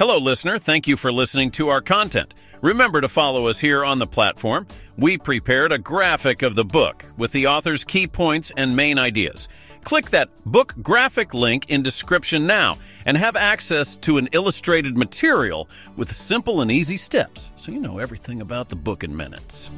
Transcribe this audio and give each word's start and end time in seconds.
Hello, 0.00 0.16
listener. 0.16 0.58
Thank 0.58 0.88
you 0.88 0.96
for 0.96 1.12
listening 1.12 1.50
to 1.50 1.68
our 1.68 1.82
content. 1.82 2.32
Remember 2.62 3.02
to 3.02 3.06
follow 3.06 3.48
us 3.48 3.58
here 3.58 3.84
on 3.84 3.98
the 3.98 4.06
platform. 4.06 4.66
We 4.96 5.18
prepared 5.18 5.72
a 5.72 5.78
graphic 5.78 6.40
of 6.40 6.54
the 6.54 6.64
book 6.64 7.04
with 7.18 7.32
the 7.32 7.48
author's 7.48 7.84
key 7.84 8.06
points 8.06 8.50
and 8.56 8.74
main 8.74 8.98
ideas. 8.98 9.46
Click 9.84 10.08
that 10.08 10.30
book 10.46 10.72
graphic 10.80 11.34
link 11.34 11.68
in 11.68 11.82
description 11.82 12.46
now 12.46 12.78
and 13.04 13.18
have 13.18 13.36
access 13.36 13.98
to 13.98 14.16
an 14.16 14.30
illustrated 14.32 14.96
material 14.96 15.68
with 15.98 16.10
simple 16.10 16.62
and 16.62 16.72
easy 16.72 16.96
steps 16.96 17.52
so 17.54 17.70
you 17.70 17.78
know 17.78 17.98
everything 17.98 18.40
about 18.40 18.70
the 18.70 18.76
book 18.76 19.04
in 19.04 19.14
minutes. 19.14 19.70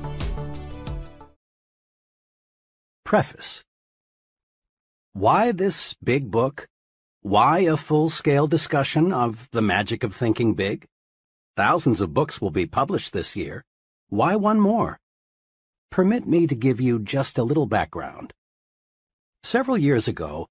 Preface 3.05 3.61
Why 5.15 5.51
this 5.51 5.97
big 6.01 6.31
book? 6.31 6.69
Why 7.25 7.61
a 7.61 7.77
full-scale 7.77 8.49
discussion 8.49 9.13
of 9.13 9.49
the 9.53 9.63
magic 9.63 10.03
of 10.03 10.13
thinking 10.13 10.55
big? 10.55 10.89
Thousands 11.57 12.01
of 12.01 12.13
books 12.13 12.41
will 12.41 12.51
be 12.51 12.67
published 12.67 13.13
this 13.13 13.37
year. 13.37 13.65
Why 14.09 14.35
one 14.35 14.59
more? 14.59 14.99
Permit 15.93 16.27
me 16.27 16.49
to 16.49 16.57
give 16.57 16.81
you 16.81 16.99
just 16.99 17.39
a 17.39 17.45
little 17.45 17.67
background. 17.67 18.33
Several 19.45 19.79
years 19.79 20.09
ago, 20.09 20.49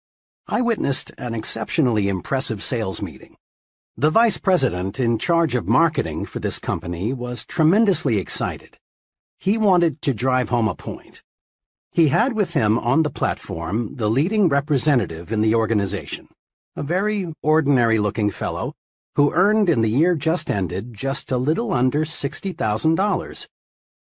I 0.47 0.61
witnessed 0.61 1.11
an 1.17 1.35
exceptionally 1.35 2.07
impressive 2.07 2.63
sales 2.63 3.01
meeting. 3.01 3.35
The 3.97 4.09
vice 4.09 4.37
president 4.37 4.97
in 4.97 5.19
charge 5.19 5.55
of 5.55 5.67
marketing 5.67 6.25
for 6.25 6.39
this 6.39 6.57
company 6.57 7.11
was 7.11 7.43
tremendously 7.43 8.17
excited. 8.17 8.77
He 9.39 9.57
wanted 9.57 10.01
to 10.03 10.13
drive 10.13 10.47
home 10.47 10.69
a 10.69 10.75
point. 10.75 11.21
He 11.91 12.07
had 12.07 12.31
with 12.31 12.53
him 12.53 12.79
on 12.79 13.03
the 13.03 13.09
platform 13.09 13.97
the 13.97 14.09
leading 14.09 14.47
representative 14.47 15.33
in 15.33 15.41
the 15.41 15.53
organization, 15.53 16.29
a 16.75 16.83
very 16.83 17.33
ordinary-looking 17.41 18.29
fellow 18.29 18.73
who 19.15 19.33
earned 19.33 19.69
in 19.69 19.81
the 19.81 19.89
year 19.89 20.15
just 20.15 20.49
ended 20.49 20.93
just 20.93 21.31
a 21.31 21.37
little 21.37 21.73
under 21.73 22.05
$60,000. 22.05 23.47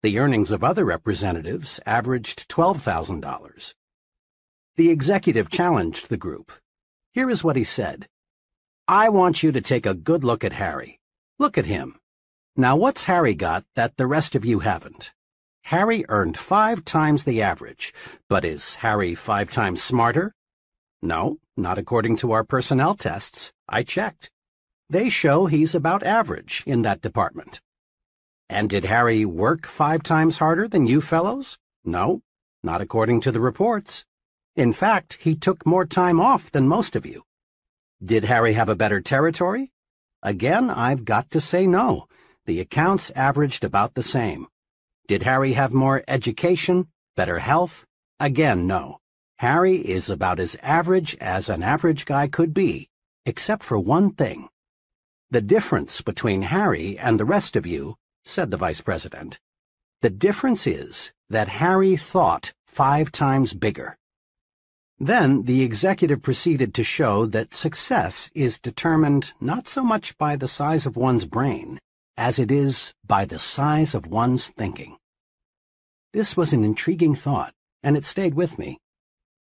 The 0.02 0.18
earnings 0.18 0.50
of 0.50 0.64
other 0.64 0.84
representatives 0.84 1.78
averaged 1.86 2.48
$12,000. 2.48 3.74
The 4.74 4.90
executive 4.90 5.48
challenged 5.48 6.08
the 6.08 6.16
group. 6.16 6.50
Here 7.12 7.30
is 7.30 7.44
what 7.44 7.56
he 7.56 7.64
said. 7.64 8.08
I 8.88 9.08
want 9.10 9.42
you 9.42 9.52
to 9.52 9.60
take 9.60 9.86
a 9.86 9.94
good 9.94 10.24
look 10.24 10.42
at 10.42 10.52
Harry. 10.52 10.98
Look 11.38 11.56
at 11.56 11.66
him. 11.66 12.00
Now 12.56 12.74
what's 12.74 13.04
Harry 13.04 13.34
got 13.34 13.64
that 13.76 13.96
the 13.96 14.06
rest 14.06 14.34
of 14.34 14.44
you 14.44 14.58
haven't? 14.60 15.12
Harry 15.62 16.04
earned 16.08 16.36
five 16.36 16.84
times 16.84 17.24
the 17.24 17.42
average, 17.42 17.94
but 18.28 18.44
is 18.44 18.76
Harry 18.76 19.14
five 19.14 19.50
times 19.50 19.82
smarter? 19.82 20.34
No, 21.02 21.38
not 21.56 21.78
according 21.78 22.16
to 22.18 22.32
our 22.32 22.44
personnel 22.44 22.94
tests. 22.94 23.52
I 23.68 23.82
checked. 23.82 24.30
They 24.88 25.08
show 25.08 25.46
he's 25.46 25.74
about 25.74 26.02
average 26.02 26.62
in 26.66 26.82
that 26.82 27.00
department. 27.00 27.60
And 28.48 28.70
did 28.70 28.84
Harry 28.84 29.24
work 29.24 29.66
five 29.66 30.02
times 30.02 30.38
harder 30.38 30.68
than 30.68 30.86
you 30.86 31.00
fellows? 31.00 31.58
No, 31.84 32.20
not 32.62 32.80
according 32.80 33.20
to 33.22 33.32
the 33.32 33.40
reports. 33.40 34.04
In 34.54 34.72
fact, 34.72 35.18
he 35.20 35.34
took 35.34 35.66
more 35.66 35.84
time 35.84 36.20
off 36.20 36.50
than 36.50 36.68
most 36.68 36.94
of 36.94 37.04
you. 37.04 37.22
Did 38.04 38.24
Harry 38.24 38.52
have 38.52 38.68
a 38.68 38.76
better 38.76 39.00
territory? 39.00 39.72
Again, 40.22 40.70
I've 40.70 41.04
got 41.04 41.30
to 41.32 41.40
say 41.40 41.66
no. 41.66 42.06
The 42.44 42.60
accounts 42.60 43.10
averaged 43.16 43.64
about 43.64 43.94
the 43.94 44.02
same. 44.02 44.46
Did 45.08 45.22
Harry 45.24 45.54
have 45.54 45.72
more 45.72 46.04
education, 46.06 46.88
better 47.16 47.38
health? 47.38 47.84
Again, 48.20 48.66
no. 48.66 49.00
Harry 49.38 49.76
is 49.76 50.08
about 50.08 50.40
as 50.40 50.56
average 50.62 51.16
as 51.20 51.48
an 51.48 51.62
average 51.62 52.06
guy 52.06 52.26
could 52.26 52.54
be, 52.54 52.88
except 53.24 53.62
for 53.62 53.78
one 53.78 54.10
thing. 54.10 54.48
The 55.30 55.40
difference 55.40 56.00
between 56.00 56.42
Harry 56.42 56.98
and 56.98 57.20
the 57.20 57.24
rest 57.24 57.56
of 57.56 57.66
you, 57.66 57.96
said 58.24 58.50
the 58.50 58.56
vice 58.56 58.80
president, 58.80 59.38
the 60.02 60.10
difference 60.10 60.66
is 60.66 61.12
that 61.28 61.48
Harry 61.48 61.96
thought 61.96 62.52
five 62.66 63.10
times 63.10 63.54
bigger. 63.54 63.96
Then 64.98 65.42
the 65.42 65.62
executive 65.62 66.22
proceeded 66.22 66.74
to 66.74 66.84
show 66.84 67.26
that 67.26 67.54
success 67.54 68.30
is 68.34 68.58
determined 68.58 69.32
not 69.40 69.68
so 69.68 69.82
much 69.82 70.16
by 70.16 70.36
the 70.36 70.48
size 70.48 70.86
of 70.86 70.96
one's 70.96 71.26
brain 71.26 71.78
as 72.16 72.38
it 72.38 72.50
is 72.50 72.94
by 73.06 73.24
the 73.24 73.38
size 73.38 73.94
of 73.94 74.06
one's 74.06 74.48
thinking. 74.48 74.96
This 76.12 76.36
was 76.36 76.52
an 76.52 76.64
intriguing 76.64 77.14
thought, 77.14 77.52
and 77.82 77.96
it 77.96 78.06
stayed 78.06 78.34
with 78.34 78.58
me. 78.58 78.78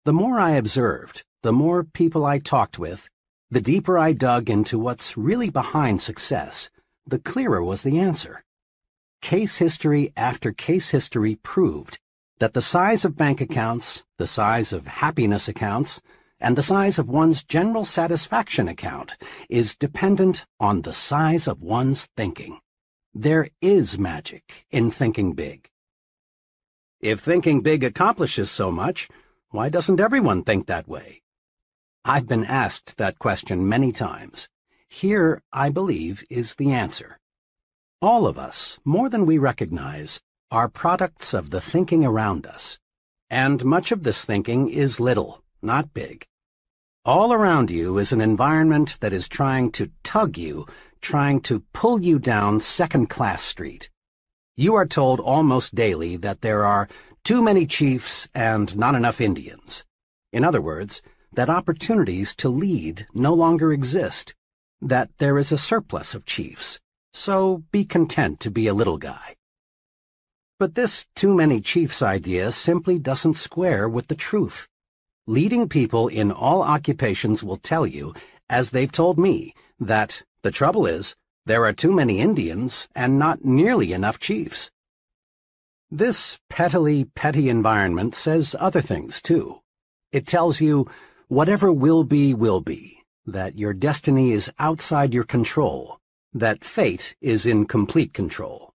The 0.07 0.15
more 0.15 0.41
I 0.41 0.53
observed, 0.53 1.25
the 1.43 1.53
more 1.53 1.85
people 1.85 2.25
I 2.25 2.39
talked 2.39 2.79
with, 2.79 3.11
the 3.51 3.61
deeper 3.61 3.99
I 3.99 4.13
dug 4.13 4.49
into 4.49 4.79
what's 4.79 5.19
really 5.19 5.51
behind 5.51 6.01
success, 6.01 6.71
the 7.07 7.19
clearer 7.19 7.63
was 7.63 7.83
the 7.83 7.99
answer. 7.99 8.43
Case 9.21 9.59
history 9.59 10.11
after 10.17 10.53
case 10.53 10.89
history 10.89 11.35
proved 11.37 11.99
that 12.39 12.55
the 12.55 12.63
size 12.63 13.05
of 13.05 13.15
bank 13.15 13.43
accounts, 13.43 14.03
the 14.17 14.27
size 14.27 14.73
of 14.73 14.87
happiness 14.87 15.49
accounts, 15.49 16.01
and 16.41 16.57
the 16.57 16.63
size 16.63 16.99
of 16.99 17.11
one's 17.11 17.43
general 17.43 17.85
satisfaction 17.85 18.69
account 18.69 19.19
is 19.51 19.77
dependent 19.77 20.47
on 20.59 20.81
the 20.81 20.95
size 20.95 21.47
of 21.47 21.61
one's 21.61 22.07
thinking. 22.17 22.59
There 23.13 23.51
is 23.61 23.99
magic 23.99 24.65
in 24.71 24.91
thinking 24.91 25.35
big. 25.35 25.69
If 27.01 27.21
thinking 27.21 27.61
big 27.61 27.85
accomplishes 27.85 28.51
so 28.51 28.71
much, 28.71 29.09
why 29.51 29.69
doesn't 29.69 30.01
everyone 30.01 30.45
think 30.45 30.67
that 30.67 30.87
way? 30.87 31.23
I've 32.05 32.29
been 32.29 32.45
asked 32.45 32.97
that 32.97 33.19
question 33.19 33.69
many 33.69 33.93
times. 33.93 34.49
Here, 34.89 35.43
I 35.53 35.71
believe, 35.71 36.25
is 36.31 36.55
the 36.55 36.71
answer. 36.73 37.19
All 38.01 38.27
of 38.27 38.39
us, 38.39 38.79
more 38.85 39.09
than 39.09 39.27
we 39.27 39.39
recognize, 39.39 40.21
are 40.51 40.69
products 40.69 41.35
of 41.35 41.51
the 41.51 41.61
thinking 41.61 42.05
around 42.05 42.47
us. 42.47 42.79
And 43.29 43.65
much 43.65 43.93
of 43.93 44.03
this 44.03 44.25
thinking 44.25 44.69
is 44.69 45.01
little, 45.01 45.43
not 45.63 45.93
big. 45.93 46.27
All 47.05 47.33
around 47.33 47.71
you 47.71 47.99
is 47.99 48.13
an 48.13 48.21
environment 48.21 48.99
that 49.01 49.13
is 49.13 49.29
trying 49.29 49.73
to 49.73 49.91
tug 50.03 50.39
you, 50.39 50.67
trying 51.01 51.41
to 51.43 51.65
pull 51.73 52.03
you 52.03 52.19
down 52.19 52.61
second-class 52.61 53.43
street. 53.43 53.91
You 54.57 54.75
are 54.75 54.87
told 54.87 55.21
almost 55.21 55.75
daily 55.75 56.17
that 56.17 56.43
there 56.43 56.67
are 56.67 56.89
too 57.25 57.43
many 57.43 57.67
chiefs 57.67 58.29
and 58.35 58.77
not 58.77 58.95
enough 58.95 59.21
Indians. 59.21 59.85
In 60.33 60.45
other 60.45 60.61
words, 60.61 61.03
that 61.33 61.51
opportunities 61.51 62.35
to 62.37 62.49
lead 62.49 63.07
no 63.15 63.35
longer 63.35 63.73
exist, 63.73 64.35
that 64.81 65.11
there 65.19 65.39
is 65.39 65.53
a 65.53 65.59
surplus 65.59 66.15
of 66.15 66.25
chiefs, 66.25 66.81
so 67.13 67.65
be 67.71 67.85
content 67.85 68.41
to 68.41 68.51
be 68.51 68.67
a 68.67 68.75
little 68.75 68.99
guy. 68.99 69.37
But 70.59 70.75
this 70.75 71.07
too 71.15 71.35
many 71.35 71.61
chiefs 71.61 72.03
idea 72.03 72.53
simply 72.53 72.99
doesn't 72.99 73.35
square 73.35 73.89
with 73.89 74.09
the 74.09 74.15
truth. 74.15 74.69
Leading 75.27 75.69
people 75.69 76.09
in 76.09 76.31
all 76.33 76.63
occupations 76.63 77.45
will 77.45 77.57
tell 77.57 77.87
you, 77.87 78.15
as 78.49 78.71
they've 78.71 78.91
told 78.91 79.19
me, 79.19 79.55
that 79.79 80.23
the 80.43 80.51
trouble 80.51 80.87
is, 80.87 81.15
there 81.47 81.65
are 81.65 81.73
too 81.73 81.93
many 81.93 82.21
Indians 82.21 82.89
and 82.95 83.19
not 83.19 83.45
nearly 83.45 83.93
enough 83.93 84.19
chiefs. 84.19 84.71
This 85.91 86.39
pettily 86.49 87.05
petty 87.05 87.49
environment 87.49 88.15
says 88.15 88.57
other 88.59 88.81
things, 88.81 89.21
too. 89.21 89.61
It 90.13 90.27
tells 90.27 90.61
you 90.61 90.89
Whatever 91.31 91.73
will 91.73 92.03
be, 92.03 92.35
will 92.35 92.61
be, 92.61 93.05
that 93.25 93.57
your 93.57 93.73
destiny 93.73 94.33
is 94.33 94.51
outside 94.59 95.15
your 95.15 95.23
control, 95.23 96.01
that 96.33 96.65
fate 96.65 97.15
is 97.21 97.47
in 97.47 97.67
complete 97.67 98.13
control. 98.13 98.73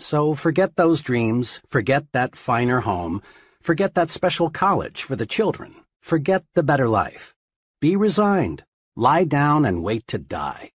So 0.00 0.34
forget 0.34 0.74
those 0.74 1.02
dreams, 1.02 1.60
forget 1.68 2.10
that 2.10 2.34
finer 2.34 2.80
home, 2.80 3.22
forget 3.60 3.94
that 3.94 4.10
special 4.10 4.50
college 4.50 5.04
for 5.04 5.14
the 5.14 5.24
children, 5.24 5.72
forget 6.02 6.42
the 6.54 6.64
better 6.64 6.88
life. 6.88 7.32
Be 7.80 7.94
resigned, 7.94 8.64
lie 8.96 9.22
down 9.22 9.64
and 9.64 9.84
wait 9.84 10.04
to 10.08 10.18
die. 10.18 10.72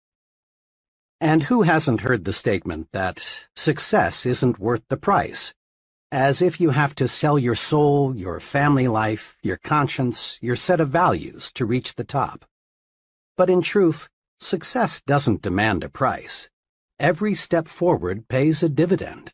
And 1.20 1.44
who 1.44 1.62
hasn't 1.62 2.00
heard 2.00 2.24
the 2.24 2.32
statement 2.32 2.88
that 2.92 3.46
success 3.54 4.24
isn't 4.24 4.58
worth 4.58 4.82
the 4.88 4.96
price? 4.96 5.52
as 6.12 6.42
if 6.42 6.60
you 6.60 6.70
have 6.70 6.94
to 6.96 7.06
sell 7.06 7.38
your 7.38 7.54
soul, 7.54 8.16
your 8.16 8.40
family 8.40 8.88
life, 8.88 9.36
your 9.42 9.56
conscience, 9.56 10.38
your 10.40 10.56
set 10.56 10.80
of 10.80 10.88
values 10.88 11.52
to 11.52 11.64
reach 11.64 11.94
the 11.94 12.04
top. 12.04 12.44
But 13.36 13.48
in 13.48 13.62
truth, 13.62 14.08
success 14.40 15.00
doesn't 15.06 15.42
demand 15.42 15.84
a 15.84 15.88
price. 15.88 16.48
Every 16.98 17.34
step 17.34 17.68
forward 17.68 18.26
pays 18.26 18.62
a 18.62 18.68
dividend. 18.68 19.32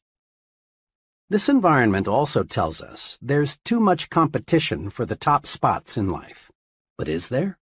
This 1.31 1.49
environment 1.49 2.07
also 2.07 2.45
tells 2.45 2.83
us 2.83 3.19
there's 3.23 3.59
too 3.65 3.81
much 3.81 4.11
competition 4.11 4.91
for 4.91 5.07
the 5.07 5.17
top 5.17 5.47
spots 5.47 5.97
in 5.97 6.11
life. 6.11 6.53
But 6.99 7.09
is 7.09 7.29
there? 7.29 7.59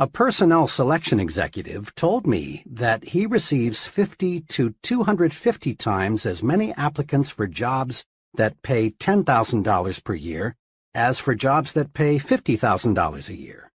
A 0.00 0.06
personnel 0.06 0.68
selection 0.68 1.18
executive 1.18 1.92
told 1.96 2.24
me 2.24 2.62
that 2.66 3.02
he 3.02 3.26
receives 3.26 3.84
50 3.84 4.42
to 4.42 4.76
250 4.80 5.74
times 5.74 6.24
as 6.24 6.40
many 6.40 6.72
applicants 6.74 7.30
for 7.30 7.48
jobs 7.48 8.04
that 8.34 8.62
pay 8.62 8.90
$10,000 8.90 10.04
per 10.04 10.14
year 10.14 10.54
as 10.94 11.18
for 11.18 11.34
jobs 11.34 11.72
that 11.72 11.94
pay 11.94 12.16
$50,000 12.16 13.28
a 13.28 13.34
year. 13.34 13.72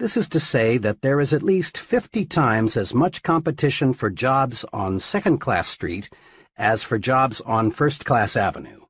This 0.00 0.16
is 0.16 0.26
to 0.30 0.40
say 0.40 0.76
that 0.78 1.02
there 1.02 1.20
is 1.20 1.32
at 1.32 1.44
least 1.44 1.78
50 1.78 2.24
times 2.24 2.76
as 2.76 2.92
much 2.92 3.22
competition 3.22 3.92
for 3.92 4.10
jobs 4.10 4.64
on 4.72 4.98
Second 4.98 5.38
Class 5.38 5.68
Street 5.68 6.10
as 6.56 6.82
for 6.82 6.98
jobs 6.98 7.40
on 7.42 7.70
First 7.70 8.04
Class 8.04 8.34
Avenue. 8.34 8.80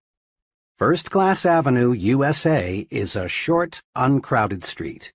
First 0.78 1.10
Class 1.10 1.44
Avenue, 1.44 1.92
USA, 1.92 2.86
is 2.90 3.16
a 3.16 3.28
short, 3.28 3.82
uncrowded 3.94 4.64
street. 4.64 5.12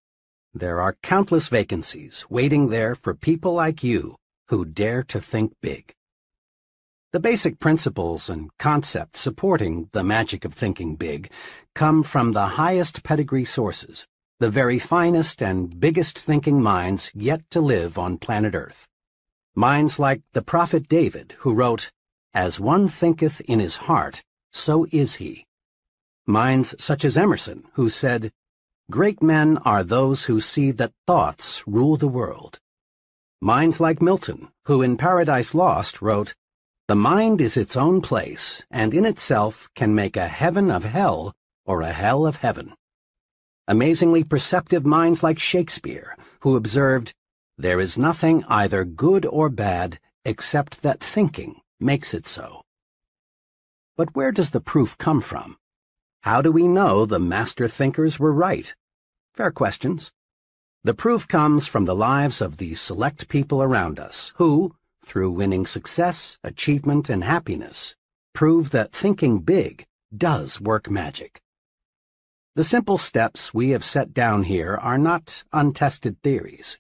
There 0.54 0.82
are 0.82 0.98
countless 1.04 1.48
vacancies 1.48 2.26
waiting 2.28 2.70
there 2.70 2.96
for 2.96 3.14
people 3.14 3.54
like 3.54 3.84
you 3.84 4.16
who 4.48 4.66
dare 4.66 5.04
to 5.04 5.22
think 5.22 5.54
big. 5.62 5.94
The 7.12 7.20
basic 7.20 7.60
principles 7.60 8.30
and 8.30 8.50
concepts 8.58 9.20
supporting 9.20 9.90
the 9.92 10.04
magic 10.04 10.46
of 10.46 10.54
thinking 10.56 10.96
big 10.96 11.32
come 11.76 12.02
from 12.02 12.32
the 12.32 12.48
highest 12.48 13.04
pedigree 13.04 13.46
sources, 13.46 14.08
the 14.40 14.50
very 14.50 14.80
finest 14.80 15.42
and 15.44 15.80
biggest 15.80 16.18
thinking 16.18 16.62
minds 16.62 17.12
yet 17.14 17.48
to 17.52 17.62
live 17.62 18.00
on 18.00 18.18
planet 18.18 18.56
Earth. 18.56 18.88
Minds 19.56 20.00
like 20.00 20.22
the 20.34 20.42
prophet 20.42 20.88
David, 20.88 21.36
who 21.40 21.54
wrote, 21.54 21.92
As 22.34 22.60
one 22.60 22.88
thinketh 22.88 23.40
in 23.42 23.60
his 23.60 23.76
heart, 23.76 24.24
so 24.52 24.88
is 24.92 25.16
he. 25.16 25.46
Minds 26.26 26.74
such 26.80 27.06
as 27.06 27.18
Emerson, 27.18 27.66
who 27.74 27.90
said, 27.90 28.32
Great 28.92 29.22
men 29.22 29.60
are 29.66 29.84
those 29.84 30.26
who 30.26 30.42
see 30.42 30.72
that 30.72 30.94
thoughts 31.06 31.64
rule 31.68 31.96
the 31.96 32.08
world. 32.08 32.58
Minds 33.40 33.80
like 33.80 34.02
Milton, 34.02 34.48
who 34.66 34.82
in 34.82 34.98
Paradise 34.98 35.54
Lost 35.54 36.02
wrote, 36.02 36.34
The 36.88 36.96
mind 36.96 37.40
is 37.40 37.56
its 37.56 37.78
own 37.78 38.02
place, 38.02 38.64
and 38.72 38.92
in 38.96 39.06
itself 39.06 39.70
can 39.76 39.94
make 39.94 40.18
a 40.18 40.28
heaven 40.28 40.72
of 40.72 40.86
hell 40.86 41.36
or 41.66 41.82
a 41.82 41.94
hell 41.94 42.26
of 42.26 42.38
heaven. 42.38 42.74
Amazingly 43.68 44.24
perceptive 44.24 44.88
minds 44.88 45.22
like 45.22 45.38
Shakespeare, 45.38 46.18
who 46.40 46.56
observed, 46.56 47.14
There 47.60 47.80
is 47.80 47.96
nothing 47.96 48.44
either 48.46 48.86
good 48.86 49.24
or 49.28 49.50
bad 49.50 50.00
except 50.26 50.82
that 50.82 51.00
thinking 51.00 51.62
makes 51.80 52.16
it 52.16 52.26
so. 52.26 52.64
But 53.96 54.16
where 54.16 54.32
does 54.32 54.50
the 54.50 54.62
proof 54.62 54.98
come 54.98 55.22
from? 55.22 55.58
How 56.24 56.42
do 56.42 56.52
we 56.52 56.68
know 56.68 57.06
the 57.06 57.20
master 57.20 57.68
thinkers 57.68 58.20
were 58.20 58.34
right? 58.34 58.74
Fair 59.34 59.52
questions. 59.52 60.12
The 60.84 60.94
proof 60.94 61.28
comes 61.28 61.68
from 61.68 61.86
the 61.86 61.96
lives 61.96 62.42
of 62.42 62.58
the 62.58 62.76
select 62.76 63.28
people 63.28 63.62
around 63.62 64.00
us 64.00 64.34
who, 64.36 64.76
through 65.04 65.32
winning 65.32 65.66
success, 65.66 66.38
achievement, 66.44 67.10
and 67.10 67.24
happiness, 67.24 67.96
prove 68.34 68.70
that 68.72 68.94
thinking 68.94 69.40
big 69.40 69.86
does 70.16 70.62
work 70.62 70.90
magic. 70.90 71.42
The 72.56 72.64
simple 72.64 72.98
steps 72.98 73.54
we 73.54 73.70
have 73.70 73.86
set 73.86 74.14
down 74.14 74.44
here 74.44 74.76
are 74.76 74.98
not 74.98 75.44
untested 75.54 76.22
theories. 76.22 76.80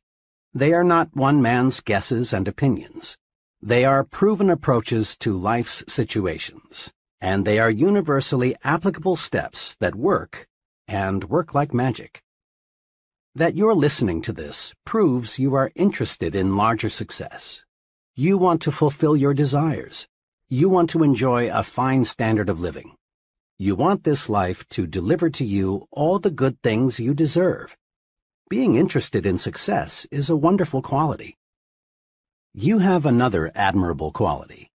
They 0.54 0.74
are 0.74 0.84
not 0.84 1.16
one 1.16 1.42
man's 1.42 1.80
guesses 1.80 2.34
and 2.34 2.48
opinions. 2.48 3.18
They 3.62 3.86
are 3.86 4.04
proven 4.04 4.50
approaches 4.50 5.18
to 5.18 5.38
life's 5.38 5.84
situations, 5.88 6.92
and 7.22 7.46
they 7.46 7.60
are 7.60 7.69
universally 7.69 8.56
applicable 8.63 9.16
steps 9.16 9.75
that 9.80 9.96
work, 9.96 10.48
and 10.88 11.25
work 11.25 11.54
like 11.54 11.74
magic. 11.74 12.24
That 13.35 13.55
you're 13.55 13.75
listening 13.75 14.23
to 14.23 14.33
this 14.33 14.73
proves 14.85 15.37
you 15.37 15.53
are 15.53 15.71
interested 15.75 16.33
in 16.33 16.57
larger 16.57 16.89
success. 16.89 17.61
You 18.15 18.39
want 18.39 18.59
to 18.63 18.71
fulfill 18.71 19.15
your 19.15 19.35
desires. 19.35 20.07
You 20.49 20.67
want 20.67 20.89
to 20.89 21.03
enjoy 21.03 21.51
a 21.51 21.61
fine 21.61 22.05
standard 22.05 22.49
of 22.49 22.59
living. 22.59 22.95
You 23.59 23.75
want 23.75 24.03
this 24.03 24.29
life 24.29 24.67
to 24.69 24.87
deliver 24.87 25.29
to 25.29 25.45
you 25.45 25.87
all 25.91 26.17
the 26.17 26.31
good 26.31 26.59
things 26.63 26.99
you 26.99 27.13
deserve. 27.13 27.77
Being 28.49 28.75
interested 28.75 29.27
in 29.27 29.37
success 29.37 30.07
is 30.09 30.31
a 30.31 30.35
wonderful 30.35 30.81
quality. 30.81 31.37
You 32.55 32.79
have 32.79 33.05
another 33.05 33.51
admirable 33.53 34.11
quality. 34.11 34.71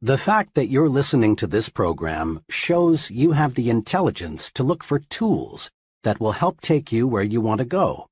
The 0.00 0.16
fact 0.16 0.54
that 0.54 0.68
you're 0.68 0.88
listening 0.88 1.34
to 1.36 1.48
this 1.48 1.68
program 1.68 2.44
shows 2.48 3.10
you 3.10 3.32
have 3.32 3.56
the 3.56 3.68
intelligence 3.68 4.52
to 4.52 4.62
look 4.62 4.84
for 4.84 5.00
tools 5.00 5.72
that 6.06 6.20
will 6.20 6.30
help 6.30 6.60
take 6.60 6.92
you 6.92 7.08
where 7.08 7.24
you 7.24 7.40
want 7.40 7.58
to 7.58 7.64
go. 7.64 8.06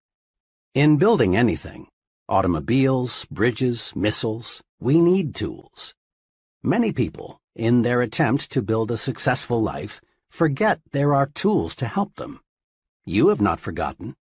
In 0.75 0.97
building 0.97 1.37
anything, 1.37 1.87
automobiles, 2.29 3.25
bridges, 3.31 3.93
missiles, 3.95 4.61
we 4.81 4.99
need 4.99 5.33
tools. 5.33 5.95
Many 6.61 6.91
people, 6.91 7.39
in 7.55 7.83
their 7.83 8.03
attempt 8.03 8.51
to 8.51 8.63
build 8.63 8.91
a 8.91 8.97
successful 8.97 9.63
life, 9.63 10.01
forget 10.29 10.81
there 10.91 11.15
are 11.15 11.27
tools 11.27 11.77
to 11.77 11.87
help 11.87 12.17
them. 12.17 12.41
You 13.05 13.29
have 13.29 13.41
not 13.41 13.61
forgotten. 13.61 14.17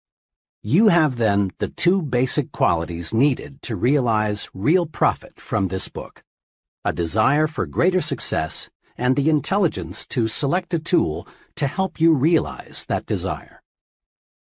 You 0.64 0.88
have 0.88 1.16
then 1.16 1.52
the 1.58 1.68
two 1.68 2.02
basic 2.02 2.50
qualities 2.50 3.14
needed 3.14 3.62
to 3.62 3.76
realize 3.76 4.50
real 4.52 4.84
profit 4.84 5.38
from 5.38 5.68
this 5.68 5.88
book. 5.88 6.24
A 6.84 6.92
desire 6.92 7.46
for 7.46 7.66
greater 7.66 8.00
success 8.00 8.68
and 8.98 9.14
the 9.14 9.30
intelligence 9.30 10.06
to 10.06 10.26
select 10.26 10.74
a 10.74 10.80
tool 10.80 11.28
to 11.54 11.68
help 11.68 12.00
you 12.00 12.12
realize 12.14 12.84
that 12.88 13.06
desire. 13.06 13.59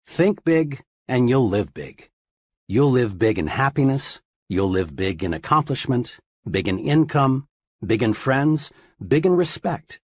Think 0.07 0.43
big 0.43 0.81
and 1.07 1.29
you'll 1.29 1.47
live 1.47 1.73
big. 1.73 2.09
You'll 2.67 2.91
live 2.91 3.19
big 3.19 3.37
in 3.37 3.47
happiness, 3.47 4.19
you'll 4.49 4.69
live 4.69 4.95
big 4.95 5.23
in 5.23 5.33
accomplishment, 5.33 6.17
big 6.49 6.67
in 6.67 6.79
income, 6.79 7.47
big 7.85 8.01
in 8.01 8.13
friends, 8.13 8.71
big 9.05 9.25
in 9.25 9.35
respect, 9.35 9.99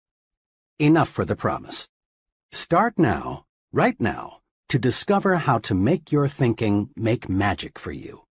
Enough 0.81 1.09
for 1.09 1.25
the 1.25 1.35
promise. 1.35 1.89
Start 2.53 3.00
now, 3.00 3.45
right 3.73 4.00
now, 4.00 4.39
to 4.69 4.79
discover 4.79 5.35
how 5.39 5.59
to 5.59 5.75
make 5.75 6.12
your 6.12 6.29
thinking 6.29 6.91
make 6.94 7.29
magic 7.29 7.81
for 7.81 7.91
you. 7.91 8.23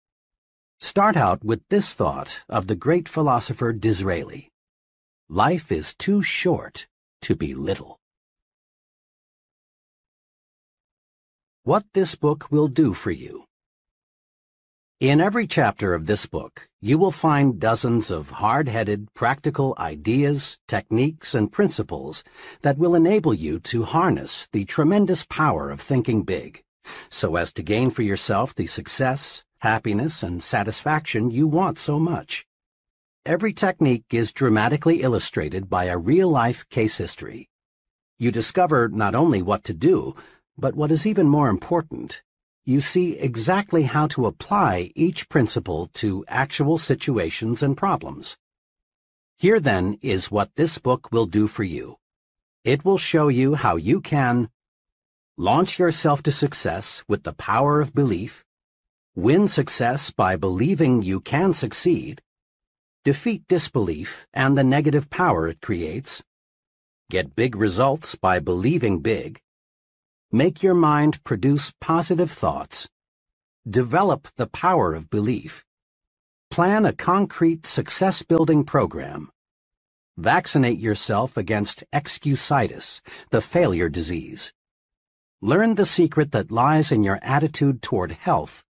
Start 0.80 1.18
out 1.18 1.44
with 1.44 1.60
this 1.68 1.94
thought 1.94 2.40
of 2.48 2.68
the 2.68 2.75
great 2.75 3.10
philosopher 3.10 3.74
Disraeli. 3.74 4.50
Life 5.28 5.74
is 5.74 5.94
too 5.94 6.24
short 6.24 6.88
to 7.22 7.36
be 7.36 7.54
little. 7.54 7.97
What 11.68 11.84
this 11.94 12.16
book 12.16 12.50
will 12.50 12.69
do 12.69 12.94
for 12.94 13.12
you. 13.12 13.44
In 15.02 15.19
every 15.19 15.46
chapter 15.46 15.94
of 15.94 16.06
this 16.06 16.25
book, 16.25 16.69
you 16.80 16.98
will 16.98 17.12
find 17.12 17.60
dozens 17.60 18.10
of 18.10 18.30
hard-headed, 18.30 19.14
practical 19.14 19.75
ideas, 19.78 20.58
techniques, 20.69 21.36
and 21.36 21.52
principles 21.52 22.24
that 22.62 22.78
will 22.78 22.96
enable 22.96 23.34
you 23.34 23.60
to 23.72 23.84
harness 23.84 24.48
the 24.54 24.64
tremendous 24.64 25.25
power 25.25 25.69
of 25.69 25.81
thinking 25.81 26.24
big, 26.24 26.64
so 27.10 27.36
as 27.36 27.52
to 27.52 27.64
gain 27.64 27.90
for 27.90 28.02
yourself 28.02 28.56
the 28.56 28.66
success, 28.66 29.44
happiness, 29.58 30.24
and 30.24 30.42
satisfaction 30.42 31.30
you 31.30 31.50
want 31.50 31.78
so 31.78 32.00
much. 32.00 32.48
Every 33.25 33.51
technique 33.51 34.06
is 34.12 34.32
dramatically 34.32 35.01
illustrated 35.01 35.70
by 35.70 35.88
a 35.88 35.98
real-life 35.98 36.70
case 36.70 36.96
history. 36.96 37.50
You 38.20 38.32
discover 38.32 38.88
not 38.88 39.13
only 39.15 39.41
what 39.41 39.65
to 39.65 39.74
do, 39.74 40.15
but 40.58 40.76
what 40.76 40.92
is 40.92 41.06
even 41.06 41.28
more 41.28 41.50
important, 41.50 42.22
you 42.66 42.82
see 42.82 43.18
exactly 43.18 43.84
how 43.84 44.08
to 44.08 44.26
apply 44.26 44.92
each 44.96 45.30
principle 45.30 45.90
to 45.94 46.26
actual 46.28 46.78
situations 46.78 47.64
and 47.64 47.78
problems. 47.78 48.38
Here 49.38 49.60
then 49.60 50.00
is 50.02 50.32
what 50.32 50.56
this 50.56 50.78
book 50.78 51.12
will 51.12 51.28
do 51.28 51.48
for 51.48 51.64
you. 51.64 51.98
It 52.64 52.84
will 52.84 52.98
show 52.98 53.28
you 53.28 53.56
how 53.56 53.76
you 53.76 54.02
can 54.02 54.50
launch 55.38 55.78
yourself 55.78 56.24
to 56.24 56.32
success 56.32 57.04
with 57.08 57.24
the 57.24 57.34
power 57.34 57.80
of 57.80 57.94
belief, 57.94 58.44
win 59.16 59.48
success 59.48 60.12
by 60.12 60.36
believing 60.36 61.04
you 61.04 61.20
can 61.22 61.54
succeed, 61.54 62.22
defeat 63.06 63.48
disbelief 63.48 64.28
and 64.34 64.58
the 64.58 64.64
negative 64.64 65.10
power 65.10 65.48
it 65.48 65.62
creates, 65.62 66.24
get 67.10 67.36
big 67.36 67.56
results 67.56 68.16
by 68.16 68.40
believing 68.40 69.00
big, 69.00 69.40
Make 70.34 70.62
your 70.62 70.74
mind 70.74 71.24
produce 71.24 71.72
positive 71.79 72.29
thoughts. 72.29 72.89
Develop 73.65 74.27
the 74.36 74.48
power 74.48 74.93
of 74.93 75.10
belief. 75.10 75.63
Plan 76.51 76.86
a 76.86 76.91
concrete 76.91 77.65
success-building 77.65 78.65
program. 78.65 79.31
Vaccinate 80.17 80.79
yourself 80.79 81.38
against 81.38 81.86
excusitis, 81.93 83.00
the 83.29 83.39
failure 83.39 83.88
disease. 83.88 84.51
Learn 85.41 85.75
the 85.75 85.86
secret 85.86 86.34
that 86.34 86.51
lies 86.51 86.91
in 86.91 87.05
your 87.05 87.19
attitude 87.22 87.81
toward 87.81 88.12
health. 88.12 88.65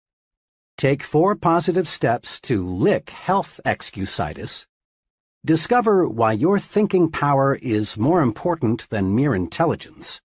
Take 0.76 1.02
four 1.02 1.34
positive 1.34 1.88
steps 1.88 2.38
to 2.42 2.68
lick 2.68 3.08
health 3.08 3.60
excusitis. 3.64 4.66
Discover 5.42 6.06
why 6.06 6.32
your 6.32 6.58
thinking 6.58 7.10
power 7.10 7.54
is 7.54 7.96
more 7.96 8.20
important 8.20 8.86
than 8.90 9.14
mere 9.14 9.34
intelligence. 9.34 10.20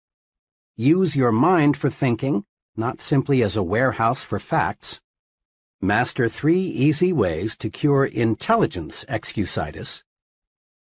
Use 0.81 1.15
your 1.15 1.31
mind 1.31 1.77
for 1.77 1.91
thinking, 1.91 2.43
not 2.75 3.01
simply 3.01 3.43
as 3.43 3.55
a 3.55 3.61
warehouse 3.61 4.23
for 4.23 4.39
facts. 4.39 4.99
Master 5.79 6.27
three 6.27 6.63
easy 6.63 7.13
ways 7.13 7.55
to 7.57 7.69
cure 7.69 8.05
intelligence 8.05 9.05
excusitis. 9.07 10.01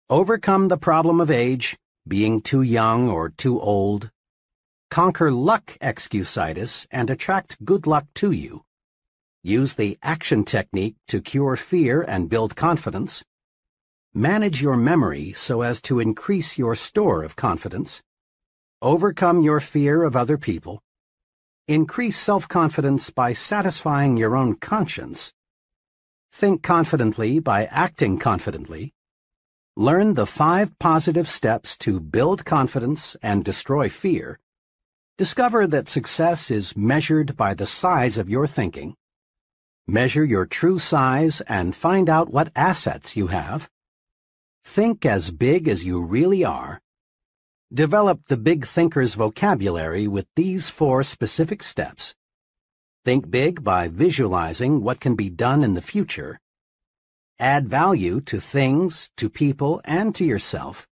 Overcome 0.09 0.69
the 0.69 0.79
problem 0.79 1.21
of 1.21 1.29
age, 1.29 1.77
being 2.07 2.41
too 2.41 2.63
young 2.63 3.07
or 3.07 3.29
too 3.29 3.62
old. 3.62 4.09
Conquer 4.89 5.29
luck 5.29 5.77
excusitis 5.79 6.88
and 6.89 7.12
attract 7.12 7.63
good 7.63 7.85
luck 7.85 8.07
to 8.15 8.31
you. 8.31 8.63
Use 9.43 9.75
the 9.75 10.00
action 10.01 10.43
technique 10.43 10.95
to 11.07 11.21
cure 11.21 11.55
fear 11.55 12.01
and 12.01 12.29
build 12.29 12.55
confidence. 12.55 13.23
Manage 14.12 14.59
your 14.59 14.75
memory 14.75 15.33
so 15.33 15.62
as 15.62 15.79
to 15.81 16.00
increase 16.00 16.57
your 16.57 16.73
store 16.73 17.21
of 17.21 17.35
confidence. 17.35 18.01
Overcome 18.83 19.41
your 19.43 19.61
fear 19.61 20.03
of 20.03 20.17
other 20.17 20.37
people. 20.37 20.83
Increase 21.69 22.17
self-confidence 22.17 23.11
by 23.11 23.31
satisfying 23.31 24.17
your 24.17 24.35
own 24.35 24.55
conscience. 24.55 25.31
Think 26.33 26.63
confidently 26.63 27.39
by 27.39 27.63
acting 27.67 28.19
confidently. 28.19 28.91
Learn 29.77 30.15
the 30.15 30.25
five 30.25 30.77
positive 30.79 31.29
steps 31.29 31.77
to 31.77 32.01
build 32.01 32.43
confidence 32.43 33.15
and 33.23 33.45
destroy 33.45 33.87
fear. 33.87 34.37
Discover 35.17 35.67
that 35.67 35.87
success 35.87 36.51
is 36.51 36.75
measured 36.75 37.37
by 37.37 37.53
the 37.53 37.65
size 37.65 38.17
of 38.17 38.29
your 38.29 38.47
thinking. 38.47 38.95
Measure 39.87 40.25
your 40.25 40.45
true 40.45 40.77
size 40.77 41.39
and 41.47 41.73
find 41.73 42.09
out 42.09 42.33
what 42.33 42.51
assets 42.53 43.15
you 43.15 43.27
have. 43.27 43.69
Think 44.65 45.05
as 45.05 45.31
big 45.31 45.69
as 45.69 45.85
you 45.85 46.01
really 46.01 46.43
are. 46.43 46.81
Develop 47.74 48.27
the 48.27 48.38
big 48.38 48.68
thinker's 48.68 49.15
vocabulary 49.15 50.08
with 50.08 50.27
these 50.36 50.70
four 50.70 51.01
specific 51.01 51.63
steps. 51.63 52.13
Think 53.03 53.32
big 53.32 53.63
by 53.63 53.88
visualizing 53.88 54.84
what 54.84 55.00
can 55.00 55.15
be 55.15 55.32
done 55.32 55.63
in 55.63 55.74
the 55.74 55.82
future. 55.82 56.39
Add 57.39 57.68
value 57.68 58.22
to 58.22 58.39
things, 58.39 59.10
to 59.18 59.27
people, 59.27 59.82
and 59.86 60.13
to 60.13 60.24
yourself. 60.24 60.86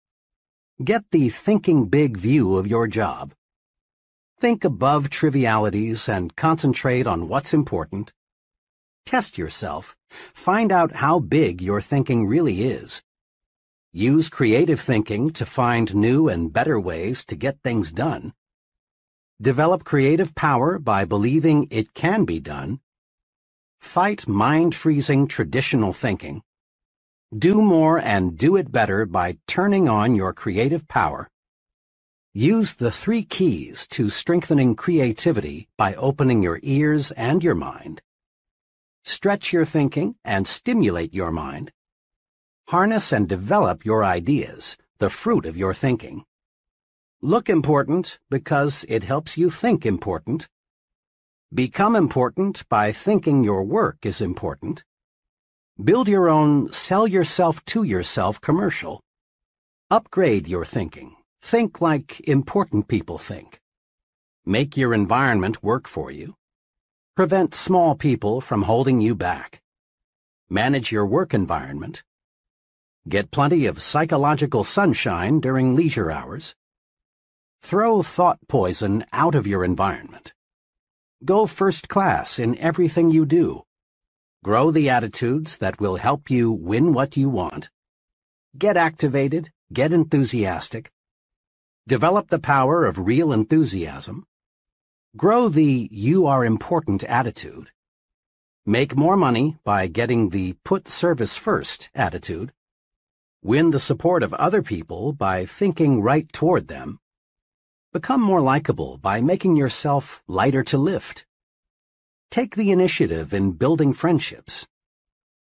Get 0.81 1.03
the 1.11 1.27
thinking 1.27 1.87
big 1.87 2.15
view 2.15 2.55
of 2.55 2.65
your 2.65 2.87
job. 2.87 3.33
Think 4.39 4.63
above 4.63 5.09
trivialities 5.09 6.07
and 6.07 6.33
concentrate 6.37 7.05
on 7.05 7.27
what's 7.27 7.53
important. 7.53 8.13
Test 9.05 9.37
yourself. 9.37 9.97
Find 10.33 10.71
out 10.71 10.95
how 10.95 11.19
big 11.19 11.61
your 11.61 11.81
thinking 11.81 12.25
really 12.25 12.63
is. 12.63 13.01
Use 13.91 14.29
creative 14.29 14.79
thinking 14.79 15.31
to 15.31 15.45
find 15.45 15.95
new 15.95 16.29
and 16.29 16.53
better 16.53 16.79
ways 16.79 17.25
to 17.25 17.35
get 17.35 17.61
things 17.63 17.91
done. 17.91 18.33
Develop 19.41 19.83
creative 19.83 20.35
power 20.35 20.77
by 20.77 21.05
believing 21.05 21.67
it 21.71 21.93
can 21.93 22.25
be 22.25 22.39
done. 22.39 22.81
Fight 23.79 24.27
mind-freezing 24.27 25.27
traditional 25.27 25.93
thinking. 25.93 26.43
Do 27.35 27.61
more 27.61 27.99
and 27.99 28.37
do 28.37 28.55
it 28.55 28.71
better 28.71 29.05
by 29.05 29.37
turning 29.47 29.89
on 29.89 30.15
your 30.15 30.33
creative 30.33 30.87
power. 30.87 31.29
Use 32.33 32.75
the 32.75 32.91
three 32.91 33.23
keys 33.23 33.87
to 33.87 34.09
strengthening 34.09 34.75
creativity 34.75 35.67
by 35.77 35.95
opening 35.95 36.43
your 36.43 36.59
ears 36.61 37.11
and 37.11 37.43
your 37.43 37.55
mind 37.55 38.01
stretch 39.09 39.51
your 39.51 39.65
thinking, 39.65 40.15
and 40.23 40.47
stimulate 40.47 41.13
your 41.13 41.31
mind. 41.31 41.71
Harness 42.69 43.11
and 43.11 43.27
develop 43.27 43.83
your 43.83 44.03
ideas, 44.03 44.77
the 44.99 45.09
fruit 45.09 45.47
of 45.47 45.57
your 45.57 45.73
thinking. 45.73 46.23
Look 47.19 47.49
important 47.49 48.19
because 48.29 48.85
it 48.87 49.03
helps 49.03 49.39
you 49.39 49.49
think 49.49 49.87
important. 49.87 50.47
Become 51.51 51.95
important 51.95 52.69
by 52.69 52.91
thinking 52.91 53.43
your 53.43 53.63
work 53.63 54.05
is 54.05 54.21
important. 54.21 54.83
Build 55.83 56.07
your 56.07 56.29
own 56.29 56.71
sell 56.71 57.07
yourself 57.07 57.65
to 57.65 57.81
yourself 57.81 58.39
commercial. 58.39 59.01
Upgrade 59.89 60.47
your 60.47 60.63
thinking. 60.63 61.15
Think 61.41 61.81
like 61.81 62.19
important 62.29 62.87
people 62.87 63.17
think. 63.17 63.59
Make 64.45 64.77
your 64.77 64.93
environment 64.93 65.63
work 65.63 65.87
for 65.87 66.11
you. 66.11 66.35
Prevent 67.15 67.55
small 67.55 67.95
people 67.95 68.41
from 68.41 68.61
holding 68.61 69.01
you 69.01 69.15
back. 69.15 69.59
Manage 70.51 70.91
your 70.91 71.07
work 71.07 71.33
environment. 71.33 72.03
Get 73.09 73.31
plenty 73.31 73.65
of 73.65 73.81
psychological 73.81 74.63
sunshine 74.63 75.39
during 75.39 75.75
leisure 75.75 76.11
hours. 76.11 76.53
Throw 77.63 78.03
thought 78.03 78.37
poison 78.47 79.03
out 79.11 79.33
of 79.33 79.47
your 79.47 79.65
environment. 79.65 80.35
Go 81.25 81.47
first 81.47 81.89
class 81.89 82.37
in 82.37 82.55
everything 82.59 83.09
you 83.09 83.25
do. 83.25 83.63
Grow 84.43 84.69
the 84.69 84.91
attitudes 84.91 85.57
that 85.57 85.79
will 85.81 85.95
help 85.95 86.29
you 86.29 86.51
win 86.51 86.93
what 86.93 87.17
you 87.17 87.29
want. 87.29 87.71
Get 88.55 88.77
activated, 88.77 89.51
get 89.73 89.91
enthusiastic. 89.91 90.91
Develop 91.87 92.29
the 92.29 92.37
power 92.37 92.85
of 92.85 93.07
real 93.07 93.33
enthusiasm. 93.33 94.27
Grow 95.17 95.49
the 95.49 95.89
you 95.91 96.27
are 96.27 96.45
important 96.45 97.03
attitude. 97.05 97.71
Make 98.67 98.95
more 98.95 99.17
money 99.17 99.57
by 99.63 99.87
getting 99.87 100.29
the 100.29 100.53
put 100.63 100.87
service 100.87 101.35
first 101.35 101.89
attitude. 101.95 102.53
Win 103.43 103.71
the 103.71 103.79
support 103.79 104.23
of 104.23 104.33
other 104.33 104.61
people 104.61 105.13
by 105.13 105.45
thinking 105.45 106.01
right 106.01 106.31
toward 106.33 106.67
them. 106.67 106.99
Become 107.93 108.21
more 108.21 108.41
likable 108.41 108.97
by 108.97 109.21
making 109.21 109.55
yourself 109.55 110.21
lighter 110.27 110.63
to 110.63 110.77
lift. 110.77 111.25
Take 112.29 112.55
the 112.55 112.71
initiative 112.71 113.33
in 113.33 113.53
building 113.53 113.93
friendships. 113.93 114.67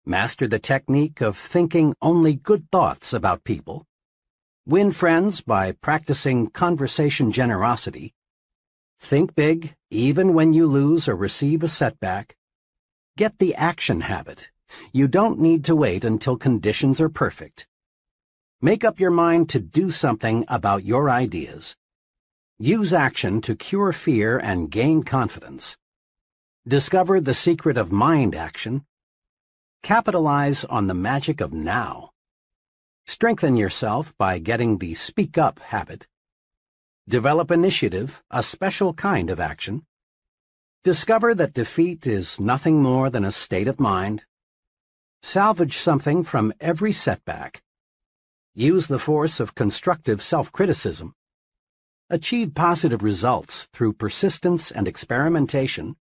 Master 0.04 0.46
the 0.46 0.58
technique 0.58 1.20
of 1.20 1.38
thinking 1.38 1.94
only 2.02 2.34
good 2.34 2.70
thoughts 2.70 3.12
about 3.12 3.44
people. 3.44 3.86
Win 4.66 4.90
friends 4.90 5.40
by 5.40 5.72
practicing 5.72 6.50
conversation 6.50 7.32
generosity 7.32 8.12
Think 9.00 9.34
big, 9.34 9.74
even 9.90 10.34
when 10.34 10.52
you 10.52 10.66
lose 10.66 11.08
or 11.08 11.14
receive 11.14 11.62
a 11.62 11.68
setback. 11.68 12.36
Get 13.16 13.38
the 13.38 13.54
action 13.54 14.00
habit. 14.00 14.50
You 14.92 15.06
don't 15.06 15.38
need 15.38 15.64
to 15.66 15.76
wait 15.76 16.04
until 16.04 16.36
conditions 16.36 17.00
are 17.00 17.08
perfect. 17.08 17.66
Make 18.62 18.84
up 18.84 18.98
your 18.98 19.10
mind 19.10 19.50
to 19.50 19.60
do 19.60 19.90
something 19.90 20.46
about 20.48 20.82
your 20.82 21.10
ideas. 21.10 21.76
Use 22.58 22.94
action 22.94 23.42
to 23.42 23.54
cure 23.54 23.92
fear 23.92 24.38
and 24.38 24.70
gain 24.70 25.02
confidence. 25.02 25.76
Discover 26.66 27.20
the 27.20 27.34
secret 27.34 27.76
of 27.76 27.92
mind 27.92 28.34
action. 28.34 28.86
Capitalize 29.82 30.64
on 30.64 30.86
the 30.86 30.94
magic 30.94 31.42
of 31.42 31.52
now. 31.52 32.12
Strengthen 33.06 33.58
yourself 33.58 34.16
by 34.16 34.38
getting 34.38 34.78
the 34.78 34.94
speak 34.94 35.36
up 35.36 35.58
habit. 35.58 36.06
Develop 37.06 37.50
initiative, 37.50 38.22
a 38.30 38.42
special 38.42 38.94
kind 38.94 39.28
of 39.28 39.38
action. 39.38 39.84
Discover 40.82 41.34
that 41.34 41.52
defeat 41.52 42.06
is 42.06 42.40
nothing 42.40 42.82
more 42.82 43.10
than 43.10 43.26
a 43.26 43.30
state 43.30 43.68
of 43.68 43.78
mind. 43.78 44.24
Salvage 45.22 45.76
something 45.76 46.22
from 46.22 46.54
every 46.58 46.94
setback. 46.94 47.62
Use 48.58 48.86
the 48.86 48.98
force 48.98 49.38
of 49.38 49.54
constructive 49.54 50.22
self-criticism. 50.22 51.12
Achieve 52.08 52.54
positive 52.54 53.02
results 53.02 53.68
through 53.74 53.92
persistence 53.92 54.70
and 54.70 54.88
experimentation. 54.88 55.94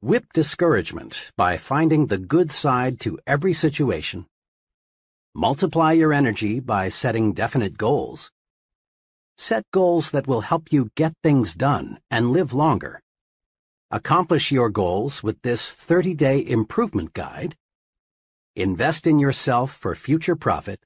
Whip 0.00 0.26
discouragement 0.32 1.32
by 1.36 1.56
finding 1.56 2.06
the 2.06 2.16
good 2.16 2.52
side 2.52 3.00
to 3.00 3.18
every 3.26 3.52
situation. 3.52 4.26
Multiply 5.34 5.90
your 5.94 6.12
energy 6.12 6.60
by 6.60 6.90
setting 6.90 7.32
definite 7.32 7.76
goals. 7.76 8.30
Set 9.36 9.64
goals 9.72 10.12
that 10.12 10.28
will 10.28 10.42
help 10.42 10.70
you 10.70 10.90
get 10.94 11.12
things 11.24 11.56
done 11.56 11.98
and 12.08 12.30
live 12.30 12.54
longer. 12.54 13.00
Accomplish 13.90 14.52
your 14.52 14.68
goals 14.68 15.24
with 15.24 15.42
this 15.42 15.72
30-day 15.72 16.46
improvement 16.46 17.14
guide. 17.14 17.56
Invest 18.54 19.08
in 19.08 19.18
yourself 19.18 19.72
for 19.72 19.96
future 19.96 20.36
profit. 20.36 20.78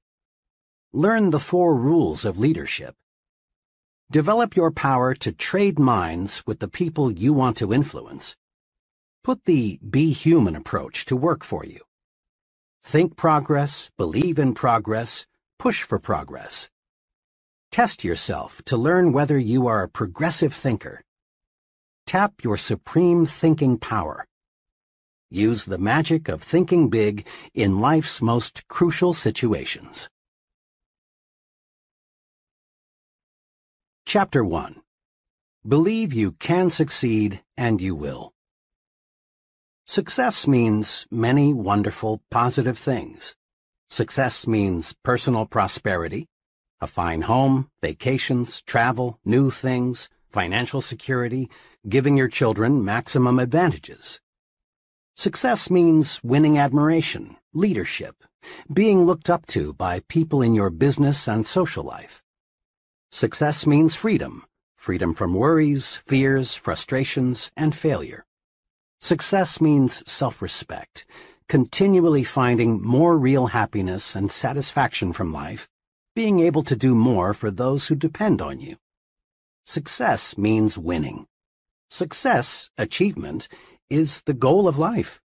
Learn 0.95 1.29
the 1.29 1.39
four 1.39 1.75
rules 1.75 2.25
of 2.25 2.39
leadership. 2.39 2.95
Develop 4.11 4.57
your 4.57 4.71
power 4.71 5.13
to 5.17 5.33
trade 5.33 5.79
minds 5.79 6.43
with 6.47 6.61
the 6.61 6.69
people 6.69 7.13
you 7.13 7.35
want 7.35 7.59
to 7.59 7.75
influence. 7.75 8.35
Put 9.23 9.45
the 9.45 9.79
be 9.87 10.13
human 10.13 10.57
approach 10.57 11.05
to 11.05 11.15
work 11.15 11.45
for 11.45 11.63
you. 11.67 11.81
Think 12.85 13.17
progress, 13.17 13.91
believe 13.99 14.39
in 14.39 14.55
progress, 14.55 15.27
push 15.59 15.83
for 15.83 15.99
progress. 15.99 16.71
Test 17.71 18.03
yourself 18.03 18.63
to 18.65 18.79
learn 18.79 19.13
whether 19.13 19.39
you 19.39 19.67
are 19.67 19.83
a 19.83 19.89
progressive 19.91 20.55
thinker. 20.55 21.03
Tap 22.07 22.43
your 22.43 22.57
supreme 22.57 23.27
thinking 23.27 23.77
power. 23.77 24.25
Use 25.31 25.67
the 25.67 25.77
magic 25.77 26.31
of 26.31 26.43
thinking 26.43 26.89
big 26.89 27.27
in 27.53 27.79
life's 27.79 28.23
most 28.23 28.67
crucial 28.69 29.13
situations. 29.13 30.09
Chapter 34.09 34.43
1 34.43 34.81
Believe 35.69 36.15
you 36.15 36.33
can 36.33 36.71
succeed 36.71 37.43
and 37.59 37.79
you 37.79 37.95
will. 37.95 38.33
Success 39.85 40.49
means 40.49 41.07
many 41.11 41.53
wonderful, 41.53 42.23
positive 42.31 42.79
things. 42.79 43.37
Success 43.91 44.47
means 44.47 44.95
personal 45.05 45.45
prosperity, 45.45 46.27
a 46.81 46.87
fine 46.87 47.21
home, 47.21 47.69
vacations, 47.83 48.63
travel, 48.63 49.19
new 49.27 49.51
things, 49.51 50.09
financial 50.31 50.81
security, 50.81 51.51
giving 51.87 52.17
your 52.17 52.29
children 52.29 52.83
maximum 52.83 53.39
advantages. 53.39 54.21
Success 55.19 55.69
means 55.69 56.19
winning 56.25 56.57
admiration, 56.57 57.37
leadership, 57.53 58.25
being 58.73 59.05
looked 59.05 59.29
up 59.29 59.45
to 59.49 59.75
by 59.75 60.01
people 60.09 60.41
in 60.41 60.55
your 60.55 60.71
business 60.71 61.29
and 61.29 61.45
social 61.45 61.85
life. 61.85 62.23
Success 63.11 63.67
means 63.67 63.95
freedom, 63.95 64.45
freedom 64.77 65.15
from 65.15 65.33
worries, 65.33 65.97
fears, 66.07 66.55
frustrations, 66.55 67.51
and 67.57 67.75
failure. 67.75 68.27
Success 69.01 69.61
means 69.61 70.03
self-respect, 70.07 71.07
continually 71.49 72.23
finding 72.23 72.83
more 72.83 73.17
real 73.17 73.47
happiness 73.47 74.15
and 74.15 74.31
satisfaction 74.31 75.13
from 75.13 75.33
life, 75.33 75.69
being 76.15 76.41
able 76.41 76.63
to 76.63 76.77
do 76.77 76.95
more 76.95 77.33
for 77.33 77.51
those 77.51 77.87
who 77.87 77.95
depend 77.95 78.43
on 78.43 78.61
you. 78.61 78.77
Success 79.65 80.37
means 80.37 80.77
winning. 80.77 81.27
Success, 81.89 82.69
achievement, 82.77 83.49
is 83.89 84.23
the 84.23 84.35
goal 84.35 84.69
of 84.69 84.77
life. 84.77 85.21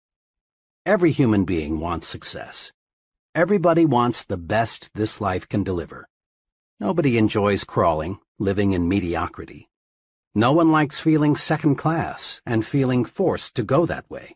Every 0.85 1.11
human 1.11 1.43
being 1.43 1.79
wants 1.79 2.07
success. 2.07 2.71
Everybody 3.35 3.85
wants 3.85 4.23
the 4.23 4.37
best 4.37 4.89
this 4.93 5.19
life 5.19 5.49
can 5.49 5.63
deliver. 5.63 6.07
Nobody 6.79 7.17
enjoys 7.17 7.63
crawling, 7.63 8.19
living 8.39 8.71
in 8.71 8.87
mediocrity. 8.87 9.69
No 10.35 10.51
one 10.51 10.71
likes 10.71 10.99
feeling 10.99 11.35
second 11.35 11.75
class 11.75 12.41
and 12.45 12.65
feeling 12.65 13.05
forced 13.05 13.55
to 13.55 13.63
go 13.63 13.85
that 13.85 14.09
way. 14.09 14.35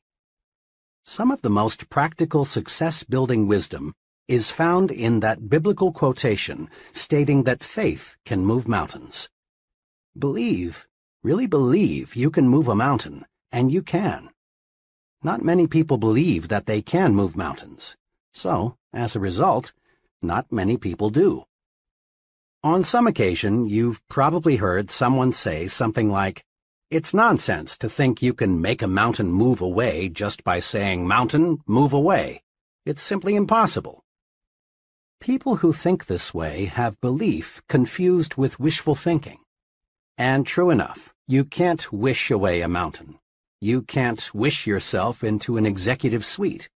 Some 1.05 1.31
of 1.31 1.41
the 1.41 1.49
most 1.49 1.89
practical 1.89 2.45
success-building 2.45 3.47
wisdom 3.47 3.93
is 4.27 4.49
found 4.49 4.91
in 4.91 5.21
that 5.21 5.49
biblical 5.49 5.91
quotation 5.91 6.69
stating 6.91 7.43
that 7.43 7.63
faith 7.63 8.17
can 8.25 8.45
move 8.45 8.67
mountains. 8.67 9.29
Believe, 10.17 10.85
really 11.23 11.47
believe 11.47 12.15
you 12.15 12.29
can 12.29 12.47
move 12.47 12.67
a 12.67 12.75
mountain, 12.75 13.25
and 13.51 13.71
you 13.71 13.81
can. 13.81 14.29
Not 15.23 15.43
many 15.43 15.65
people 15.65 15.97
believe 15.97 16.49
that 16.49 16.65
they 16.65 16.81
can 16.81 17.15
move 17.15 17.35
mountains, 17.35 17.95
so, 18.33 18.77
as 18.93 19.15
a 19.15 19.19
result, 19.19 19.73
not 20.21 20.51
many 20.51 20.77
people 20.77 21.09
do. 21.09 21.45
On 22.67 22.83
some 22.83 23.07
occasion, 23.07 23.69
you've 23.69 24.05
probably 24.09 24.57
heard 24.57 24.91
someone 24.91 25.31
say 25.31 25.69
something 25.69 26.11
like, 26.11 26.43
it's 26.91 27.13
nonsense 27.13 27.77
to 27.77 27.87
think 27.87 28.21
you 28.21 28.33
can 28.33 28.59
make 28.59 28.81
a 28.81 28.89
mountain 28.89 29.31
move 29.31 29.61
away 29.61 30.09
just 30.09 30.43
by 30.43 30.59
saying, 30.59 31.07
mountain, 31.07 31.59
move 31.65 31.93
away. 31.93 32.43
It's 32.85 33.01
simply 33.01 33.37
impossible. 33.37 34.03
People 35.21 35.55
who 35.55 35.71
think 35.71 36.07
this 36.07 36.33
way 36.33 36.65
have 36.65 36.99
belief 36.99 37.61
confused 37.69 38.35
with 38.35 38.59
wishful 38.59 38.95
thinking. 38.95 39.39
And 40.17 40.45
true 40.45 40.69
enough, 40.69 41.13
you 41.25 41.45
can't 41.45 41.93
wish 41.93 42.29
away 42.29 42.59
a 42.59 42.67
mountain. 42.67 43.17
You 43.61 43.81
can't 43.81 44.33
wish 44.33 44.67
yourself 44.67 45.23
into 45.23 45.55
an 45.55 45.65
executive 45.65 46.25
suite. 46.25 46.67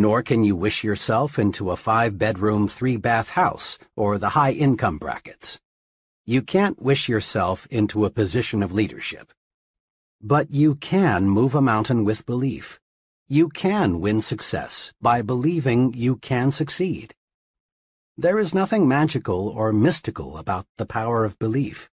Nor 0.00 0.22
can 0.22 0.44
you 0.44 0.56
wish 0.56 0.82
yourself 0.82 1.38
into 1.38 1.70
a 1.70 1.76
five-bedroom, 1.76 2.68
three-bath 2.68 3.28
house 3.28 3.76
or 3.96 4.16
the 4.16 4.30
high-income 4.30 4.96
brackets. 4.96 5.60
You 6.24 6.40
can't 6.40 6.80
wish 6.80 7.06
yourself 7.06 7.66
into 7.70 8.06
a 8.06 8.10
position 8.10 8.62
of 8.62 8.72
leadership. 8.72 9.30
But 10.22 10.50
you 10.50 10.76
can 10.76 11.28
move 11.28 11.54
a 11.54 11.60
mountain 11.60 12.06
with 12.06 12.24
belief. 12.24 12.80
You 13.28 13.50
can 13.50 14.00
win 14.00 14.22
success 14.22 14.94
by 15.02 15.20
believing 15.20 15.92
you 15.92 16.16
can 16.16 16.50
succeed. 16.50 17.12
There 18.16 18.38
is 18.38 18.54
nothing 18.54 18.88
magical 18.88 19.48
or 19.48 19.70
mystical 19.70 20.38
about 20.38 20.64
the 20.78 20.86
power 20.86 21.26
of 21.26 21.38
belief. 21.38 21.90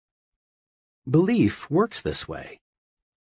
Belief 1.09 1.71
works 1.71 2.03
this 2.03 2.29
way. 2.29 2.61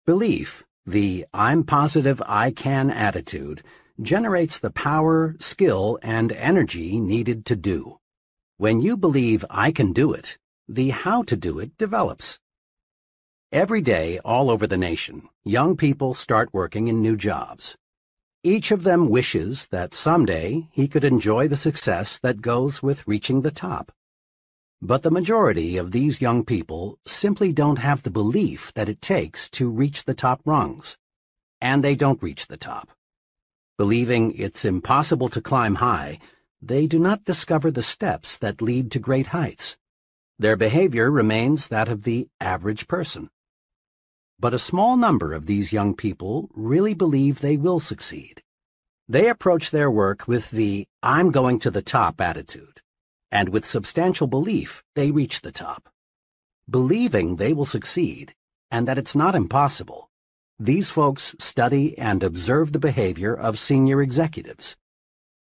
Belief, 0.05 0.65
the 0.85 1.25
I'm 1.33 1.65
positive 1.65 2.23
I 2.27 2.51
can 2.51 2.91
attitude, 2.91 3.63
generates 4.01 4.59
the 4.59 4.71
power, 4.71 5.37
skill, 5.39 5.99
and 6.03 6.33
energy 6.33 7.01
needed 7.01 7.47
to 7.47 7.57
do. 7.57 7.99
When 8.59 8.81
you 8.81 8.97
believe 8.97 9.45
I 9.51 9.73
can 9.73 9.93
do 9.93 10.13
it, 10.13 10.39
the 10.69 10.91
how 10.91 11.23
to 11.25 11.37
do 11.37 11.59
it 11.59 11.77
develops. 11.79 12.39
Every 13.53 13.81
day, 13.81 14.19
all 14.25 14.51
over 14.51 14.67
the 14.67 14.77
nation, 14.77 15.29
young 15.45 15.77
people 15.77 16.15
start 16.15 16.53
working 16.53 16.89
in 16.89 17.01
new 17.01 17.17
jobs. 17.17 17.77
Each 18.43 18.71
of 18.71 18.83
them 18.83 19.09
wishes 19.09 19.67
that 19.69 19.95
someday 19.95 20.69
he 20.73 20.89
could 20.89 21.05
enjoy 21.05 21.49
the 21.49 21.57
success 21.57 22.19
that 22.19 22.41
goes 22.41 22.83
with 22.83 23.07
reaching 23.07 23.43
the 23.43 23.51
top. 23.51 23.93
But 24.83 25.03
the 25.03 25.11
majority 25.11 25.77
of 25.77 25.91
these 25.91 26.21
young 26.21 26.45
people 26.45 26.99
simply 27.07 27.53
don't 27.53 27.79
have 27.79 28.03
the 28.03 28.11
belief 28.11 28.73
that 28.75 28.89
it 28.89 29.01
takes 29.01 29.49
to 29.51 29.71
reach 29.71 30.05
the 30.05 30.15
top 30.15 30.43
rungs. 30.45 30.97
And 31.61 31.83
they 31.83 31.95
don't 31.95 32.23
reach 32.23 32.47
the 32.47 32.57
top. 32.59 32.91
Believing 33.79 34.33
it's 34.37 34.65
impossible 34.65 35.29
to 35.29 35.43
climb 35.43 35.75
high, 35.77 36.19
they 36.63 36.87
do 36.87 36.99
not 36.99 37.25
discover 37.25 37.71
the 37.71 37.83
steps 37.83 38.39
that 38.39 38.63
lead 38.63 38.91
to 38.93 38.99
great 38.99 39.29
heights. 39.29 39.77
Their 40.39 40.57
behavior 40.57 41.11
remains 41.11 41.69
that 41.69 41.91
of 41.91 42.05
the 42.05 42.29
average 42.41 42.89
person. 42.89 43.29
But 44.41 44.55
a 44.55 44.59
small 44.59 44.97
number 44.97 45.35
of 45.35 45.45
these 45.45 45.75
young 45.75 45.95
people 45.95 46.49
really 46.55 46.95
believe 46.95 47.41
they 47.41 47.59
will 47.59 47.79
succeed. 47.79 48.43
They 49.09 49.29
approach 49.29 49.71
their 49.71 49.91
work 49.91 50.27
with 50.27 50.51
the 50.51 50.87
I'm 51.03 51.31
going 51.31 51.59
to 51.61 51.71
the 51.71 51.83
top 51.83 52.19
attitude, 52.19 52.81
and 53.31 53.51
with 53.51 53.67
substantial 53.67 54.27
belief 54.27 54.83
they 54.95 55.11
reach 55.11 55.43
the 55.43 55.53
top. 55.53 55.91
Believing 56.69 57.37
they 57.37 57.53
will 57.53 57.67
succeed, 57.67 58.35
and 58.71 58.89
that 58.89 58.99
it's 58.99 59.15
not 59.15 59.35
impossible, 59.35 60.11
these 60.59 60.89
folks 60.89 61.35
study 61.39 61.97
and 61.99 62.23
observe 62.23 62.73
the 62.73 62.79
behavior 62.79 63.35
of 63.35 63.59
senior 63.59 64.01
executives. 64.01 64.75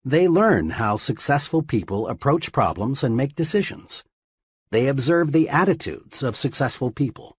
They 0.04 0.28
learn 0.28 0.70
how 0.70 0.96
successful 0.96 1.62
people 1.62 2.06
approach 2.06 2.52
problems 2.52 3.02
and 3.02 3.16
make 3.16 3.34
decisions. 3.34 4.04
They 4.70 4.86
observe 4.86 5.32
the 5.32 5.48
attitudes 5.48 6.22
of 6.22 6.36
successful 6.36 6.90
people. 6.90 7.36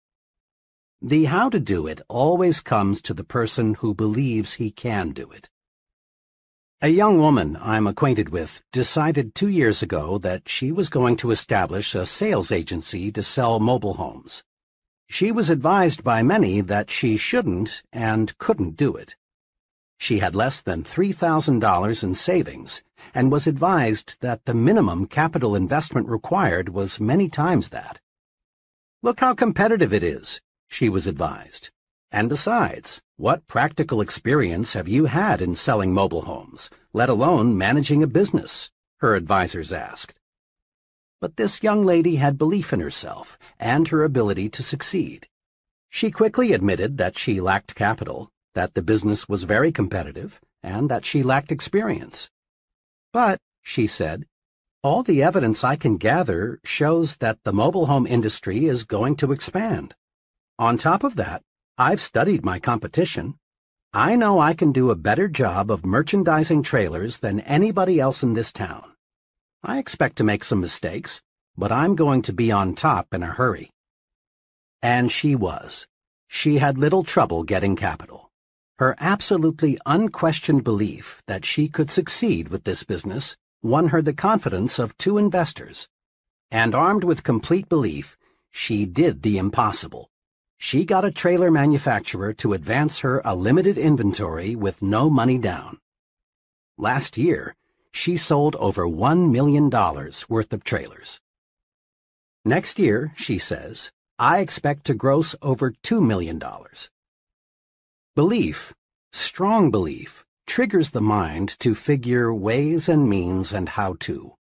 The 1.01 1.25
how 1.25 1.49
to 1.49 1.59
do 1.59 1.87
it 1.87 2.01
always 2.07 2.61
comes 2.61 3.01
to 3.03 3.13
the 3.13 3.23
person 3.23 3.75
who 3.75 3.93
believes 3.93 4.53
he 4.53 4.69
can 4.69 5.11
do 5.11 5.31
it. 5.31 5.49
A 6.81 6.89
young 6.89 7.17
woman 7.17 7.57
I'm 7.61 7.87
acquainted 7.87 8.29
with 8.29 8.61
decided 8.73 9.33
two 9.33 9.47
years 9.47 9.81
ago 9.81 10.17
that 10.17 10.49
she 10.49 10.71
was 10.71 10.89
going 10.89 11.15
to 11.17 11.31
establish 11.31 11.95
a 11.95 12.05
sales 12.05 12.51
agency 12.51 13.09
to 13.13 13.23
sell 13.23 13.61
mobile 13.61 13.93
homes. 13.93 14.43
She 15.09 15.31
was 15.31 15.49
advised 15.49 16.03
by 16.03 16.23
many 16.23 16.61
that 16.61 16.89
she 16.89 17.17
shouldn't 17.17 17.83
and 17.91 18.37
couldn't 18.37 18.77
do 18.77 18.95
it. 18.95 19.15
She 19.97 20.19
had 20.19 20.35
less 20.35 20.59
than 20.59 20.83
$3,000 20.83 22.03
in 22.03 22.15
savings 22.15 22.81
and 23.13 23.31
was 23.31 23.47
advised 23.47 24.17
that 24.21 24.45
the 24.45 24.53
minimum 24.53 25.05
capital 25.05 25.55
investment 25.55 26.07
required 26.09 26.69
was 26.69 26.99
many 26.99 27.29
times 27.29 27.69
that. 27.69 27.99
Look 29.01 29.19
how 29.19 29.33
competitive 29.33 29.93
it 29.93 30.03
is, 30.03 30.41
she 30.67 30.89
was 30.89 31.07
advised. 31.07 31.69
And 32.11 32.29
besides, 32.29 33.01
what 33.17 33.47
practical 33.47 34.01
experience 34.01 34.73
have 34.73 34.87
you 34.87 35.05
had 35.05 35.41
in 35.41 35.55
selling 35.55 35.93
mobile 35.93 36.23
homes, 36.23 36.69
let 36.93 37.09
alone 37.09 37.57
managing 37.57 38.03
a 38.03 38.07
business? 38.07 38.69
Her 38.97 39.15
advisers 39.15 39.71
asked. 39.71 40.19
But 41.23 41.37
this 41.37 41.63
young 41.63 41.85
lady 41.85 42.17
had 42.17 42.37
belief 42.37 42.73
in 42.73 42.81
herself 42.81 43.39
and 43.57 43.87
her 43.87 44.03
ability 44.03 44.49
to 44.49 44.61
succeed. 44.61 45.25
She 45.89 46.11
quickly 46.11 46.51
admitted 46.51 46.97
that 46.97 47.17
she 47.17 47.39
lacked 47.39 47.75
capital, 47.75 48.29
that 48.55 48.73
the 48.73 48.81
business 48.81 49.29
was 49.29 49.45
very 49.45 49.71
competitive, 49.71 50.41
and 50.61 50.89
that 50.89 51.05
she 51.05 51.23
lacked 51.23 51.49
experience. 51.49 52.29
But, 53.13 53.39
she 53.61 53.87
said, 53.87 54.25
all 54.81 55.01
the 55.01 55.23
evidence 55.23 55.63
I 55.63 55.77
can 55.77 55.95
gather 55.95 56.59
shows 56.65 57.15
that 57.15 57.39
the 57.45 57.53
mobile 57.53 57.85
home 57.85 58.05
industry 58.05 58.65
is 58.65 58.83
going 58.83 59.15
to 59.15 59.31
expand. 59.31 59.95
On 60.59 60.77
top 60.77 61.05
of 61.05 61.15
that, 61.15 61.41
I've 61.77 62.01
studied 62.01 62.43
my 62.43 62.59
competition. 62.59 63.35
I 63.93 64.17
know 64.17 64.41
I 64.41 64.53
can 64.53 64.73
do 64.73 64.91
a 64.91 64.97
better 64.97 65.29
job 65.29 65.71
of 65.71 65.85
merchandising 65.85 66.63
trailers 66.63 67.19
than 67.19 67.39
anybody 67.39 67.97
else 67.97 68.23
in 68.23 68.33
this 68.33 68.51
town. 68.51 68.92
I 69.63 69.77
expect 69.77 70.17
to 70.17 70.23
make 70.23 70.43
some 70.43 70.59
mistakes, 70.59 71.21
but 71.57 71.71
I'm 71.71 71.95
going 71.95 72.21
to 72.23 72.33
be 72.33 72.51
on 72.51 72.75
top 72.75 73.13
in 73.13 73.23
a 73.23 73.27
hurry. 73.27 73.69
And 74.81 75.11
she 75.11 75.35
was. 75.35 75.87
She 76.27 76.57
had 76.57 76.77
little 76.77 77.03
trouble 77.03 77.43
getting 77.43 77.75
capital. 77.75 78.29
Her 78.79 78.95
absolutely 78.99 79.77
unquestioned 79.85 80.63
belief 80.63 81.21
that 81.27 81.45
she 81.45 81.69
could 81.69 81.89
succeed 81.89 82.49
with 82.49 82.63
this 82.63 82.83
business 82.83 83.37
won 83.61 83.89
her 83.89 84.01
the 84.01 84.13
confidence 84.13 84.79
of 84.79 84.97
two 84.97 85.17
investors. 85.17 85.87
And 86.51 86.75
armed 86.75 87.03
with 87.03 87.23
complete 87.23 87.69
belief, 87.69 88.17
she 88.51 88.85
did 88.85 89.21
the 89.21 89.37
impossible 89.37 90.09
she 90.63 90.85
got 90.85 91.03
a 91.03 91.11
trailer 91.11 91.51
manufacturer 91.51 92.31
to 92.31 92.53
advance 92.53 92.99
her 92.99 93.21
a 93.25 93.35
limited 93.35 93.77
inventory 93.77 94.55
with 94.55 94.81
no 94.81 95.09
money 95.09 95.37
down. 95.37 95.77
Last 96.77 97.17
year, 97.17 97.53
she 97.93 98.17
sold 98.17 98.55
over 98.57 98.85
$1 98.85 99.31
million 99.31 99.69
worth 100.27 100.51
of 100.51 100.63
trailers. 100.63 101.19
Next 102.43 102.79
year, 102.79 103.13
she 103.15 103.37
says, 103.37 103.91
I 104.19 104.39
expect 104.39 104.85
to 104.85 104.93
gross 104.93 105.35
over 105.41 105.71
$2 105.71 106.05
million. 106.05 106.41
Belief, 108.15 108.73
strong 109.11 109.71
belief, 109.71 110.25
triggers 110.45 110.89
the 110.89 111.01
mind 111.01 111.57
to 111.59 111.73
figure 111.73 112.33
ways 112.33 112.89
and 112.89 113.07
means 113.07 113.53
and 113.53 113.69
how 113.69 113.95
to. 114.01 114.33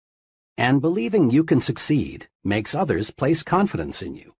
And 0.57 0.81
believing 0.81 1.31
you 1.31 1.45
can 1.45 1.61
succeed 1.61 2.29
makes 2.43 2.75
others 2.75 3.11
place 3.11 3.43
confidence 3.43 4.01
in 4.01 4.15
you. 4.15 4.35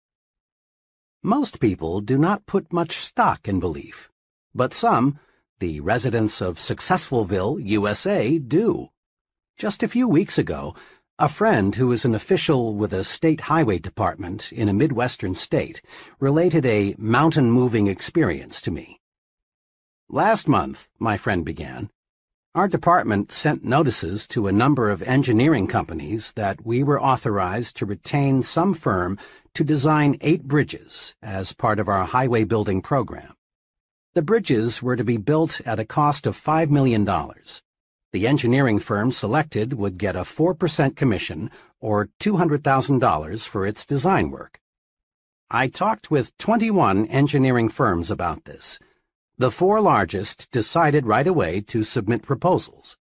Most 1.23 1.61
people 1.61 2.01
do 2.01 2.17
not 2.17 2.47
put 2.47 2.73
much 2.73 2.97
stock 2.99 3.47
in 3.47 3.61
belief, 3.61 4.11
but 4.55 4.73
some, 4.73 5.19
the 5.59 5.81
residents 5.81 6.41
of 6.41 6.59
Successfulville, 6.59 7.59
USA, 7.61 8.39
do. 8.39 8.89
Just 9.57 9.83
a 9.83 9.89
few 9.89 10.09
weeks 10.09 10.39
ago, 10.39 10.75
a 11.19 11.29
friend 11.29 11.75
who 11.75 11.93
is 11.93 12.05
an 12.05 12.15
official 12.15 12.75
with 12.75 12.93
a 12.93 13.05
state 13.05 13.43
highway 13.43 13.79
department 13.79 14.53
in 14.53 14.69
a 14.69 14.73
Midwestern 14.73 15.35
state 15.35 15.83
related 16.19 16.65
a 16.65 16.95
mountain-moving 16.97 17.87
experience 17.87 18.61
to 18.63 18.71
me. 18.71 19.01
Last 20.09 20.49
month, 20.49 20.89
my 20.99 21.17
friend 21.17 21.45
began, 21.45 21.91
our 22.55 22.67
department 22.67 23.31
sent 23.31 23.65
notices 23.65 24.27
to 24.29 24.49
a 24.49 24.53
number 24.53 24.91
of 24.91 25.03
engineering 25.03 25.69
companies 25.69 26.33
that 26.33 26.67
we 26.67 26.83
were 26.83 27.01
authorized 27.01 27.77
to 27.77 27.87
retain 27.87 28.43
some 28.43 28.75
firm 28.75 29.19
to 29.55 29.63
design 29.63 30.17
eight 30.21 30.45
bridges 30.45 31.15
as 31.23 31.53
part 31.53 31.79
of 31.79 31.89
our 31.89 32.05
highway 32.05 32.43
building 32.43 32.83
program. 32.83 33.35
The 34.15 34.23
bridges 34.23 34.83
were 34.83 34.97
to 34.97 35.05
be 35.05 35.17
built 35.17 35.61
at 35.65 35.79
a 35.79 35.85
cost 35.85 36.27
of 36.27 36.37
$5 36.37 36.71
million. 36.71 37.09
The 38.13 38.27
engineering 38.27 38.79
firm 38.79 39.13
selected 39.13 39.75
would 39.75 39.99
get 39.99 40.17
a 40.17 40.21
4% 40.21 40.97
commission 40.97 41.51
or 41.81 42.09
$200,000 42.21 43.47
for 43.47 43.67
its 43.67 43.87
design 43.87 44.31
work. 44.31 44.61
I 45.51 45.69
talked 45.69 46.11
with 46.11 46.37
21 46.39 47.07
engineering 47.07 47.69
firms 47.69 48.11
about 48.11 48.45
this 48.45 48.79
the 49.41 49.51
four 49.51 49.81
largest 49.81 50.51
decided 50.51 51.07
right 51.07 51.27
away 51.27 51.63
to 51.63 51.83
submit 51.83 52.21
proposals. 52.21 52.99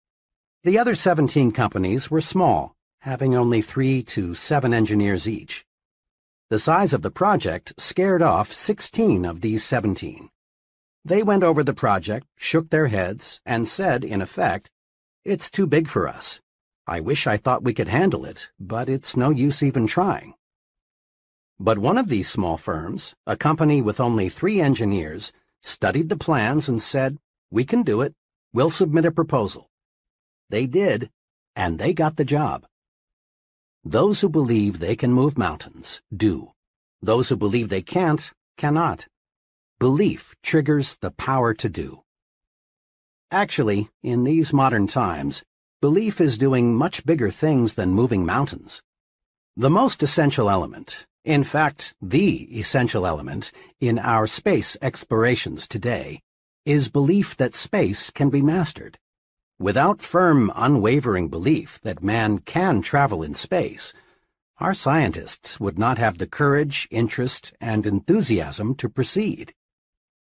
The 0.65 0.77
other 0.77 0.93
17 0.93 1.53
companies 1.53 2.11
were 2.11 2.19
small, 2.19 2.75
having 2.99 3.33
only 3.33 3.61
three 3.61 4.03
to 4.03 4.35
seven 4.35 4.73
engineers 4.73 5.29
each. 5.29 5.65
The 6.49 6.59
size 6.59 6.91
of 6.91 7.03
the 7.03 7.09
project 7.09 7.71
scared 7.77 8.21
off 8.21 8.51
16 8.51 9.23
of 9.23 9.39
these 9.39 9.63
17. 9.63 10.29
They 11.05 11.23
went 11.23 11.41
over 11.41 11.63
the 11.63 11.73
project, 11.73 12.27
shook 12.35 12.69
their 12.69 12.87
heads, 12.87 13.39
and 13.45 13.65
said, 13.65 14.03
in 14.03 14.21
effect, 14.21 14.71
It's 15.25 15.49
too 15.49 15.65
big 15.65 15.88
for 15.88 16.07
us. 16.07 16.39
I 16.85 16.99
wish 16.99 17.25
I 17.25 17.38
thought 17.38 17.63
we 17.63 17.73
could 17.73 17.88
handle 17.88 18.25
it, 18.25 18.49
but 18.59 18.88
it's 18.88 19.17
no 19.17 19.31
use 19.31 19.63
even 19.63 19.88
trying. 19.88 20.35
But 21.59 21.79
one 21.79 21.97
of 21.97 22.09
these 22.09 22.29
small 22.29 22.57
firms, 22.57 23.15
a 23.25 23.35
company 23.35 23.81
with 23.81 23.99
only 23.99 24.29
three 24.29 24.61
engineers, 24.61 25.33
studied 25.63 26.09
the 26.09 26.15
plans 26.15 26.69
and 26.69 26.79
said, 26.79 27.17
We 27.49 27.63
can 27.63 27.81
do 27.81 28.01
it. 28.01 28.13
We'll 28.53 28.69
submit 28.69 29.05
a 29.05 29.11
proposal. 29.11 29.67
They 30.51 30.67
did, 30.67 31.09
and 31.55 31.79
they 31.79 31.91
got 31.91 32.17
the 32.17 32.25
job. 32.25 32.67
Those 33.83 34.21
who 34.21 34.29
believe 34.29 34.77
they 34.77 34.95
can 34.95 35.11
move 35.11 35.39
mountains 35.39 36.01
do. 36.15 36.51
Those 37.01 37.29
who 37.29 37.35
believe 37.35 37.69
they 37.69 37.81
can't 37.81 38.31
cannot. 38.59 39.07
Belief 39.79 40.35
triggers 40.43 40.97
the 41.01 41.09
power 41.09 41.55
to 41.55 41.67
do. 41.67 42.04
Actually, 43.31 43.89
in 44.03 44.23
these 44.23 44.53
modern 44.53 44.85
times, 44.85 45.43
belief 45.81 46.21
is 46.21 46.38
doing 46.38 46.75
much 46.75 47.05
bigger 47.05 47.31
things 47.31 47.73
than 47.73 47.89
moving 47.89 48.23
mountains. 48.23 48.83
The 49.57 49.69
most 49.69 50.03
essential 50.03 50.49
element, 50.49 51.07
in 51.23 51.43
fact, 51.43 51.95
the 51.99 52.43
essential 52.57 53.07
element 53.07 53.51
in 53.79 53.97
our 53.97 54.27
space 54.27 54.77
explorations 54.79 55.67
today 55.67 56.21
is 56.65 56.89
belief 56.89 57.35
that 57.38 57.55
space 57.55 58.11
can 58.11 58.29
be 58.29 58.43
mastered. 58.43 58.99
Without 59.57 60.03
firm, 60.03 60.51
unwavering 60.55 61.29
belief 61.29 61.79
that 61.81 62.03
man 62.03 62.39
can 62.39 62.81
travel 62.81 63.23
in 63.23 63.33
space, 63.33 63.91
our 64.59 64.73
scientists 64.73 65.59
would 65.59 65.79
not 65.79 65.97
have 65.97 66.19
the 66.19 66.27
courage, 66.27 66.88
interest, 66.91 67.53
and 67.59 67.88
enthusiasm 67.88 68.75
to 68.75 68.88
proceed. 68.88 69.53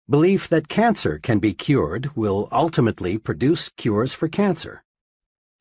Belief 0.09 0.49
that 0.49 0.67
cancer 0.67 1.19
can 1.19 1.37
be 1.37 1.53
cured 1.53 2.09
will 2.15 2.49
ultimately 2.51 3.19
produce 3.19 3.69
cures 3.69 4.11
for 4.11 4.27
cancer. 4.27 4.83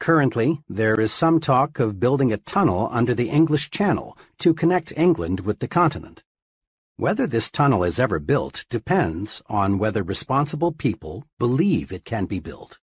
Currently, 0.00 0.62
there 0.66 0.98
is 0.98 1.12
some 1.12 1.38
talk 1.38 1.78
of 1.78 2.00
building 2.00 2.32
a 2.32 2.38
tunnel 2.38 2.88
under 2.90 3.14
the 3.14 3.28
English 3.28 3.70
Channel 3.70 4.16
to 4.38 4.54
connect 4.54 4.96
England 4.96 5.40
with 5.40 5.58
the 5.58 5.68
continent. 5.68 6.22
Whether 6.96 7.26
this 7.26 7.50
tunnel 7.50 7.84
is 7.84 8.00
ever 8.00 8.18
built 8.18 8.64
depends 8.70 9.42
on 9.48 9.78
whether 9.78 10.02
responsible 10.02 10.72
people 10.72 11.26
believe 11.38 11.92
it 11.92 12.06
can 12.06 12.24
be 12.24 12.40
built. 12.40 12.78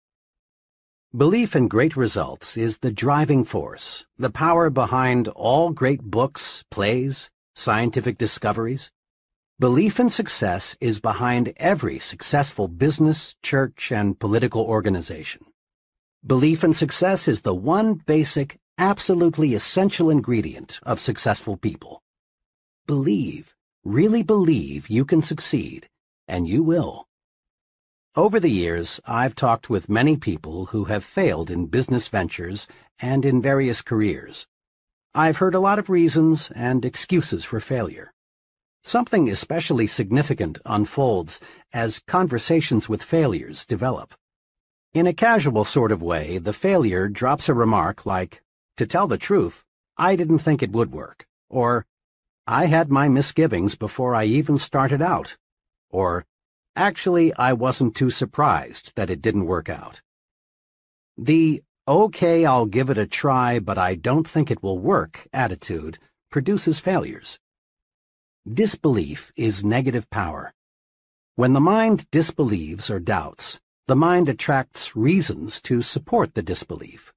Belief 1.17 1.55
in 1.55 1.67
great 1.67 1.97
results 1.97 2.57
is 2.57 2.77
the 2.77 2.91
driving 2.91 3.43
force, 3.43 4.05
the 4.19 4.29
power 4.29 4.69
behind 4.69 5.29
all 5.29 5.71
great 5.71 6.03
books, 6.03 6.63
plays, 6.69 7.31
scientific 7.55 8.19
discoveries. 8.19 8.91
Belief 9.57 10.01
in 10.01 10.09
success 10.09 10.75
is 10.81 10.99
behind 10.99 11.53
every 11.55 11.97
successful 11.97 12.67
business, 12.67 13.37
church, 13.41 13.89
and 13.89 14.19
political 14.19 14.63
organization. 14.63 15.45
Belief 16.27 16.61
in 16.65 16.73
success 16.73 17.29
is 17.29 17.39
the 17.39 17.55
one 17.55 17.93
basic, 17.93 18.57
absolutely 18.77 19.53
essential 19.53 20.09
ingredient 20.09 20.81
of 20.83 20.99
successful 20.99 21.55
people. 21.55 22.03
Believe, 22.85 23.55
really 23.85 24.23
believe 24.23 24.89
you 24.89 25.05
can 25.05 25.21
succeed, 25.21 25.87
and 26.27 26.45
you 26.49 26.61
will. 26.61 27.07
Over 28.13 28.41
the 28.41 28.51
years, 28.51 28.99
I've 29.05 29.35
talked 29.35 29.69
with 29.69 29.87
many 29.87 30.17
people 30.17 30.65
who 30.65 30.83
have 30.85 31.05
failed 31.05 31.49
in 31.49 31.67
business 31.67 32.09
ventures 32.09 32.67
and 32.99 33.23
in 33.23 33.41
various 33.41 33.81
careers. 33.81 34.47
I've 35.13 35.37
heard 35.37 35.55
a 35.55 35.61
lot 35.61 35.79
of 35.79 35.89
reasons 35.89 36.51
and 36.53 36.83
excuses 36.83 37.45
for 37.45 37.61
failure. 37.61 38.11
Something 38.87 39.31
especially 39.31 39.87
significant 39.87 40.59
unfolds 40.63 41.41
as 41.73 42.03
conversations 42.05 42.87
with 42.87 43.01
failures 43.01 43.65
develop. 43.65 44.13
In 44.93 45.07
a 45.07 45.13
casual 45.13 45.65
sort 45.65 45.91
of 45.91 46.03
way, 46.03 46.37
the 46.37 46.53
failure 46.53 47.07
drops 47.07 47.49
a 47.49 47.55
remark 47.55 48.05
like, 48.05 48.43
to 48.77 48.85
tell 48.85 49.07
the 49.07 49.17
truth, 49.17 49.65
I 49.97 50.15
didn't 50.15 50.37
think 50.37 50.61
it 50.61 50.71
would 50.71 50.91
work, 50.91 51.25
or 51.49 51.87
I 52.45 52.67
had 52.67 52.91
my 52.91 53.09
misgivings 53.09 53.73
before 53.73 54.13
I 54.13 54.25
even 54.25 54.59
started 54.59 55.01
out, 55.01 55.35
or 55.89 56.23
actually 56.75 57.33
I 57.33 57.53
wasn't 57.53 57.95
too 57.95 58.11
surprised 58.11 58.93
that 58.95 59.09
it 59.09 59.19
didn't 59.19 59.47
work 59.47 59.67
out. 59.67 60.03
The 61.17 61.63
okay, 61.87 62.45
I'll 62.45 62.67
give 62.67 62.91
it 62.91 62.99
a 62.99 63.07
try, 63.07 63.57
but 63.57 63.79
I 63.79 63.95
don't 63.95 64.27
think 64.27 64.51
it 64.51 64.61
will 64.61 64.77
work 64.77 65.27
attitude 65.33 65.97
produces 66.29 66.77
failures. 66.77 67.39
Disbelief 68.47 69.33
is 69.35 69.63
negative 69.63 70.07
power. 70.11 70.53
When 71.35 71.53
the 71.53 71.59
mind 71.59 72.05
disbelieves 72.11 72.91
or 72.91 72.99
doubts, 72.99 73.59
the 73.87 73.95
mind 73.95 74.29
attracts 74.29 74.95
reasons 74.95 75.59
to 75.61 75.81
support 75.81 76.35
the 76.35 76.43
disbelief. 76.43 77.11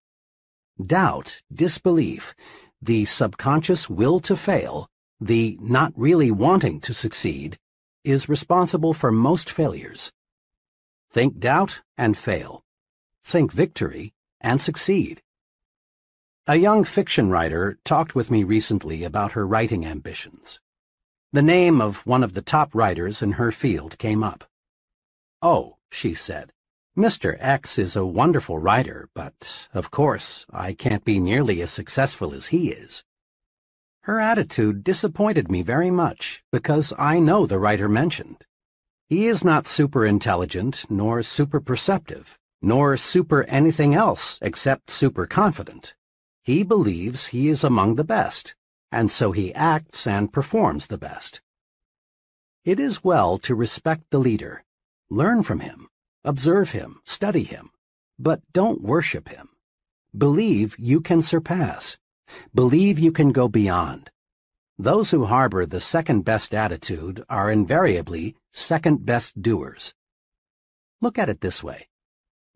Doubt, 0.82 1.42
disbelief, 1.52 2.34
the 2.80 3.04
subconscious 3.04 3.90
will 3.90 4.20
to 4.20 4.36
fail, 4.36 4.88
the 5.20 5.58
not 5.60 5.92
really 5.96 6.30
wanting 6.30 6.80
to 6.80 6.94
succeed, 6.94 7.58
is 8.04 8.30
responsible 8.30 8.94
for 8.94 9.12
most 9.12 9.50
failures. 9.50 10.10
Think 11.10 11.38
doubt 11.38 11.82
and 11.98 12.16
fail. 12.16 12.64
Think 13.22 13.52
victory 13.52 14.14
and 14.40 14.62
succeed. 14.62 15.20
A 16.46 16.56
young 16.56 16.84
fiction 16.84 17.28
writer 17.28 17.78
talked 17.84 18.14
with 18.14 18.30
me 18.30 18.44
recently 18.44 19.04
about 19.04 19.32
her 19.32 19.46
writing 19.46 19.84
ambitions. 19.84 20.58
The 21.30 21.42
name 21.42 21.82
of 21.82 22.06
one 22.06 22.24
of 22.24 22.32
the 22.32 22.40
top 22.40 22.74
writers 22.74 23.20
in 23.20 23.32
her 23.32 23.52
field 23.52 23.98
came 23.98 24.24
up. 24.24 24.44
Oh, 25.42 25.76
she 25.90 26.14
said, 26.14 26.52
Mr. 26.96 27.36
X 27.38 27.78
is 27.78 27.94
a 27.94 28.06
wonderful 28.06 28.58
writer, 28.58 29.10
but, 29.14 29.68
of 29.74 29.90
course, 29.90 30.46
I 30.50 30.72
can't 30.72 31.04
be 31.04 31.20
nearly 31.20 31.60
as 31.60 31.70
successful 31.70 32.32
as 32.32 32.46
he 32.46 32.70
is. 32.70 33.04
Her 34.04 34.18
attitude 34.18 34.82
disappointed 34.82 35.50
me 35.50 35.60
very 35.60 35.90
much, 35.90 36.42
because 36.50 36.94
I 36.98 37.18
know 37.18 37.44
the 37.44 37.58
writer 37.58 37.90
mentioned. 37.90 38.46
He 39.10 39.26
is 39.26 39.44
not 39.44 39.68
super 39.68 40.06
intelligent, 40.06 40.86
nor 40.88 41.22
super 41.22 41.60
perceptive, 41.60 42.38
nor 42.62 42.96
super 42.96 43.42
anything 43.44 43.94
else 43.94 44.38
except 44.40 44.90
super 44.90 45.26
confident. 45.26 45.94
He 46.42 46.62
believes 46.62 47.26
he 47.26 47.48
is 47.48 47.64
among 47.64 47.96
the 47.96 48.04
best, 48.04 48.54
and 48.90 49.10
so 49.12 49.32
he 49.32 49.54
acts 49.54 50.06
and 50.06 50.32
performs 50.32 50.86
the 50.86 50.98
best. 50.98 51.40
It 52.64 52.80
is 52.80 53.04
well 53.04 53.38
to 53.38 53.54
respect 53.54 54.10
the 54.10 54.18
leader, 54.18 54.64
learn 55.10 55.42
from 55.42 55.60
him, 55.60 55.88
Observe 56.24 56.72
him, 56.72 57.00
study 57.06 57.44
him, 57.44 57.70
but 58.18 58.42
don't 58.52 58.82
worship 58.82 59.28
him. 59.28 59.48
Believe 60.16 60.76
you 60.78 61.00
can 61.00 61.22
surpass. 61.22 61.96
Believe 62.54 62.98
you 62.98 63.12
can 63.12 63.30
go 63.32 63.48
beyond. 63.48 64.10
Those 64.78 65.10
who 65.10 65.24
harbor 65.24 65.64
the 65.64 65.80
second 65.80 66.26
best 66.26 66.52
attitude 66.52 67.24
are 67.30 67.50
invariably 67.50 68.36
second 68.52 69.06
best 69.06 69.40
doers. 69.40 69.94
Look 71.00 71.18
at 71.18 71.28
it 71.28 71.40
this 71.40 71.62
way. 71.64 71.88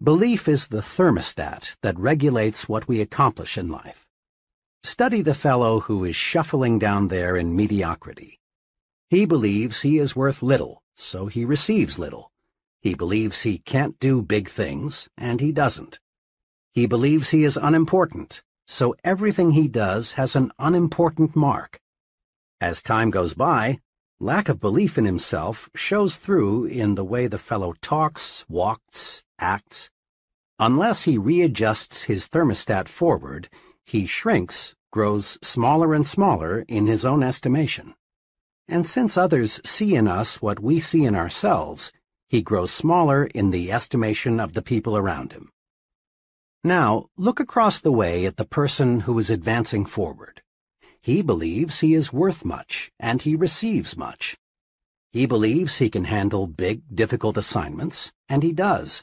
Belief 0.02 0.48
is 0.48 0.68
the 0.68 0.82
thermostat 0.82 1.76
that 1.82 1.98
regulates 1.98 2.68
what 2.68 2.88
we 2.88 3.00
accomplish 3.00 3.56
in 3.56 3.68
life. 3.68 4.06
Study 4.84 5.22
the 5.22 5.34
fellow 5.34 5.80
who 5.80 6.04
is 6.04 6.16
shuffling 6.16 6.78
down 6.78 7.08
there 7.08 7.36
in 7.36 7.54
mediocrity. 7.54 8.40
He 9.08 9.24
believes 9.26 9.82
he 9.82 9.98
is 9.98 10.16
worth 10.16 10.42
little, 10.42 10.82
so 10.96 11.26
he 11.26 11.44
receives 11.44 12.00
little. 12.00 12.32
He 12.80 12.94
believes 12.94 13.42
he 13.42 13.58
can't 13.58 13.98
do 14.00 14.22
big 14.22 14.48
things, 14.48 15.08
and 15.16 15.40
he 15.40 15.52
doesn't. 15.52 16.00
He 16.72 16.86
believes 16.86 17.30
he 17.30 17.44
is 17.44 17.56
unimportant, 17.56 18.42
so 18.66 18.96
everything 19.04 19.52
he 19.52 19.68
does 19.68 20.14
has 20.14 20.34
an 20.34 20.50
unimportant 20.58 21.36
mark. 21.36 21.78
As 22.60 22.82
time 22.82 23.10
goes 23.10 23.34
by, 23.34 23.78
lack 24.18 24.48
of 24.48 24.60
belief 24.60 24.98
in 24.98 25.04
himself 25.04 25.70
shows 25.76 26.16
through 26.16 26.64
in 26.64 26.96
the 26.96 27.04
way 27.04 27.28
the 27.28 27.38
fellow 27.38 27.74
talks, 27.82 28.44
walks, 28.48 29.22
acts. 29.38 29.90
Unless 30.58 31.04
he 31.04 31.18
readjusts 31.18 32.04
his 32.04 32.26
thermostat 32.26 32.88
forward, 32.88 33.48
he 33.84 34.06
shrinks, 34.06 34.74
grows 34.90 35.38
smaller 35.42 35.94
and 35.94 36.06
smaller 36.06 36.64
in 36.68 36.86
his 36.86 37.04
own 37.04 37.22
estimation. 37.22 37.94
And 38.68 38.86
since 38.86 39.16
others 39.16 39.60
see 39.64 39.94
in 39.94 40.06
us 40.06 40.40
what 40.40 40.60
we 40.60 40.80
see 40.80 41.04
in 41.04 41.14
ourselves, 41.14 41.92
he 42.28 42.40
grows 42.42 42.70
smaller 42.70 43.24
in 43.26 43.50
the 43.50 43.72
estimation 43.72 44.40
of 44.40 44.54
the 44.54 44.62
people 44.62 44.96
around 44.96 45.32
him. 45.32 45.50
Now, 46.64 47.06
look 47.16 47.40
across 47.40 47.80
the 47.80 47.92
way 47.92 48.24
at 48.24 48.36
the 48.36 48.44
person 48.44 49.00
who 49.00 49.18
is 49.18 49.30
advancing 49.30 49.84
forward. 49.84 50.42
He 51.00 51.20
believes 51.20 51.80
he 51.80 51.92
is 51.92 52.12
worth 52.12 52.44
much, 52.44 52.92
and 53.00 53.20
he 53.20 53.34
receives 53.34 53.96
much. 53.96 54.36
He 55.10 55.26
believes 55.26 55.76
he 55.78 55.90
can 55.90 56.04
handle 56.04 56.46
big, 56.46 56.82
difficult 56.94 57.36
assignments, 57.36 58.12
and 58.28 58.44
he 58.44 58.52
does. 58.52 59.02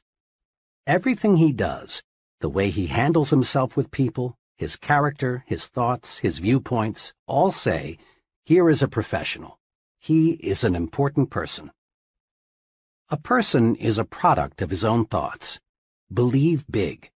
Everything 0.88 1.38
he 1.38 1.52
does, 1.52 2.02
the 2.40 2.50
way 2.50 2.72
he 2.72 2.88
handles 2.88 3.30
himself 3.30 3.76
with 3.76 3.92
people, 3.92 4.39
his 4.60 4.76
character, 4.76 5.46
his 5.48 5.68
thoughts, 5.68 6.18
his 6.18 6.40
viewpoints, 6.40 7.14
all 7.28 7.50
say, 7.50 7.98
here 8.44 8.70
is 8.70 8.84
a 8.84 8.90
professional. 8.90 9.58
He 10.00 10.32
is 10.32 10.66
an 10.66 10.76
important 10.76 11.30
person. 11.30 11.72
A 13.10 13.16
person 13.16 13.76
is 13.76 13.98
a 13.98 14.04
product 14.04 14.62
of 14.62 14.70
his 14.70 14.84
own 14.84 15.06
thoughts. 15.06 15.62
Believe 16.14 16.66
big. 16.70 17.10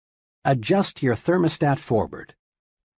Adjust 0.45 1.03
your 1.03 1.15
thermostat 1.15 1.79
forward. 1.79 2.34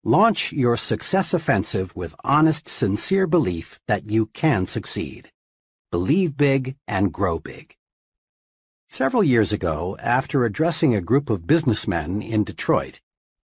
Launch 0.04 0.52
your 0.52 0.76
success 0.76 1.34
offensive 1.34 1.96
with 1.96 2.14
honest, 2.26 2.68
sincere 2.68 3.28
belief 3.28 3.80
that 3.88 4.10
you 4.10 4.26
can 4.34 4.66
succeed. 4.66 5.32
Believe 5.90 6.36
big 6.36 6.76
and 6.86 7.14
grow 7.14 7.40
big. 7.40 7.78
Several 8.90 9.24
years 9.24 9.54
ago, 9.54 9.96
after 10.02 10.44
addressing 10.44 10.94
a 10.94 11.00
group 11.00 11.30
of 11.30 11.48
businessmen 11.48 12.22
in 12.22 12.44
Detroit, 12.44 13.00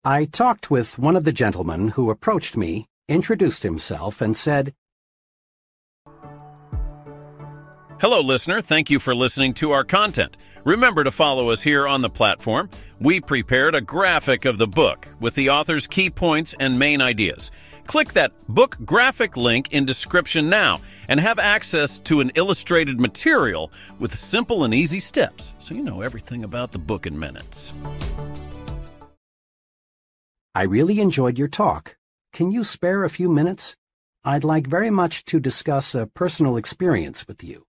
I 0.08 0.24
talked 0.24 0.72
with 0.72 0.98
one 0.98 1.18
of 1.18 1.26
the 1.26 1.34
gentlemen 1.34 1.90
who 1.90 2.10
approached 2.10 2.56
me, 2.56 2.88
introduced 3.10 3.64
himself, 3.64 4.22
and 4.22 4.38
said, 4.38 4.74
Hello, 8.00 8.22
listener. 8.22 8.62
Thank 8.62 8.90
you 8.90 9.00
for 9.00 9.14
listening 9.14 9.54
to 9.56 9.72
our 9.72 9.84
content. 9.84 10.38
Remember 10.64 11.04
to 11.04 11.12
follow 11.12 11.50
us 11.50 11.62
here 11.62 11.86
on 11.86 12.04
the 12.04 12.10
platform. 12.10 12.70
We 13.02 13.20
prepared 13.20 13.76
a 13.76 13.82
graphic 13.82 14.46
of 14.46 14.58
the 14.58 14.66
book 14.66 15.10
with 15.20 15.36
the 15.36 15.50
author's 15.50 15.88
key 15.88 16.10
points 16.10 16.56
and 16.58 16.80
main 16.80 17.02
ideas. 17.02 17.52
Click 17.86 18.14
that 18.14 18.32
book 18.48 18.78
graphic 18.86 19.36
link 19.36 19.74
in 19.74 19.84
description 19.84 20.50
now 20.50 20.80
and 21.10 21.20
have 21.20 21.38
access 21.38 22.00
to 22.02 22.22
an 22.22 22.32
illustrated 22.36 22.98
material 22.98 23.74
with 24.00 24.16
simple 24.16 24.64
and 24.64 24.74
easy 24.74 25.02
steps 25.02 25.54
so 25.60 25.76
you 25.76 25.84
know 25.84 26.00
everything 26.00 26.46
about 26.46 26.72
the 26.72 26.80
book 26.80 27.06
in 27.06 27.20
minutes. 27.20 27.74
I 30.58 30.64
really 30.64 31.00
enjoyed 31.00 31.38
your 31.38 31.50
talk. 31.50 31.98
Can 32.34 32.50
you 32.50 32.64
spare 32.64 33.04
a 33.04 33.12
few 33.12 33.30
minutes? 33.30 33.76
I'd 34.24 34.44
like 34.44 34.66
very 34.66 34.90
much 34.90 35.24
to 35.26 35.40
discuss 35.40 35.94
a 35.94 36.08
personal 36.08 36.58
experience 36.58 37.28
with 37.28 37.44
you. 37.44 37.68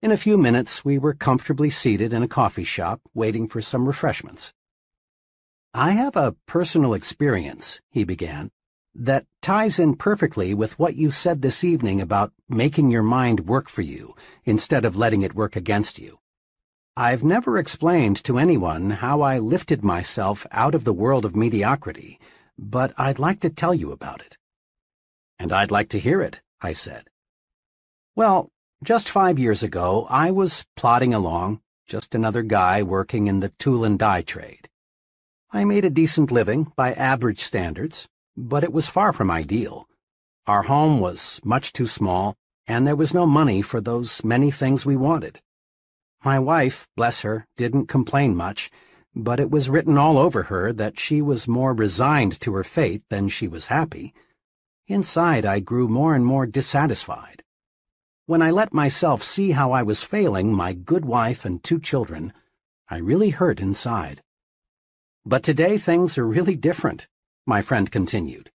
In 0.00 0.10
a 0.10 0.16
few 0.16 0.38
minutes, 0.38 0.86
we 0.86 0.96
were 0.96 1.12
comfortably 1.12 1.68
seated 1.68 2.14
in 2.14 2.22
a 2.22 2.28
coffee 2.28 2.64
shop, 2.64 3.02
waiting 3.12 3.46
for 3.46 3.60
some 3.60 3.84
refreshments. 3.84 4.54
I 5.74 5.90
have 5.90 6.16
a 6.16 6.34
personal 6.46 6.94
experience, 6.94 7.82
he 7.90 8.04
began, 8.04 8.52
that 8.94 9.26
ties 9.42 9.78
in 9.78 9.96
perfectly 9.96 10.54
with 10.54 10.78
what 10.78 10.96
you 10.96 11.10
said 11.10 11.42
this 11.42 11.62
evening 11.62 12.00
about 12.00 12.32
making 12.48 12.90
your 12.90 13.02
mind 13.02 13.40
work 13.40 13.68
for 13.68 13.82
you 13.82 14.16
instead 14.46 14.86
of 14.86 14.96
letting 14.96 15.20
it 15.20 15.34
work 15.34 15.56
against 15.56 15.98
you. 15.98 16.20
I've 16.98 17.22
never 17.22 17.58
explained 17.58 18.24
to 18.24 18.38
anyone 18.38 18.88
how 18.88 19.20
I 19.20 19.38
lifted 19.38 19.84
myself 19.84 20.46
out 20.50 20.74
of 20.74 20.84
the 20.84 20.94
world 20.94 21.26
of 21.26 21.36
mediocrity, 21.36 22.18
but 22.56 22.94
I'd 22.96 23.18
like 23.18 23.40
to 23.40 23.50
tell 23.50 23.74
you 23.74 23.92
about 23.92 24.22
it. 24.22 24.38
And 25.38 25.52
I'd 25.52 25.70
like 25.70 25.90
to 25.90 25.98
hear 25.98 26.22
it, 26.22 26.40
I 26.62 26.72
said. 26.72 27.10
Well, 28.14 28.48
just 28.82 29.10
five 29.10 29.38
years 29.38 29.62
ago, 29.62 30.06
I 30.08 30.30
was 30.30 30.64
plodding 30.74 31.12
along, 31.12 31.60
just 31.86 32.14
another 32.14 32.40
guy 32.40 32.82
working 32.82 33.26
in 33.26 33.40
the 33.40 33.50
tool 33.58 33.84
and 33.84 33.98
die 33.98 34.22
trade. 34.22 34.70
I 35.52 35.64
made 35.64 35.84
a 35.84 35.90
decent 35.90 36.30
living 36.30 36.72
by 36.76 36.94
average 36.94 37.44
standards, 37.44 38.08
but 38.38 38.64
it 38.64 38.72
was 38.72 38.88
far 38.88 39.12
from 39.12 39.30
ideal. 39.30 39.86
Our 40.46 40.62
home 40.62 41.00
was 41.00 41.42
much 41.44 41.74
too 41.74 41.86
small, 41.86 42.36
and 42.66 42.86
there 42.86 42.96
was 42.96 43.12
no 43.12 43.26
money 43.26 43.60
for 43.60 43.82
those 43.82 44.24
many 44.24 44.50
things 44.50 44.86
we 44.86 44.96
wanted. 44.96 45.42
My 46.26 46.40
wife, 46.40 46.88
bless 46.96 47.20
her, 47.20 47.46
didn't 47.56 47.86
complain 47.86 48.34
much, 48.34 48.68
but 49.14 49.38
it 49.38 49.48
was 49.48 49.70
written 49.70 49.96
all 49.96 50.18
over 50.18 50.42
her 50.42 50.72
that 50.72 50.98
she 50.98 51.22
was 51.22 51.46
more 51.46 51.72
resigned 51.72 52.40
to 52.40 52.52
her 52.54 52.64
fate 52.64 53.04
than 53.10 53.28
she 53.28 53.46
was 53.46 53.68
happy. 53.68 54.12
Inside, 54.88 55.46
I 55.46 55.60
grew 55.60 55.86
more 55.86 56.16
and 56.16 56.26
more 56.26 56.44
dissatisfied. 56.44 57.44
When 58.26 58.42
I 58.42 58.50
let 58.50 58.74
myself 58.74 59.22
see 59.22 59.52
how 59.52 59.70
I 59.70 59.84
was 59.84 60.02
failing 60.02 60.52
my 60.52 60.72
good 60.72 61.04
wife 61.04 61.44
and 61.44 61.62
two 61.62 61.78
children, 61.78 62.32
I 62.88 62.96
really 62.96 63.30
hurt 63.30 63.60
inside. 63.60 64.20
But 65.24 65.44
today 65.44 65.78
things 65.78 66.18
are 66.18 66.26
really 66.26 66.56
different, 66.56 67.06
my 67.46 67.62
friend 67.62 67.88
continued. 67.88 68.50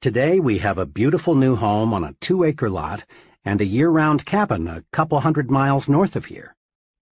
Today 0.00 0.38
we 0.38 0.58
have 0.58 0.78
a 0.78 0.86
beautiful 0.86 1.34
new 1.34 1.56
home 1.56 1.92
on 1.92 2.04
a 2.04 2.14
two-acre 2.20 2.70
lot 2.70 3.04
and 3.44 3.60
a 3.60 3.66
year-round 3.66 4.24
cabin 4.24 4.68
a 4.68 4.84
couple 4.92 5.18
hundred 5.18 5.50
miles 5.50 5.88
north 5.88 6.14
of 6.14 6.26
here. 6.26 6.54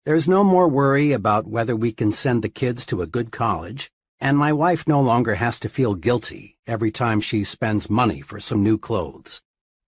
There's 0.04 0.28
no 0.28 0.42
more 0.42 0.66
worry 0.66 1.12
about 1.12 1.46
whether 1.46 1.76
we 1.76 1.92
can 1.92 2.10
send 2.10 2.42
the 2.42 2.48
kids 2.48 2.84
to 2.86 3.02
a 3.02 3.06
good 3.06 3.30
college, 3.30 3.88
and 4.18 4.36
my 4.36 4.52
wife 4.52 4.88
no 4.88 5.00
longer 5.00 5.36
has 5.36 5.60
to 5.60 5.68
feel 5.68 5.94
guilty 5.94 6.56
every 6.66 6.90
time 6.90 7.20
she 7.20 7.44
spends 7.44 7.88
money 7.88 8.20
for 8.20 8.40
some 8.40 8.64
new 8.64 8.78
clothes. 8.78 9.40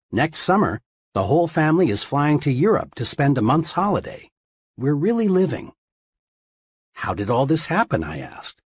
Next 0.09 0.39
summer, 0.39 0.79
the 1.13 1.23
whole 1.23 1.47
family 1.47 1.89
is 1.89 2.03
flying 2.03 2.39
to 2.39 2.51
Europe 2.53 2.95
to 2.95 3.03
spend 3.03 3.37
a 3.37 3.41
month's 3.41 3.73
holiday. 3.73 4.31
We're 4.77 4.93
really 4.93 5.27
living. 5.27 5.73
How 6.93 7.13
did 7.13 7.29
all 7.29 7.45
this 7.45 7.65
happen, 7.65 8.01
I 8.01 8.19
asked. 8.19 8.61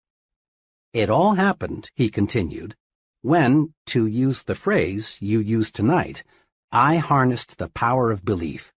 It 0.92 1.09
all 1.09 1.35
happened, 1.35 1.90
he 1.94 2.09
continued, 2.09 2.74
when, 3.22 3.74
to 3.87 4.07
use 4.07 4.42
the 4.42 4.57
phrase 4.57 5.18
you 5.20 5.38
used 5.38 5.77
tonight, 5.77 6.24
I 6.72 6.96
harnessed 6.96 7.59
the 7.59 7.68
power 7.68 8.11
of 8.11 8.24
belief. 8.24 8.72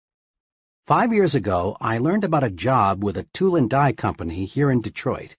Five 0.91 1.13
years 1.13 1.35
ago, 1.35 1.77
I 1.79 1.99
learned 1.99 2.25
about 2.25 2.43
a 2.43 2.49
job 2.49 3.01
with 3.01 3.15
a 3.15 3.23
tool 3.31 3.55
and 3.55 3.69
die 3.69 3.93
company 3.93 4.43
here 4.43 4.69
in 4.69 4.81
Detroit. 4.81 5.37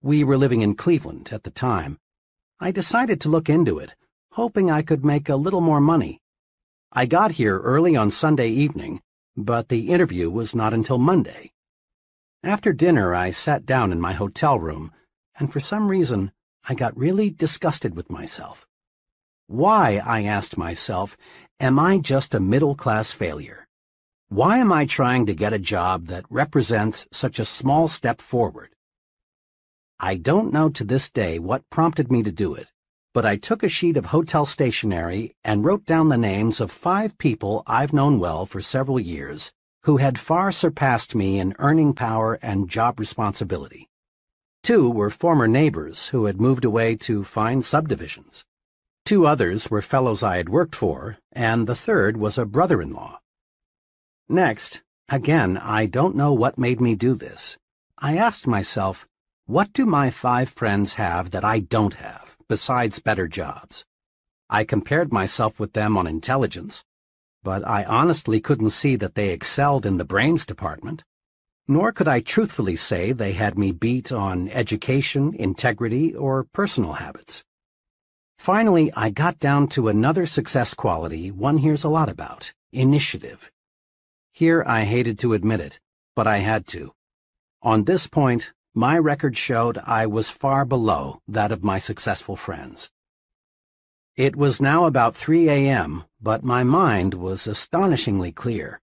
We 0.00 0.24
were 0.24 0.38
living 0.38 0.62
in 0.62 0.74
Cleveland 0.74 1.28
at 1.32 1.42
the 1.42 1.50
time. 1.50 1.98
I 2.60 2.70
decided 2.70 3.20
to 3.20 3.28
look 3.28 3.50
into 3.50 3.78
it, 3.78 3.94
hoping 4.32 4.70
I 4.70 4.80
could 4.80 5.04
make 5.04 5.28
a 5.28 5.36
little 5.36 5.60
more 5.60 5.82
money. 5.82 6.22
I 6.94 7.04
got 7.04 7.32
here 7.32 7.58
early 7.58 7.94
on 7.94 8.10
Sunday 8.10 8.48
evening, 8.48 9.02
but 9.36 9.68
the 9.68 9.90
interview 9.90 10.30
was 10.30 10.54
not 10.54 10.72
until 10.72 10.96
Monday. 10.96 11.52
After 12.42 12.72
dinner, 12.72 13.14
I 13.14 13.32
sat 13.32 13.66
down 13.66 13.92
in 13.92 14.00
my 14.00 14.14
hotel 14.14 14.58
room, 14.58 14.92
and 15.38 15.52
for 15.52 15.60
some 15.60 15.88
reason, 15.88 16.32
I 16.64 16.72
got 16.72 16.96
really 16.96 17.28
disgusted 17.28 17.94
with 17.94 18.08
myself. 18.08 18.66
Why, 19.46 20.00
I 20.02 20.22
asked 20.22 20.56
myself, 20.56 21.18
am 21.60 21.78
I 21.78 21.98
just 21.98 22.34
a 22.34 22.40
middle-class 22.40 23.12
failure? 23.12 23.66
Why 24.32 24.58
am 24.58 24.72
I 24.72 24.86
trying 24.86 25.26
to 25.26 25.34
get 25.34 25.52
a 25.52 25.58
job 25.58 26.06
that 26.06 26.24
represents 26.30 27.08
such 27.10 27.40
a 27.40 27.44
small 27.44 27.88
step 27.88 28.20
forward? 28.20 28.76
I 29.98 30.14
don't 30.14 30.52
know 30.52 30.68
to 30.68 30.84
this 30.84 31.10
day 31.10 31.40
what 31.40 31.68
prompted 31.68 32.12
me 32.12 32.22
to 32.22 32.30
do 32.30 32.54
it, 32.54 32.68
but 33.12 33.26
I 33.26 33.34
took 33.34 33.64
a 33.64 33.68
sheet 33.68 33.96
of 33.96 34.06
hotel 34.06 34.46
stationery 34.46 35.34
and 35.42 35.64
wrote 35.64 35.84
down 35.84 36.10
the 36.10 36.16
names 36.16 36.60
of 36.60 36.70
five 36.70 37.18
people 37.18 37.64
I've 37.66 37.92
known 37.92 38.20
well 38.20 38.46
for 38.46 38.60
several 38.60 39.00
years 39.00 39.50
who 39.82 39.96
had 39.96 40.16
far 40.16 40.52
surpassed 40.52 41.16
me 41.16 41.40
in 41.40 41.56
earning 41.58 41.92
power 41.92 42.34
and 42.40 42.70
job 42.70 43.00
responsibility. 43.00 43.88
Two 44.62 44.88
were 44.88 45.10
former 45.10 45.48
neighbors 45.48 46.10
who 46.10 46.26
had 46.26 46.40
moved 46.40 46.64
away 46.64 46.94
to 46.94 47.24
fine 47.24 47.62
subdivisions. 47.62 48.44
Two 49.04 49.26
others 49.26 49.72
were 49.72 49.82
fellows 49.82 50.22
I 50.22 50.36
had 50.36 50.48
worked 50.48 50.76
for, 50.76 51.18
and 51.32 51.66
the 51.66 51.74
third 51.74 52.16
was 52.16 52.38
a 52.38 52.46
brother-in-law. 52.46 53.18
Next, 54.30 54.80
again, 55.08 55.58
I 55.58 55.86
don't 55.86 56.14
know 56.14 56.32
what 56.32 56.56
made 56.56 56.80
me 56.80 56.94
do 56.94 57.16
this. 57.16 57.58
I 57.98 58.16
asked 58.16 58.46
myself, 58.46 59.08
what 59.46 59.72
do 59.72 59.84
my 59.84 60.10
five 60.10 60.48
friends 60.48 60.94
have 60.94 61.32
that 61.32 61.44
I 61.44 61.58
don't 61.58 61.94
have, 61.94 62.36
besides 62.48 63.00
better 63.00 63.26
jobs? 63.26 63.84
I 64.48 64.62
compared 64.62 65.12
myself 65.12 65.58
with 65.58 65.72
them 65.72 65.96
on 65.96 66.06
intelligence, 66.06 66.84
but 67.42 67.66
I 67.66 67.82
honestly 67.82 68.40
couldn't 68.40 68.70
see 68.70 68.94
that 68.94 69.16
they 69.16 69.30
excelled 69.30 69.84
in 69.84 69.98
the 69.98 70.04
brains 70.04 70.46
department. 70.46 71.02
Nor 71.66 71.90
could 71.90 72.06
I 72.06 72.20
truthfully 72.20 72.76
say 72.76 73.10
they 73.10 73.32
had 73.32 73.58
me 73.58 73.72
beat 73.72 74.12
on 74.12 74.48
education, 74.50 75.34
integrity, 75.34 76.14
or 76.14 76.44
personal 76.52 76.92
habits. 76.92 77.42
Finally, 78.38 78.92
I 78.94 79.10
got 79.10 79.40
down 79.40 79.66
to 79.70 79.88
another 79.88 80.24
success 80.24 80.72
quality 80.72 81.32
one 81.32 81.58
hears 81.58 81.82
a 81.82 81.88
lot 81.88 82.08
about, 82.08 82.52
initiative. 82.72 83.50
Here 84.32 84.64
I 84.66 84.84
hated 84.84 85.18
to 85.20 85.32
admit 85.32 85.60
it, 85.60 85.80
but 86.14 86.26
I 86.26 86.38
had 86.38 86.66
to. 86.68 86.92
On 87.62 87.84
this 87.84 88.06
point, 88.06 88.52
my 88.74 88.96
record 88.96 89.36
showed 89.36 89.78
I 89.78 90.06
was 90.06 90.30
far 90.30 90.64
below 90.64 91.20
that 91.26 91.50
of 91.52 91.64
my 91.64 91.78
successful 91.78 92.36
friends. 92.36 92.90
It 94.16 94.36
was 94.36 94.60
now 94.60 94.86
about 94.86 95.16
3 95.16 95.48
a.m., 95.48 96.04
but 96.20 96.44
my 96.44 96.62
mind 96.62 97.14
was 97.14 97.46
astonishingly 97.46 98.32
clear. 98.32 98.80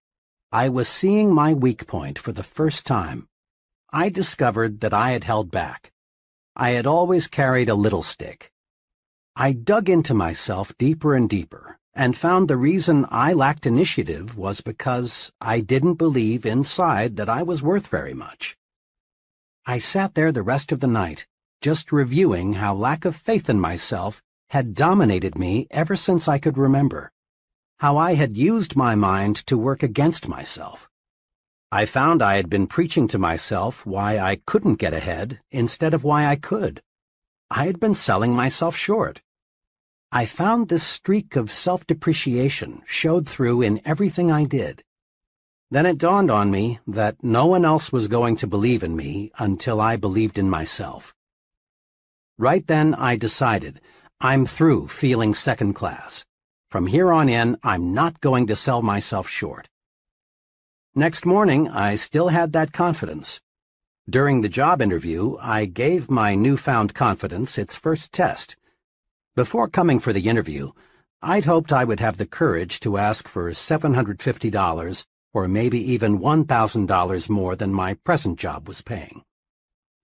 I 0.52 0.68
was 0.68 0.88
seeing 0.88 1.32
my 1.32 1.54
weak 1.54 1.86
point 1.86 2.18
for 2.18 2.32
the 2.32 2.42
first 2.42 2.84
time. 2.86 3.28
I 3.90 4.10
discovered 4.10 4.80
that 4.80 4.92
I 4.92 5.12
had 5.12 5.24
held 5.24 5.50
back. 5.50 5.92
I 6.54 6.70
had 6.70 6.86
always 6.86 7.28
carried 7.28 7.68
a 7.68 7.74
little 7.74 8.02
stick. 8.02 8.52
I 9.34 9.52
dug 9.52 9.88
into 9.88 10.14
myself 10.14 10.76
deeper 10.76 11.14
and 11.14 11.28
deeper 11.28 11.77
and 11.98 12.16
found 12.16 12.46
the 12.46 12.56
reason 12.56 13.04
I 13.10 13.32
lacked 13.32 13.66
initiative 13.66 14.38
was 14.38 14.60
because 14.60 15.32
I 15.40 15.58
didn't 15.58 15.94
believe 15.94 16.46
inside 16.46 17.16
that 17.16 17.28
I 17.28 17.42
was 17.42 17.60
worth 17.60 17.88
very 17.88 18.14
much. 18.14 18.56
I 19.66 19.80
sat 19.80 20.14
there 20.14 20.30
the 20.30 20.44
rest 20.44 20.70
of 20.70 20.78
the 20.78 20.86
night, 20.86 21.26
just 21.60 21.90
reviewing 21.90 22.52
how 22.52 22.72
lack 22.72 23.04
of 23.04 23.16
faith 23.16 23.50
in 23.50 23.58
myself 23.58 24.22
had 24.50 24.76
dominated 24.76 25.36
me 25.36 25.66
ever 25.72 25.96
since 25.96 26.28
I 26.28 26.38
could 26.38 26.56
remember, 26.56 27.10
how 27.80 27.96
I 27.96 28.14
had 28.14 28.36
used 28.36 28.76
my 28.76 28.94
mind 28.94 29.44
to 29.48 29.58
work 29.58 29.82
against 29.82 30.28
myself. 30.28 30.88
I 31.72 31.84
found 31.84 32.22
I 32.22 32.36
had 32.36 32.48
been 32.48 32.68
preaching 32.68 33.08
to 33.08 33.18
myself 33.18 33.84
why 33.84 34.20
I 34.20 34.36
couldn't 34.46 34.76
get 34.76 34.94
ahead 34.94 35.40
instead 35.50 35.94
of 35.94 36.04
why 36.04 36.26
I 36.26 36.36
could. 36.36 36.80
I 37.50 37.66
had 37.66 37.80
been 37.80 37.96
selling 37.96 38.34
myself 38.34 38.76
short. 38.76 39.20
I 40.10 40.24
found 40.24 40.68
this 40.68 40.84
streak 40.84 41.36
of 41.36 41.52
self-depreciation 41.52 42.82
showed 42.86 43.28
through 43.28 43.60
in 43.60 43.82
everything 43.84 44.32
I 44.32 44.44
did. 44.44 44.82
Then 45.70 45.84
it 45.84 45.98
dawned 45.98 46.30
on 46.30 46.50
me 46.50 46.78
that 46.86 47.22
no 47.22 47.44
one 47.44 47.66
else 47.66 47.92
was 47.92 48.08
going 48.08 48.36
to 48.36 48.46
believe 48.46 48.82
in 48.82 48.96
me 48.96 49.30
until 49.38 49.82
I 49.82 49.96
believed 49.96 50.38
in 50.38 50.48
myself. 50.48 51.14
Right 52.38 52.66
then 52.66 52.94
I 52.94 53.16
decided 53.16 53.82
I'm 54.20 54.46
through 54.46 54.88
feeling 54.88 55.34
second 55.34 55.74
class. 55.74 56.24
From 56.70 56.86
here 56.86 57.12
on 57.12 57.28
in, 57.28 57.58
I'm 57.62 57.92
not 57.92 58.20
going 58.20 58.46
to 58.46 58.56
sell 58.56 58.80
myself 58.80 59.28
short. 59.28 59.68
Next 60.94 61.26
morning, 61.26 61.68
I 61.68 61.96
still 61.96 62.28
had 62.28 62.52
that 62.54 62.72
confidence. 62.72 63.40
During 64.08 64.40
the 64.40 64.48
job 64.48 64.80
interview, 64.80 65.36
I 65.38 65.66
gave 65.66 66.10
my 66.10 66.34
newfound 66.34 66.94
confidence 66.94 67.58
its 67.58 67.76
first 67.76 68.10
test. 68.10 68.56
Before 69.38 69.68
coming 69.68 70.00
for 70.00 70.12
the 70.12 70.28
interview, 70.28 70.72
I'd 71.22 71.44
hoped 71.44 71.72
I 71.72 71.84
would 71.84 72.00
have 72.00 72.16
the 72.16 72.26
courage 72.26 72.80
to 72.80 72.98
ask 72.98 73.28
for 73.28 73.48
$750 73.52 75.04
or 75.32 75.46
maybe 75.46 75.78
even 75.92 76.18
$1,000 76.18 77.28
more 77.30 77.54
than 77.54 77.72
my 77.72 77.94
present 77.94 78.36
job 78.36 78.66
was 78.66 78.82
paying. 78.82 79.22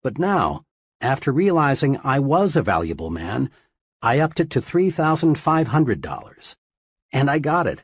But 0.04 0.19
now, 0.19 0.65
after 1.02 1.32
realizing 1.32 2.00
I 2.04 2.19
was 2.19 2.56
a 2.56 2.62
valuable 2.62 3.10
man, 3.10 3.50
I 4.04 4.19
upped 4.19 4.39
it 4.39 4.52
to 4.52 4.62
$3,500. 4.62 6.56
And 7.12 7.32
I 7.32 7.39
got 7.39 7.65
it. 7.65 7.84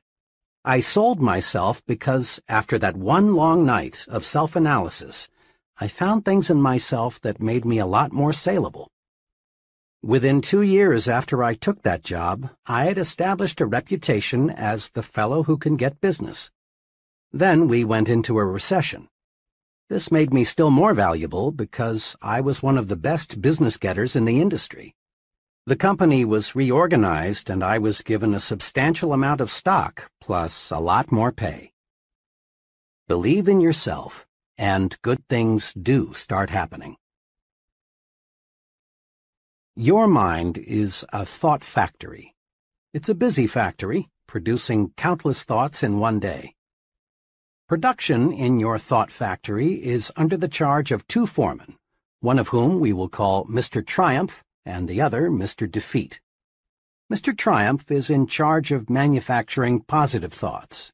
I 0.63 0.79
sold 0.81 1.19
myself 1.19 1.83
because 1.87 2.39
after 2.47 2.77
that 2.77 2.95
one 2.95 3.33
long 3.33 3.65
night 3.65 4.05
of 4.07 4.23
self-analysis, 4.23 5.27
I 5.79 5.87
found 5.87 6.25
things 6.25 6.51
in 6.51 6.61
myself 6.61 7.19
that 7.21 7.41
made 7.41 7.65
me 7.65 7.79
a 7.79 7.87
lot 7.87 8.13
more 8.13 8.33
saleable. 8.33 8.91
Within 10.01 10.39
two 10.39 10.61
years 10.61 11.09
after 11.09 11.43
I 11.43 11.55
took 11.55 11.81
that 11.81 12.03
job, 12.03 12.49
I 12.65 12.85
had 12.85 12.97
established 12.97 13.59
a 13.59 13.65
reputation 13.65 14.49
as 14.49 14.89
the 14.91 15.03
fellow 15.03 15.43
who 15.43 15.57
can 15.57 15.75
get 15.75 15.99
business. 15.99 16.51
Then 17.33 17.67
we 17.67 17.83
went 17.83 18.07
into 18.07 18.39
a 18.39 18.45
recession. 18.45 19.09
This 19.89 20.09
made 20.09 20.33
me 20.33 20.45
still 20.45 20.69
more 20.69 20.93
valuable 20.93 21.51
because 21.51 22.15
I 22.21 22.39
was 22.39 22.63
one 22.63 22.77
of 22.77 22.87
the 22.87 22.95
best 22.95 23.41
business 23.41 23.75
getters 23.75 24.15
in 24.15 24.23
the 24.23 24.39
industry. 24.39 24.95
The 25.65 25.75
company 25.75 26.23
was 26.23 26.55
reorganized 26.55 27.49
and 27.49 27.61
I 27.61 27.77
was 27.77 28.01
given 28.01 28.33
a 28.33 28.39
substantial 28.39 29.11
amount 29.11 29.41
of 29.41 29.51
stock, 29.51 30.09
plus 30.21 30.71
a 30.71 30.79
lot 30.79 31.11
more 31.11 31.33
pay. 31.33 31.73
Believe 33.09 33.49
in 33.49 33.59
yourself, 33.59 34.25
and 34.57 34.95
good 35.01 35.27
things 35.27 35.73
do 35.73 36.13
start 36.13 36.51
happening. 36.51 36.95
Your 39.81 40.09
mind 40.09 40.57
is 40.57 41.05
a 41.13 41.25
thought 41.25 41.63
factory. 41.63 42.35
It's 42.93 43.07
a 43.07 43.15
busy 43.15 43.47
factory, 43.47 44.09
producing 44.27 44.91
countless 44.97 45.45
thoughts 45.45 45.83
in 45.83 45.99
one 45.99 46.19
day. 46.19 46.53
Production 47.69 48.33
in 48.33 48.59
your 48.59 48.77
thought 48.77 49.09
factory 49.09 49.75
is 49.81 50.11
under 50.17 50.35
the 50.35 50.49
charge 50.49 50.91
of 50.91 51.07
two 51.07 51.25
foremen, 51.25 51.77
one 52.19 52.37
of 52.37 52.49
whom 52.49 52.81
we 52.81 52.91
will 52.91 53.07
call 53.07 53.45
Mr. 53.45 53.81
Triumph 53.81 54.43
and 54.65 54.89
the 54.89 54.99
other 54.99 55.29
Mr. 55.29 55.71
Defeat. 55.71 56.19
Mr. 57.09 57.33
Triumph 57.37 57.89
is 57.89 58.09
in 58.09 58.27
charge 58.27 58.73
of 58.73 58.89
manufacturing 58.89 59.79
positive 59.79 60.33
thoughts. 60.33 60.91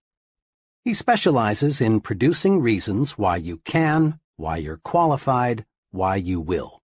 He 0.83 0.93
specializes 0.93 1.81
in 1.81 2.01
producing 2.01 2.61
reasons 2.61 3.17
why 3.17 3.37
you 3.37 3.57
can, 3.65 4.19
why 4.37 4.57
you're 4.57 4.77
qualified, 4.77 5.65
why 5.89 6.17
you 6.17 6.39
will. 6.39 6.83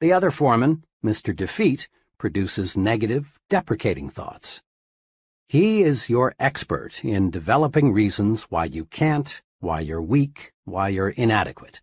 The 0.00 0.14
other 0.14 0.30
foreman, 0.30 0.84
Mr. 1.04 1.36
Defeat, 1.36 1.88
produces 2.16 2.74
negative, 2.76 3.38
deprecating 3.50 4.08
thoughts. 4.08 4.62
He 5.46 5.82
is 5.82 6.08
your 6.08 6.34
expert 6.38 7.04
in 7.04 7.30
developing 7.30 7.92
reasons 7.92 8.44
why 8.44 8.64
you 8.64 8.86
can't, 8.86 9.42
why 9.58 9.80
you're 9.80 10.00
weak, 10.00 10.52
why 10.64 10.88
you're 10.88 11.10
inadequate. 11.10 11.82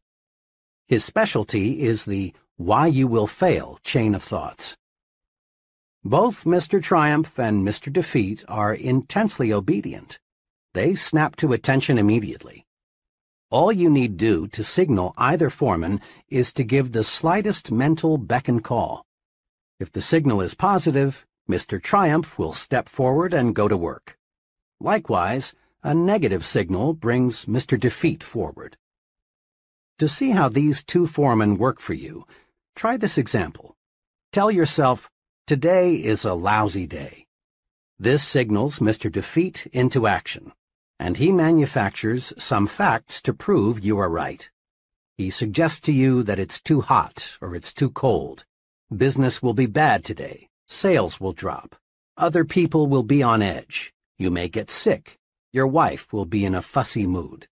His 0.88 1.06
specialty 1.06 1.82
is 1.82 2.06
the 2.06 2.34
why 2.56 2.88
You 2.88 3.08
Will 3.08 3.28
Fail 3.28 3.80
chain 3.84 4.16
of 4.16 4.24
thoughts. 4.24 4.78
Both 6.04 6.44
Mr. 6.44 6.82
Triumph 6.82 7.38
and 7.38 7.68
Mr. 7.68 7.94
Defeat 7.94 8.44
are 8.48 8.74
intensely 8.74 9.54
obedient. 9.54 10.18
They 10.74 10.96
snap 10.96 11.36
to 11.38 11.54
attention 11.54 11.98
immediately. 11.98 12.67
All 13.50 13.72
you 13.72 13.90
need 13.90 14.18
do 14.18 14.48
to 14.48 14.64
signal 14.64 15.14
either 15.18 15.50
foreman 15.50 16.02
is 16.30 16.52
to 16.54 16.64
give 16.64 16.92
the 16.92 17.04
slightest 17.04 17.72
mental 17.72 18.18
beck 18.18 18.48
and 18.48 18.64
call. 18.64 19.06
If 19.80 19.92
the 19.92 20.02
signal 20.02 20.42
is 20.42 20.54
positive, 20.54 21.26
Mr. 21.50 21.82
Triumph 21.82 22.38
will 22.38 22.54
step 22.54 22.90
forward 22.90 23.34
and 23.34 23.56
go 23.56 23.68
to 23.68 23.78
work. 23.78 24.18
Likewise, 24.80 25.54
a 25.84 25.94
negative 25.94 26.46
signal 26.46 26.94
brings 26.94 27.46
Mr. 27.46 27.80
Defeat 27.80 28.24
forward. 28.24 28.78
To 30.00 30.08
see 30.08 30.32
how 30.32 30.50
these 30.50 30.84
two 30.84 31.08
foremen 31.08 31.58
work 31.58 31.80
for 31.80 31.94
you, 31.94 32.26
Try 32.78 32.96
this 32.96 33.18
example. 33.18 33.76
Tell 34.32 34.52
yourself, 34.52 35.10
today 35.48 35.96
is 35.96 36.24
a 36.24 36.36
lousy 36.36 36.86
day. 36.86 37.26
This 37.98 38.24
signals 38.24 38.78
Mr. 38.78 39.12
Defeat 39.12 39.66
into 39.74 40.06
action, 40.06 40.54
and 41.00 41.18
he 41.18 41.32
manufactures 41.32 42.34
some 42.38 42.68
facts 42.68 43.22
to 43.22 43.34
prove 43.34 43.84
you 43.84 44.00
are 44.00 44.10
right. 44.10 44.50
He 45.18 45.30
suggests 45.30 45.82
to 45.82 45.92
you 45.92 46.24
that 46.24 46.40
it's 46.40 46.60
too 46.60 46.82
hot 46.82 47.38
or 47.42 47.56
it's 47.56 47.74
too 47.74 47.90
cold. 47.90 48.46
Business 48.96 49.42
will 49.42 49.54
be 49.54 49.66
bad 49.66 50.04
today. 50.04 50.50
Sales 50.68 51.20
will 51.20 51.34
drop. 51.34 51.76
Other 52.18 52.46
people 52.46 52.88
will 52.88 53.04
be 53.04 53.22
on 53.24 53.42
edge. 53.42 53.94
You 54.18 54.32
may 54.32 54.48
get 54.48 54.72
sick. 54.72 55.18
Your 55.54 55.68
wife 55.68 56.12
will 56.14 56.26
be 56.26 56.46
in 56.46 56.56
a 56.56 56.62
fussy 56.62 57.08
mood. 57.08 57.48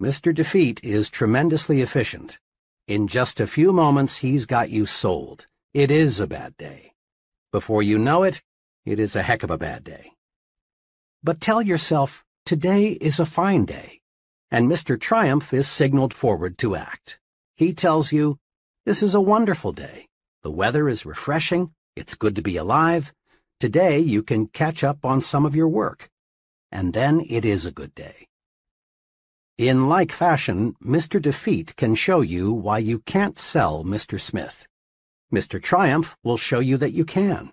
Mr. 0.00 0.34
Defeat 0.34 0.82
is 0.82 1.10
tremendously 1.10 1.80
efficient 1.80 2.38
in 2.88 3.06
just 3.06 3.38
a 3.38 3.46
few 3.46 3.72
moments, 3.72 4.18
he's 4.18 4.44
got 4.44 4.68
you 4.68 4.86
sold. 4.86 5.46
It 5.72 5.90
is 5.90 6.18
a 6.18 6.26
bad 6.26 6.56
day. 6.56 6.92
Before 7.52 7.82
you 7.82 7.96
know 7.98 8.24
it, 8.24 8.42
it 8.84 8.98
is 8.98 9.14
a 9.14 9.22
heck 9.22 9.42
of 9.42 9.50
a 9.50 9.58
bad 9.58 9.84
day. 9.84 10.12
But 11.22 11.40
tell 11.40 11.62
yourself, 11.62 12.24
today 12.44 12.98
is 13.00 13.18
a 13.18 13.26
fine 13.26 13.64
day, 13.64 14.00
and 14.50 14.70
Mr. 14.70 15.00
Triumph 15.00 15.52
is 15.52 15.68
signaled 15.68 16.14
forward 16.14 16.58
to 16.58 16.76
act. 16.76 17.18
He 17.56 17.72
tells 17.72 18.12
you, 18.12 18.38
this 18.86 19.02
is 19.02 19.14
a 19.14 19.20
wonderful 19.20 19.72
day. 19.72 20.06
The 20.42 20.50
weather 20.50 20.88
is 20.88 21.06
refreshing, 21.06 21.72
it's 21.96 22.14
good 22.14 22.34
to 22.36 22.42
be 22.42 22.56
alive, 22.56 23.12
Today 23.62 24.00
you 24.00 24.24
can 24.24 24.48
catch 24.48 24.82
up 24.82 25.04
on 25.04 25.20
some 25.20 25.46
of 25.46 25.54
your 25.54 25.68
work, 25.68 26.10
and 26.72 26.92
then 26.92 27.24
it 27.28 27.44
is 27.44 27.64
a 27.64 27.70
good 27.70 27.94
day. 27.94 28.26
In 29.56 29.88
like 29.88 30.10
fashion, 30.10 30.74
Mr. 30.84 31.22
Defeat 31.22 31.76
can 31.76 31.94
show 31.94 32.22
you 32.22 32.50
why 32.50 32.78
you 32.78 32.98
can't 32.98 33.38
sell 33.38 33.84
Mr. 33.84 34.20
Smith. 34.20 34.66
Mr. 35.32 35.62
Triumph 35.62 36.16
will 36.24 36.36
show 36.36 36.58
you 36.58 36.76
that 36.78 36.92
you 36.92 37.04
can. 37.04 37.52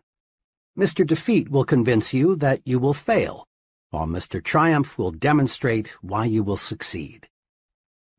Mr. 0.76 1.06
Defeat 1.06 1.50
will 1.50 1.64
convince 1.64 2.12
you 2.12 2.36
that 2.38 2.62
you 2.66 2.80
will 2.80 2.96
fail, 2.96 3.46
while 3.90 4.08
Mr. 4.08 4.44
Triumph 4.44 4.98
will 4.98 5.12
demonstrate 5.12 5.90
why 6.02 6.26
you 6.26 6.44
will 6.44 6.58
succeed. 6.58 7.28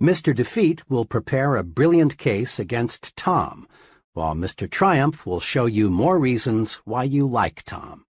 Mr. 0.01 0.35
Defeat 0.35 0.89
will 0.89 1.05
prepare 1.05 1.57
a 1.57 1.63
brilliant 1.63 2.17
case 2.17 2.59
against 2.59 3.15
Tom, 3.17 3.69
while 4.15 4.35
Mr. 4.35 4.69
Triumph 4.69 5.27
will 5.27 5.41
show 5.41 5.67
you 5.67 5.91
more 5.91 6.19
reasons 6.19 6.75
why 6.85 7.05
you 7.05 7.29
like 7.29 7.63
Tom. 7.65 8.05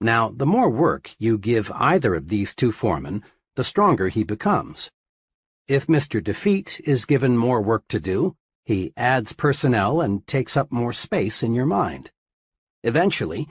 Now, 0.00 0.30
the 0.30 0.46
more 0.46 0.70
work 0.70 1.10
you 1.18 1.36
give 1.36 1.70
either 1.74 2.14
of 2.14 2.28
these 2.28 2.54
two 2.54 2.72
foremen, 2.72 3.22
the 3.56 3.64
stronger 3.64 4.08
he 4.08 4.24
becomes. 4.24 4.90
If 5.68 5.86
Mr. 5.86 6.24
Defeat 6.24 6.80
is 6.84 7.04
given 7.04 7.36
more 7.36 7.60
work 7.60 7.86
to 7.88 8.00
do, 8.00 8.36
he 8.64 8.92
adds 8.96 9.32
personnel 9.32 10.00
and 10.00 10.26
takes 10.26 10.56
up 10.56 10.72
more 10.72 10.92
space 10.92 11.42
in 11.42 11.52
your 11.52 11.66
mind. 11.66 12.10
Eventually, 12.82 13.46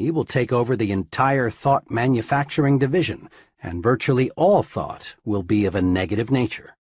he 0.00 0.10
will 0.10 0.24
take 0.24 0.50
over 0.50 0.76
the 0.76 0.92
entire 0.92 1.50
thought 1.50 1.90
manufacturing 1.90 2.78
division, 2.78 3.28
and 3.62 3.82
virtually 3.82 4.30
all 4.30 4.62
thought 4.62 5.14
will 5.26 5.42
be 5.42 5.66
of 5.66 5.74
a 5.74 5.82
negative 5.82 6.30
nature. 6.30 6.74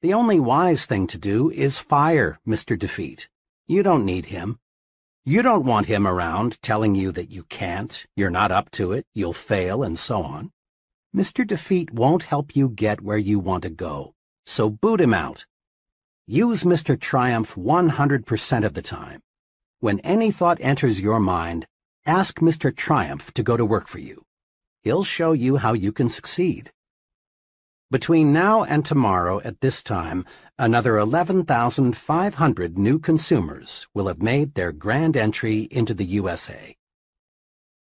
The 0.00 0.14
only 0.14 0.40
wise 0.40 0.86
thing 0.86 1.06
to 1.08 1.18
do 1.18 1.50
is 1.50 1.78
fire 1.78 2.40
Mr. 2.46 2.78
Defeat. 2.78 3.28
You 3.66 3.82
don't 3.82 4.06
need 4.06 4.26
him. 4.26 4.58
You 5.26 5.42
don't 5.42 5.66
want 5.66 5.86
him 5.86 6.06
around 6.06 6.62
telling 6.62 6.94
you 6.94 7.12
that 7.12 7.30
you 7.30 7.42
can't, 7.44 8.06
you're 8.16 8.30
not 8.30 8.50
up 8.50 8.70
to 8.72 8.92
it, 8.92 9.04
you'll 9.12 9.34
fail, 9.34 9.82
and 9.82 9.98
so 9.98 10.22
on. 10.22 10.50
Mr. 11.14 11.46
Defeat 11.46 11.92
won't 11.92 12.22
help 12.22 12.56
you 12.56 12.70
get 12.70 13.02
where 13.02 13.18
you 13.18 13.38
want 13.38 13.64
to 13.64 13.70
go, 13.70 14.14
so 14.46 14.70
boot 14.70 15.02
him 15.02 15.12
out. 15.12 15.44
Use 16.26 16.62
Mr. 16.62 16.98
Triumph 16.98 17.54
100% 17.54 18.64
of 18.64 18.72
the 18.72 18.82
time. 18.82 19.20
When 19.80 20.00
any 20.00 20.30
thought 20.30 20.58
enters 20.62 21.02
your 21.02 21.20
mind, 21.20 21.66
ask 22.08 22.38
Mr. 22.40 22.74
Triumph 22.74 23.32
to 23.34 23.42
go 23.42 23.56
to 23.56 23.64
work 23.64 23.86
for 23.86 23.98
you. 23.98 24.24
He'll 24.82 25.04
show 25.04 25.32
you 25.32 25.58
how 25.58 25.74
you 25.74 25.92
can 25.92 26.08
succeed. 26.08 26.72
Between 27.90 28.32
now 28.32 28.64
and 28.64 28.84
tomorrow 28.84 29.40
at 29.44 29.60
this 29.60 29.82
time, 29.82 30.24
another 30.58 30.96
11,500 30.96 32.78
new 32.78 32.98
consumers 32.98 33.86
will 33.92 34.08
have 34.08 34.22
made 34.22 34.54
their 34.54 34.72
grand 34.72 35.16
entry 35.16 35.68
into 35.70 35.92
the 35.92 36.06
USA. 36.06 36.76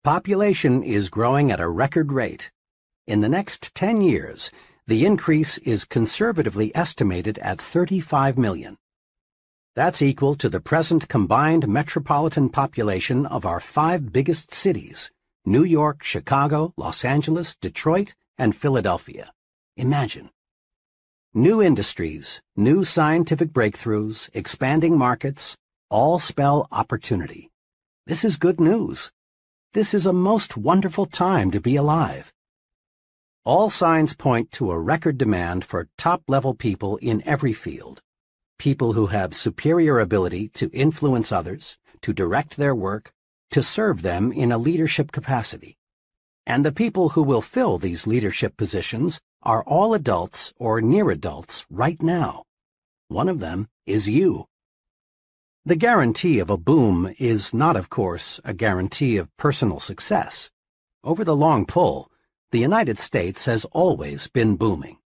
Population 0.03 0.83
is 0.83 1.09
growing 1.09 1.53
at 1.53 1.61
a 1.61 1.69
record 1.69 2.13
rate. 2.13 2.51
In 3.07 3.21
the 3.21 3.29
next 3.29 3.75
10 3.75 4.01
years, 4.01 4.51
the 4.87 5.05
increase 5.05 5.59
is 5.59 5.85
conservatively 5.85 6.75
estimated 6.75 7.39
at 7.39 7.61
35 7.61 8.37
million. 8.37 8.77
That's 9.79 10.03
equal 10.03 10.35
to 10.39 10.49
the 10.49 10.59
present 10.59 11.09
combined 11.09 11.69
metropolitan 11.69 12.49
population 12.49 13.27
of 13.27 13.47
our 13.47 13.61
five 13.61 14.13
biggest 14.13 14.53
cities, 14.53 15.13
New 15.47 15.63
York, 15.63 16.03
Chicago, 16.03 16.75
Los 16.77 17.05
Angeles, 17.05 17.55
Detroit, 17.55 18.13
and 18.39 18.57
Philadelphia. 18.57 19.33
Imagine. 19.77 20.31
New 21.33 21.63
industries, 21.63 22.43
new 22.57 22.83
scientific 22.83 23.51
breakthroughs, 23.51 24.29
expanding 24.35 24.99
markets, 24.99 25.57
all 25.91 26.19
spell 26.19 26.67
opportunity. 26.73 27.49
This 28.05 28.25
is 28.25 28.37
good 28.37 28.59
news. 28.59 29.13
This 29.75 29.95
is 29.95 30.07
a 30.07 30.13
most 30.13 30.57
wonderful 30.57 31.07
time 31.07 31.53
to 31.53 31.61
be 31.61 31.77
alive. 31.77 32.33
All 33.45 33.71
signs 33.71 34.13
point 34.13 34.51
to 34.59 34.73
a 34.73 34.81
record 34.81 35.19
demand 35.19 35.65
for 35.65 35.87
top-level 35.97 36.55
people 36.55 36.97
in 36.97 37.23
every 37.25 37.53
field. 37.53 38.03
People 38.59 38.93
who 38.93 39.07
have 39.07 39.37
superior 39.37 40.01
ability 40.01 40.49
to 40.55 40.69
influence 40.73 41.31
others, 41.31 41.77
to 42.03 42.13
direct 42.13 42.57
their 42.57 42.75
work, 42.75 43.13
to 43.53 43.63
serve 43.63 44.03
them 44.03 44.33
in 44.33 44.51
a 44.51 44.59
leadership 44.59 45.13
capacity. 45.13 45.79
And 46.45 46.65
the 46.65 46.73
people 46.73 47.11
who 47.11 47.23
will 47.23 47.41
fill 47.41 47.79
these 47.79 48.07
leadership 48.07 48.57
positions 48.57 49.21
are 49.43 49.63
all 49.63 49.95
adults 49.95 50.53
or 50.57 50.81
near 50.81 51.11
adults 51.11 51.67
right 51.71 52.03
now. 52.03 52.45
One 53.07 53.29
of 53.29 53.39
them 53.39 53.69
is 53.87 54.09
you. 54.09 54.47
The 55.65 55.77
guarantee 55.77 56.41
of 56.41 56.51
a 56.51 56.57
boom 56.57 57.15
is 57.19 57.55
not, 57.55 57.77
of 57.77 57.89
course, 57.89 58.41
a 58.45 58.55
guarantee 58.55 59.19
of 59.19 59.35
personal 59.37 59.79
success. 59.79 60.51
Over 61.05 61.25
the 61.25 61.37
long 61.37 61.65
pull, 61.65 62.11
the 62.51 62.59
United 62.59 62.99
States 62.99 63.45
has 63.45 63.65
always 63.67 64.27
been 64.29 64.57
booming. 64.57 64.98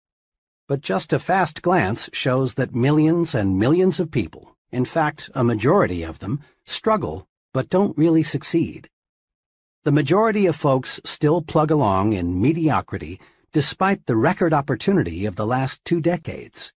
But 0.72 0.80
just 0.80 1.12
a 1.12 1.18
fast 1.18 1.60
glance 1.60 2.08
shows 2.14 2.54
that 2.54 2.74
millions 2.74 3.34
and 3.34 3.58
millions 3.58 4.00
of 4.00 4.10
people, 4.10 4.56
in 4.70 4.86
fact, 4.86 5.28
a 5.34 5.44
majority 5.44 6.02
of 6.02 6.20
them, 6.20 6.40
struggle 6.64 7.28
but 7.52 7.68
don't 7.68 7.98
really 7.98 8.22
succeed. 8.22 8.88
The 9.84 9.92
majority 9.92 10.46
of 10.46 10.56
folks 10.56 10.98
still 11.04 11.42
plug 11.42 11.70
along 11.70 12.14
in 12.14 12.40
mediocrity 12.40 13.20
despite 13.52 14.06
the 14.06 14.16
record 14.16 14.54
opportunity 14.54 15.26
of 15.26 15.36
the 15.36 15.46
last 15.46 15.84
two 15.84 16.00
decades. 16.00 16.72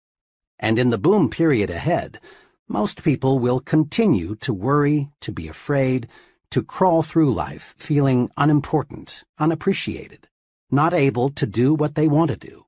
And 0.59 0.77
in 0.77 0.89
the 0.89 0.97
boom 0.97 1.29
period 1.29 1.69
ahead, 1.69 2.19
most 2.67 3.01
people 3.01 3.39
will 3.39 3.61
continue 3.61 4.35
to 4.41 4.53
worry, 4.53 5.09
to 5.21 5.31
be 5.31 5.47
afraid, 5.47 6.09
to 6.49 6.61
crawl 6.61 7.01
through 7.01 7.33
life 7.33 7.73
feeling 7.77 8.29
unimportant, 8.35 9.23
unappreciated, 9.39 10.27
not 10.69 10.93
able 10.93 11.29
to 11.29 11.45
do 11.45 11.73
what 11.73 11.95
they 11.95 12.09
want 12.09 12.27
to 12.31 12.35
do. 12.35 12.65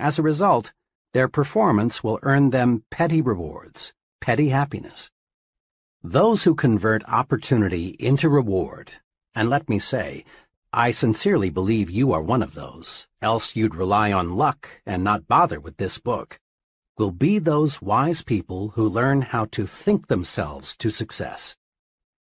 As 0.00 0.18
a 0.18 0.22
result, 0.22 0.72
their 1.12 1.28
performance 1.28 2.02
will 2.02 2.18
earn 2.22 2.48
them 2.48 2.84
petty 2.90 3.20
rewards, 3.20 3.92
petty 4.22 4.48
happiness. 4.48 5.10
Those 6.02 6.44
who 6.44 6.54
convert 6.54 7.04
opportunity 7.06 7.96
into 7.98 8.30
reward, 8.30 8.92
and 9.34 9.50
let 9.50 9.68
me 9.68 9.78
say, 9.78 10.24
I 10.72 10.90
sincerely 10.90 11.50
believe 11.50 11.90
you 11.90 12.12
are 12.12 12.22
one 12.22 12.42
of 12.42 12.54
those, 12.54 13.08
else 13.20 13.54
you'd 13.54 13.74
rely 13.74 14.10
on 14.10 14.36
luck 14.36 14.80
and 14.86 15.04
not 15.04 15.28
bother 15.28 15.60
with 15.60 15.76
this 15.76 15.98
book, 15.98 16.40
will 16.96 17.10
be 17.10 17.38
those 17.38 17.82
wise 17.82 18.22
people 18.22 18.70
who 18.70 18.88
learn 18.88 19.20
how 19.20 19.44
to 19.52 19.66
think 19.66 20.06
themselves 20.06 20.74
to 20.76 20.88
success. 20.88 21.56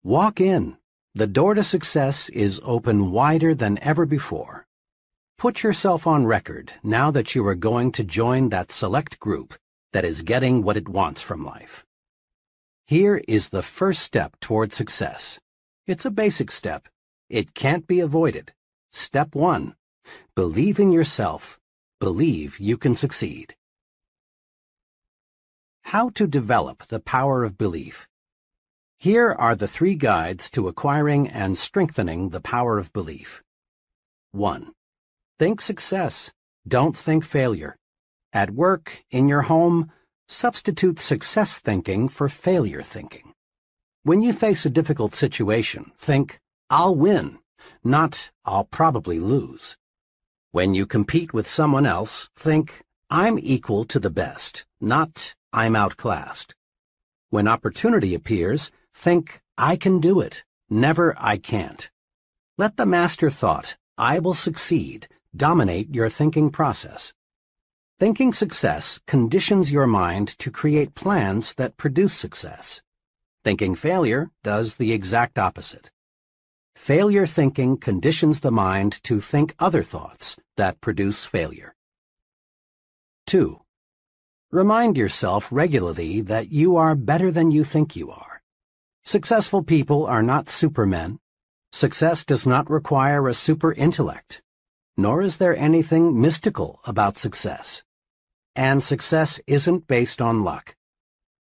Walk 0.02 0.38
in. 0.38 0.76
The 1.14 1.26
door 1.26 1.54
to 1.54 1.64
success 1.64 2.28
is 2.28 2.60
open 2.62 3.10
wider 3.10 3.54
than 3.54 3.78
ever 3.78 4.04
before. 4.04 4.66
Put 5.38 5.62
yourself 5.62 6.06
on 6.06 6.26
record 6.26 6.72
now 6.82 7.10
that 7.10 7.34
you 7.34 7.46
are 7.46 7.54
going 7.54 7.92
to 7.92 8.04
join 8.04 8.48
that 8.48 8.72
select 8.72 9.18
group 9.20 9.54
that 9.92 10.04
is 10.04 10.22
getting 10.22 10.62
what 10.62 10.76
it 10.76 10.88
wants 10.88 11.22
from 11.22 11.44
life. 11.44 11.84
Here 12.86 13.22
is 13.28 13.48
the 13.48 13.62
first 13.62 14.02
step 14.02 14.38
toward 14.40 14.72
success. 14.72 15.38
It's 15.86 16.04
a 16.04 16.10
basic 16.10 16.50
step 16.50 16.88
it 17.28 17.54
can't 17.54 17.86
be 17.86 18.00
avoided. 18.00 18.52
Step 18.92 19.34
1. 19.34 19.74
Believe 20.36 20.78
in 20.78 20.92
yourself. 20.92 21.58
Believe 21.98 22.60
you 22.60 22.76
can 22.76 22.94
succeed. 22.94 23.56
How 25.84 26.10
to 26.10 26.26
develop 26.26 26.86
the 26.88 27.00
power 27.00 27.44
of 27.44 27.56
belief. 27.56 28.06
Here 28.98 29.32
are 29.32 29.56
the 29.56 29.68
three 29.68 29.94
guides 29.94 30.50
to 30.50 30.68
acquiring 30.68 31.28
and 31.28 31.56
strengthening 31.58 32.28
the 32.28 32.40
power 32.40 32.78
of 32.78 32.92
belief. 32.92 33.42
1. 34.32 34.72
Think 35.44 35.60
success. 35.60 36.32
Don't 36.66 36.96
think 36.96 37.22
failure. 37.22 37.76
At 38.32 38.52
work, 38.52 39.04
in 39.10 39.28
your 39.28 39.42
home, 39.42 39.92
substitute 40.26 40.98
success 40.98 41.58
thinking 41.58 42.08
for 42.08 42.30
failure 42.30 42.80
thinking. 42.80 43.34
When 44.04 44.22
you 44.22 44.32
face 44.32 44.64
a 44.64 44.70
difficult 44.70 45.14
situation, 45.14 45.92
think, 45.98 46.40
I'll 46.70 46.96
win, 46.96 47.40
not 47.84 48.30
I'll 48.46 48.64
probably 48.64 49.18
lose. 49.18 49.76
When 50.52 50.72
you 50.72 50.86
compete 50.86 51.34
with 51.34 51.46
someone 51.46 51.84
else, 51.84 52.30
think, 52.34 52.82
I'm 53.10 53.38
equal 53.38 53.84
to 53.84 53.98
the 53.98 54.16
best, 54.24 54.64
not 54.80 55.34
I'm 55.52 55.76
outclassed. 55.76 56.54
When 57.28 57.48
opportunity 57.48 58.14
appears, 58.14 58.70
think, 58.94 59.42
I 59.58 59.76
can 59.76 60.00
do 60.00 60.20
it, 60.20 60.42
never 60.70 61.14
I 61.18 61.36
can't. 61.36 61.90
Let 62.56 62.78
the 62.78 62.86
master 62.86 63.28
thought, 63.28 63.76
I 63.98 64.20
will 64.20 64.32
succeed, 64.32 65.06
dominate 65.36 65.94
your 65.94 66.08
thinking 66.08 66.50
process. 66.50 67.12
Thinking 67.98 68.32
success 68.32 69.00
conditions 69.06 69.70
your 69.70 69.86
mind 69.86 70.38
to 70.38 70.50
create 70.50 70.94
plans 70.94 71.54
that 71.54 71.76
produce 71.76 72.16
success. 72.16 72.82
Thinking 73.44 73.74
failure 73.74 74.30
does 74.42 74.76
the 74.76 74.92
exact 74.92 75.38
opposite. 75.38 75.90
Failure 76.76 77.26
thinking 77.26 77.76
conditions 77.76 78.40
the 78.40 78.50
mind 78.50 79.02
to 79.04 79.20
think 79.20 79.54
other 79.58 79.82
thoughts 79.82 80.36
that 80.56 80.80
produce 80.80 81.24
failure. 81.24 81.74
2. 83.26 83.60
Remind 84.50 84.96
yourself 84.96 85.48
regularly 85.50 86.20
that 86.20 86.50
you 86.50 86.76
are 86.76 86.94
better 86.94 87.30
than 87.30 87.50
you 87.50 87.64
think 87.64 87.96
you 87.96 88.10
are. 88.10 88.42
Successful 89.04 89.62
people 89.62 90.06
are 90.06 90.22
not 90.22 90.48
supermen. 90.48 91.18
Success 91.70 92.24
does 92.24 92.46
not 92.46 92.70
require 92.70 93.28
a 93.28 93.34
super 93.34 93.72
intellect, 93.72 94.42
nor 94.96 95.22
is 95.22 95.38
there 95.38 95.56
anything 95.56 96.20
mystical 96.20 96.80
about 96.84 97.18
success. 97.18 97.82
And 98.54 98.82
success 98.82 99.40
isn't 99.46 99.86
based 99.86 100.22
on 100.22 100.44
luck. 100.44 100.76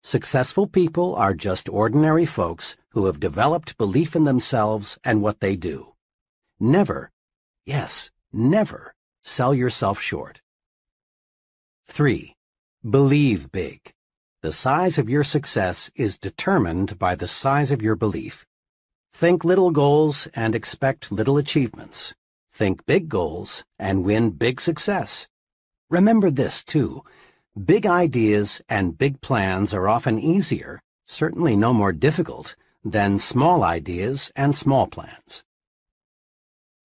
Successful 0.04 0.68
people 0.68 1.16
are 1.16 1.34
just 1.34 1.70
ordinary 1.70 2.26
folks 2.26 2.76
who 2.90 3.06
have 3.06 3.20
developed 3.20 3.78
belief 3.78 4.16
in 4.16 4.24
themselves 4.24 4.98
and 5.04 5.22
what 5.22 5.40
they 5.40 5.56
do. 5.56 5.94
Never, 6.60 7.12
yes, 7.66 8.12
never 8.32 8.94
sell 9.24 9.54
yourself 9.54 10.02
short. 10.02 10.42
3. 11.88 12.36
Believe 12.90 13.52
big. 13.52 13.94
The 14.42 14.52
size 14.52 14.98
of 14.98 15.10
your 15.10 15.24
success 15.24 15.90
is 15.96 16.18
determined 16.18 17.00
by 17.00 17.16
the 17.16 17.28
size 17.28 17.72
of 17.72 17.82
your 17.82 17.96
belief. 17.96 18.46
Think 19.14 19.46
little 19.46 19.72
goals 19.72 20.28
and 20.34 20.54
expect 20.54 21.12
little 21.12 21.38
achievements. 21.38 22.14
Think 22.54 22.86
big 22.86 23.10
goals 23.10 23.64
and 23.80 24.04
win 24.04 24.30
big 24.30 24.62
success. 24.62 25.28
Remember 25.90 26.30
this, 26.30 26.64
too. 26.64 27.04
Big 27.66 27.88
ideas 27.88 28.62
and 28.70 28.96
big 28.96 29.22
plans 29.22 29.74
are 29.74 29.90
often 29.90 30.20
easier, 30.20 30.82
certainly 31.08 31.56
no 31.56 31.74
more 31.74 31.92
difficult, 31.92 32.56
than 32.86 33.18
small 33.18 33.64
ideas 33.64 34.32
and 34.36 34.56
small 34.56 34.86
plans. 34.86 35.44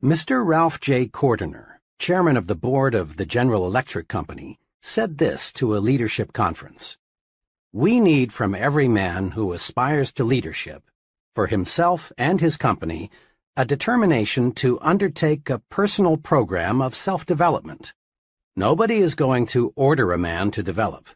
Mr. 0.03 0.47
Ralph 0.47 0.81
J. 0.81 1.07
Cordiner, 1.07 1.81
chairman 1.99 2.39
of 2.39 2.47
the 2.47 2.55
board 2.55 2.95
of 2.95 3.19
the 3.19 3.27
General 3.27 3.67
Electric 3.67 4.09
Company, 4.09 4.59
said 4.81 5.19
this 5.19 5.53
to 5.53 5.77
a 5.77 5.79
leadership 5.79 6.33
conference. 6.33 6.97
We 7.73 8.01
need 8.01 8.33
from 8.33 8.55
every 8.55 8.89
man 8.89 9.33
who 9.33 9.53
aspires 9.53 10.13
to 10.15 10.25
leadership, 10.25 10.85
for 11.35 11.47
himself 11.47 12.11
and 12.17 12.41
his 12.41 12.57
company, 12.57 13.11
a 13.59 13.65
determination 13.65 14.53
to 14.53 14.79
undertake 14.83 15.51
a 15.51 15.59
personal 15.59 16.17
program 16.17 16.81
of 16.81 16.95
self-development. 16.95 17.93
Nobody 18.55 18.99
is 18.99 19.17
going 19.17 19.47
to 19.47 19.73
order 19.75 20.13
a 20.13 20.17
man 20.17 20.53
to 20.53 20.63
develop. 20.63 21.09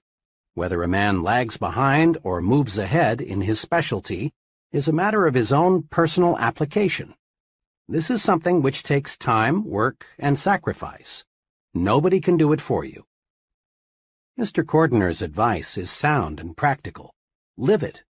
Whether 0.55 0.83
a 0.83 0.89
man 0.89 1.23
lags 1.23 1.57
behind 1.57 2.19
or 2.25 2.43
moves 2.43 2.77
ahead 2.77 3.21
in 3.21 3.43
his 3.43 3.61
specialty 3.61 4.33
is 4.73 4.89
a 4.89 4.93
matter 4.93 5.25
of 5.29 5.35
his 5.35 5.53
own 5.53 5.85
personal 5.85 6.37
application. 6.37 7.15
This 7.89 8.11
is 8.11 8.25
something 8.25 8.61
which 8.61 8.83
takes 8.83 9.17
time, 9.17 9.65
work, 9.65 10.05
and 10.19 10.37
sacrifice. 10.37 11.25
Nobody 11.73 12.21
can 12.21 12.37
do 12.37 12.53
it 12.53 12.61
for 12.61 12.85
you. 12.85 13.05
Mr. 14.37 14.67
Cordiner's 14.67 15.23
advice 15.23 15.79
is 15.79 15.93
sound 15.93 16.41
and 16.41 16.57
practical. 16.57 17.15
Live 17.57 17.85
it. 17.85 18.03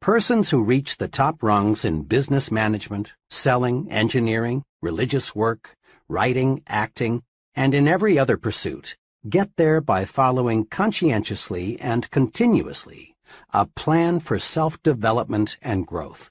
Persons 0.00 0.50
who 0.50 0.62
reach 0.62 0.96
the 0.96 1.08
top 1.08 1.42
rungs 1.42 1.84
in 1.84 2.02
business 2.02 2.50
management, 2.50 3.12
selling, 3.28 3.90
engineering, 3.90 4.64
religious 4.82 5.34
work, 5.34 5.76
writing, 6.08 6.62
acting, 6.66 7.22
and 7.54 7.74
in 7.74 7.86
every 7.86 8.18
other 8.18 8.36
pursuit 8.36 8.96
get 9.28 9.50
there 9.56 9.80
by 9.80 10.04
following 10.04 10.64
conscientiously 10.64 11.78
and 11.78 12.10
continuously 12.10 13.14
a 13.52 13.66
plan 13.66 14.18
for 14.18 14.38
self-development 14.38 15.58
and 15.62 15.86
growth. 15.86 16.30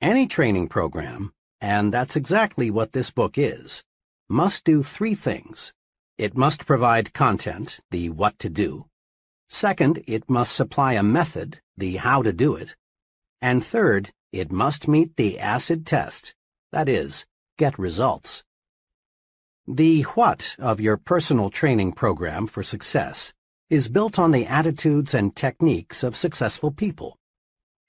Any 0.00 0.26
training 0.26 0.68
program, 0.68 1.32
and 1.60 1.92
that's 1.92 2.16
exactly 2.16 2.70
what 2.70 2.92
this 2.92 3.10
book 3.10 3.36
is, 3.36 3.82
must 4.28 4.64
do 4.64 4.82
three 4.82 5.14
things. 5.14 5.72
It 6.16 6.36
must 6.36 6.64
provide 6.64 7.12
content, 7.12 7.80
the 7.90 8.08
what 8.08 8.38
to 8.38 8.48
do. 8.48 8.86
Second, 9.48 10.02
it 10.06 10.28
must 10.28 10.54
supply 10.54 10.94
a 10.94 11.02
method, 11.02 11.60
the 11.76 11.96
how 11.96 12.22
to 12.22 12.32
do 12.32 12.54
it. 12.54 12.76
And 13.40 13.64
third, 13.64 14.12
it 14.32 14.50
must 14.50 14.88
meet 14.88 15.16
the 15.16 15.38
acid 15.38 15.86
test, 15.86 16.34
that 16.72 16.88
is, 16.88 17.26
get 17.56 17.78
results. 17.78 18.42
The 19.66 20.02
what 20.02 20.56
of 20.58 20.80
your 20.80 20.96
personal 20.96 21.50
training 21.50 21.92
program 21.92 22.46
for 22.46 22.62
success 22.62 23.32
is 23.70 23.88
built 23.88 24.18
on 24.18 24.30
the 24.30 24.46
attitudes 24.46 25.14
and 25.14 25.34
techniques 25.34 26.02
of 26.02 26.16
successful 26.16 26.70
people. 26.70 27.16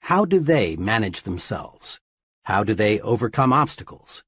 How 0.00 0.24
do 0.24 0.38
they 0.40 0.76
manage 0.76 1.22
themselves? 1.22 2.00
How 2.44 2.64
do 2.64 2.74
they 2.74 3.00
overcome 3.00 3.52
obstacles? 3.52 4.22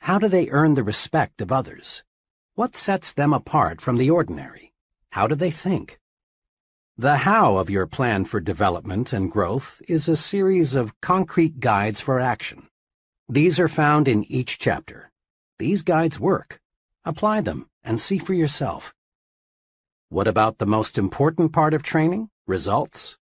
How 0.00 0.18
do 0.18 0.26
they 0.26 0.48
earn 0.48 0.74
the 0.74 0.82
respect 0.82 1.40
of 1.40 1.52
others? 1.52 2.02
What 2.54 2.76
sets 2.76 3.12
them 3.12 3.32
apart 3.32 3.80
from 3.80 3.96
the 3.96 4.10
ordinary? 4.10 4.72
How 5.12 5.26
do 5.26 5.34
they 5.34 5.50
think? 5.50 5.98
The 7.00 7.18
how 7.18 7.58
of 7.58 7.70
your 7.70 7.86
plan 7.86 8.24
for 8.24 8.40
development 8.40 9.12
and 9.12 9.30
growth 9.30 9.80
is 9.86 10.08
a 10.08 10.16
series 10.16 10.74
of 10.74 11.00
concrete 11.00 11.60
guides 11.60 12.00
for 12.00 12.18
action. 12.18 12.66
These 13.28 13.60
are 13.60 13.68
found 13.68 14.08
in 14.08 14.24
each 14.24 14.58
chapter. 14.58 15.08
These 15.60 15.82
guides 15.82 16.18
work. 16.18 16.58
Apply 17.04 17.40
them 17.40 17.68
and 17.84 18.00
see 18.00 18.18
for 18.18 18.34
yourself. 18.34 18.92
What 20.08 20.26
about 20.26 20.58
the 20.58 20.66
most 20.66 20.98
important 20.98 21.52
part 21.52 21.72
of 21.72 21.84
training? 21.84 22.30
Results? 22.48 23.16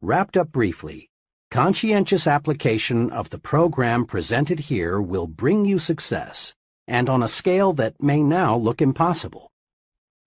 Wrapped 0.00 0.38
up 0.38 0.50
briefly, 0.50 1.10
conscientious 1.50 2.26
application 2.26 3.10
of 3.10 3.28
the 3.28 3.38
program 3.38 4.06
presented 4.06 4.60
here 4.60 4.98
will 4.98 5.26
bring 5.26 5.66
you 5.66 5.78
success 5.78 6.54
and 6.88 7.10
on 7.10 7.22
a 7.22 7.28
scale 7.28 7.74
that 7.74 8.02
may 8.02 8.22
now 8.22 8.56
look 8.56 8.80
impossible. 8.80 9.50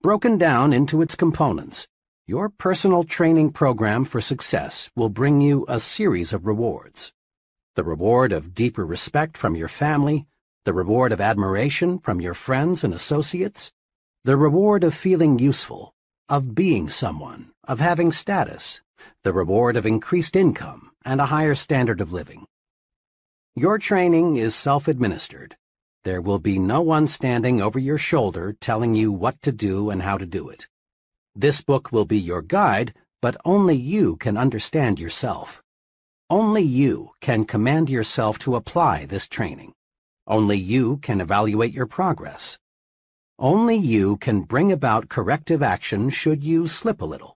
Broken 0.03 0.37
down 0.37 0.73
into 0.73 1.01
its 1.01 1.15
components, 1.15 1.87
your 2.25 2.47
personal 2.47 3.03
training 3.03 3.51
program 3.51 4.05
for 4.05 4.21
success 4.21 4.89
will 4.95 5.09
bring 5.09 5.41
you 5.41 5.65
a 5.67 5.77
series 5.77 6.31
of 6.31 6.45
rewards. 6.45 7.11
The 7.75 7.83
reward 7.83 8.31
of 8.31 8.55
deeper 8.55 8.85
respect 8.85 9.35
from 9.35 9.57
your 9.57 9.67
family, 9.67 10.25
the 10.63 10.71
reward 10.71 11.11
of 11.11 11.19
admiration 11.19 11.99
from 11.99 12.21
your 12.21 12.33
friends 12.33 12.85
and 12.85 12.93
associates, 12.93 13.73
the 14.23 14.37
reward 14.37 14.85
of 14.85 14.93
feeling 14.95 15.37
useful, 15.37 15.93
of 16.29 16.55
being 16.55 16.87
someone, 16.87 17.51
of 17.65 17.81
having 17.81 18.13
status, 18.13 18.79
the 19.23 19.33
reward 19.33 19.75
of 19.75 19.85
increased 19.85 20.37
income 20.37 20.91
and 21.03 21.19
a 21.19 21.25
higher 21.25 21.55
standard 21.55 21.99
of 21.99 22.13
living. 22.13 22.45
Your 23.53 23.77
training 23.77 24.37
is 24.37 24.55
self-administered, 24.55 25.57
there 26.03 26.21
will 26.21 26.39
be 26.39 26.59
no 26.59 26.81
one 26.81 27.07
standing 27.07 27.61
over 27.61 27.79
your 27.79 27.97
shoulder 27.97 28.53
telling 28.59 28.93
you 28.93 29.11
what 29.11 29.41
to 29.41 29.51
do 29.53 29.89
and 29.89 30.01
how 30.01 30.17
to 30.17 30.25
do 30.25 30.49
it. 30.49 30.67
This 31.35 31.63
book 31.63 31.91
will 31.91 32.05
be 32.05 32.19
your 32.19 32.43
guide, 32.43 32.93
but 33.19 33.37
only 33.43 33.75
you 33.75 34.17
can 34.17 34.37
understand 34.37 34.99
yourself. 34.99 35.63
Only 36.29 36.61
you 36.61 37.11
can 37.21 37.45
command 37.45 37.89
yourself 37.89 38.37
to 38.39 38.55
apply 38.55 39.05
this 39.05 39.27
training. 39.27 39.73
Only 40.27 40.57
you 40.57 40.97
can 40.97 41.19
evaluate 41.19 41.73
your 41.73 41.87
progress. 41.87 42.59
Only 43.39 43.75
you 43.75 44.17
can 44.17 44.41
bring 44.41 44.71
about 44.71 45.09
corrective 45.09 45.63
action 45.63 46.11
should 46.11 46.43
you 46.43 46.67
slip 46.67 47.01
a 47.01 47.05
little. 47.05 47.35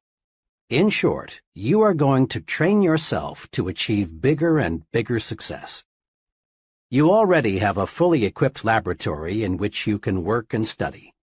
In 0.70 0.90
short, 0.90 1.42
you 1.56 1.82
are 1.82 1.96
going 1.96 2.28
to 2.28 2.40
train 2.40 2.84
yourself 2.84 3.50
to 3.52 3.68
achieve 3.68 4.22
bigger 4.22 4.60
and 4.60 4.84
bigger 4.92 5.20
success. 5.20 5.84
You 6.92 7.12
already 7.12 7.58
have 7.60 7.78
a 7.78 7.88
fully 7.88 8.26
equipped 8.26 8.64
laboratory 8.64 9.44
in 9.44 9.58
which 9.58 9.88
you 9.88 9.98
can 9.98 10.24
work 10.24 10.54
and 10.54 10.68
study. 10.68 11.14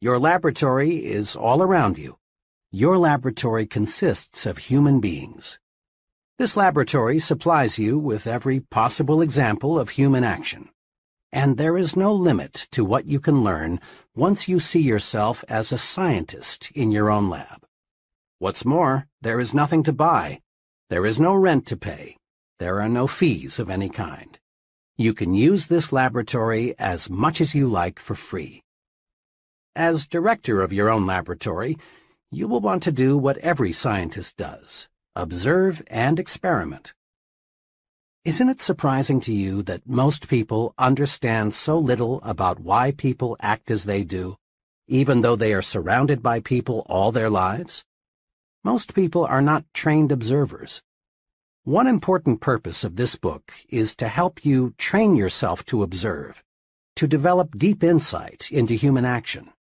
Your 0.00 0.18
laboratory 0.18 1.04
is 1.04 1.36
all 1.36 1.62
around 1.62 1.98
you. 1.98 2.16
Your 2.74 2.96
laboratory 2.96 3.66
consists 3.66 4.46
of 4.46 4.56
human 4.56 4.98
beings. 4.98 5.58
This 6.38 6.56
laboratory 6.56 7.18
supplies 7.18 7.78
you 7.78 7.98
with 7.98 8.26
every 8.26 8.60
possible 8.60 9.20
example 9.20 9.78
of 9.78 9.90
human 9.90 10.24
action. 10.24 10.70
And 11.30 11.58
there 11.58 11.76
is 11.76 11.96
no 11.96 12.14
limit 12.14 12.68
to 12.70 12.82
what 12.82 13.04
you 13.04 13.20
can 13.20 13.44
learn 13.44 13.78
once 14.16 14.48
you 14.48 14.58
see 14.58 14.80
yourself 14.80 15.44
as 15.50 15.70
a 15.70 15.76
scientist 15.76 16.70
in 16.74 16.90
your 16.90 17.10
own 17.10 17.28
lab. 17.28 17.62
What's 18.38 18.64
more, 18.64 19.06
there 19.20 19.38
is 19.38 19.52
nothing 19.52 19.82
to 19.82 19.92
buy. 19.92 20.40
There 20.88 21.04
is 21.04 21.20
no 21.20 21.34
rent 21.34 21.66
to 21.66 21.76
pay. 21.76 22.16
There 22.58 22.80
are 22.80 22.88
no 22.88 23.06
fees 23.06 23.58
of 23.58 23.68
any 23.68 23.90
kind. 23.90 24.38
You 24.96 25.12
can 25.12 25.34
use 25.34 25.66
this 25.66 25.92
laboratory 25.92 26.74
as 26.78 27.10
much 27.10 27.42
as 27.42 27.54
you 27.54 27.68
like 27.68 27.98
for 27.98 28.14
free. 28.14 28.62
As 29.76 30.06
director 30.06 30.62
of 30.62 30.72
your 30.72 30.88
own 30.88 31.04
laboratory, 31.04 31.76
you 32.34 32.48
will 32.48 32.60
want 32.60 32.82
to 32.82 32.90
do 32.90 33.18
what 33.18 33.36
every 33.38 33.72
scientist 33.72 34.38
does, 34.38 34.88
observe 35.14 35.82
and 35.88 36.18
experiment. 36.18 36.94
Isn't 38.24 38.48
it 38.48 38.62
surprising 38.62 39.20
to 39.20 39.34
you 39.34 39.62
that 39.64 39.86
most 39.86 40.28
people 40.28 40.72
understand 40.78 41.52
so 41.52 41.78
little 41.78 42.22
about 42.22 42.58
why 42.58 42.92
people 42.92 43.36
act 43.40 43.70
as 43.70 43.84
they 43.84 44.02
do, 44.02 44.38
even 44.88 45.20
though 45.20 45.36
they 45.36 45.52
are 45.52 45.60
surrounded 45.60 46.22
by 46.22 46.40
people 46.40 46.86
all 46.88 47.12
their 47.12 47.28
lives? 47.28 47.84
Most 48.64 48.94
people 48.94 49.26
are 49.26 49.42
not 49.42 49.66
trained 49.74 50.10
observers. 50.10 50.80
One 51.64 51.86
important 51.86 52.40
purpose 52.40 52.82
of 52.82 52.96
this 52.96 53.14
book 53.14 53.52
is 53.68 53.94
to 53.96 54.08
help 54.08 54.42
you 54.42 54.72
train 54.78 55.16
yourself 55.16 55.66
to 55.66 55.82
observe, 55.82 56.42
to 56.96 57.06
develop 57.06 57.58
deep 57.58 57.84
insight 57.84 58.50
into 58.50 58.72
human 58.72 59.04
action. 59.04 59.51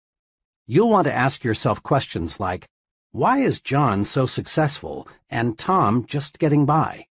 You'll 0.74 0.88
want 0.88 1.03
to 1.03 1.13
ask 1.13 1.43
yourself 1.43 1.84
questions 1.84 2.39
like, 2.39 2.65
why 3.11 3.39
is 3.39 3.59
John 3.59 4.05
so 4.05 4.26
successful 4.26 5.05
and 5.30 5.59
Tom 5.59 6.05
just 6.05 6.39
getting 6.39 6.65
by? 6.65 7.07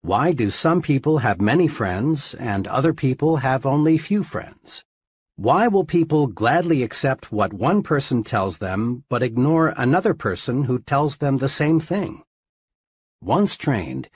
Why 0.00 0.32
do 0.32 0.50
some 0.50 0.80
people 0.80 1.18
have 1.18 1.38
many 1.38 1.68
friends 1.68 2.32
and 2.36 2.66
other 2.66 2.94
people 2.94 3.36
have 3.36 3.66
only 3.66 3.98
few 3.98 4.22
friends? 4.22 4.82
Why 5.34 5.68
will 5.68 5.84
people 5.84 6.26
gladly 6.26 6.82
accept 6.82 7.30
what 7.30 7.52
one 7.52 7.82
person 7.82 8.24
tells 8.24 8.56
them 8.56 9.04
but 9.10 9.22
ignore 9.22 9.74
another 9.76 10.14
person 10.14 10.64
who 10.64 10.78
tells 10.78 11.18
them 11.18 11.36
the 11.36 11.50
same 11.50 11.80
thing? 11.80 12.22
Once 13.20 13.58
trained, 13.58 14.08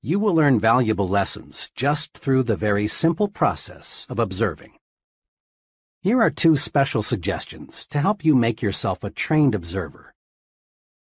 you 0.00 0.20
will 0.20 0.36
learn 0.36 0.60
valuable 0.60 1.08
lessons 1.08 1.72
just 1.74 2.16
through 2.16 2.44
the 2.44 2.54
very 2.54 2.86
simple 2.86 3.26
process 3.26 4.06
of 4.08 4.20
observing. 4.20 4.77
Here 6.00 6.22
are 6.22 6.30
two 6.30 6.56
special 6.56 7.02
suggestions 7.02 7.84
to 7.86 8.00
help 8.00 8.24
you 8.24 8.36
make 8.36 8.62
yourself 8.62 9.02
a 9.02 9.10
trained 9.10 9.52
observer. 9.52 10.14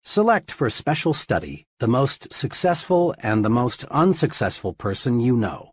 Select 0.04 0.52
for 0.52 0.70
special 0.70 1.14
study 1.14 1.66
the 1.80 1.88
most 1.88 2.34
successful 2.34 3.16
and 3.20 3.46
the 3.46 3.50
most 3.50 3.86
unsuccessful 3.86 4.74
person 4.74 5.22
you 5.22 5.38
know. 5.38 5.72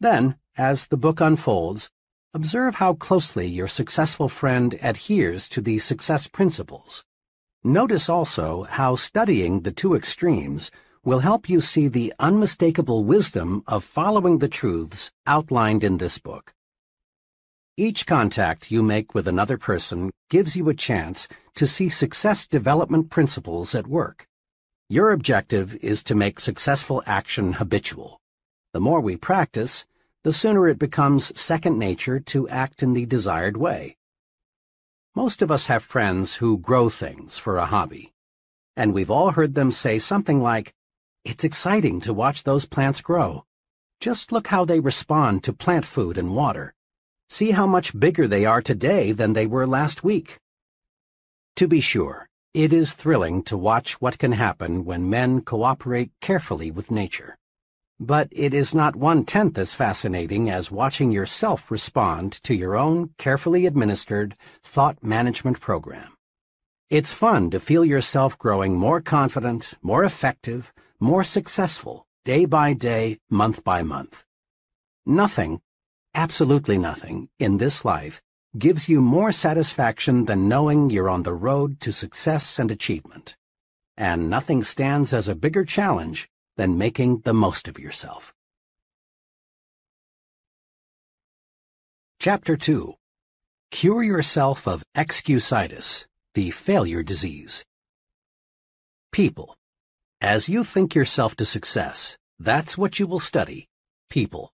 Then, 0.00 0.34
as 0.56 0.88
the 0.88 0.96
book 0.96 1.20
unfolds, 1.20 1.88
observe 2.34 2.74
how 2.74 2.94
closely 2.94 3.46
your 3.46 3.68
successful 3.68 4.28
friend 4.28 4.76
adheres 4.82 5.48
to 5.50 5.60
the 5.60 5.78
success 5.78 6.26
principles. 6.26 7.04
Notice 7.62 8.08
also 8.08 8.64
how 8.64 8.96
studying 8.96 9.60
the 9.60 9.70
two 9.70 9.94
extremes 9.94 10.72
will 11.04 11.20
help 11.20 11.48
you 11.48 11.60
see 11.60 11.86
the 11.86 12.12
unmistakable 12.18 13.04
wisdom 13.04 13.62
of 13.68 13.84
following 13.84 14.38
the 14.38 14.48
truths 14.48 15.12
outlined 15.28 15.84
in 15.84 15.98
this 15.98 16.18
book. 16.18 16.52
Each 17.78 18.04
contact 18.04 18.70
you 18.70 18.82
make 18.82 19.14
with 19.14 19.26
another 19.26 19.56
person 19.56 20.10
gives 20.28 20.54
you 20.56 20.68
a 20.68 20.74
chance 20.74 21.26
to 21.54 21.66
see 21.66 21.88
success 21.88 22.46
development 22.46 23.08
principles 23.08 23.74
at 23.74 23.86
work. 23.86 24.26
Your 24.90 25.10
objective 25.10 25.74
is 25.76 26.02
to 26.02 26.14
make 26.14 26.38
successful 26.38 27.02
action 27.06 27.54
habitual. 27.54 28.20
The 28.74 28.80
more 28.80 29.00
we 29.00 29.16
practice, 29.16 29.86
the 30.22 30.34
sooner 30.34 30.68
it 30.68 30.78
becomes 30.78 31.32
second 31.40 31.78
nature 31.78 32.20
to 32.20 32.46
act 32.50 32.82
in 32.82 32.92
the 32.92 33.06
desired 33.06 33.56
way. 33.56 33.96
Most 35.14 35.40
of 35.40 35.50
us 35.50 35.68
have 35.68 35.82
friends 35.82 36.34
who 36.34 36.58
grow 36.58 36.90
things 36.90 37.38
for 37.38 37.56
a 37.56 37.64
hobby, 37.64 38.12
and 38.76 38.92
we've 38.92 39.10
all 39.10 39.30
heard 39.30 39.54
them 39.54 39.70
say 39.70 39.98
something 39.98 40.42
like, 40.42 40.74
it's 41.24 41.42
exciting 41.42 42.02
to 42.02 42.12
watch 42.12 42.42
those 42.44 42.66
plants 42.66 43.00
grow. 43.00 43.46
Just 43.98 44.30
look 44.30 44.48
how 44.48 44.66
they 44.66 44.78
respond 44.78 45.42
to 45.44 45.54
plant 45.54 45.86
food 45.86 46.18
and 46.18 46.34
water. 46.34 46.74
See 47.28 47.52
how 47.52 47.66
much 47.66 47.98
bigger 47.98 48.26
they 48.26 48.44
are 48.44 48.62
today 48.62 49.12
than 49.12 49.32
they 49.32 49.46
were 49.46 49.66
last 49.66 50.04
week. 50.04 50.38
To 51.56 51.66
be 51.66 51.80
sure, 51.80 52.28
it 52.54 52.72
is 52.72 52.92
thrilling 52.92 53.42
to 53.44 53.56
watch 53.56 54.00
what 54.00 54.18
can 54.18 54.32
happen 54.32 54.84
when 54.84 55.08
men 55.08 55.40
cooperate 55.40 56.10
carefully 56.20 56.70
with 56.70 56.90
nature. 56.90 57.38
But 57.98 58.28
it 58.30 58.52
is 58.52 58.74
not 58.74 58.96
one-tenth 58.96 59.56
as 59.56 59.74
fascinating 59.74 60.50
as 60.50 60.70
watching 60.70 61.12
yourself 61.12 61.70
respond 61.70 62.32
to 62.42 62.54
your 62.54 62.76
own 62.76 63.10
carefully 63.16 63.64
administered 63.64 64.36
thought 64.62 65.02
management 65.02 65.60
program. 65.60 66.12
It's 66.90 67.12
fun 67.12 67.50
to 67.52 67.60
feel 67.60 67.84
yourself 67.84 68.36
growing 68.38 68.76
more 68.76 69.00
confident, 69.00 69.74
more 69.80 70.04
effective, 70.04 70.72
more 71.00 71.24
successful, 71.24 72.06
day 72.24 72.44
by 72.44 72.74
day, 72.74 73.18
month 73.30 73.64
by 73.64 73.82
month. 73.82 74.24
Nothing, 75.06 75.60
absolutely 76.14 76.78
nothing, 76.78 77.28
in 77.38 77.58
this 77.58 77.84
life 77.84 78.20
gives 78.58 78.88
you 78.88 79.00
more 79.00 79.32
satisfaction 79.32 80.26
than 80.26 80.48
knowing 80.48 80.90
you're 80.90 81.08
on 81.08 81.22
the 81.22 81.32
road 81.32 81.80
to 81.80 81.92
success 81.92 82.58
and 82.58 82.70
achievement. 82.70 83.36
And 83.96 84.28
nothing 84.28 84.62
stands 84.62 85.12
as 85.12 85.26
a 85.28 85.34
bigger 85.34 85.64
challenge 85.64 86.28
than 86.56 86.76
making 86.76 87.20
the 87.20 87.32
most 87.32 87.66
of 87.66 87.78
yourself. 87.78 88.34
Chapter 92.20 92.56
2 92.56 92.94
Cure 93.70 94.02
Yourself 94.02 94.68
of 94.68 94.84
Excusitis, 94.94 96.04
the 96.34 96.50
Failure 96.50 97.02
Disease. 97.02 97.64
People. 99.12 99.56
As 100.20 100.48
you 100.48 100.62
think 100.62 100.94
yourself 100.94 101.34
to 101.36 101.46
success, 101.46 102.16
that's 102.38 102.76
what 102.76 102.98
you 102.98 103.06
will 103.06 103.18
study, 103.18 103.66
people. 104.10 104.52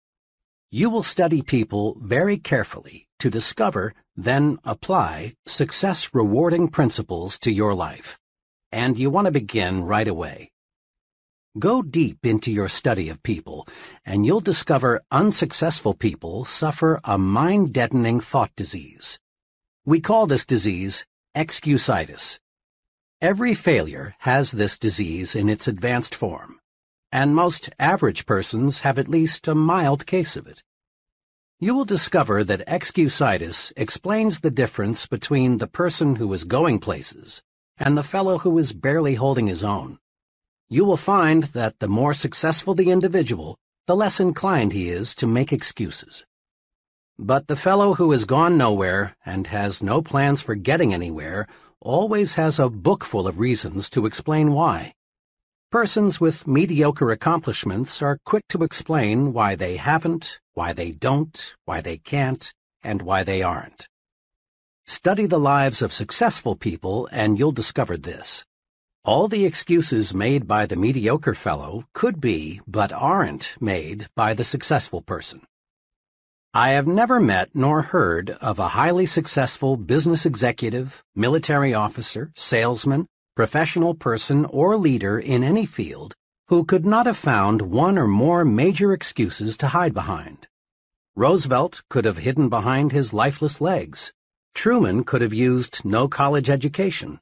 You 0.70 0.90
will 0.90 1.04
study 1.04 1.42
people 1.42 1.96
very 2.00 2.38
carefully 2.38 3.06
to 3.20 3.30
discover, 3.30 3.94
then 4.16 4.58
apply, 4.64 5.34
success-rewarding 5.46 6.68
principles 6.68 7.38
to 7.40 7.52
your 7.52 7.72
life. 7.72 8.18
And 8.72 8.98
you 8.98 9.08
want 9.08 9.26
to 9.26 9.30
begin 9.30 9.84
right 9.84 10.08
away. 10.08 10.50
Go 11.58 11.82
deep 11.82 12.26
into 12.26 12.50
your 12.50 12.68
study 12.68 13.08
of 13.08 13.22
people, 13.22 13.66
and 14.04 14.26
you'll 14.26 14.40
discover 14.40 15.02
unsuccessful 15.10 15.94
people 15.94 16.44
suffer 16.44 17.00
a 17.04 17.16
mind-deadening 17.16 18.20
thought 18.20 18.50
disease. 18.56 19.18
We 19.84 20.00
call 20.00 20.26
this 20.26 20.44
disease 20.44 21.06
excusitis. 21.34 22.40
Every 23.22 23.54
failure 23.54 24.14
has 24.18 24.50
this 24.50 24.78
disease 24.78 25.34
in 25.36 25.48
its 25.48 25.68
advanced 25.68 26.14
form, 26.14 26.55
and 27.16 27.34
most 27.34 27.70
average 27.78 28.26
persons 28.26 28.80
have 28.82 28.98
at 28.98 29.08
least 29.08 29.48
a 29.48 29.54
mild 29.54 30.04
case 30.04 30.36
of 30.36 30.46
it. 30.46 30.62
You 31.58 31.74
will 31.74 31.86
discover 31.86 32.44
that 32.44 32.68
excusitis 32.68 33.72
explains 33.74 34.40
the 34.40 34.50
difference 34.50 35.06
between 35.06 35.56
the 35.56 35.66
person 35.66 36.16
who 36.16 36.30
is 36.34 36.44
going 36.44 36.78
places 36.78 37.40
and 37.78 37.96
the 37.96 38.02
fellow 38.02 38.36
who 38.36 38.58
is 38.58 38.74
barely 38.74 39.14
holding 39.14 39.46
his 39.46 39.64
own. 39.64 39.98
You 40.68 40.84
will 40.84 40.98
find 40.98 41.44
that 41.54 41.78
the 41.78 41.88
more 41.88 42.12
successful 42.12 42.74
the 42.74 42.90
individual, 42.90 43.56
the 43.86 43.96
less 43.96 44.20
inclined 44.20 44.74
he 44.74 44.90
is 44.90 45.14
to 45.14 45.26
make 45.26 45.54
excuses. 45.54 46.26
But 47.18 47.46
the 47.46 47.56
fellow 47.56 47.94
who 47.94 48.10
has 48.10 48.26
gone 48.26 48.58
nowhere 48.58 49.16
and 49.24 49.46
has 49.46 49.82
no 49.82 50.02
plans 50.02 50.42
for 50.42 50.54
getting 50.54 50.92
anywhere 50.92 51.48
always 51.80 52.34
has 52.34 52.58
a 52.58 52.68
book 52.68 53.04
full 53.06 53.26
of 53.26 53.38
reasons 53.38 53.88
to 53.88 54.04
explain 54.04 54.52
why. 54.52 54.92
Persons 55.72 56.20
with 56.20 56.46
mediocre 56.46 57.10
accomplishments 57.10 58.00
are 58.00 58.20
quick 58.24 58.44
to 58.50 58.62
explain 58.62 59.32
why 59.32 59.56
they 59.56 59.76
haven't, 59.76 60.38
why 60.54 60.72
they 60.72 60.92
don't, 60.92 61.54
why 61.64 61.80
they 61.80 61.98
can't, 61.98 62.54
and 62.84 63.02
why 63.02 63.24
they 63.24 63.42
aren't. 63.42 63.88
Study 64.86 65.26
the 65.26 65.40
lives 65.40 65.82
of 65.82 65.92
successful 65.92 66.54
people 66.54 67.08
and 67.10 67.36
you'll 67.36 67.50
discover 67.50 67.96
this. 67.96 68.44
All 69.04 69.26
the 69.26 69.44
excuses 69.44 70.14
made 70.14 70.46
by 70.46 70.66
the 70.66 70.76
mediocre 70.76 71.34
fellow 71.34 71.84
could 71.94 72.20
be, 72.20 72.60
but 72.68 72.92
aren't, 72.92 73.56
made 73.60 74.06
by 74.14 74.34
the 74.34 74.44
successful 74.44 75.02
person. 75.02 75.42
I 76.54 76.70
have 76.70 76.86
never 76.86 77.18
met 77.18 77.50
nor 77.54 77.82
heard 77.82 78.30
of 78.30 78.60
a 78.60 78.68
highly 78.68 79.06
successful 79.06 79.76
business 79.76 80.24
executive, 80.24 81.02
military 81.16 81.74
officer, 81.74 82.30
salesman, 82.36 83.08
professional 83.36 83.94
person, 83.94 84.46
or 84.46 84.76
leader 84.76 85.18
in 85.18 85.44
any 85.44 85.66
field 85.66 86.14
who 86.48 86.64
could 86.64 86.86
not 86.86 87.04
have 87.04 87.18
found 87.18 87.60
one 87.60 87.98
or 87.98 88.06
more 88.06 88.44
major 88.44 88.92
excuses 88.92 89.56
to 89.58 89.68
hide 89.68 89.92
behind. 89.92 90.48
Roosevelt 91.14 91.82
could 91.90 92.06
have 92.06 92.16
hidden 92.16 92.48
behind 92.48 92.92
his 92.92 93.12
lifeless 93.12 93.60
legs. 93.60 94.12
Truman 94.54 95.04
could 95.04 95.20
have 95.20 95.34
used 95.34 95.84
no 95.84 96.08
college 96.08 96.48
education. 96.48 97.20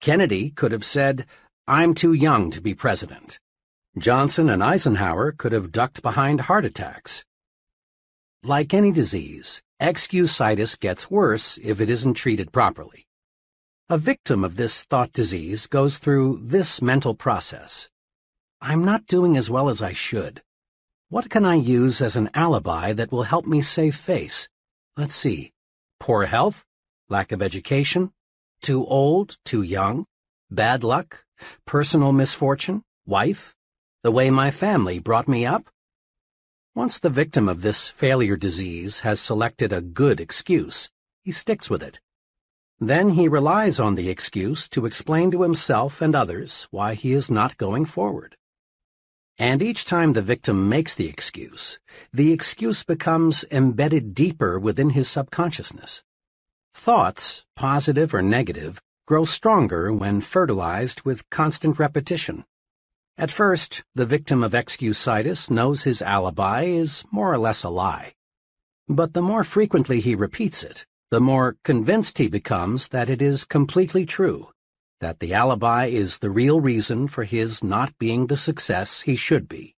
Kennedy 0.00 0.50
could 0.50 0.70
have 0.70 0.84
said, 0.84 1.26
I'm 1.66 1.92
too 1.92 2.12
young 2.12 2.50
to 2.52 2.60
be 2.60 2.74
president. 2.74 3.40
Johnson 3.98 4.48
and 4.48 4.62
Eisenhower 4.62 5.32
could 5.32 5.50
have 5.50 5.72
ducked 5.72 6.02
behind 6.02 6.42
heart 6.42 6.64
attacks. 6.64 7.24
Like 8.44 8.72
any 8.72 8.92
disease, 8.92 9.60
excusitis 9.82 10.78
gets 10.78 11.10
worse 11.10 11.58
if 11.60 11.80
it 11.80 11.90
isn't 11.90 12.14
treated 12.14 12.52
properly. 12.52 13.07
A 13.90 13.96
victim 13.96 14.44
of 14.44 14.56
this 14.56 14.84
thought 14.84 15.14
disease 15.14 15.66
goes 15.66 15.96
through 15.96 16.40
this 16.42 16.82
mental 16.82 17.14
process. 17.14 17.88
I'm 18.60 18.84
not 18.84 19.06
doing 19.06 19.34
as 19.34 19.48
well 19.48 19.70
as 19.70 19.80
I 19.80 19.94
should. 19.94 20.42
What 21.08 21.30
can 21.30 21.46
I 21.46 21.54
use 21.54 22.02
as 22.02 22.14
an 22.14 22.28
alibi 22.34 22.92
that 22.92 23.10
will 23.10 23.22
help 23.22 23.46
me 23.46 23.62
save 23.62 23.96
face? 23.96 24.46
Let's 24.98 25.14
see. 25.14 25.54
Poor 25.98 26.26
health? 26.26 26.66
Lack 27.08 27.32
of 27.32 27.40
education? 27.40 28.12
Too 28.60 28.84
old? 28.84 29.38
Too 29.46 29.62
young? 29.62 30.04
Bad 30.50 30.84
luck? 30.84 31.24
Personal 31.64 32.12
misfortune? 32.12 32.82
Wife? 33.06 33.54
The 34.02 34.12
way 34.12 34.28
my 34.28 34.50
family 34.50 34.98
brought 34.98 35.28
me 35.28 35.46
up? 35.46 35.70
Once 36.74 36.98
the 36.98 37.08
victim 37.08 37.48
of 37.48 37.62
this 37.62 37.88
failure 37.88 38.36
disease 38.36 39.00
has 39.00 39.18
selected 39.18 39.72
a 39.72 39.80
good 39.80 40.20
excuse, 40.20 40.90
he 41.22 41.32
sticks 41.32 41.70
with 41.70 41.82
it. 41.82 42.00
Then 42.80 43.10
he 43.10 43.28
relies 43.28 43.80
on 43.80 43.96
the 43.96 44.08
excuse 44.08 44.68
to 44.68 44.86
explain 44.86 45.30
to 45.32 45.42
himself 45.42 46.00
and 46.00 46.14
others 46.14 46.68
why 46.70 46.94
he 46.94 47.12
is 47.12 47.30
not 47.30 47.56
going 47.56 47.84
forward. 47.84 48.36
And 49.36 49.62
each 49.62 49.84
time 49.84 50.12
the 50.12 50.22
victim 50.22 50.68
makes 50.68 50.94
the 50.94 51.08
excuse, 51.08 51.78
the 52.12 52.32
excuse 52.32 52.84
becomes 52.84 53.44
embedded 53.50 54.14
deeper 54.14 54.58
within 54.58 54.90
his 54.90 55.08
subconsciousness. 55.08 56.02
Thoughts, 56.74 57.44
positive 57.56 58.14
or 58.14 58.22
negative, 58.22 58.80
grow 59.06 59.24
stronger 59.24 59.92
when 59.92 60.20
fertilized 60.20 61.02
with 61.02 61.28
constant 61.30 61.78
repetition. 61.78 62.44
At 63.16 63.32
first, 63.32 63.82
the 63.96 64.06
victim 64.06 64.44
of 64.44 64.52
excusitis 64.52 65.50
knows 65.50 65.82
his 65.82 66.02
alibi 66.02 66.64
is 66.64 67.04
more 67.10 67.32
or 67.32 67.38
less 67.38 67.64
a 67.64 67.68
lie. 67.68 68.14
But 68.88 69.14
the 69.14 69.22
more 69.22 69.42
frequently 69.42 70.00
he 70.00 70.14
repeats 70.14 70.62
it, 70.62 70.86
the 71.10 71.20
more 71.20 71.56
convinced 71.64 72.18
he 72.18 72.28
becomes 72.28 72.88
that 72.88 73.08
it 73.08 73.22
is 73.22 73.44
completely 73.44 74.04
true, 74.04 74.48
that 75.00 75.20
the 75.20 75.32
alibi 75.32 75.86
is 75.86 76.18
the 76.18 76.30
real 76.30 76.60
reason 76.60 77.08
for 77.08 77.24
his 77.24 77.62
not 77.62 77.96
being 77.98 78.26
the 78.26 78.36
success 78.36 79.02
he 79.02 79.16
should 79.16 79.48
be. 79.48 79.74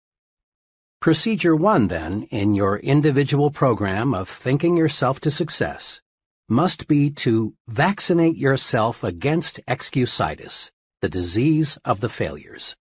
Procedure 1.01 1.57
1, 1.57 1.89
then, 1.89 2.25
in 2.25 2.55
your 2.55 2.79
individual 2.79 3.51
program 3.51 4.13
of 4.13 4.29
thinking 4.29 4.77
yourself 4.77 5.21
to 5.21 5.31
success 5.31 6.01
must 6.49 6.89
be 6.89 7.09
to 7.09 7.55
vaccinate 7.69 8.37
yourself 8.37 9.05
against 9.05 9.65
excusitis, 9.67 10.71
the 11.01 11.09
disease 11.09 11.79
of 11.85 12.01
the 12.01 12.09
failures. 12.09 12.75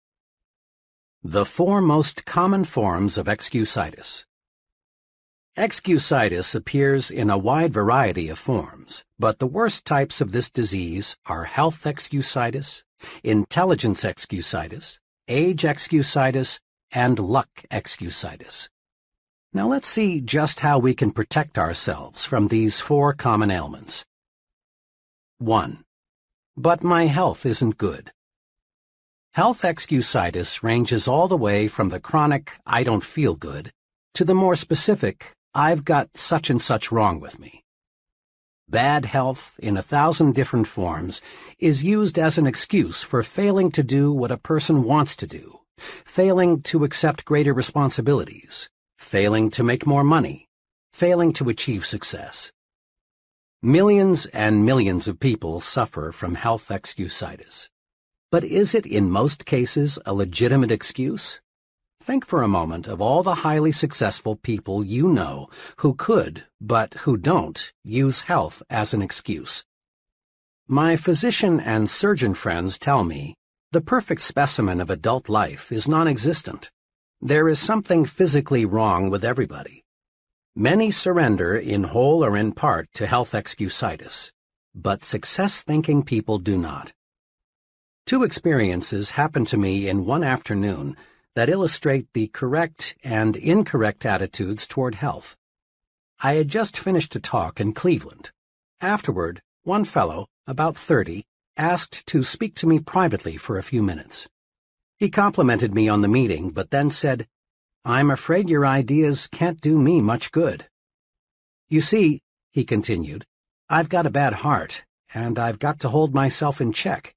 The 1.24 1.46
four 1.46 1.80
most 1.80 2.26
common 2.26 2.64
forms 2.64 3.18
of 3.18 3.28
excusitis. 3.28 4.26
Excusitis 5.60 6.56
appears 6.56 7.12
in 7.12 7.30
a 7.30 7.38
wide 7.38 7.74
variety 7.74 8.30
of 8.30 8.40
forms, 8.40 9.04
but 9.20 9.40
the 9.40 9.46
worst 9.46 9.84
types 9.84 10.22
of 10.22 10.32
this 10.32 10.50
disease 10.50 11.18
are 11.26 11.44
health 11.44 11.84
excusitis, 11.84 12.82
intelligence 13.26 14.06
excusitis, 14.06 15.00
age 15.28 15.64
excusitis, 15.64 16.62
and 16.94 17.20
luck 17.20 17.50
excusitis. 17.72 18.70
Now 19.52 19.68
let's 19.68 19.90
see 19.90 20.22
just 20.22 20.62
how 20.62 20.80
we 20.80 20.94
can 20.94 21.12
protect 21.12 21.58
ourselves 21.58 22.24
from 22.24 22.48
these 22.48 22.80
four 22.80 23.14
common 23.14 23.52
ailments. 23.52 24.06
1. 25.40 25.84
But 26.56 26.86
my 26.86 27.08
health 27.08 27.46
isn't 27.46 27.78
good. 27.78 28.14
Health 29.34 29.64
excusitis 29.64 30.64
ranges 30.64 31.06
all 31.06 31.28
the 31.28 31.36
way 31.36 31.68
from 31.68 31.90
the 31.90 32.00
chronic 32.00 32.54
I 32.66 32.86
don't 32.86 33.04
feel 33.04 33.36
good 33.36 33.74
to 34.14 34.24
the 34.24 34.34
more 34.34 34.56
specific 34.56 35.34
I've 35.60 35.84
got 35.84 36.16
such 36.16 36.50
and 36.50 36.62
such 36.62 36.90
wrong 36.90 37.20
with 37.20 37.38
me. 37.38 37.66
Bad 38.70 39.04
health, 39.04 39.60
in 39.62 39.76
a 39.76 39.82
thousand 39.82 40.34
different 40.34 40.68
forms, 40.68 41.20
is 41.58 41.84
used 41.84 42.18
as 42.18 42.38
an 42.38 42.48
excuse 42.48 43.04
for 43.04 43.24
failing 43.24 43.70
to 43.72 43.84
do 43.84 44.10
what 44.10 44.32
a 44.32 44.38
person 44.38 44.84
wants 44.84 45.18
to 45.18 45.28
do, 45.28 45.60
failing 46.06 46.62
to 46.62 46.86
accept 46.86 47.26
greater 47.26 47.54
responsibilities, 47.54 48.70
failing 49.00 49.52
to 49.52 49.62
make 49.62 49.86
more 49.86 50.06
money, 50.06 50.48
failing 50.94 51.34
to 51.34 51.50
achieve 51.50 51.86
success. 51.86 52.54
Millions 53.62 54.28
and 54.28 54.66
millions 54.66 55.10
of 55.10 55.20
people 55.20 55.60
suffer 55.60 56.14
from 56.14 56.36
health 56.36 56.70
excusitis. 56.70 57.68
But 58.32 58.46
is 58.46 58.74
it 58.74 58.86
in 58.86 59.12
most 59.12 59.46
cases 59.46 60.00
a 60.06 60.14
legitimate 60.14 60.72
excuse? 60.72 61.42
Think 62.02 62.26
for 62.26 62.42
a 62.42 62.48
moment 62.48 62.88
of 62.88 63.02
all 63.02 63.24
the 63.24 63.36
highly 63.36 63.72
successful 63.72 64.36
people 64.36 64.84
you 64.84 65.10
know 65.10 65.50
who 65.78 65.94
could, 65.94 66.46
but 66.62 66.94
who 66.94 67.18
don't, 67.18 67.72
use 67.84 68.22
health 68.22 68.64
as 68.70 68.94
an 68.94 69.02
excuse. 69.02 69.66
My 70.68 70.96
physician 70.96 71.60
and 71.60 71.90
surgeon 71.90 72.34
friends 72.34 72.78
tell 72.78 73.04
me 73.04 73.36
the 73.72 73.82
perfect 73.82 74.22
specimen 74.22 74.80
of 74.80 74.90
adult 74.90 75.30
life 75.30 75.72
is 75.72 75.88
non-existent. 75.88 76.72
There 77.22 77.50
is 77.50 77.60
something 77.60 78.06
physically 78.06 78.66
wrong 78.66 79.10
with 79.10 79.24
everybody. 79.24 79.84
Many 80.56 80.92
surrender 80.92 81.56
in 81.58 81.84
whole 81.84 82.24
or 82.24 82.38
in 82.38 82.54
part 82.54 82.88
to 82.94 83.08
health 83.08 83.34
excusitis, 83.34 84.32
but 84.74 85.04
success-thinking 85.04 86.04
people 86.04 86.40
do 86.40 86.58
not. 86.58 86.94
Two 88.06 88.24
experiences 88.24 89.12
happened 89.12 89.48
to 89.48 89.58
me 89.58 89.88
in 89.90 90.06
one 90.06 90.24
afternoon 90.24 90.96
that 91.40 91.50
illustrate 91.50 92.06
the 92.12 92.28
correct 92.28 92.98
and 93.02 93.38
incorrect 93.38 94.06
attitudes 94.06 94.68
toward 94.68 94.96
health. 94.96 95.38
I 96.20 96.34
had 96.34 96.50
just 96.50 96.78
finished 96.78 97.16
a 97.16 97.22
talk 97.22 97.62
in 97.62 97.72
Cleveland. 97.72 98.32
Afterward, 98.82 99.42
one 99.64 99.86
fellow, 99.86 100.28
about 100.48 100.76
30, 100.76 101.24
asked 101.56 102.06
to 102.08 102.26
speak 102.26 102.56
to 102.56 102.68
me 102.68 102.78
privately 102.78 103.38
for 103.38 103.58
a 103.58 103.64
few 103.64 103.82
minutes. 103.82 104.28
He 104.98 105.10
complimented 105.10 105.74
me 105.74 105.88
on 105.88 106.02
the 106.02 106.10
meeting, 106.10 106.50
but 106.50 106.72
then 106.72 106.90
said, 106.90 107.26
I'm 107.86 108.12
afraid 108.12 108.50
your 108.50 108.66
ideas 108.66 109.28
can't 109.28 109.62
do 109.62 109.80
me 109.80 110.02
much 110.02 110.34
good. 110.34 110.68
You 111.70 111.80
see, 111.80 112.20
he 112.52 112.66
continued, 112.66 113.26
I've 113.70 113.88
got 113.88 114.06
a 114.06 114.10
bad 114.10 114.34
heart, 114.34 114.84
and 115.14 115.40
I've 115.40 115.60
got 115.60 115.80
to 115.80 115.90
hold 115.90 116.14
myself 116.14 116.60
in 116.60 116.74
check. 116.74 117.16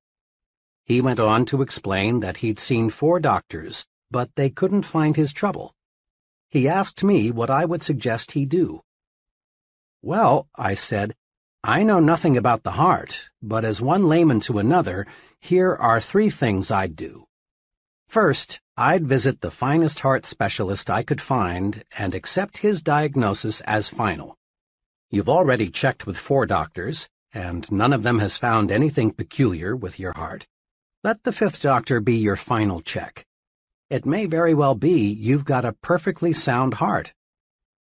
He 0.84 1.00
went 1.00 1.18
on 1.18 1.44
to 1.46 1.60
explain 1.60 2.20
that 2.20 2.36
he'd 2.36 2.60
seen 2.60 2.88
four 2.88 3.18
doctors 3.18 3.84
but 4.12 4.30
they 4.36 4.50
couldn't 4.50 4.82
find 4.82 5.16
his 5.16 5.32
trouble. 5.32 5.74
He 6.50 6.68
asked 6.68 7.02
me 7.02 7.30
what 7.30 7.48
I 7.48 7.64
would 7.64 7.82
suggest 7.82 8.32
he 8.32 8.44
do. 8.44 8.82
Well, 10.02 10.48
I 10.54 10.74
said, 10.74 11.14
I 11.64 11.82
know 11.82 11.98
nothing 11.98 12.36
about 12.36 12.62
the 12.62 12.72
heart, 12.72 13.30
but 13.40 13.64
as 13.64 13.80
one 13.80 14.06
layman 14.08 14.40
to 14.40 14.58
another, 14.58 15.06
here 15.40 15.74
are 15.74 16.00
three 16.00 16.28
things 16.28 16.70
I'd 16.70 16.94
do. 16.94 17.24
First, 18.06 18.60
I'd 18.76 19.06
visit 19.06 19.40
the 19.40 19.50
finest 19.50 20.00
heart 20.00 20.26
specialist 20.26 20.90
I 20.90 21.02
could 21.02 21.22
find 21.22 21.82
and 21.96 22.14
accept 22.14 22.58
his 22.58 22.82
diagnosis 22.82 23.62
as 23.62 23.88
final. 23.88 24.36
You've 25.10 25.30
already 25.30 25.70
checked 25.70 26.06
with 26.06 26.18
four 26.18 26.44
doctors, 26.44 27.08
and 27.32 27.70
none 27.72 27.94
of 27.94 28.02
them 28.02 28.18
has 28.18 28.36
found 28.36 28.70
anything 28.70 29.12
peculiar 29.12 29.74
with 29.74 29.98
your 29.98 30.12
heart. 30.12 30.46
Let 31.02 31.22
the 31.22 31.32
fifth 31.32 31.62
doctor 31.62 32.00
be 32.00 32.16
your 32.16 32.36
final 32.36 32.80
check 32.80 33.24
it 33.92 34.06
may 34.06 34.24
very 34.24 34.54
well 34.54 34.74
be 34.74 35.12
you've 35.12 35.44
got 35.44 35.66
a 35.66 35.74
perfectly 35.74 36.32
sound 36.32 36.72
heart. 36.72 37.12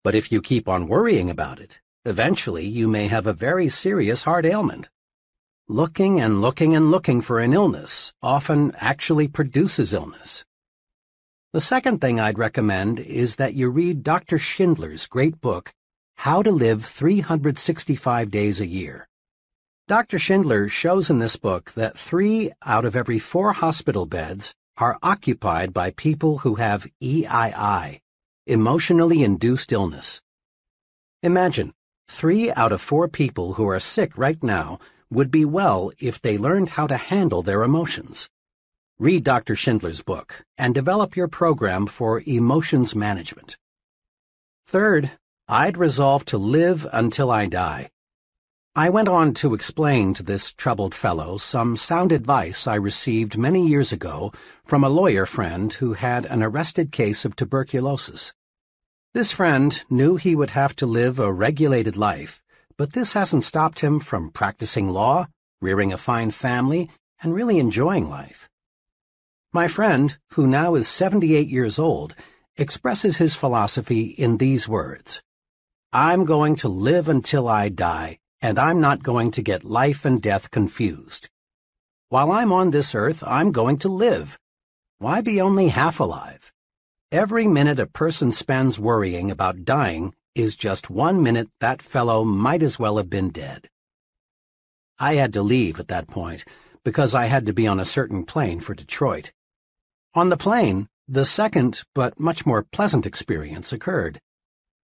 But 0.03 0.15
if 0.15 0.31
you 0.31 0.41
keep 0.41 0.67
on 0.67 0.87
worrying 0.87 1.29
about 1.29 1.59
it, 1.59 1.79
eventually 2.05 2.65
you 2.65 2.87
may 2.87 3.07
have 3.07 3.27
a 3.27 3.33
very 3.33 3.69
serious 3.69 4.23
heart 4.23 4.43
ailment. 4.43 4.89
Looking 5.67 6.19
and 6.19 6.41
looking 6.41 6.75
and 6.75 6.89
looking 6.89 7.21
for 7.21 7.39
an 7.39 7.53
illness 7.53 8.13
often 8.19 8.73
actually 8.77 9.27
produces 9.27 9.93
illness. 9.93 10.43
The 11.53 11.61
second 11.61 12.01
thing 12.01 12.19
I'd 12.19 12.39
recommend 12.39 12.99
is 12.99 13.35
that 13.35 13.53
you 13.53 13.69
read 13.69 14.01
Dr. 14.01 14.39
Schindler's 14.39 15.05
great 15.05 15.39
book, 15.39 15.71
How 16.15 16.41
to 16.41 16.51
Live 16.51 16.83
365 16.83 18.31
Days 18.31 18.59
a 18.59 18.65
Year. 18.65 19.07
Dr. 19.87 20.17
Schindler 20.17 20.67
shows 20.67 21.11
in 21.11 21.19
this 21.19 21.35
book 21.35 21.73
that 21.73 21.95
three 21.95 22.51
out 22.65 22.85
of 22.85 22.95
every 22.95 23.19
four 23.19 23.53
hospital 23.53 24.07
beds 24.07 24.55
are 24.77 24.97
occupied 25.03 25.73
by 25.73 25.91
people 25.91 26.39
who 26.39 26.55
have 26.55 26.87
EII, 27.01 27.99
emotionally 28.47 29.23
induced 29.23 29.71
illness. 29.71 30.21
Imagine, 31.23 31.73
three 32.07 32.51
out 32.51 32.71
of 32.71 32.81
four 32.81 33.07
people 33.07 33.53
who 33.53 33.67
are 33.67 33.79
sick 33.79 34.17
right 34.17 34.41
now 34.41 34.79
would 35.09 35.29
be 35.29 35.45
well 35.45 35.91
if 35.99 36.21
they 36.21 36.37
learned 36.37 36.69
how 36.69 36.87
to 36.87 36.97
handle 36.97 37.41
their 37.41 37.63
emotions. 37.63 38.29
Read 38.97 39.23
Dr. 39.23 39.55
Schindler's 39.55 40.01
book 40.01 40.43
and 40.57 40.73
develop 40.73 41.15
your 41.15 41.27
program 41.27 41.87
for 41.87 42.21
emotions 42.25 42.95
management. 42.95 43.57
Third, 44.67 45.11
I'd 45.47 45.77
resolve 45.77 46.23
to 46.25 46.37
live 46.37 46.87
until 46.93 47.29
I 47.29 47.47
die. 47.47 47.89
I 48.73 48.89
went 48.89 49.09
on 49.09 49.33
to 49.33 49.53
explain 49.53 50.13
to 50.13 50.23
this 50.23 50.53
troubled 50.53 50.95
fellow 50.95 51.37
some 51.37 51.75
sound 51.75 52.13
advice 52.13 52.67
I 52.67 52.75
received 52.75 53.37
many 53.37 53.67
years 53.67 53.91
ago 53.91 54.31
from 54.63 54.85
a 54.85 54.89
lawyer 54.89 55.25
friend 55.25 55.73
who 55.73 55.91
had 55.91 56.25
an 56.27 56.41
arrested 56.41 56.89
case 56.89 57.25
of 57.25 57.35
tuberculosis. 57.35 58.31
This 59.13 59.29
friend 59.29 59.83
knew 59.89 60.15
he 60.15 60.37
would 60.37 60.51
have 60.51 60.73
to 60.77 60.85
live 60.85 61.19
a 61.19 61.33
regulated 61.33 61.97
life, 61.97 62.41
but 62.77 62.93
this 62.93 63.11
hasn't 63.11 63.43
stopped 63.43 63.81
him 63.81 63.99
from 63.99 64.31
practicing 64.31 64.87
law, 64.87 65.27
rearing 65.59 65.91
a 65.91 65.97
fine 65.97 66.31
family, 66.31 66.89
and 67.21 67.33
really 67.33 67.59
enjoying 67.59 68.09
life. 68.09 68.47
My 69.51 69.67
friend, 69.67 70.17
who 70.29 70.47
now 70.47 70.75
is 70.75 70.87
78 70.87 71.49
years 71.49 71.77
old, 71.77 72.15
expresses 72.55 73.17
his 73.17 73.35
philosophy 73.35 74.03
in 74.03 74.37
these 74.37 74.69
words. 74.69 75.21
I'm 75.91 76.23
going 76.23 76.55
to 76.57 76.69
live 76.69 77.09
until 77.09 77.49
I 77.49 77.67
die 77.67 78.19
and 78.41 78.57
I'm 78.57 78.81
not 78.81 79.03
going 79.03 79.31
to 79.31 79.41
get 79.41 79.63
life 79.63 80.03
and 80.05 80.21
death 80.21 80.51
confused. 80.51 81.29
While 82.09 82.31
I'm 82.31 82.51
on 82.51 82.71
this 82.71 82.95
earth, 82.95 83.23
I'm 83.25 83.51
going 83.51 83.77
to 83.79 83.89
live. 83.89 84.37
Why 84.97 85.21
be 85.21 85.39
only 85.39 85.69
half 85.69 85.99
alive? 85.99 86.51
Every 87.11 87.47
minute 87.47 87.79
a 87.79 87.87
person 87.87 88.31
spends 88.31 88.79
worrying 88.79 89.29
about 89.29 89.65
dying 89.65 90.13
is 90.33 90.55
just 90.55 90.89
one 90.89 91.21
minute 91.21 91.49
that 91.59 91.81
fellow 91.81 92.23
might 92.23 92.63
as 92.63 92.79
well 92.79 92.97
have 92.97 93.09
been 93.09 93.29
dead. 93.29 93.69
I 94.97 95.15
had 95.15 95.33
to 95.33 95.41
leave 95.41 95.79
at 95.79 95.89
that 95.89 96.07
point 96.07 96.45
because 96.83 97.13
I 97.13 97.25
had 97.25 97.45
to 97.45 97.53
be 97.53 97.67
on 97.67 97.79
a 97.79 97.85
certain 97.85 98.25
plane 98.25 98.59
for 98.59 98.73
Detroit. 98.73 99.31
On 100.13 100.29
the 100.29 100.37
plane, 100.37 100.87
the 101.07 101.25
second 101.25 101.83
but 101.93 102.19
much 102.19 102.45
more 102.45 102.63
pleasant 102.63 103.05
experience 103.05 103.73
occurred. 103.73 104.19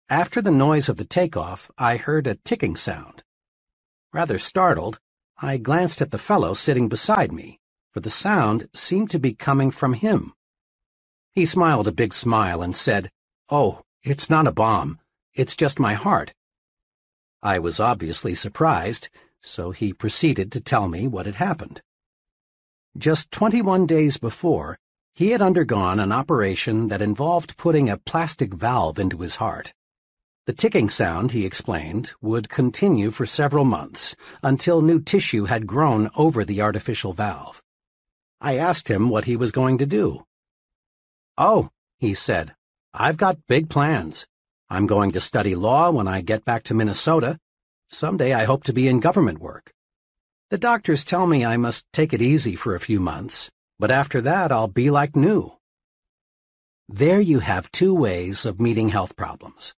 After 0.09 0.41
the 0.41 0.51
noise 0.51 0.89
of 0.89 0.97
the 0.97 1.05
takeoff, 1.05 1.71
I 1.77 1.97
heard 1.97 2.27
a 2.27 2.35
ticking 2.35 2.75
sound. 2.75 3.23
Rather 4.13 4.37
startled, 4.37 4.99
I 5.37 5.57
glanced 5.57 6.01
at 6.01 6.11
the 6.11 6.17
fellow 6.17 6.53
sitting 6.53 6.89
beside 6.89 7.31
me, 7.31 7.59
for 7.91 7.99
the 8.01 8.09
sound 8.09 8.67
seemed 8.73 9.09
to 9.11 9.19
be 9.19 9.33
coming 9.33 9.71
from 9.71 9.93
him 9.93 10.33
He 11.33 11.45
smiled 11.45 11.87
a 11.87 11.93
big 11.93 12.13
smile 12.13 12.61
and 12.61 12.75
said, 12.75 13.09
Oh, 13.49 13.83
it's 14.03 14.29
not 14.29 14.47
a 14.47 14.51
bomb. 14.51 14.99
It's 15.33 15.55
just 15.55 15.79
my 15.79 15.93
heart. 15.93 16.33
I 17.41 17.57
was 17.59 17.79
obviously 17.79 18.35
surprised, 18.35 19.09
so 19.41 19.71
he 19.71 19.93
proceeded 19.93 20.51
to 20.51 20.61
tell 20.61 20.87
me 20.89 21.07
what 21.07 21.25
had 21.25 21.35
happened. 21.35 21.81
Just 22.97 23.31
21 23.31 23.85
days 23.85 24.17
before, 24.17 24.77
he 25.15 25.29
had 25.29 25.41
undergone 25.41 25.99
an 25.99 26.11
operation 26.11 26.89
that 26.89 27.01
involved 27.01 27.57
putting 27.57 27.89
a 27.89 27.97
plastic 27.97 28.53
valve 28.53 28.99
into 28.99 29.19
his 29.19 29.37
heart. 29.37 29.73
The 30.51 30.57
ticking 30.57 30.89
sound, 30.89 31.31
he 31.31 31.45
explained, 31.45 32.11
would 32.19 32.49
continue 32.49 33.09
for 33.11 33.25
several 33.25 33.63
months 33.63 34.17
until 34.43 34.81
new 34.81 34.99
tissue 34.99 35.45
had 35.45 35.65
grown 35.65 36.09
over 36.13 36.43
the 36.43 36.61
artificial 36.61 37.13
valve. 37.13 37.61
I 38.41 38.57
asked 38.57 38.89
him 38.89 39.07
what 39.07 39.23
he 39.23 39.37
was 39.37 39.53
going 39.53 39.77
to 39.77 39.85
do. 39.85 40.25
Oh, 41.37 41.69
he 41.99 42.13
said, 42.13 42.53
I've 42.93 43.15
got 43.15 43.47
big 43.47 43.69
plans. 43.69 44.27
I'm 44.69 44.87
going 44.87 45.11
to 45.11 45.21
study 45.21 45.55
law 45.55 45.89
when 45.89 46.09
I 46.09 46.19
get 46.19 46.43
back 46.43 46.63
to 46.63 46.73
Minnesota. 46.73 47.39
Someday 47.89 48.33
I 48.33 48.43
hope 48.43 48.65
to 48.65 48.73
be 48.73 48.89
in 48.89 48.99
government 48.99 49.39
work. 49.39 49.71
The 50.49 50.57
doctors 50.57 51.05
tell 51.05 51.27
me 51.27 51.45
I 51.45 51.55
must 51.55 51.85
take 51.93 52.11
it 52.11 52.21
easy 52.21 52.57
for 52.57 52.75
a 52.75 52.81
few 52.81 52.99
months, 52.99 53.49
but 53.79 53.89
after 53.89 54.19
that 54.19 54.51
I'll 54.51 54.67
be 54.67 54.91
like 54.91 55.15
new. 55.15 55.53
There 56.89 57.21
you 57.21 57.39
have 57.39 57.71
two 57.71 57.95
ways 57.95 58.45
of 58.45 58.59
meeting 58.59 58.89
health 58.89 59.15
problems. 59.15 59.73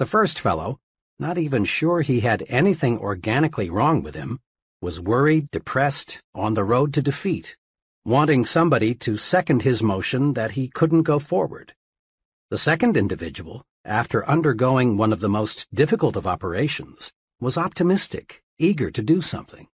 The 0.00 0.06
first 0.06 0.40
fellow, 0.40 0.78
not 1.18 1.36
even 1.36 1.66
sure 1.66 2.00
he 2.00 2.20
had 2.20 2.46
anything 2.48 2.96
organically 2.96 3.68
wrong 3.68 4.02
with 4.02 4.14
him, 4.14 4.40
was 4.80 4.98
worried, 4.98 5.50
depressed, 5.50 6.22
on 6.34 6.54
the 6.54 6.64
road 6.64 6.94
to 6.94 7.02
defeat, 7.02 7.54
wanting 8.06 8.46
somebody 8.46 8.94
to 8.94 9.18
second 9.18 9.60
his 9.60 9.82
motion 9.82 10.32
that 10.32 10.52
he 10.52 10.68
couldn't 10.68 11.02
go 11.02 11.18
forward. 11.18 11.74
The 12.48 12.56
second 12.56 12.96
individual, 12.96 13.62
after 13.84 14.26
undergoing 14.26 14.96
one 14.96 15.12
of 15.12 15.20
the 15.20 15.28
most 15.28 15.66
difficult 15.70 16.16
of 16.16 16.26
operations, 16.26 17.12
was 17.38 17.58
optimistic, 17.58 18.42
eager 18.58 18.90
to 18.90 19.02
do 19.02 19.20
something. 19.20 19.68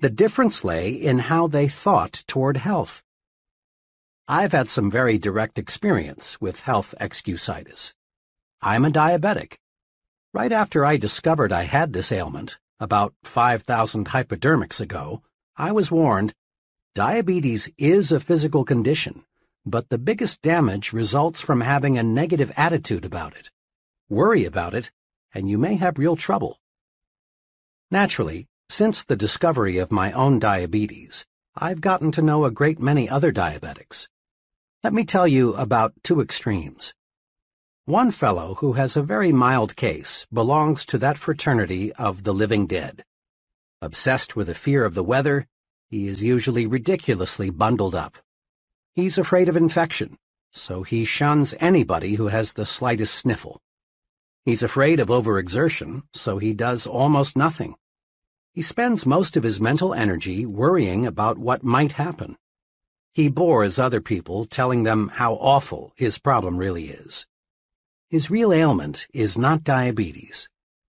The 0.00 0.10
difference 0.10 0.62
lay 0.62 0.90
in 0.90 1.20
how 1.20 1.46
they 1.46 1.68
thought 1.68 2.22
toward 2.26 2.58
health. 2.58 3.02
I've 4.28 4.52
had 4.52 4.68
some 4.68 4.90
very 4.90 5.16
direct 5.16 5.58
experience 5.58 6.38
with 6.38 6.60
health 6.60 6.94
excusitis. 7.00 7.94
I'm 8.60 8.84
a 8.84 8.90
diabetic. 8.90 9.54
Right 10.34 10.52
after 10.52 10.84
I 10.84 10.96
discovered 10.96 11.52
I 11.52 11.62
had 11.62 11.92
this 11.92 12.12
ailment, 12.12 12.58
about 12.80 13.14
5,000 13.24 14.08
hypodermics 14.08 14.80
ago, 14.80 15.22
I 15.56 15.72
was 15.72 15.90
warned, 15.90 16.34
diabetes 16.94 17.70
is 17.78 18.12
a 18.12 18.20
physical 18.20 18.64
condition 18.64 19.24
but 19.70 19.88
the 19.88 19.98
biggest 19.98 20.40
damage 20.40 20.92
results 20.92 21.40
from 21.40 21.60
having 21.60 21.98
a 21.98 22.02
negative 22.02 22.50
attitude 22.56 23.04
about 23.04 23.36
it. 23.36 23.50
Worry 24.08 24.44
about 24.44 24.74
it, 24.74 24.90
and 25.34 25.48
you 25.48 25.58
may 25.58 25.76
have 25.76 25.98
real 25.98 26.16
trouble. 26.16 26.58
Naturally, 27.90 28.46
since 28.68 29.04
the 29.04 29.16
discovery 29.16 29.78
of 29.78 29.92
my 29.92 30.12
own 30.12 30.38
diabetes, 30.38 31.26
I've 31.54 31.80
gotten 31.80 32.12
to 32.12 32.22
know 32.22 32.44
a 32.44 32.50
great 32.50 32.78
many 32.78 33.08
other 33.08 33.32
diabetics. 33.32 34.08
Let 34.82 34.92
me 34.92 35.04
tell 35.04 35.26
you 35.26 35.54
about 35.54 35.92
two 36.02 36.20
extremes. 36.20 36.94
One 37.88 38.10
fellow 38.10 38.56
who 38.56 38.74
has 38.74 38.98
a 38.98 39.02
very 39.02 39.32
mild 39.32 39.74
case 39.74 40.26
belongs 40.30 40.84
to 40.84 40.98
that 40.98 41.16
fraternity 41.16 41.90
of 41.94 42.22
the 42.22 42.34
living 42.34 42.66
dead. 42.66 43.02
Obsessed 43.80 44.36
with 44.36 44.50
a 44.50 44.54
fear 44.54 44.84
of 44.84 44.92
the 44.92 45.02
weather, 45.02 45.46
he 45.88 46.06
is 46.06 46.22
usually 46.22 46.66
ridiculously 46.66 47.48
bundled 47.48 47.94
up. 47.94 48.18
He's 48.92 49.16
afraid 49.16 49.48
of 49.48 49.56
infection, 49.56 50.18
so 50.52 50.82
he 50.82 51.06
shuns 51.06 51.54
anybody 51.60 52.16
who 52.16 52.26
has 52.26 52.52
the 52.52 52.66
slightest 52.66 53.14
sniffle. 53.14 53.58
He's 54.44 54.62
afraid 54.62 55.00
of 55.00 55.08
overexertion, 55.08 56.02
so 56.12 56.36
he 56.36 56.52
does 56.52 56.86
almost 56.86 57.38
nothing. 57.38 57.74
He 58.52 58.60
spends 58.60 59.06
most 59.06 59.34
of 59.34 59.44
his 59.44 59.62
mental 59.62 59.94
energy 59.94 60.44
worrying 60.44 61.06
about 61.06 61.38
what 61.38 61.64
might 61.64 61.92
happen. 61.92 62.36
He 63.14 63.30
bores 63.30 63.78
other 63.78 64.02
people 64.02 64.44
telling 64.44 64.82
them 64.82 65.08
how 65.08 65.36
awful 65.36 65.94
his 65.96 66.18
problem 66.18 66.58
really 66.58 66.90
is. 66.90 67.26
His 68.10 68.30
real 68.30 68.54
ailment 68.54 69.06
is 69.12 69.36
not 69.36 69.64
diabetes. 69.64 70.48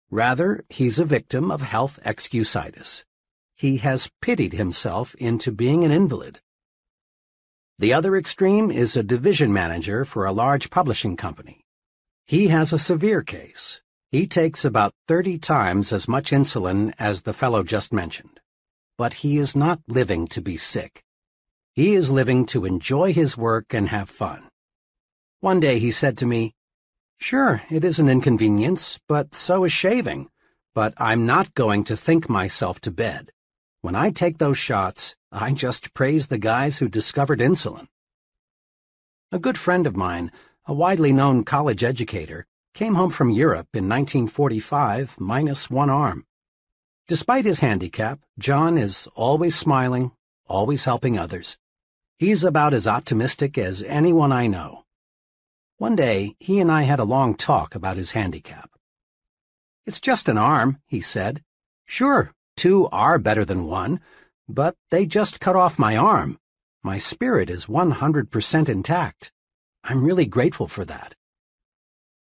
Rather, 0.09 0.63
he's 0.69 0.99
a 0.99 1.05
victim 1.05 1.51
of 1.51 1.61
health 1.61 1.99
excusitis. 2.05 3.03
He 3.55 3.77
has 3.77 4.09
pitied 4.21 4.53
himself 4.53 5.15
into 5.15 5.51
being 5.51 5.83
an 5.83 5.91
invalid. 5.91 6.39
The 7.77 7.91
other 7.91 8.15
extreme 8.15 8.71
is 8.71 8.95
a 8.95 9.03
division 9.03 9.51
manager 9.51 10.05
for 10.05 10.25
a 10.25 10.31
large 10.31 10.69
publishing 10.69 11.17
company. 11.17 11.65
He 12.25 12.47
has 12.47 12.71
a 12.71 12.79
severe 12.79 13.21
case. 13.21 13.81
He 14.11 14.25
takes 14.25 14.63
about 14.63 14.93
30 15.09 15.39
times 15.39 15.91
as 15.91 16.07
much 16.07 16.31
insulin 16.31 16.93
as 16.97 17.23
the 17.23 17.33
fellow 17.33 17.63
just 17.63 17.91
mentioned. 17.91 18.39
But 18.97 19.15
he 19.15 19.37
is 19.37 19.57
not 19.57 19.81
living 19.87 20.27
to 20.27 20.41
be 20.41 20.55
sick. 20.55 21.03
He 21.73 21.95
is 21.95 22.11
living 22.11 22.45
to 22.47 22.63
enjoy 22.63 23.11
his 23.11 23.37
work 23.37 23.73
and 23.73 23.89
have 23.89 24.09
fun. 24.09 24.47
One 25.41 25.59
day 25.59 25.79
he 25.79 25.91
said 25.91 26.17
to 26.19 26.25
me, 26.25 26.53
Sure, 27.19 27.61
it 27.69 27.83
is 27.83 27.99
an 27.99 28.07
inconvenience, 28.07 28.99
but 29.07 29.35
so 29.35 29.65
is 29.65 29.73
shaving. 29.73 30.29
But 30.73 30.93
I'm 30.97 31.25
not 31.25 31.53
going 31.53 31.83
to 31.85 31.97
think 31.97 32.29
myself 32.29 32.79
to 32.81 32.91
bed. 32.91 33.31
When 33.81 33.93
I 33.93 34.09
take 34.09 34.37
those 34.37 34.57
shots, 34.57 35.15
I 35.31 35.51
just 35.51 35.93
praise 35.93 36.27
the 36.27 36.37
guys 36.37 36.79
who 36.79 36.87
discovered 36.87 37.39
insulin. 37.39 37.87
A 39.31 39.39
good 39.39 39.57
friend 39.57 39.85
of 39.85 39.97
mine, 39.97 40.31
a 40.65 40.73
widely 40.73 41.11
known 41.11 41.43
college 41.43 41.83
educator, 41.83 42.47
came 42.73 42.95
home 42.95 43.09
from 43.09 43.29
Europe 43.29 43.67
in 43.73 43.89
1945 43.89 45.19
minus 45.19 45.69
one 45.69 45.89
arm. 45.89 46.25
Despite 47.07 47.45
his 47.45 47.59
handicap, 47.59 48.21
John 48.37 48.77
is 48.77 49.07
always 49.13 49.55
smiling, 49.55 50.11
always 50.47 50.85
helping 50.85 51.17
others. 51.17 51.57
He's 52.17 52.43
about 52.43 52.73
as 52.73 52.87
optimistic 52.87 53.57
as 53.57 53.83
anyone 53.83 54.31
I 54.31 54.47
know. 54.47 54.85
One 55.79 55.95
day, 55.95 56.35
he 56.39 56.59
and 56.59 56.71
I 56.71 56.83
had 56.83 56.99
a 56.99 57.03
long 57.03 57.33
talk 57.33 57.73
about 57.73 57.97
his 57.97 58.11
handicap. 58.11 58.69
It's 59.87 59.99
just 59.99 60.29
an 60.29 60.37
arm, 60.37 60.77
he 60.85 61.01
said. 61.01 61.41
Sure, 61.87 62.33
Two 62.59 62.89
are 62.91 63.17
better 63.17 63.45
than 63.45 63.67
one, 63.67 64.01
but 64.49 64.75
they 64.91 65.05
just 65.05 65.39
cut 65.39 65.55
off 65.55 65.79
my 65.79 65.95
arm. 65.95 66.37
My 66.83 66.97
spirit 66.97 67.49
is 67.49 67.67
100% 67.67 68.67
intact. 68.67 69.31
I'm 69.85 70.03
really 70.03 70.25
grateful 70.25 70.67
for 70.67 70.83
that. 70.83 71.15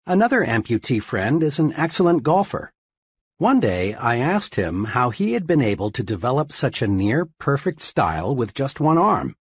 Another 0.06 0.44
amputee 0.44 1.02
friend 1.02 1.42
is 1.42 1.58
an 1.58 1.72
excellent 1.72 2.22
golfer. 2.22 2.70
One 3.38 3.60
day 3.60 3.94
I 3.94 4.18
asked 4.18 4.56
him 4.56 4.84
how 4.84 5.08
he 5.08 5.32
had 5.32 5.46
been 5.46 5.62
able 5.62 5.90
to 5.92 6.02
develop 6.02 6.52
such 6.52 6.82
a 6.82 6.86
near-perfect 6.86 7.80
style 7.80 8.36
with 8.36 8.52
just 8.52 8.78
one 8.78 8.98
arm. 8.98 9.36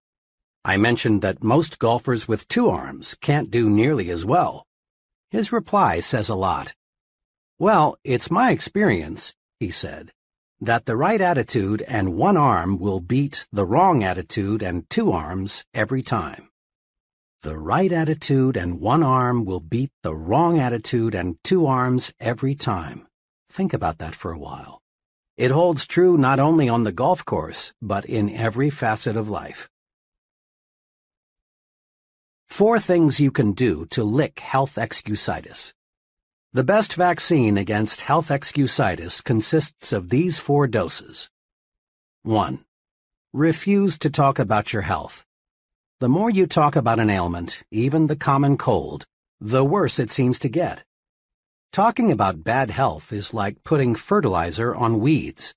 I 0.66 0.78
mentioned 0.78 1.22
that 1.22 1.44
most 1.44 1.80
golfers 1.80 2.28
with 2.28 2.48
two 2.48 2.70
arms 2.70 3.16
can't 3.22 3.50
do 3.50 3.70
nearly 3.70 4.10
as 4.10 4.26
well. 4.26 4.66
His 5.32 5.52
reply 5.52 6.02
says 6.02 6.28
a 6.28 6.36
lot. 6.36 6.74
Well, 7.58 7.98
it's 8.04 8.30
my 8.30 8.52
experience, 8.52 9.36
he 9.60 9.72
said, 9.72 10.12
that 10.60 10.86
the 10.86 10.98
right 10.98 11.22
attitude 11.22 11.82
and 11.84 12.16
one 12.16 12.36
arm 12.36 12.78
will 12.78 13.00
beat 13.00 13.48
the 13.52 13.66
wrong 13.66 14.04
attitude 14.04 14.62
and 14.62 14.90
two 14.90 15.12
arms 15.12 15.64
every 15.74 16.04
time. 16.04 16.50
The 17.42 17.58
right 17.58 17.92
attitude 17.92 18.58
and 18.58 18.82
one 18.82 19.02
arm 19.02 19.46
will 19.46 19.62
beat 19.62 19.92
the 20.04 20.14
wrong 20.14 20.60
attitude 20.60 21.16
and 21.16 21.38
two 21.42 21.68
arms 21.68 22.12
every 22.20 22.54
time. 22.54 23.08
Think 23.50 23.74
about 23.74 24.00
that 24.00 24.14
for 24.14 24.34
a 24.34 24.40
while. 24.40 24.82
It 25.38 25.52
holds 25.52 25.86
true 25.86 26.18
not 26.18 26.40
only 26.40 26.68
on 26.68 26.84
the 26.84 26.92
golf 26.92 27.24
course, 27.24 27.74
but 27.82 28.04
in 28.04 28.30
every 28.30 28.70
facet 28.70 29.16
of 29.16 29.30
life. 29.30 29.70
Four 32.50 32.80
things 32.80 33.20
you 33.20 33.32
can 33.32 33.54
do 33.54 33.86
to 33.92 34.04
lick 34.04 34.40
health 34.40 34.76
excusitis. 34.76 35.72
The 36.52 36.64
best 36.64 36.94
vaccine 36.96 37.58
against 37.58 38.02
health 38.02 38.30
excusitis 38.30 39.24
consists 39.24 39.94
of 39.94 40.10
these 40.10 40.40
four 40.40 40.68
doses. 40.68 41.30
1. 42.24 42.66
Refuse 43.34 43.98
to 44.00 44.10
talk 44.10 44.40
about 44.40 44.74
your 44.74 44.82
health. 44.82 45.24
The 46.00 46.10
more 46.10 46.30
you 46.30 46.48
talk 46.48 46.76
about 46.76 47.00
an 47.00 47.10
ailment, 47.10 47.62
even 47.72 48.08
the 48.08 48.16
common 48.16 48.58
cold, 48.58 49.06
the 49.40 49.64
worse 49.64 50.00
it 50.00 50.12
seems 50.12 50.40
to 50.40 50.50
get. 50.50 50.84
Talking 51.72 52.12
about 52.12 52.44
bad 52.44 52.72
health 52.72 53.14
is 53.14 53.34
like 53.34 53.64
putting 53.64 53.94
fertilizer 53.96 54.76
on 54.76 55.00
weeds. 55.00 55.54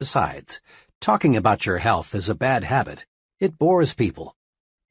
Besides, 0.00 0.60
talking 1.00 1.36
about 1.36 1.66
your 1.66 1.78
health 1.78 2.14
is 2.14 2.28
a 2.28 2.34
bad 2.34 2.64
habit. 2.64 3.04
It 3.38 3.58
bores 3.58 3.94
people. 3.94 4.34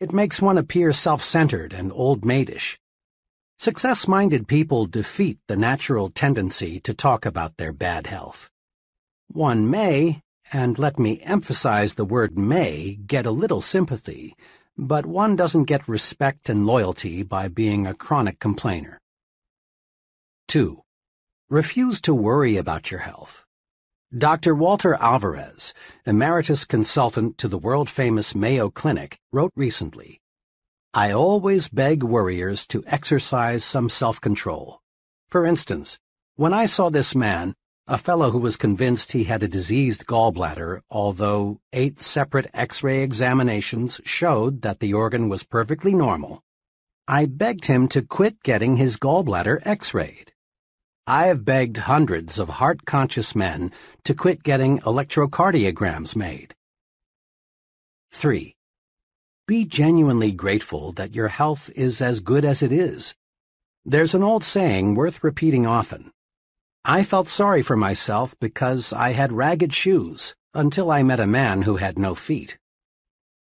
It 0.01 0.11
makes 0.11 0.41
one 0.41 0.57
appear 0.57 0.93
self-centered 0.93 1.73
and 1.73 1.91
old-maidish. 1.91 2.75
Success-minded 3.59 4.47
people 4.47 4.87
defeat 4.87 5.37
the 5.47 5.55
natural 5.55 6.09
tendency 6.09 6.79
to 6.79 6.95
talk 6.95 7.23
about 7.23 7.57
their 7.57 7.71
bad 7.71 8.07
health. 8.07 8.49
One 9.27 9.69
may, 9.69 10.23
and 10.51 10.79
let 10.79 10.97
me 10.97 11.21
emphasize 11.21 11.93
the 11.93 12.03
word 12.03 12.35
may, 12.35 12.97
get 13.05 13.27
a 13.27 13.31
little 13.31 13.61
sympathy, 13.61 14.35
but 14.75 15.05
one 15.05 15.35
doesn't 15.35 15.65
get 15.65 15.87
respect 15.87 16.49
and 16.49 16.65
loyalty 16.65 17.21
by 17.21 17.47
being 17.47 17.85
a 17.85 17.93
chronic 17.93 18.39
complainer. 18.39 18.99
2. 20.47 20.81
Refuse 21.51 22.01
to 22.01 22.15
worry 22.15 22.57
about 22.57 22.89
your 22.89 23.01
health. 23.01 23.45
Dr. 24.17 24.53
Walter 24.53 24.95
Alvarez, 24.95 25.73
emeritus 26.05 26.65
consultant 26.65 27.37
to 27.37 27.47
the 27.47 27.57
world-famous 27.57 28.35
Mayo 28.35 28.69
Clinic, 28.69 29.17
wrote 29.31 29.53
recently, 29.55 30.19
I 30.93 31.13
always 31.13 31.69
beg 31.69 32.03
worriers 32.03 32.67
to 32.67 32.83
exercise 32.85 33.63
some 33.63 33.87
self-control. 33.87 34.81
For 35.29 35.45
instance, 35.45 35.97
when 36.35 36.53
I 36.53 36.65
saw 36.65 36.89
this 36.89 37.15
man, 37.15 37.55
a 37.87 37.97
fellow 37.97 38.31
who 38.31 38.39
was 38.39 38.57
convinced 38.57 39.13
he 39.13 39.23
had 39.23 39.43
a 39.43 39.47
diseased 39.47 40.05
gallbladder, 40.05 40.81
although 40.89 41.61
eight 41.71 42.01
separate 42.01 42.47
x-ray 42.53 43.03
examinations 43.03 44.01
showed 44.03 44.61
that 44.63 44.81
the 44.81 44.93
organ 44.93 45.29
was 45.29 45.45
perfectly 45.45 45.93
normal, 45.93 46.43
I 47.07 47.27
begged 47.27 47.67
him 47.67 47.87
to 47.87 48.01
quit 48.01 48.43
getting 48.43 48.75
his 48.75 48.97
gallbladder 48.97 49.65
x-rayed. 49.65 50.30
I 51.11 51.25
have 51.25 51.43
begged 51.43 51.75
hundreds 51.75 52.39
of 52.39 52.47
heart-conscious 52.47 53.35
men 53.35 53.73
to 54.05 54.13
quit 54.13 54.43
getting 54.43 54.79
electrocardiograms 54.79 56.15
made. 56.15 56.55
3. 58.13 58.55
Be 59.45 59.65
genuinely 59.65 60.31
grateful 60.31 60.93
that 60.93 61.13
your 61.13 61.27
health 61.27 61.69
is 61.75 62.01
as 62.01 62.21
good 62.21 62.45
as 62.45 62.63
it 62.63 62.71
is. 62.71 63.13
There's 63.83 64.15
an 64.15 64.23
old 64.23 64.45
saying 64.45 64.95
worth 64.95 65.21
repeating 65.21 65.67
often. 65.67 66.11
I 66.85 67.03
felt 67.03 67.27
sorry 67.27 67.61
for 67.61 67.75
myself 67.75 68.33
because 68.39 68.93
I 68.93 69.11
had 69.11 69.33
ragged 69.33 69.73
shoes 69.73 70.33
until 70.53 70.89
I 70.89 71.03
met 71.03 71.19
a 71.19 71.27
man 71.27 71.63
who 71.63 71.75
had 71.75 71.99
no 71.99 72.15
feet. 72.15 72.57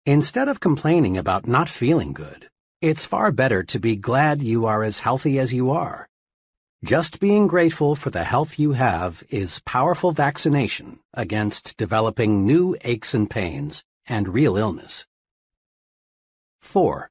Instead 0.06 0.48
of 0.48 0.62
complaining 0.62 1.18
about 1.18 1.46
not 1.46 1.68
feeling 1.68 2.14
good, 2.14 2.48
it's 2.82 3.04
far 3.04 3.34
better 3.34 3.64
to 3.64 3.80
be 3.80 3.98
glad 3.98 4.42
you 4.42 4.66
are 4.66 4.82
as 4.82 5.00
healthy 5.00 5.38
as 5.38 5.54
you 5.54 5.72
are. 5.72 6.09
Just 6.84 7.20
being 7.20 7.48
grateful 7.48 7.94
for 7.94 8.10
the 8.10 8.24
health 8.24 8.58
you 8.58 8.72
have 8.72 9.22
is 9.28 9.60
powerful 9.66 10.14
vaccination 10.14 11.00
against 11.14 11.76
developing 11.76 12.46
new 12.46 12.78
aches 12.86 13.14
and 13.14 13.30
pains 13.30 13.84
and 14.08 14.30
real 14.30 14.56
illness. 14.56 15.06
4. 16.62 17.10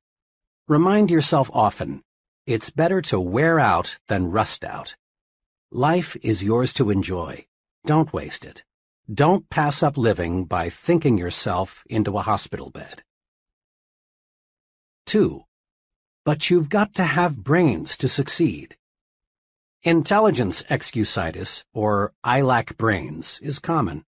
Remind 0.69 1.11
yourself 1.11 1.51
often, 1.53 2.03
it's 2.47 2.71
better 2.71 3.03
to 3.03 3.21
wear 3.21 3.61
out 3.61 3.99
than 4.09 4.31
rust 4.31 4.65
out. 4.65 4.97
Life 5.71 6.17
is 6.23 6.43
yours 6.43 6.73
to 6.73 6.89
enjoy. 6.89 7.45
Don't 7.85 8.11
waste 8.11 8.47
it. 8.47 8.65
Don't 9.13 9.51
pass 9.51 9.83
up 9.83 9.99
living 9.99 10.47
by 10.47 10.71
thinking 10.71 11.19
yourself 11.19 11.85
into 11.91 12.17
a 12.17 12.23
hospital 12.23 12.71
bed. 12.71 13.03
2. 15.05 15.43
But 16.25 16.49
you've 16.49 16.71
got 16.71 16.95
to 16.95 17.05
have 17.05 17.45
brains 17.45 17.99
to 17.99 18.09
succeed. 18.09 18.79
Intelligence 19.85 20.65
excusitis, 20.65 21.63
or 21.73 22.13
I 22.25 22.41
lack 22.41 22.77
brains, 22.77 23.39
is 23.45 23.61
common. 23.61 24.05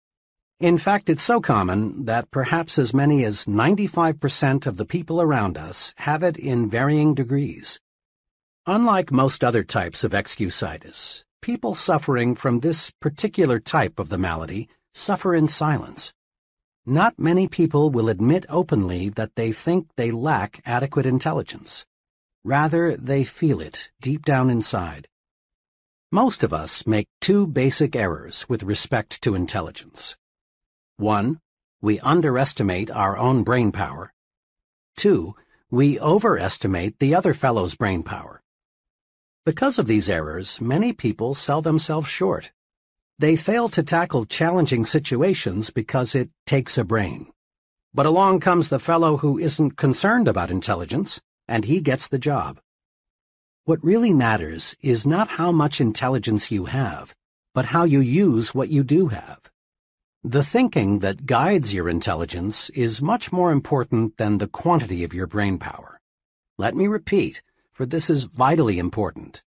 In 0.62 0.78
fact, 0.78 1.10
it's 1.10 1.22
so 1.22 1.42
common 1.42 2.06
that 2.06 2.32
perhaps 2.32 2.80
as 2.80 2.94
many 2.94 3.26
as 3.26 3.44
95% 3.44 4.66
of 4.66 4.78
the 4.78 4.86
people 4.86 5.22
around 5.22 5.58
us 5.58 5.94
have 5.98 6.24
it 6.24 6.38
in 6.38 6.70
varying 6.70 7.14
degrees. 7.14 7.82
Unlike 8.66 9.12
most 9.12 9.44
other 9.44 9.62
types 9.62 10.06
of 10.06 10.14
excusitis, 10.14 11.26
people 11.42 11.76
suffering 11.76 12.34
from 12.34 12.62
this 12.62 12.90
particular 13.02 13.60
type 13.60 14.00
of 14.00 14.08
the 14.08 14.18
malady 14.18 14.70
suffer 14.94 15.36
in 15.36 15.50
silence. 15.50 16.14
Not 16.86 17.20
many 17.20 17.50
people 17.50 17.90
will 17.90 18.08
admit 18.08 18.46
openly 18.48 19.10
that 19.10 19.36
they 19.36 19.52
think 19.52 19.90
they 19.98 20.12
lack 20.12 20.62
adequate 20.66 21.06
intelligence. 21.06 21.86
Rather, 22.46 22.96
they 22.96 23.26
feel 23.26 23.60
it 23.60 23.92
deep 24.00 24.24
down 24.24 24.50
inside. 24.50 25.10
Most 26.12 26.42
of 26.42 26.54
us 26.54 26.88
make 26.88 27.10
two 27.20 27.46
basic 27.46 27.94
errors 27.94 28.48
with 28.48 28.64
respect 28.64 29.22
to 29.24 29.36
intelligence. 29.36 30.16
One, 30.96 31.42
we 31.82 32.00
underestimate 32.00 32.90
our 32.90 33.18
own 33.18 33.44
brain 33.44 33.74
power. 33.74 34.14
Two, 34.96 35.36
we 35.70 36.00
overestimate 36.00 37.00
the 37.00 37.14
other 37.14 37.34
fellow's 37.34 37.76
brain 37.76 38.04
power. 38.04 38.42
Because 39.46 39.78
of 39.78 39.88
these 39.88 40.10
errors, 40.10 40.62
many 40.62 40.94
people 40.94 41.34
sell 41.34 41.62
themselves 41.62 42.08
short. 42.08 42.52
They 43.20 43.36
fail 43.36 43.68
to 43.70 43.84
tackle 43.84 44.26
challenging 44.26 44.86
situations 44.86 45.72
because 45.72 46.16
it 46.16 46.30
takes 46.46 46.78
a 46.78 46.86
brain. 46.86 47.34
But 47.94 48.06
along 48.06 48.40
comes 48.40 48.70
the 48.70 48.80
fellow 48.80 49.18
who 49.18 49.38
isn't 49.38 49.76
concerned 49.76 50.30
about 50.30 50.52
intelligence, 50.52 51.20
and 51.50 51.66
he 51.66 51.82
gets 51.82 52.08
the 52.08 52.20
job. 52.20 52.62
What 53.68 53.84
really 53.84 54.14
matters 54.14 54.78
is 54.82 55.06
not 55.06 55.28
how 55.28 55.52
much 55.52 55.82
intelligence 55.82 56.50
you 56.50 56.68
have, 56.68 57.14
but 57.54 57.66
how 57.66 57.84
you 57.84 58.00
use 58.00 58.56
what 58.56 58.70
you 58.70 58.82
do 58.82 59.08
have. 59.10 59.42
The 60.24 60.42
thinking 60.42 61.00
that 61.00 61.26
guides 61.26 61.74
your 61.74 61.90
intelligence 61.90 62.70
is 62.70 63.02
much 63.02 63.34
more 63.34 63.52
important 63.52 64.16
than 64.16 64.38
the 64.38 64.48
quantity 64.48 65.04
of 65.04 65.14
your 65.14 65.28
brain 65.28 65.58
power. 65.58 66.00
Let 66.58 66.78
me 66.78 66.88
repeat, 66.88 67.42
for 67.74 67.86
this 67.86 68.10
is 68.10 68.24
vitally 68.24 68.80
important. 68.80 69.44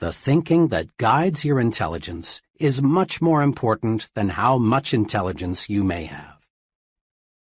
The 0.00 0.12
thinking 0.12 0.66
that 0.74 0.96
guides 0.96 1.44
your 1.44 1.60
intelligence 1.60 2.42
is 2.58 2.82
much 2.82 3.22
more 3.22 3.42
important 3.42 4.10
than 4.16 4.30
how 4.30 4.58
much 4.58 4.92
intelligence 4.92 5.70
you 5.70 5.84
may 5.84 6.06
have. 6.06 6.48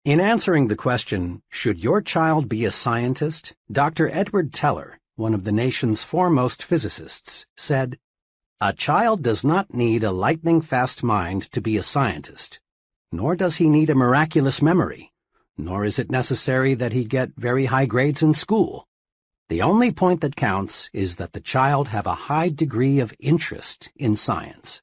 In 0.07 0.21
answering 0.21 0.69
the 0.69 0.75
question, 0.75 1.43
should 1.51 1.85
your 1.85 2.01
child 2.01 2.49
be 2.49 2.65
a 2.65 2.71
scientist, 2.71 3.55
Dr. 3.71 4.09
Edward 4.11 4.55
Teller, 4.55 4.99
one 5.19 5.35
of 5.35 5.43
the 5.43 5.51
nation's 5.51 6.05
foremost 6.05 6.63
physicists, 6.63 7.45
said, 7.57 7.99
A 8.61 8.73
child 8.73 9.21
does 9.21 9.43
not 9.43 9.75
need 9.75 10.05
a 10.05 10.13
lightning-fast 10.13 11.03
mind 11.03 11.51
to 11.51 11.61
be 11.61 11.77
a 11.77 11.83
scientist, 11.83 12.61
nor 13.11 13.35
does 13.35 13.57
he 13.57 13.69
need 13.69 13.91
a 13.91 13.97
miraculous 13.97 14.63
memory, 14.63 15.13
nor 15.57 15.85
is 15.85 15.99
it 15.99 16.09
necessary 16.09 16.75
that 16.75 16.93
he 16.93 17.05
get 17.05 17.33
very 17.37 17.65
high 17.65 17.85
grades 17.85 18.23
in 18.23 18.33
school. 18.33 18.87
The 19.49 19.61
only 19.61 19.91
point 19.91 20.21
that 20.21 20.37
counts 20.37 20.89
is 20.93 21.17
that 21.17 21.33
the 21.33 21.41
child 21.41 21.89
have 21.89 22.07
a 22.07 22.29
high 22.31 22.51
degree 22.51 23.01
of 23.01 23.13
interest 23.19 23.91
in 23.97 24.15
science. 24.15 24.83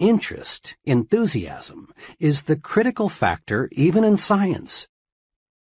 Interest, 0.00 0.76
enthusiasm, 0.84 1.94
is 2.18 2.42
the 2.42 2.56
critical 2.56 3.08
factor 3.08 3.68
even 3.70 4.02
in 4.02 4.16
science. 4.16 4.88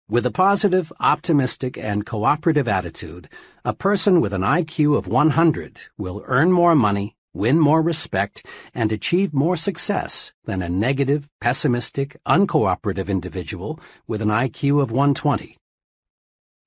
With 0.09 0.25
a 0.25 0.31
positive, 0.31 0.93
optimistic, 1.01 1.77
and 1.77 2.05
cooperative 2.05 2.65
attitude, 2.65 3.27
a 3.65 3.73
person 3.73 4.21
with 4.21 4.33
an 4.33 4.41
IQ 4.41 4.97
of 4.97 5.05
100 5.05 5.81
will 5.97 6.23
earn 6.27 6.49
more 6.49 6.75
money, 6.75 7.17
win 7.33 7.59
more 7.59 7.81
respect, 7.81 8.45
and 8.73 8.93
achieve 8.93 9.33
more 9.33 9.57
success 9.57 10.31
than 10.45 10.61
a 10.61 10.69
negative, 10.69 11.27
pessimistic, 11.41 12.15
uncooperative 12.25 13.09
individual 13.09 13.81
with 14.07 14.21
an 14.21 14.29
IQ 14.29 14.81
of 14.81 14.93
120. 14.93 15.57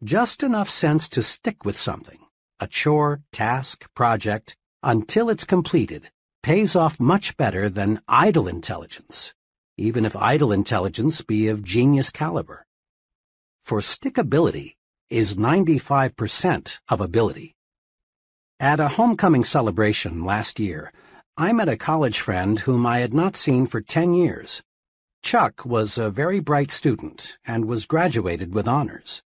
Just 0.04 0.42
enough 0.42 0.68
sense 0.68 1.08
to 1.08 1.22
stick 1.22 1.64
with 1.64 1.78
something, 1.78 2.18
a 2.60 2.66
chore, 2.66 3.22
task, 3.32 3.88
project, 3.94 4.54
until 4.82 5.30
it's 5.30 5.46
completed, 5.46 6.10
pays 6.42 6.76
off 6.76 7.00
much 7.00 7.34
better 7.38 7.70
than 7.70 8.02
idle 8.06 8.46
intelligence, 8.46 9.32
even 9.78 10.04
if 10.04 10.14
idle 10.14 10.52
intelligence 10.52 11.22
be 11.22 11.48
of 11.48 11.64
genius 11.64 12.10
caliber 12.10 12.66
for 13.70 13.80
stickability 13.80 14.74
is 15.10 15.36
95% 15.36 16.80
of 16.88 17.00
ability. 17.00 17.54
At 18.58 18.80
a 18.80 18.88
homecoming 18.88 19.44
celebration 19.44 20.24
last 20.24 20.58
year, 20.58 20.92
I 21.36 21.52
met 21.52 21.68
a 21.68 21.76
college 21.76 22.18
friend 22.18 22.58
whom 22.58 22.84
I 22.84 22.98
had 22.98 23.14
not 23.14 23.36
seen 23.36 23.68
for 23.68 23.80
10 23.80 24.12
years. 24.12 24.60
Chuck 25.22 25.64
was 25.64 25.98
a 25.98 26.10
very 26.10 26.40
bright 26.40 26.72
student 26.72 27.38
and 27.44 27.66
was 27.66 27.86
graduated 27.86 28.52
with 28.52 28.66
honors. 28.66 29.22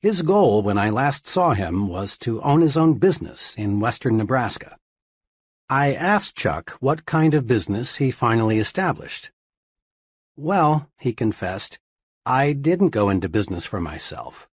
His 0.00 0.22
goal 0.22 0.62
when 0.62 0.78
I 0.78 0.88
last 0.88 1.26
saw 1.26 1.52
him 1.52 1.86
was 1.86 2.16
to 2.20 2.40
own 2.40 2.62
his 2.62 2.78
own 2.78 2.94
business 2.94 3.54
in 3.54 3.80
western 3.80 4.16
Nebraska. 4.16 4.78
I 5.68 5.92
asked 5.92 6.36
Chuck 6.36 6.70
what 6.80 7.04
kind 7.04 7.34
of 7.34 7.46
business 7.46 7.96
he 7.96 8.10
finally 8.10 8.58
established. 8.58 9.30
Well, 10.38 10.88
he 10.98 11.12
confessed, 11.12 11.78
I 12.26 12.54
didn't 12.54 12.88
go 12.88 13.10
into 13.10 13.28
business 13.28 13.66
for 13.66 13.82
myself. 13.82 14.48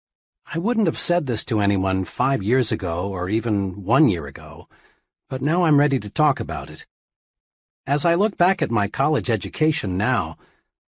I 0.55 0.59
wouldn't 0.59 0.87
have 0.87 0.97
said 0.97 1.27
this 1.27 1.45
to 1.47 1.61
anyone 1.61 2.05
five 2.05 2.41
years 2.41 2.71
ago 2.71 3.09
or 3.09 3.29
even 3.29 3.83
one 3.83 4.09
year 4.09 4.29
ago, 4.29 4.69
but 5.29 5.43
now 5.43 5.64
I'm 5.64 5.77
ready 5.77 5.99
to 5.99 6.09
talk 6.09 6.39
about 6.39 6.71
it. 6.71 6.87
As 7.85 8.05
I 8.05 8.14
look 8.14 8.37
back 8.37 8.62
at 8.62 8.71
my 8.71 8.87
college 8.87 9.31
education 9.31 9.97
now, 9.97 10.39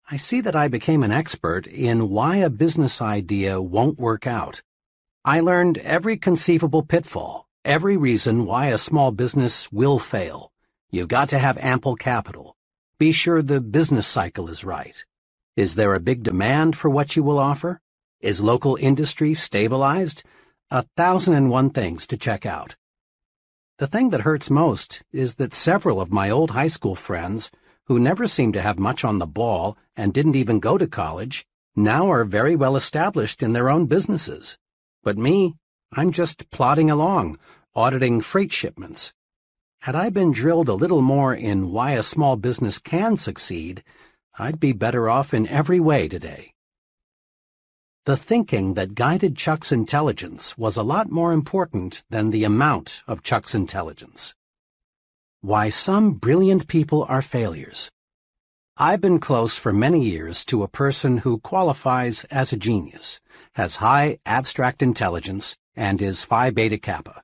I 0.08 0.18
see 0.18 0.40
that 0.40 0.54
I 0.54 0.68
became 0.68 1.02
an 1.02 1.10
expert 1.10 1.66
in 1.66 2.10
why 2.10 2.36
a 2.36 2.48
business 2.48 3.02
idea 3.02 3.60
won't 3.60 3.98
work 3.98 4.28
out. 4.28 4.62
I 5.24 5.40
learned 5.40 5.78
every 5.78 6.16
conceivable 6.16 6.84
pitfall, 6.84 7.48
every 7.64 7.96
reason 7.96 8.46
why 8.46 8.66
a 8.66 8.78
small 8.78 9.10
business 9.10 9.72
will 9.72 9.98
fail. 9.98 10.52
You've 10.92 11.08
got 11.08 11.28
to 11.30 11.40
have 11.40 11.58
ample 11.58 11.96
capital. 11.96 12.54
Be 13.00 13.10
sure 13.10 13.42
the 13.42 13.60
business 13.60 14.06
cycle 14.06 14.48
is 14.48 14.62
right. 14.62 15.04
Is 15.58 15.74
there 15.74 15.92
a 15.94 15.98
big 15.98 16.22
demand 16.22 16.76
for 16.76 16.88
what 16.88 17.16
you 17.16 17.24
will 17.24 17.40
offer? 17.40 17.80
Is 18.20 18.40
local 18.40 18.76
industry 18.76 19.34
stabilized? 19.34 20.22
A 20.70 20.84
thousand 20.96 21.34
and 21.34 21.50
one 21.50 21.70
things 21.70 22.06
to 22.06 22.16
check 22.16 22.46
out. 22.46 22.76
The 23.78 23.88
thing 23.88 24.10
that 24.10 24.20
hurts 24.20 24.50
most 24.50 25.02
is 25.10 25.34
that 25.34 25.52
several 25.52 26.00
of 26.00 26.12
my 26.12 26.30
old 26.30 26.52
high 26.52 26.68
school 26.68 26.94
friends, 26.94 27.50
who 27.86 27.98
never 27.98 28.28
seemed 28.28 28.54
to 28.54 28.62
have 28.62 28.78
much 28.78 29.02
on 29.04 29.18
the 29.18 29.26
ball 29.26 29.76
and 29.96 30.14
didn't 30.14 30.36
even 30.36 30.60
go 30.60 30.78
to 30.78 30.86
college, 30.86 31.44
now 31.74 32.08
are 32.08 32.22
very 32.22 32.54
well 32.54 32.76
established 32.76 33.42
in 33.42 33.52
their 33.52 33.68
own 33.68 33.86
businesses. 33.86 34.56
But 35.02 35.18
me, 35.18 35.56
I'm 35.92 36.12
just 36.12 36.50
plodding 36.50 36.88
along, 36.88 37.36
auditing 37.74 38.20
freight 38.20 38.52
shipments. 38.52 39.12
Had 39.80 39.96
I 39.96 40.10
been 40.10 40.30
drilled 40.30 40.68
a 40.68 40.74
little 40.74 41.02
more 41.02 41.34
in 41.34 41.72
why 41.72 41.94
a 41.94 42.04
small 42.04 42.36
business 42.36 42.78
can 42.78 43.16
succeed, 43.16 43.82
I'd 44.38 44.60
be 44.60 44.72
better 44.72 45.08
off 45.08 45.34
in 45.34 45.48
every 45.48 45.80
way 45.80 46.06
today. 46.06 46.52
The 48.06 48.16
thinking 48.16 48.74
that 48.74 48.94
guided 48.94 49.36
Chuck's 49.36 49.72
intelligence 49.72 50.56
was 50.56 50.76
a 50.76 50.82
lot 50.82 51.10
more 51.10 51.32
important 51.32 52.04
than 52.08 52.30
the 52.30 52.44
amount 52.44 53.02
of 53.08 53.22
Chuck's 53.22 53.54
intelligence. 53.54 54.34
Why 55.40 55.68
some 55.68 56.12
brilliant 56.12 56.68
people 56.68 57.04
are 57.08 57.20
failures. 57.20 57.90
I've 58.76 59.00
been 59.00 59.18
close 59.18 59.58
for 59.58 59.72
many 59.72 60.04
years 60.04 60.44
to 60.46 60.62
a 60.62 60.68
person 60.68 61.18
who 61.18 61.40
qualifies 61.40 62.24
as 62.30 62.52
a 62.52 62.56
genius, 62.56 63.20
has 63.54 63.76
high 63.76 64.20
abstract 64.24 64.82
intelligence, 64.82 65.56
and 65.74 66.00
is 66.00 66.22
Phi 66.22 66.50
Beta 66.50 66.78
Kappa. 66.78 67.22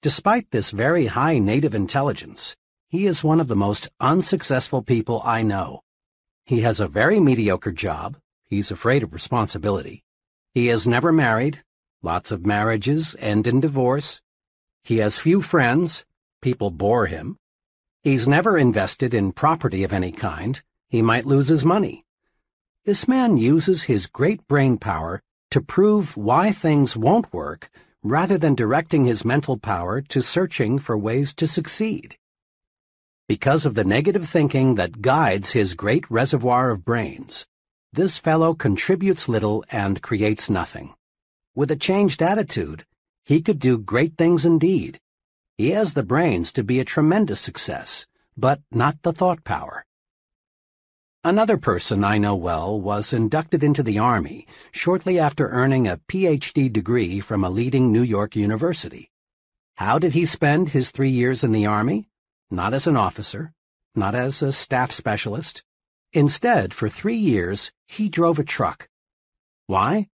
Despite 0.00 0.50
this 0.52 0.70
very 0.70 1.06
high 1.06 1.38
native 1.38 1.74
intelligence, 1.74 2.54
he 2.88 3.06
is 3.06 3.24
one 3.24 3.40
of 3.40 3.48
the 3.48 3.56
most 3.56 3.88
unsuccessful 4.00 4.80
people 4.80 5.20
I 5.24 5.42
know. 5.42 5.82
He 6.50 6.62
has 6.62 6.80
a 6.80 6.88
very 6.88 7.20
mediocre 7.20 7.70
job, 7.70 8.16
He's 8.48 8.72
afraid 8.72 9.04
of 9.04 9.12
responsibility. 9.12 10.02
He 10.52 10.66
has 10.66 10.84
never 10.84 11.12
married. 11.12 11.62
Lots 12.02 12.32
of 12.32 12.44
marriages 12.44 13.14
end 13.20 13.46
in 13.46 13.60
divorce. 13.60 14.20
He 14.82 14.96
has 14.96 15.20
few 15.20 15.42
friends. 15.42 16.04
People 16.42 16.72
bore 16.72 17.06
him. 17.06 17.36
He's 18.02 18.26
never 18.26 18.58
invested 18.58 19.14
in 19.14 19.30
property 19.30 19.84
of 19.84 19.92
any 19.92 20.10
kind. 20.10 20.60
He 20.88 21.02
might 21.02 21.24
lose 21.24 21.46
his 21.46 21.64
money. 21.64 22.04
This 22.84 23.06
man 23.06 23.36
uses 23.36 23.84
his 23.84 24.08
great 24.08 24.44
brain 24.48 24.76
power 24.76 25.22
to 25.52 25.60
prove 25.60 26.16
why 26.16 26.50
things 26.50 26.96
won't 26.96 27.32
work 27.32 27.70
rather 28.02 28.36
than 28.36 28.56
directing 28.56 29.04
his 29.04 29.24
mental 29.24 29.56
power 29.56 30.00
to 30.00 30.20
searching 30.20 30.80
for 30.80 30.98
ways 30.98 31.32
to 31.34 31.46
succeed. 31.46 32.16
Because 33.30 33.64
of 33.64 33.74
the 33.74 33.84
negative 33.84 34.28
thinking 34.28 34.74
that 34.74 35.02
guides 35.02 35.52
his 35.52 35.74
great 35.74 36.10
reservoir 36.10 36.70
of 36.70 36.84
brains, 36.84 37.46
this 37.92 38.18
fellow 38.18 38.54
contributes 38.54 39.28
little 39.28 39.64
and 39.70 40.02
creates 40.02 40.50
nothing. 40.50 40.94
With 41.54 41.70
a 41.70 41.76
changed 41.76 42.22
attitude, 42.22 42.84
he 43.24 43.40
could 43.40 43.60
do 43.60 43.78
great 43.78 44.16
things 44.18 44.44
indeed. 44.44 44.98
He 45.56 45.70
has 45.70 45.92
the 45.92 46.02
brains 46.02 46.52
to 46.54 46.64
be 46.64 46.80
a 46.80 46.84
tremendous 46.84 47.40
success, 47.40 48.04
but 48.36 48.62
not 48.72 49.00
the 49.02 49.12
thought 49.12 49.44
power. 49.44 49.84
Another 51.22 51.56
person 51.56 52.02
I 52.02 52.18
know 52.18 52.34
well 52.34 52.80
was 52.80 53.12
inducted 53.12 53.62
into 53.62 53.84
the 53.84 54.00
Army 54.00 54.48
shortly 54.72 55.20
after 55.20 55.50
earning 55.50 55.86
a 55.86 56.00
PhD 56.08 56.72
degree 56.72 57.20
from 57.20 57.44
a 57.44 57.50
leading 57.50 57.92
New 57.92 58.02
York 58.02 58.34
university. 58.34 59.08
How 59.76 60.00
did 60.00 60.14
he 60.14 60.26
spend 60.26 60.70
his 60.70 60.90
three 60.90 61.10
years 61.10 61.44
in 61.44 61.52
the 61.52 61.66
Army? 61.66 62.09
Not 62.50 62.74
as 62.74 62.86
an 62.86 62.96
officer, 62.96 63.52
not 63.94 64.14
as 64.14 64.42
a 64.42 64.52
staff 64.52 64.92
specialist, 64.92 65.62
Instead, 66.12 66.74
for 66.74 66.88
three 66.88 67.16
years, 67.16 67.70
he 67.86 68.08
drove 68.08 68.40
a 68.40 68.44
truck. 68.44 68.88
Why? 69.68 70.08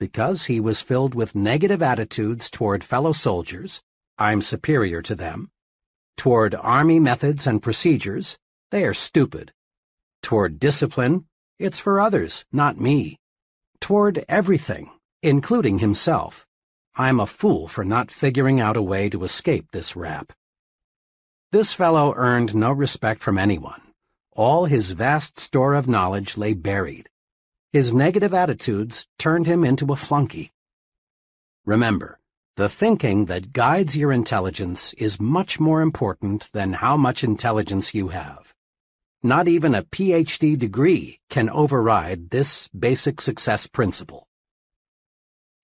Because 0.00 0.46
he 0.46 0.58
was 0.58 0.80
filled 0.80 1.14
with 1.14 1.36
negative 1.36 1.82
attitudes 1.82 2.50
toward 2.50 2.82
fellow 2.82 3.12
soldiers, 3.12 3.80
I'm 4.18 4.40
superior 4.40 5.02
to 5.02 5.14
them. 5.14 5.50
Toward 6.16 6.56
Army 6.56 6.98
methods 6.98 7.46
and 7.46 7.62
procedures, 7.62 8.36
they 8.72 8.82
are 8.84 8.94
stupid. 8.94 9.52
Toward 10.20 10.58
discipline, 10.58 11.26
it's 11.60 11.78
for 11.78 12.00
others, 12.00 12.44
not 12.50 12.80
me. 12.80 13.16
Toward 13.78 14.24
everything, 14.28 14.90
including 15.22 15.78
himself, 15.78 16.44
I'm 16.96 17.20
a 17.20 17.26
fool 17.26 17.68
for 17.68 17.84
not 17.84 18.10
figuring 18.10 18.58
out 18.58 18.76
a 18.76 18.82
way 18.82 19.08
to 19.10 19.22
escape 19.22 19.70
this 19.70 19.94
rap. 19.94 20.32
This 21.52 21.72
fellow 21.72 22.12
earned 22.16 22.54
no 22.54 22.72
respect 22.72 23.22
from 23.22 23.38
anyone 23.38 23.80
all 24.36 24.66
his 24.66 24.90
vast 24.90 25.38
store 25.38 25.74
of 25.74 25.88
knowledge 25.88 26.36
lay 26.36 26.52
buried. 26.52 27.08
His 27.72 27.92
negative 27.92 28.34
attitudes 28.34 29.06
turned 29.18 29.46
him 29.46 29.64
into 29.64 29.92
a 29.92 29.96
flunky. 29.96 30.52
Remember, 31.64 32.18
the 32.56 32.68
thinking 32.68 33.24
that 33.26 33.52
guides 33.52 33.96
your 33.96 34.12
intelligence 34.12 34.92
is 34.94 35.18
much 35.18 35.58
more 35.58 35.80
important 35.80 36.50
than 36.52 36.74
how 36.74 36.96
much 36.96 37.24
intelligence 37.24 37.94
you 37.94 38.08
have. 38.08 38.54
Not 39.22 39.48
even 39.48 39.74
a 39.74 39.82
PhD 39.82 40.58
degree 40.58 41.18
can 41.30 41.50
override 41.50 42.30
this 42.30 42.68
basic 42.68 43.20
success 43.20 43.66
principle. 43.66 44.26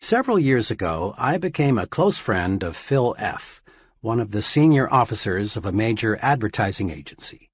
Several 0.00 0.38
years 0.38 0.70
ago, 0.70 1.14
I 1.16 1.36
became 1.38 1.78
a 1.78 1.86
close 1.86 2.18
friend 2.18 2.62
of 2.62 2.76
Phil 2.76 3.14
F., 3.18 3.62
one 4.02 4.18
of 4.18 4.32
the 4.32 4.42
senior 4.42 4.92
officers 4.92 5.56
of 5.56 5.64
a 5.64 5.70
major 5.70 6.18
advertising 6.20 6.90
agency. 6.90 7.48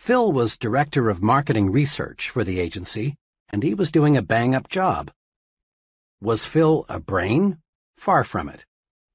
Phil 0.00 0.32
was 0.32 0.56
director 0.56 1.08
of 1.08 1.22
marketing 1.22 1.70
research 1.70 2.28
for 2.28 2.42
the 2.42 2.58
agency, 2.58 3.14
and 3.50 3.62
he 3.62 3.72
was 3.72 3.92
doing 3.92 4.16
a 4.16 4.22
bang-up 4.22 4.68
job. 4.68 5.12
Was 6.20 6.44
Phil 6.44 6.84
a 6.88 6.98
brain? 6.98 7.58
Far 7.96 8.24
from 8.24 8.48
it. 8.48 8.66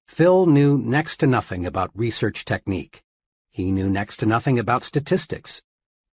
Phil 0.08 0.46
knew 0.46 0.78
next 0.78 1.18
to 1.18 1.28
nothing 1.28 1.66
about 1.66 1.92
research 1.94 2.46
technique. 2.46 3.04
He 3.52 3.70
knew 3.70 3.90
next 3.90 4.16
to 4.18 4.26
nothing 4.26 4.58
about 4.58 4.86
statistics. 4.86 5.62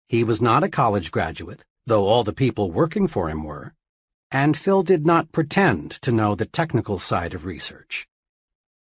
He 0.08 0.24
was 0.24 0.42
not 0.42 0.64
a 0.64 0.70
college 0.70 1.12
graduate, 1.12 1.64
though 1.86 2.06
all 2.06 2.24
the 2.24 2.34
people 2.34 2.72
working 2.72 3.08
for 3.08 3.30
him 3.30 3.44
were. 3.44 3.76
And 4.32 4.58
Phil 4.58 4.82
did 4.82 5.06
not 5.06 5.32
pretend 5.32 5.92
to 6.02 6.12
know 6.12 6.34
the 6.34 6.48
technical 6.48 6.98
side 6.98 7.36
of 7.36 7.46
research. 7.46 8.08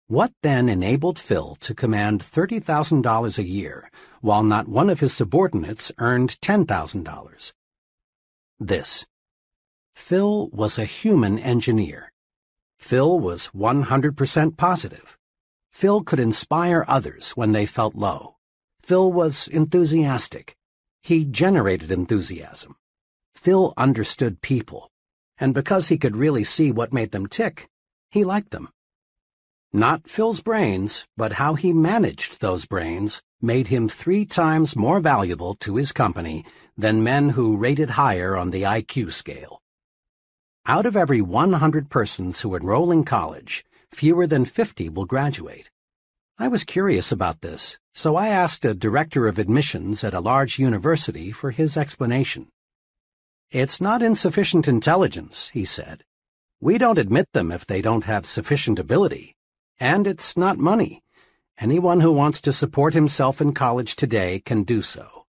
What 0.09 0.33
then 0.41 0.69
enabled 0.69 1.19
Phil 1.19 1.55
to 1.59 1.75
command 1.75 2.23
$30,000 2.23 3.37
a 3.37 3.43
year 3.43 3.91
while 4.21 4.41
not 4.41 4.67
one 4.67 4.89
of 4.89 5.01
his 5.01 5.13
subordinates 5.13 5.91
earned 5.99 6.35
$10,000. 6.41 7.53
This. 8.59 9.05
Phil 9.93 10.49
was 10.49 10.79
a 10.79 10.85
human 10.85 11.37
engineer. 11.37 12.11
Phil 12.79 13.19
was 13.19 13.51
100% 13.55 14.57
positive. 14.57 15.15
Phil 15.71 16.01
could 16.01 16.19
inspire 16.19 16.83
others 16.87 17.33
when 17.37 17.51
they 17.51 17.67
felt 17.67 17.93
low. 17.93 18.37
Phil 18.81 19.13
was 19.13 19.47
enthusiastic. 19.49 20.55
He 21.03 21.23
generated 21.23 21.91
enthusiasm. 21.91 22.77
Phil 23.35 23.75
understood 23.77 24.41
people, 24.41 24.89
and 25.37 25.53
because 25.53 25.89
he 25.89 25.99
could 25.99 26.15
really 26.15 26.43
see 26.43 26.71
what 26.71 26.91
made 26.91 27.11
them 27.11 27.27
tick, 27.27 27.69
he 28.09 28.23
liked 28.23 28.49
them. 28.49 28.69
Not 29.71 30.09
Phil's 30.09 30.41
brains, 30.41 31.05
but 31.15 31.33
how 31.33 31.53
he 31.53 31.73
managed 31.73 32.41
those 32.41 32.65
brains 32.65 33.21
made 33.39 33.67
him 33.67 33.87
three 33.87 34.25
times 34.25 34.75
more 34.75 34.99
valuable 34.99 35.53
to 35.55 35.75
his 35.75 35.91
company 35.91 36.43
than 36.75 37.03
men 37.03 37.29
who 37.29 37.55
rated 37.55 37.91
higher 37.91 38.35
on 38.35 38.49
the 38.49 38.63
IQ 38.63 39.13
scale. 39.13 39.61
Out 40.65 40.87
of 40.87 40.97
every 40.97 41.21
100 41.21 41.87
persons 41.89 42.41
who 42.41 42.55
enroll 42.55 42.91
in 42.91 43.03
college, 43.03 43.63
fewer 43.91 44.25
than 44.25 44.43
50 44.43 44.89
will 44.89 45.05
graduate. 45.05 45.69
I 46.39 46.47
was 46.47 46.63
curious 46.63 47.11
about 47.11 47.41
this, 47.41 47.77
so 47.93 48.15
I 48.15 48.29
asked 48.29 48.65
a 48.65 48.73
director 48.73 49.27
of 49.27 49.37
admissions 49.37 50.03
at 50.03 50.15
a 50.15 50.19
large 50.19 50.57
university 50.57 51.31
for 51.31 51.51
his 51.51 51.77
explanation. 51.77 52.47
It's 53.51 53.79
not 53.79 54.01
insufficient 54.01 54.67
intelligence, 54.67 55.49
he 55.53 55.63
said. 55.63 56.03
We 56.59 56.79
don't 56.79 56.97
admit 56.97 57.27
them 57.33 57.51
if 57.51 57.67
they 57.67 57.83
don't 57.83 58.05
have 58.05 58.25
sufficient 58.25 58.79
ability. 58.79 59.35
And 59.79 60.07
it's 60.07 60.35
not 60.35 60.57
money. 60.57 61.03
Anyone 61.57 62.01
who 62.01 62.11
wants 62.11 62.41
to 62.41 62.51
support 62.51 62.93
himself 62.93 63.41
in 63.41 63.53
college 63.53 63.95
today 63.95 64.39
can 64.39 64.63
do 64.63 64.81
so. 64.81 65.25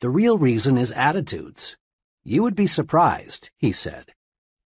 The 0.00 0.10
real 0.10 0.38
reason 0.38 0.76
is 0.76 0.92
attitudes. 0.92 1.76
You 2.24 2.42
would 2.42 2.56
be 2.56 2.66
surprised, 2.66 3.50
he 3.56 3.72
said, 3.72 4.12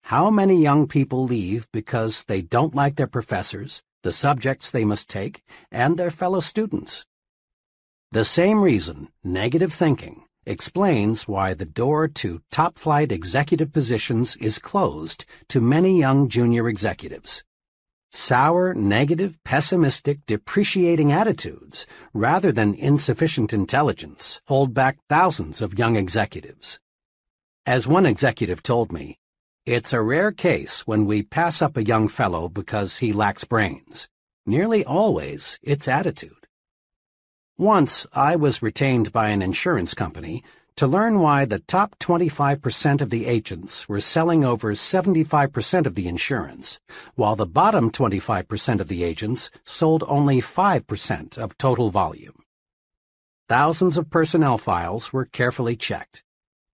how 0.03 0.31
many 0.31 0.59
young 0.59 0.87
people 0.87 1.23
leave 1.25 1.67
because 1.71 2.23
they 2.23 2.41
don't 2.41 2.73
like 2.73 2.95
their 2.95 3.05
professors, 3.05 3.83
the 4.01 4.11
subjects 4.11 4.71
they 4.71 4.83
must 4.83 5.07
take, 5.07 5.43
and 5.71 5.97
their 5.97 6.09
fellow 6.09 6.39
students. 6.39 7.05
The 8.11 8.25
same 8.25 8.61
reason, 8.61 9.09
negative 9.23 9.71
thinking, 9.71 10.23
explains 10.47 11.27
why 11.27 11.53
the 11.53 11.65
door 11.65 12.07
to 12.07 12.41
top-flight 12.49 13.11
executive 13.11 13.71
positions 13.71 14.35
is 14.37 14.57
closed 14.57 15.25
to 15.49 15.61
many 15.61 15.99
young 15.99 16.27
junior 16.27 16.67
executives. 16.67 17.43
Sour, 18.11 18.73
negative, 18.73 19.37
pessimistic, 19.43 20.25
depreciating 20.25 21.11
attitudes, 21.11 21.85
rather 22.13 22.51
than 22.51 22.73
insufficient 22.73 23.53
intelligence, 23.53 24.41
hold 24.47 24.73
back 24.73 24.97
thousands 25.09 25.61
of 25.61 25.77
young 25.77 25.95
executives. 25.95 26.79
As 27.67 27.87
one 27.87 28.07
executive 28.07 28.63
told 28.63 28.91
me, 28.91 29.19
It's 29.65 29.93
a 29.93 30.01
rare 30.01 30.31
case 30.31 30.87
when 30.87 31.05
we 31.05 31.21
pass 31.21 31.61
up 31.61 31.77
a 31.77 31.85
young 31.85 32.07
fellow 32.07 32.49
because 32.49 32.97
he 32.97 33.13
lacks 33.13 33.43
brains. 33.43 34.07
Nearly 34.45 34.83
always, 34.83 35.59
it's 35.61 35.87
attitude. 35.87 36.47
Once, 37.59 38.07
I 38.13 38.35
was 38.35 38.63
retained 38.63 39.11
by 39.11 39.29
an 39.29 39.43
insurance 39.43 39.93
company 39.93 40.43
to 40.79 40.87
learn 40.87 41.19
why 41.19 41.43
the 41.43 41.59
top 41.59 41.99
25% 41.99 43.01
of 43.01 43.09
the 43.09 43.25
agents 43.25 43.89
were 43.89 43.99
selling 43.99 44.45
over 44.45 44.71
75% 44.71 45.85
of 45.85 45.93
the 45.93 46.07
insurance, 46.07 46.79
while 47.15 47.35
the 47.35 47.45
bottom 47.45 47.91
25% 47.91 48.79
of 48.79 48.87
the 48.87 49.03
agents 49.03 49.51
sold 49.65 50.05
only 50.07 50.41
5% 50.41 51.37
of 51.37 51.57
total 51.57 51.89
volume. 51.89 52.43
Thousands 53.49 53.97
of 53.97 54.09
personnel 54.09 54.57
files 54.57 55.11
were 55.11 55.25
carefully 55.25 55.75
checked. 55.75 56.23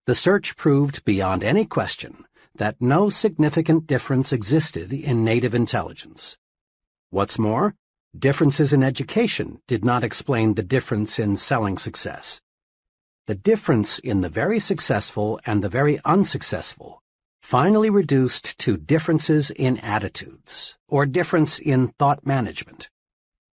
The 0.06 0.16
search 0.16 0.56
proved 0.56 1.04
beyond 1.04 1.44
any 1.44 1.66
question 1.66 2.24
that 2.56 2.78
no 2.80 3.10
significant 3.10 3.86
difference 3.86 4.32
existed 4.32 4.94
in 4.94 5.26
native 5.26 5.54
intelligence. 5.54 6.38
What's 7.10 7.38
more, 7.38 7.76
differences 8.18 8.72
in 8.72 8.82
education 8.82 9.60
did 9.68 9.84
not 9.84 10.06
explain 10.06 10.54
the 10.54 10.64
difference 10.64 11.20
in 11.20 11.36
selling 11.36 11.78
success. 11.78 12.40
The 13.30 13.36
difference 13.36 14.00
in 14.00 14.22
the 14.22 14.28
very 14.28 14.60
successful 14.60 15.40
and 15.46 15.64
the 15.64 15.70
very 15.70 16.00
unsuccessful 16.04 17.04
finally 17.44 17.92
reduced 17.92 18.58
to 18.58 18.76
differences 18.76 19.52
in 19.52 19.78
attitudes, 19.82 20.76
or 20.88 21.06
difference 21.06 21.60
in 21.60 21.90
thought 22.00 22.26
management. 22.26 22.90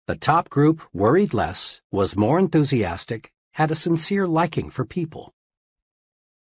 The 0.08 0.16
top 0.16 0.48
group 0.50 0.82
worried 0.92 1.32
less, 1.32 1.80
was 1.92 2.16
more 2.16 2.40
enthusiastic, 2.40 3.30
had 3.52 3.70
a 3.70 3.76
sincere 3.76 4.26
liking 4.26 4.70
for 4.70 4.84
people. 4.84 5.32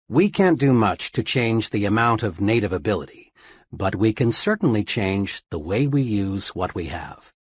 We 0.08 0.30
can't 0.30 0.60
do 0.60 0.72
much 0.72 1.10
to 1.10 1.24
change 1.24 1.70
the 1.70 1.86
amount 1.86 2.22
of 2.22 2.40
native 2.40 2.72
ability, 2.72 3.32
but 3.72 3.96
we 3.96 4.12
can 4.12 4.30
certainly 4.30 4.84
change 4.84 5.42
the 5.50 5.58
way 5.58 5.88
we 5.88 6.02
use 6.02 6.54
what 6.54 6.76
we 6.76 6.84
have. 6.84 7.32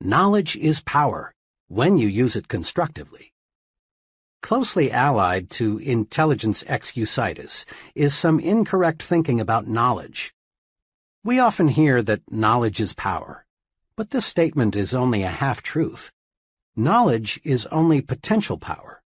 Knowledge 0.00 0.56
is 0.56 0.80
power 0.80 1.32
when 1.72 1.96
you 1.96 2.06
use 2.06 2.36
it 2.36 2.48
constructively. 2.48 3.32
Closely 4.42 4.92
allied 4.92 5.48
to 5.48 5.78
intelligence 5.78 6.62
excusitis 6.64 7.64
is 7.94 8.14
some 8.14 8.38
incorrect 8.38 9.02
thinking 9.02 9.40
about 9.40 9.66
knowledge. 9.66 10.34
We 11.24 11.38
often 11.38 11.68
hear 11.68 12.02
that 12.02 12.30
knowledge 12.30 12.78
is 12.78 12.92
power, 12.92 13.46
but 13.96 14.10
this 14.10 14.26
statement 14.26 14.76
is 14.76 14.92
only 14.92 15.22
a 15.22 15.30
half-truth. 15.30 16.12
Knowledge 16.76 17.40
is 17.42 17.64
only 17.68 18.02
potential 18.02 18.58
power. 18.58 19.00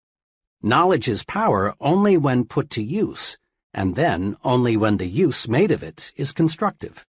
Knowledge 0.61 1.07
is 1.07 1.23
power 1.23 1.73
only 1.81 2.17
when 2.17 2.47
put 2.47 2.69
to 2.71 2.83
use, 2.83 3.39
and 3.73 3.95
then 3.95 4.37
only 4.43 4.77
when 4.77 4.97
the 4.97 5.07
use 5.07 5.47
made 5.47 5.71
of 5.71 5.85
it 5.85 6.13
is 6.17 6.33
constructive. 6.33 7.07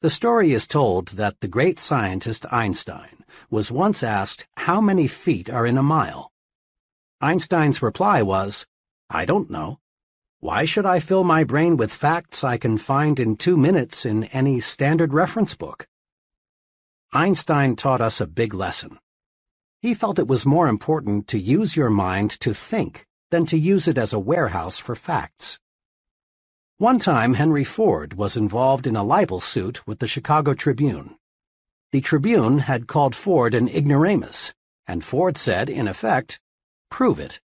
The 0.00 0.10
story 0.10 0.52
is 0.52 0.68
told 0.68 1.08
that 1.08 1.40
the 1.40 1.48
great 1.48 1.80
scientist 1.80 2.46
Einstein 2.52 3.24
was 3.50 3.72
once 3.72 4.04
asked 4.04 4.46
how 4.56 4.80
many 4.80 5.08
feet 5.08 5.50
are 5.50 5.66
in 5.66 5.76
a 5.76 5.82
mile. 5.82 6.30
Einstein's 7.20 7.82
reply 7.82 8.22
was, 8.22 8.64
I 9.10 9.24
don't 9.24 9.50
know. 9.50 9.80
Why 10.38 10.64
should 10.66 10.86
I 10.86 11.00
fill 11.00 11.24
my 11.24 11.42
brain 11.42 11.76
with 11.76 11.92
facts 11.92 12.44
I 12.44 12.58
can 12.58 12.78
find 12.78 13.18
in 13.18 13.34
two 13.34 13.56
minutes 13.56 14.06
in 14.06 14.24
any 14.24 14.60
standard 14.60 15.12
reference 15.12 15.56
book? 15.56 15.88
Einstein 17.12 17.74
taught 17.74 18.00
us 18.00 18.20
a 18.20 18.26
big 18.28 18.54
lesson. 18.54 19.00
He 19.80 19.94
felt 19.94 20.20
it 20.20 20.28
was 20.28 20.46
more 20.46 20.68
important 20.68 21.26
to 21.28 21.40
use 21.40 21.74
your 21.74 21.90
mind 21.90 22.30
to 22.38 22.54
think 22.54 23.04
than 23.32 23.46
to 23.46 23.58
use 23.58 23.88
it 23.88 23.98
as 23.98 24.12
a 24.12 24.20
warehouse 24.20 24.78
for 24.78 24.94
facts. 24.94 25.58
One 26.78 27.00
time, 27.00 27.34
Henry 27.34 27.64
Ford 27.64 28.14
was 28.14 28.36
involved 28.36 28.86
in 28.86 28.94
a 28.94 29.02
libel 29.02 29.40
suit 29.40 29.84
with 29.84 29.98
the 29.98 30.06
Chicago 30.06 30.54
Tribune. 30.54 31.16
The 31.90 32.00
Tribune 32.00 32.60
had 32.60 32.86
called 32.86 33.16
Ford 33.16 33.52
an 33.56 33.68
ignoramus, 33.68 34.54
and 34.86 35.02
Ford 35.02 35.36
said, 35.36 35.68
in 35.68 35.88
effect, 35.88 36.38
prove 36.88 37.18
it. 37.18 37.40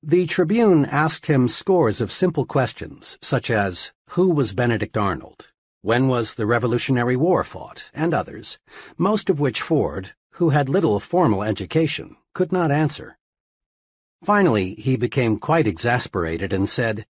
The 0.00 0.26
Tribune 0.26 0.84
asked 0.84 1.26
him 1.26 1.48
scores 1.48 2.00
of 2.00 2.12
simple 2.12 2.46
questions, 2.46 3.18
such 3.20 3.50
as, 3.50 3.90
who 4.10 4.30
was 4.30 4.54
Benedict 4.54 4.96
Arnold? 4.96 5.48
When 5.82 6.06
was 6.06 6.34
the 6.34 6.46
Revolutionary 6.46 7.16
War 7.16 7.42
fought? 7.42 7.90
and 7.92 8.14
others, 8.14 8.60
most 8.96 9.28
of 9.28 9.40
which 9.40 9.60
Ford, 9.60 10.14
who 10.34 10.50
had 10.50 10.68
little 10.68 11.00
formal 11.00 11.42
education, 11.42 12.16
could 12.32 12.52
not 12.52 12.70
answer. 12.70 13.18
Finally, 14.22 14.76
he 14.76 14.94
became 14.94 15.36
quite 15.36 15.66
exasperated 15.66 16.52
and 16.52 16.68
said, 16.68 17.06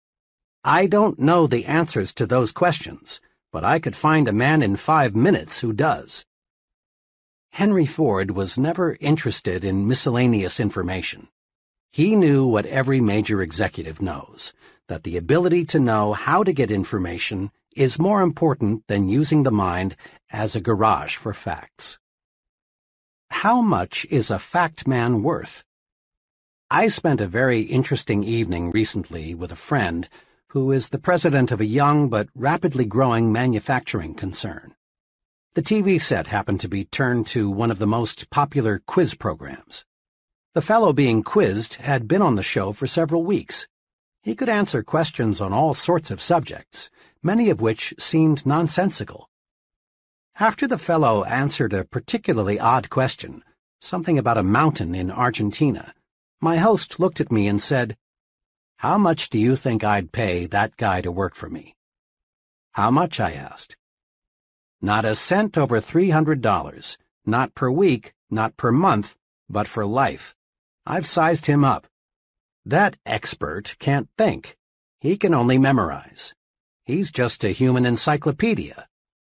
I 0.71 0.85
don't 0.87 1.19
know 1.19 1.47
the 1.47 1.65
answers 1.65 2.13
to 2.13 2.27
those 2.27 2.53
questions, 2.53 3.23
but 3.51 3.65
I 3.65 3.79
could 3.79 3.97
find 3.97 4.29
a 4.29 4.35
man 4.35 4.61
in 4.63 4.77
five 4.77 5.17
minutes 5.17 5.61
who 5.61 5.73
does. 5.73 6.27
Henry 7.53 7.87
Ford 7.87 8.33
was 8.33 8.59
never 8.59 8.99
interested 9.01 9.65
in 9.65 9.89
miscellaneous 9.89 10.61
information. 10.61 11.29
He 11.91 12.15
knew 12.15 12.47
what 12.47 12.67
every 12.67 13.01
major 13.01 13.41
executive 13.41 14.03
knows, 14.03 14.53
that 14.89 15.05
the 15.05 15.17
ability 15.17 15.65
to 15.73 15.81
know 15.81 16.13
how 16.13 16.45
to 16.45 16.53
get 16.53 16.71
information 16.71 17.51
is 17.75 17.99
more 17.99 18.21
important 18.21 18.87
than 18.89 19.09
using 19.09 19.45
the 19.45 19.51
mind 19.51 19.97
as 20.29 20.55
a 20.55 20.61
garage 20.61 21.17
for 21.17 21.33
facts. 21.33 21.99
How 23.31 23.63
much 23.63 24.07
is 24.11 24.31
a 24.31 24.39
fact 24.39 24.87
man 24.87 25.23
worth? 25.23 25.65
I 26.71 26.89
spent 26.89 27.23
a 27.23 27.27
very 27.27 27.63
interesting 27.63 28.23
evening 28.23 28.71
recently 28.71 29.35
with 29.35 29.51
a 29.51 29.57
friend 29.57 30.07
who 30.53 30.73
is 30.73 30.89
the 30.89 30.99
president 30.99 31.53
of 31.53 31.61
a 31.61 31.67
young 31.67 32.09
but 32.09 32.29
rapidly 32.35 32.87
growing 32.87 33.31
manufacturing 33.31 34.15
concern. 34.15 34.75
The 35.55 35.63
TV 35.63 36.01
set 36.01 36.29
happened 36.29 36.61
to 36.61 36.69
be 36.69 36.85
turned 36.85 37.27
to 37.29 37.51
one 37.51 37.71
of 37.71 37.79
the 37.79 37.87
most 37.87 38.31
popular 38.31 38.83
quiz 38.87 39.15
programs. 39.15 39.85
The 40.55 40.63
fellow 40.63 40.95
being 40.95 41.23
quizzed 41.23 41.75
had 41.77 42.09
been 42.09 42.23
on 42.23 42.37
the 42.37 42.43
show 42.43 42.73
for 42.73 42.87
several 42.87 43.25
weeks. 43.25 43.69
He 44.23 44.35
could 44.35 44.49
answer 44.49 44.83
questions 44.83 45.41
on 45.41 45.53
all 45.53 45.75
sorts 45.75 46.11
of 46.11 46.23
subjects, 46.23 46.89
many 47.23 47.51
of 47.51 47.61
which 47.61 47.93
seemed 47.99 48.47
nonsensical. 48.47 49.29
After 50.41 50.67
the 50.67 50.79
fellow 50.79 51.25
answered 51.25 51.75
a 51.75 51.85
particularly 51.85 52.59
odd 52.59 52.89
question, 52.89 53.43
something 53.81 54.17
about 54.17 54.39
a 54.39 54.43
mountain 54.43 54.95
in 54.95 55.11
Argentina, 55.11 55.93
my 56.41 56.57
host 56.57 56.99
looked 56.99 57.21
at 57.21 57.33
me 57.33 57.47
and 57.47 57.61
said, 57.61 57.97
How 58.79 58.99
much 58.99 59.29
do 59.29 59.39
you 59.39 59.55
think 59.55 59.85
I'd 59.85 60.11
pay 60.11 60.47
that 60.47 60.77
guy 60.77 61.01
to 61.03 61.13
work 61.13 61.35
for 61.35 61.49
me? 61.49 61.77
How 62.73 62.91
much, 62.91 63.21
I 63.21 63.33
asked. 63.33 63.77
Not 64.81 65.05
a 65.05 65.15
cent 65.15 65.59
over 65.59 65.81
$300, 65.81 66.97
not 67.27 67.55
per 67.55 67.71
week, 67.71 68.15
not 68.31 68.57
per 68.57 68.73
month, 68.73 69.17
but 69.49 69.69
for 69.69 69.87
life. 69.87 70.35
I've 70.87 71.07
sized 71.07 71.47
him 71.47 71.65
up. 71.65 71.87
That 72.65 72.97
expert 73.05 73.77
can't 73.79 74.09
think. 74.17 74.57
He 75.01 75.17
can 75.17 75.35
only 75.35 75.59
memorize. 75.59 76.35
He's 76.85 77.11
just 77.11 77.45
a 77.45 77.51
human 77.51 77.85
encyclopedia 77.85 78.89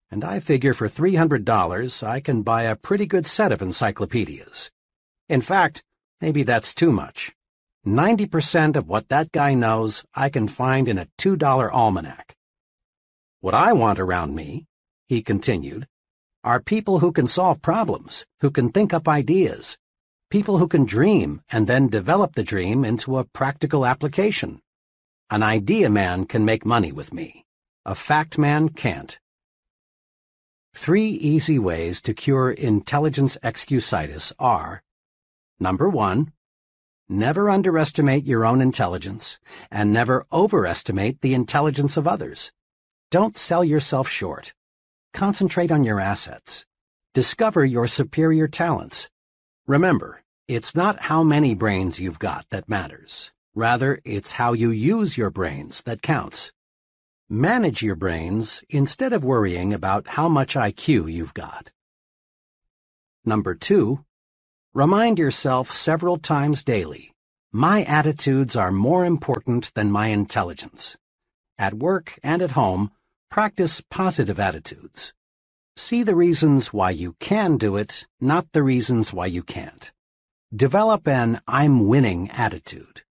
and 0.10 0.24
I 0.24 0.40
figure 0.40 0.74
for 0.74 0.88
$300 0.88 2.08
I 2.08 2.20
can 2.20 2.42
buy 2.42 2.64
a 2.64 2.76
pretty 2.76 3.06
good 3.06 3.28
set 3.28 3.52
of 3.52 3.62
encyclopedias. 3.62 4.72
In 5.28 5.42
fact, 5.42 5.84
maybe 6.22 6.44
that's 6.44 6.74
too 6.74 6.92
much. 6.92 7.34
90% 7.88 8.76
of 8.76 8.90
what 8.90 9.08
that 9.08 9.32
guy 9.32 9.54
knows 9.54 10.04
I 10.14 10.28
can 10.28 10.50
find 10.50 10.90
in 10.90 10.98
a 10.98 11.08
$2 11.18 11.72
almanac. 11.74 12.36
What 13.40 13.54
I 13.54 13.72
want 13.72 13.98
around 13.98 14.36
me, 14.36 14.66
he 15.08 15.22
continued, 15.22 15.88
are 16.44 16.60
people 16.60 17.00
who 17.00 17.14
can 17.14 17.28
solve 17.28 17.62
problems, 17.62 18.26
who 18.42 18.52
can 18.52 18.72
think 18.72 18.94
up 18.94 19.08
ideas, 19.08 19.78
people 20.30 20.58
who 20.58 20.68
can 20.68 20.84
dream 20.84 21.42
and 21.50 21.66
then 21.66 21.88
develop 21.88 22.36
the 22.36 22.44
dream 22.44 22.84
into 22.84 23.18
a 23.18 23.24
practical 23.24 23.86
application. 23.86 24.60
An 25.30 25.42
idea 25.42 25.90
man 25.90 26.26
can 26.26 26.44
make 26.44 26.66
money 26.66 26.92
with 26.92 27.14
me. 27.14 27.46
A 27.86 27.96
fact 27.96 28.38
man 28.38 28.68
can't. 28.68 29.18
Three 30.76 31.10
easy 31.10 31.58
ways 31.58 32.02
to 32.02 32.14
cure 32.14 32.52
intelligence 32.52 33.38
excusitis 33.42 34.34
are 34.38 34.84
Number 35.60 35.90
one, 35.90 36.34
never 37.10 37.50
underestimate 37.50 38.26
your 38.26 38.46
own 38.46 38.62
intelligence 38.62 39.38
and 39.72 39.94
never 39.94 40.26
overestimate 40.32 41.22
the 41.22 41.34
intelligence 41.34 41.98
of 41.98 42.08
others. 42.08 42.52
Don't 43.12 43.38
sell 43.38 43.64
yourself 43.64 44.10
short. 44.10 44.54
Concentrate 45.14 45.72
on 45.72 45.84
your 45.84 46.00
assets. 46.00 46.66
Discover 47.14 47.66
your 47.66 47.88
superior 47.88 48.48
talents. 48.48 49.10
Remember, 49.66 50.22
it's 50.48 50.76
not 50.76 51.00
how 51.00 51.24
many 51.24 51.56
brains 51.56 52.00
you've 52.00 52.20
got 52.20 52.46
that 52.52 52.70
matters. 52.70 53.32
Rather, 53.56 54.00
it's 54.06 54.34
how 54.34 54.54
you 54.54 54.70
use 54.70 55.18
your 55.18 55.30
brains 55.30 55.82
that 55.84 56.02
counts. 56.02 56.52
Manage 57.30 57.82
your 57.82 57.96
brains 57.96 58.64
instead 58.70 59.12
of 59.12 59.24
worrying 59.24 59.74
about 59.74 60.08
how 60.08 60.30
much 60.30 60.56
IQ 60.56 61.12
you've 61.12 61.34
got. 61.34 61.72
Number 63.26 63.56
two, 63.56 64.06
remind 64.74 65.20
yourself 65.20 65.76
several 65.76 66.18
times 66.18 66.64
daily 66.64 67.12
My 67.52 67.84
attitudes 67.84 68.56
are 68.56 68.72
more 68.72 69.06
important 69.06 69.72
than 69.74 69.92
my 69.92 70.08
intelligence. 70.08 70.98
At 71.58 71.74
work 71.74 72.20
and 72.24 72.42
at 72.42 72.52
home, 72.52 72.92
practice 73.32 73.82
positive 73.90 74.40
attitudes. 74.40 75.14
See 75.76 76.04
the 76.04 76.16
reasons 76.16 76.74
why 76.74 76.92
you 76.92 77.14
can 77.20 77.58
do 77.58 77.76
it, 77.76 78.06
not 78.22 78.52
the 78.52 78.64
reasons 78.64 79.14
why 79.14 79.28
you 79.28 79.44
can't. 79.44 79.92
Develop 80.56 81.08
an 81.08 81.42
I'm 81.48 81.88
winning 81.88 82.30
attitude. 82.32 83.04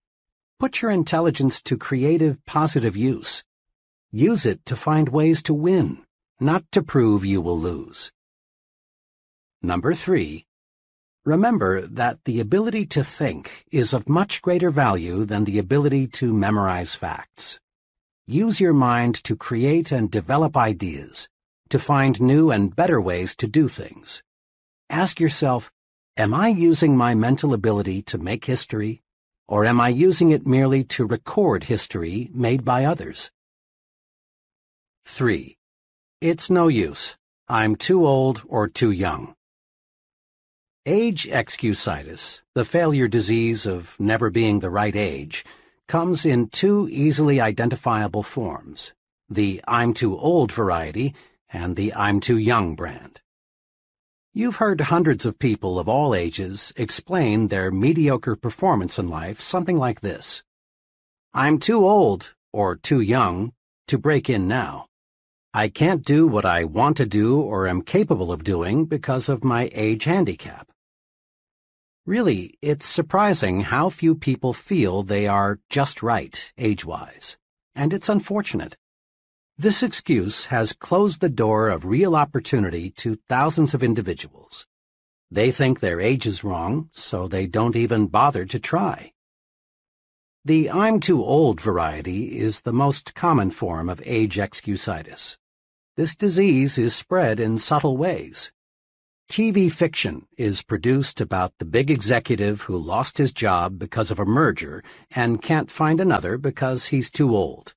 Put 0.58 0.80
your 0.80 0.90
intelligence 0.90 1.60
to 1.62 1.76
creative, 1.76 2.42
positive 2.46 2.96
use. 2.96 3.44
Use 4.10 4.46
it 4.46 4.64
to 4.66 4.76
find 4.76 5.10
ways 5.10 5.42
to 5.42 5.52
win, 5.52 6.04
not 6.40 6.64
to 6.72 6.82
prove 6.82 7.26
you 7.26 7.42
will 7.42 7.58
lose. 7.58 8.10
Number 9.60 9.92
three, 9.92 10.45
remember 11.26 11.84
that 11.88 12.24
the 12.24 12.38
ability 12.38 12.86
to 12.86 13.02
think 13.02 13.64
is 13.72 13.92
of 13.92 14.08
much 14.08 14.40
greater 14.40 14.70
value 14.70 15.24
than 15.24 15.44
the 15.44 15.58
ability 15.58 16.06
to 16.06 16.32
memorize 16.32 16.94
facts. 16.94 17.58
Use 18.28 18.60
your 18.60 18.72
mind 18.72 19.22
to 19.24 19.36
create 19.36 19.90
and 19.90 20.10
develop 20.10 20.56
ideas, 20.56 21.28
to 21.68 21.78
find 21.78 22.20
new 22.20 22.52
and 22.52 22.74
better 22.74 23.00
ways 23.00 23.34
to 23.34 23.48
do 23.48 23.66
things. 23.68 24.22
Ask 24.88 25.18
yourself, 25.18 25.72
am 26.16 26.32
I 26.32 26.48
using 26.48 26.96
my 26.96 27.14
mental 27.14 27.52
ability 27.52 28.02
to 28.02 28.18
make 28.18 28.44
history, 28.44 29.02
or 29.48 29.64
am 29.64 29.80
I 29.80 29.88
using 29.88 30.30
it 30.30 30.46
merely 30.46 30.84
to 30.84 31.06
record 31.06 31.64
history 31.64 32.30
made 32.32 32.64
by 32.64 32.84
others? 32.84 33.32
3. 35.06 35.56
It's 36.20 36.50
no 36.50 36.68
use. 36.68 37.16
I'm 37.48 37.76
too 37.76 38.04
old 38.04 38.42
or 38.48 38.66
too 38.66 38.90
young. 38.90 39.35
Age 40.88 41.26
excusitis, 41.26 42.42
the 42.54 42.64
failure 42.64 43.08
disease 43.08 43.66
of 43.66 43.98
never 43.98 44.30
being 44.30 44.60
the 44.60 44.70
right 44.70 44.94
age, 44.94 45.44
comes 45.88 46.24
in 46.24 46.48
two 46.48 46.88
easily 46.92 47.40
identifiable 47.40 48.22
forms, 48.22 48.92
the 49.28 49.60
I'm 49.66 49.94
too 49.94 50.16
old 50.16 50.52
variety 50.52 51.12
and 51.50 51.74
the 51.74 51.92
I'm 51.94 52.20
too 52.20 52.38
young 52.38 52.76
brand. 52.76 53.20
You've 54.32 54.58
heard 54.58 54.80
hundreds 54.80 55.26
of 55.26 55.40
people 55.40 55.80
of 55.80 55.88
all 55.88 56.14
ages 56.14 56.72
explain 56.76 57.48
their 57.48 57.72
mediocre 57.72 58.36
performance 58.36 58.96
in 58.96 59.08
life 59.08 59.40
something 59.40 59.78
like 59.78 60.02
this. 60.02 60.44
I'm 61.34 61.58
too 61.58 61.84
old, 61.84 62.32
or 62.52 62.76
too 62.76 63.00
young, 63.00 63.52
to 63.88 63.98
break 63.98 64.30
in 64.30 64.46
now. 64.46 64.86
I 65.52 65.68
can't 65.68 66.04
do 66.04 66.28
what 66.28 66.44
I 66.44 66.62
want 66.62 66.96
to 66.98 67.06
do 67.06 67.40
or 67.40 67.66
am 67.66 67.82
capable 67.82 68.30
of 68.30 68.44
doing 68.44 68.84
because 68.84 69.28
of 69.28 69.42
my 69.42 69.68
age 69.72 70.04
handicap. 70.04 70.70
Really, 72.06 72.56
it's 72.62 72.86
surprising 72.86 73.62
how 73.62 73.90
few 73.90 74.14
people 74.14 74.52
feel 74.52 75.02
they 75.02 75.26
are 75.26 75.58
just 75.68 76.04
right, 76.04 76.52
age-wise, 76.56 77.36
and 77.74 77.92
it's 77.92 78.08
unfortunate. 78.08 78.76
This 79.58 79.82
excuse 79.82 80.46
has 80.46 80.72
closed 80.72 81.20
the 81.20 81.28
door 81.28 81.68
of 81.68 81.84
real 81.84 82.14
opportunity 82.14 82.90
to 82.90 83.18
thousands 83.28 83.74
of 83.74 83.82
individuals. 83.82 84.68
They 85.32 85.50
think 85.50 85.80
their 85.80 86.00
age 86.00 86.26
is 86.26 86.44
wrong, 86.44 86.90
so 86.92 87.26
they 87.26 87.48
don't 87.48 87.74
even 87.74 88.06
bother 88.06 88.44
to 88.44 88.60
try. 88.60 89.10
The 90.44 90.70
I'm 90.70 91.00
too 91.00 91.24
old 91.24 91.60
variety 91.60 92.38
is 92.38 92.60
the 92.60 92.72
most 92.72 93.16
common 93.16 93.50
form 93.50 93.88
of 93.88 94.00
age 94.04 94.36
excusitis. 94.36 95.38
This 95.96 96.14
disease 96.14 96.78
is 96.78 96.94
spread 96.94 97.40
in 97.40 97.58
subtle 97.58 97.96
ways. 97.96 98.52
TV 99.28 99.70
fiction 99.70 100.24
is 100.38 100.62
produced 100.62 101.20
about 101.20 101.52
the 101.58 101.64
big 101.64 101.90
executive 101.90 102.62
who 102.62 102.76
lost 102.76 103.18
his 103.18 103.32
job 103.32 103.76
because 103.78 104.12
of 104.12 104.20
a 104.20 104.24
merger 104.24 104.84
and 105.10 105.42
can't 105.42 105.70
find 105.70 106.00
another 106.00 106.38
because 106.38 106.86
he's 106.86 107.10
too 107.10 107.34
old. 107.34 107.74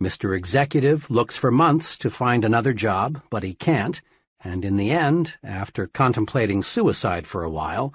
Mr. 0.00 0.34
Executive 0.34 1.10
looks 1.10 1.36
for 1.36 1.50
months 1.50 1.98
to 1.98 2.10
find 2.10 2.44
another 2.44 2.72
job, 2.72 3.20
but 3.30 3.42
he 3.42 3.52
can't, 3.52 4.00
and 4.42 4.64
in 4.64 4.78
the 4.78 4.90
end, 4.90 5.34
after 5.42 5.86
contemplating 5.86 6.62
suicide 6.62 7.26
for 7.26 7.44
a 7.44 7.50
while, 7.50 7.92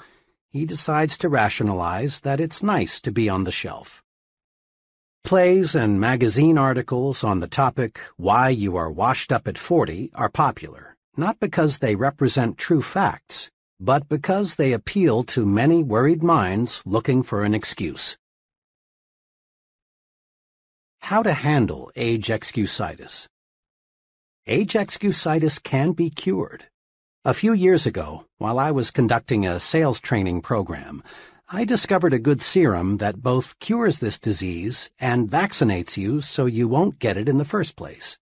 he 0.49 0.64
decides 0.64 1.18
to 1.18 1.28
rationalize 1.28 2.19
that 2.19 2.40
it's 2.40 2.61
nice 2.61 3.02
to 3.02 3.11
be 3.11 3.28
on 3.28 3.45
the 3.45 3.52
shelf. 3.52 4.03
Plays 5.23 5.76
and 5.76 5.99
magazine 5.99 6.57
articles 6.57 7.23
on 7.23 7.40
the 7.40 7.48
topic, 7.48 7.99
Why 8.18 8.49
You 8.49 8.78
Are 8.78 8.91
Washed 8.91 9.32
Up 9.32 9.48
at 9.48 9.57
40, 9.57 10.11
are 10.14 10.30
popular 10.30 10.90
not 11.17 11.39
because 11.39 11.77
they 11.77 11.95
represent 11.95 12.57
true 12.57 12.81
facts, 12.81 13.49
but 13.79 14.07
because 14.07 14.55
they 14.55 14.73
appeal 14.73 15.23
to 15.23 15.45
many 15.45 15.83
worried 15.83 16.23
minds 16.23 16.81
looking 16.85 17.23
for 17.23 17.43
an 17.43 17.53
excuse. 17.53 18.17
How 20.99 21.23
to 21.23 21.33
handle 21.33 21.91
age 21.95 22.27
excusitis. 22.27 23.27
Age 24.47 24.73
excusitis 24.73 25.61
can 25.61 25.93
be 25.93 26.09
cured. 26.09 26.65
A 27.25 27.33
few 27.33 27.53
years 27.53 27.85
ago, 27.85 28.25
while 28.38 28.57
I 28.57 28.71
was 28.71 28.91
conducting 28.91 29.45
a 29.45 29.59
sales 29.59 29.99
training 29.99 30.41
program, 30.41 31.03
I 31.49 31.65
discovered 31.65 32.13
a 32.13 32.19
good 32.19 32.41
serum 32.41 32.97
that 32.97 33.21
both 33.21 33.59
cures 33.59 33.99
this 33.99 34.17
disease 34.17 34.89
and 34.99 35.29
vaccinates 35.29 35.97
you 35.97 36.21
so 36.21 36.45
you 36.45 36.67
won't 36.67 36.97
get 36.99 37.17
it 37.17 37.27
in 37.27 37.38
the 37.38 37.45
first 37.45 37.75
place. 37.75 38.17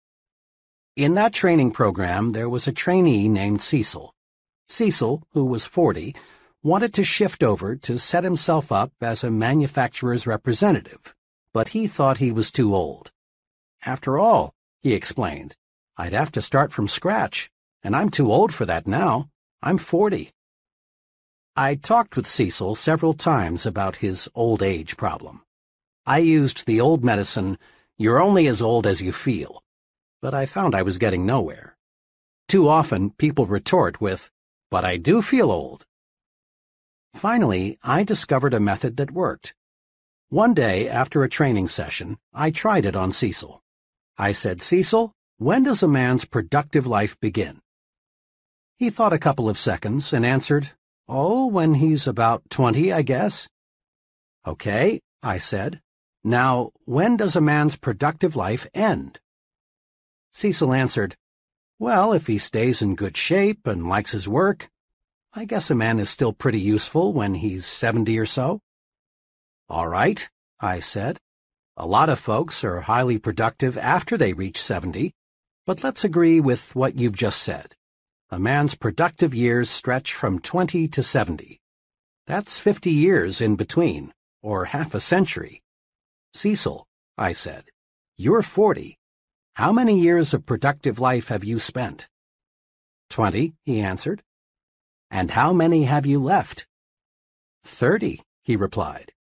In 0.97 1.13
that 1.13 1.35
training 1.35 1.73
program, 1.73 2.33
there 2.33 2.49
was 2.49 2.67
a 2.67 2.73
trainee 2.73 3.29
named 3.29 3.61
Cecil. 3.61 4.15
Cecil, 4.71 5.23
who 5.33 5.45
was 5.45 5.67
40, 5.67 6.17
wanted 6.63 6.95
to 6.95 7.05
shift 7.05 7.43
over 7.43 7.77
to 7.77 7.99
set 7.99 8.25
himself 8.25 8.73
up 8.73 8.93
as 9.03 9.23
a 9.23 9.31
manufacturer's 9.31 10.27
representative, 10.27 11.15
but 11.53 11.69
he 11.69 11.87
thought 11.87 12.17
he 12.17 12.33
was 12.33 12.51
too 12.51 12.75
old. 12.75 13.13
After 13.85 14.19
all, 14.19 14.55
he 14.81 14.95
explained, 14.95 15.55
I'd 15.99 16.15
have 16.15 16.33
to 16.33 16.41
start 16.41 16.73
from 16.73 16.89
scratch, 16.89 17.51
and 17.83 17.95
I'm 17.95 18.09
too 18.09 18.33
old 18.33 18.55
for 18.55 18.65
that 18.65 18.87
now. 18.87 19.29
I'm 19.63 19.77
40. 19.77 20.33
I 21.55 21.75
talked 21.75 22.17
with 22.17 22.27
Cecil 22.27 22.75
several 22.75 23.13
times 23.13 23.67
about 23.67 23.97
his 23.97 24.31
old 24.35 24.63
age 24.63 24.97
problem. 24.97 25.43
I 26.07 26.19
used 26.19 26.65
the 26.65 26.81
old 26.81 27.05
medicine, 27.05 27.59
you're 27.99 28.19
only 28.19 28.47
as 28.47 28.63
old 28.63 28.87
as 28.87 29.03
you 29.03 29.13
feel 29.13 29.63
but 30.27 30.35
I 30.35 30.45
found 30.45 30.75
I 30.75 30.83
was 30.83 30.99
getting 30.99 31.25
nowhere. 31.25 31.77
Too 32.49 32.69
often, 32.69 33.11
people 33.11 33.47
retort 33.47 34.01
with, 34.01 34.29
but 34.73 34.85
I 34.85 34.97
do 34.97 35.23
feel 35.23 35.53
old. 35.53 35.85
Finally, 37.15 37.79
I 37.85 38.03
discovered 38.03 38.53
a 38.53 38.59
method 38.59 38.97
that 38.97 39.13
worked. 39.13 39.55
One 40.29 40.53
day, 40.53 40.89
after 40.89 41.23
a 41.23 41.29
training 41.29 41.69
session, 41.69 42.19
I 42.35 42.51
tried 42.51 42.87
it 42.87 42.97
on 42.97 43.13
Cecil. 43.13 43.63
I 44.19 44.33
said, 44.33 44.63
Cecil, 44.63 45.13
when 45.39 45.63
does 45.63 45.85
a 45.85 45.87
man's 45.87 46.25
productive 46.25 46.89
life 46.89 47.17
begin? 47.21 47.61
He 48.79 48.91
thought 48.91 49.13
a 49.13 49.25
couple 49.27 49.49
of 49.49 49.57
seconds 49.57 50.13
and 50.13 50.27
answered, 50.27 50.73
Oh, 51.09 51.47
when 51.47 51.75
he's 51.75 52.09
about 52.09 52.43
twenty, 52.51 52.93
I 52.93 53.03
guess. 53.03 53.47
Okay, 54.45 54.99
I 55.23 55.39
said. 55.39 55.81
Now, 56.25 56.73
when 56.85 57.17
does 57.17 57.37
a 57.37 57.41
man's 57.41 57.77
productive 57.77 58.35
life 58.35 58.67
end? 58.75 59.21
Cecil 60.37 60.75
answered, 60.75 61.17
Well, 61.79 62.13
if 62.13 62.27
he 62.27 62.37
stays 62.37 62.83
in 62.83 62.95
good 62.95 63.17
shape 63.17 63.67
and 63.67 63.89
likes 63.89 64.13
his 64.13 64.29
work, 64.29 64.69
I 65.33 65.47
guess 65.47 65.71
a 65.71 65.75
man 65.75 65.99
is 65.99 66.11
still 66.11 66.35
pretty 66.35 66.61
useful 66.61 67.15
when 67.15 67.37
he's 67.37 67.65
seventy 67.65 68.19
or 68.19 68.27
so. 68.27 68.61
All 69.71 69.89
right, 69.89 70.29
I 70.61 70.81
said. 70.81 71.19
A 71.79 71.87
lot 71.87 72.11
of 72.11 72.21
folks 72.21 72.63
are 72.65 72.83
highly 72.83 73.17
productive 73.17 73.79
after 73.79 74.19
they 74.19 74.35
reach 74.35 74.61
seventy, 74.61 75.15
but 75.65 75.83
let's 75.83 76.05
agree 76.05 76.39
with 76.39 76.77
what 76.77 76.99
you've 76.99 77.17
just 77.17 77.43
said. 77.43 77.75
A 78.29 78.39
man's 78.39 78.75
productive 78.75 79.33
years 79.35 79.71
stretch 79.71 80.13
from 80.13 80.41
twenty 80.41 80.87
to 80.89 81.03
seventy. 81.03 81.61
That's 82.27 82.59
fifty 82.59 82.93
years 82.93 83.41
in 83.41 83.57
between, 83.57 84.13
or 84.43 84.67
half 84.67 84.95
a 84.95 85.01
century. 85.01 85.63
Cecil, 86.35 86.87
I 87.17 87.33
said, 87.33 87.71
you're 88.19 88.43
forty. 88.43 88.99
How 89.57 89.73
many 89.73 89.99
years 89.99 90.35
of 90.35 90.45
productive 90.45 90.99
life 90.99 91.29
have 91.29 91.43
you 91.43 91.59
spent? 91.59 92.09
Twenty, 93.09 93.55
he 93.65 93.81
answered. 93.81 94.23
And 95.11 95.31
how 95.31 95.55
many 95.55 95.85
have 95.85 96.05
you 96.05 96.23
left? 96.23 96.67
Thirty, 97.65 98.21
he 98.43 98.55
replied. 98.55 99.15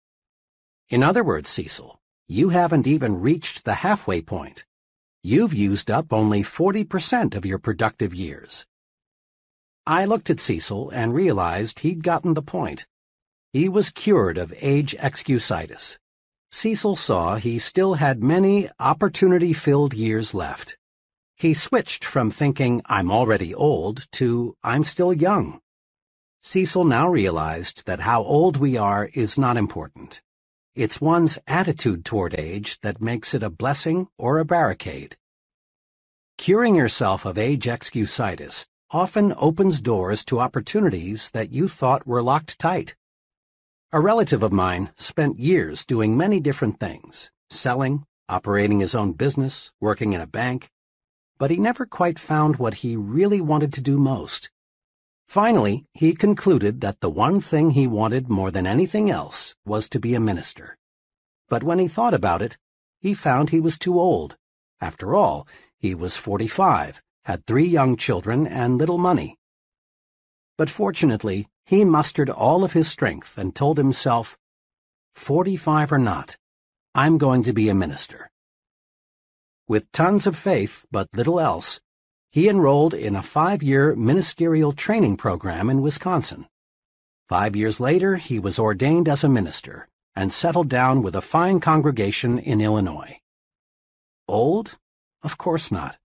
In 0.89 1.03
other 1.03 1.23
words, 1.23 1.49
Cecil, 1.49 2.01
you 2.27 2.49
haven't 2.49 2.85
even 2.85 3.21
reached 3.21 3.63
the 3.63 3.75
halfway 3.75 4.21
point. 4.21 4.65
You've 5.23 5.53
used 5.53 5.89
up 5.89 6.11
only 6.11 6.43
40% 6.43 7.33
of 7.33 7.45
your 7.45 7.57
productive 7.57 8.13
years. 8.13 8.65
I 9.87 10.03
looked 10.03 10.29
at 10.29 10.41
Cecil 10.41 10.89
and 10.89 11.13
realized 11.13 11.79
he'd 11.79 12.03
gotten 12.03 12.33
the 12.33 12.41
point. 12.41 12.85
He 13.53 13.69
was 13.69 13.89
cured 13.89 14.37
of 14.37 14.53
age 14.59 14.97
excusitis. 14.99 15.97
Cecil 16.56 16.95
saw 16.95 17.36
he 17.36 17.60
still 17.60 17.95
had 17.95 18.23
many 18.23 18.69
opportunity-filled 18.80 19.94
years 19.94 20.34
left. 20.34 20.77
He 21.36 21.53
switched 21.53 22.06
from 22.06 22.32
thinking, 22.32 22.82
I'm 22.86 23.11
already 23.11 23.53
old, 23.53 24.07
to 24.14 24.56
I'm 24.64 24.86
still 24.86 25.11
young. 25.11 25.60
Cecil 26.41 26.86
now 26.86 27.10
realized 27.10 27.86
that 27.88 27.99
how 27.99 28.23
old 28.23 28.56
we 28.56 28.77
are 28.77 29.10
is 29.14 29.38
not 29.38 29.57
important. 29.57 30.22
It's 30.76 31.02
one's 31.02 31.38
attitude 31.45 32.06
toward 32.06 32.34
age 32.40 32.80
that 32.80 33.02
makes 33.02 33.34
it 33.34 33.44
a 33.44 33.49
blessing 33.49 34.07
or 34.18 34.40
a 34.40 34.45
barricade. 34.45 35.18
Curing 36.38 36.73
yourself 36.73 37.26
of 37.26 37.38
age 37.38 37.65
excusitis 37.65 38.65
often 38.91 39.34
opens 39.38 39.82
doors 39.82 40.23
to 40.23 40.40
opportunities 40.40 41.32
that 41.32 41.52
you 41.52 41.68
thought 41.68 42.07
were 42.07 42.23
locked 42.23 42.57
tight. 42.57 42.95
A 43.91 43.99
relative 44.01 44.43
of 44.43 44.51
mine 44.51 44.91
spent 44.97 45.39
years 45.39 45.85
doing 45.85 46.17
many 46.17 46.39
different 46.39 46.79
things, 46.79 47.29
selling, 47.49 48.05
operating 48.27 48.79
his 48.79 48.95
own 48.95 49.13
business, 49.13 49.71
working 49.79 50.13
in 50.13 50.21
a 50.21 50.27
bank, 50.27 50.69
but 51.37 51.51
he 51.51 51.57
never 51.57 51.85
quite 51.85 52.17
found 52.17 52.55
what 52.55 52.75
he 52.75 52.95
really 52.95 53.41
wanted 53.41 53.71
to 53.73 53.81
do 53.81 53.97
most. 53.97 54.49
Finally, 55.27 55.85
he 55.93 56.13
concluded 56.13 56.81
that 56.81 56.99
the 56.99 57.09
one 57.09 57.39
thing 57.39 57.71
he 57.71 57.87
wanted 57.87 58.29
more 58.29 58.51
than 58.51 58.67
anything 58.67 59.11
else 59.11 59.55
was 59.65 59.87
to 59.89 59.99
be 59.99 60.15
a 60.15 60.19
minister. 60.19 60.77
But 61.47 61.63
when 61.63 61.79
he 61.79 61.87
thought 61.87 62.13
about 62.13 62.41
it, 62.41 62.57
he 62.99 63.13
found 63.13 63.49
he 63.49 63.59
was 63.59 63.77
too 63.77 63.99
old. 63.99 64.35
After 64.81 65.13
all, 65.13 65.47
he 65.77 65.93
was 65.93 66.17
45, 66.17 67.01
had 67.25 67.45
three 67.45 67.67
young 67.67 67.97
children, 67.97 68.47
and 68.47 68.77
little 68.77 68.97
money. 68.97 69.37
But 70.57 70.69
fortunately, 70.69 71.48
he 71.65 71.84
mustered 71.84 72.30
all 72.30 72.64
of 72.64 72.73
his 72.73 72.88
strength 72.88 73.38
and 73.38 73.56
told 73.56 73.77
himself, 73.77 74.38
45 75.15 75.91
or 75.91 75.98
not, 75.98 76.38
I'm 76.94 77.18
going 77.18 77.44
to 77.44 77.53
be 77.53 77.69
a 77.69 77.76
minister. 77.76 78.30
With 79.68 79.91
tons 79.91 80.27
of 80.27 80.38
faith 80.38 80.86
but 80.91 81.10
little 81.14 81.40
else, 81.40 81.82
he 82.32 82.48
enrolled 82.48 82.94
in 82.94 83.15
a 83.15 83.22
five-year 83.22 83.95
ministerial 83.95 84.72
training 84.72 85.18
program 85.18 85.69
in 85.69 85.82
Wisconsin. 85.82 86.48
Five 87.27 87.56
years 87.56 87.80
later, 87.80 88.18
he 88.18 88.40
was 88.40 88.60
ordained 88.60 89.10
as 89.10 89.23
a 89.23 89.30
minister 89.30 89.88
and 90.15 90.32
settled 90.32 90.69
down 90.69 91.02
with 91.02 91.15
a 91.15 91.22
fine 91.22 91.60
congregation 91.60 92.38
in 92.38 92.61
Illinois. 92.61 93.19
Old? 94.27 94.77
Of 95.23 95.38
course 95.38 95.72
not. 95.72 95.98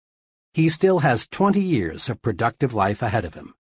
He 0.55 0.69
still 0.69 1.01
has 1.01 1.29
20 1.29 1.61
years 1.61 2.09
of 2.09 2.23
productive 2.23 2.75
life 2.75 3.03
ahead 3.03 3.25
of 3.25 3.35
him. 3.35 3.55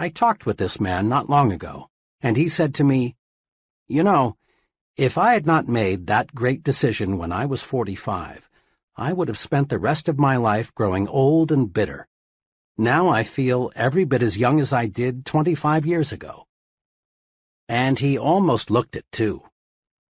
I 0.00 0.10
talked 0.10 0.46
with 0.46 0.58
this 0.58 0.78
man 0.78 1.08
not 1.08 1.28
long 1.28 1.50
ago, 1.50 1.88
and 2.20 2.36
he 2.36 2.48
said 2.48 2.72
to 2.76 2.84
me, 2.84 3.16
You 3.88 4.04
know, 4.04 4.36
if 4.96 5.18
I 5.18 5.32
had 5.32 5.44
not 5.44 5.66
made 5.66 6.06
that 6.06 6.34
great 6.34 6.62
decision 6.62 7.18
when 7.18 7.32
I 7.32 7.46
was 7.46 7.64
45, 7.64 8.48
I 8.96 9.12
would 9.12 9.26
have 9.26 9.38
spent 9.38 9.68
the 9.68 9.78
rest 9.78 10.08
of 10.08 10.16
my 10.16 10.36
life 10.36 10.72
growing 10.72 11.08
old 11.08 11.50
and 11.50 11.72
bitter. 11.72 12.06
Now 12.76 13.08
I 13.08 13.24
feel 13.24 13.72
every 13.74 14.04
bit 14.04 14.22
as 14.22 14.38
young 14.38 14.60
as 14.60 14.72
I 14.72 14.86
did 14.86 15.26
25 15.26 15.84
years 15.84 16.12
ago. 16.12 16.46
And 17.68 17.98
he 17.98 18.16
almost 18.16 18.70
looked 18.70 18.94
it, 18.94 19.06
too. 19.10 19.42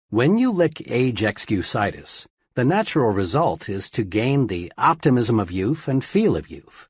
When 0.09 0.37
you 0.37 0.49
lick 0.49 0.81
age 0.89 1.23
excusitis, 1.23 2.25
the 2.55 2.63
natural 2.63 3.11
result 3.11 3.67
is 3.67 3.89
to 3.89 4.03
gain 4.03 4.47
the 4.47 4.71
optimism 4.77 5.41
of 5.41 5.51
youth 5.51 5.89
and 5.89 6.05
feel 6.05 6.37
of 6.37 6.49
youth. 6.49 6.87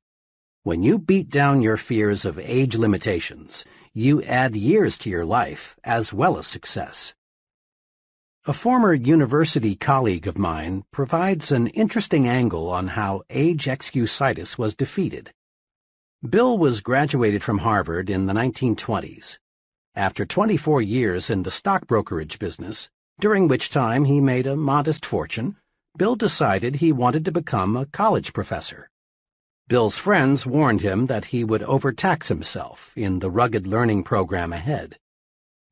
When 0.65 0.81
you 0.81 0.98
beat 0.98 1.30
down 1.30 1.61
your 1.61 1.76
fears 1.76 2.23
of 2.23 2.40
age 2.40 2.77
limitations, 2.77 3.65
you 3.91 4.23
add 4.23 4.56
years 4.56 4.98
to 4.99 5.10
your 5.10 5.26
life 5.26 5.77
as 5.84 6.14
well 6.14 6.38
as 6.38 6.48
success. 6.48 7.14
A 8.45 8.53
former 8.53 8.94
university 8.94 9.76
colleague 9.76 10.26
of 10.26 10.38
mine 10.38 10.85
provides 10.90 11.52
an 11.52 11.68
interesting 11.68 12.30
angle 12.30 12.69
on 12.69 12.88
how 12.88 13.23
age 13.30 13.65
excusitis 13.65 14.57
was 14.57 14.73
defeated. 14.73 15.34
Bill 16.30 16.57
was 16.57 16.80
graduated 16.80 17.44
from 17.44 17.57
Harvard 17.57 18.10
in 18.10 18.27
the 18.27 18.34
1920s. 18.34 19.40
After 19.95 20.26
24 20.26 20.81
years 20.81 21.30
in 21.30 21.44
the 21.44 21.52
stock 21.52 21.88
brokerage 21.88 22.40
business, 22.40 22.90
during 23.19 23.49
which 23.49 23.69
time 23.69 24.06
he 24.06 24.22
made 24.22 24.48
a 24.48 24.56
modest 24.56 25.06
fortune, 25.06 25.57
Bill 25.98 26.15
decided 26.15 26.76
he 26.76 26.94
wanted 26.94 27.26
to 27.26 27.34
become 27.34 27.76
a 27.76 27.85
college 27.88 28.31
professor. 28.31 28.90
Bill's 29.68 29.98
friends 29.98 30.45
warned 30.45 30.81
him 30.81 31.06
that 31.06 31.26
he 31.26 31.44
would 31.44 31.64
overtax 31.64 32.27
himself 32.27 32.94
in 32.98 33.19
the 33.19 33.31
rugged 33.31 33.65
learning 33.65 34.03
program 34.03 34.52
ahead. 34.52 34.98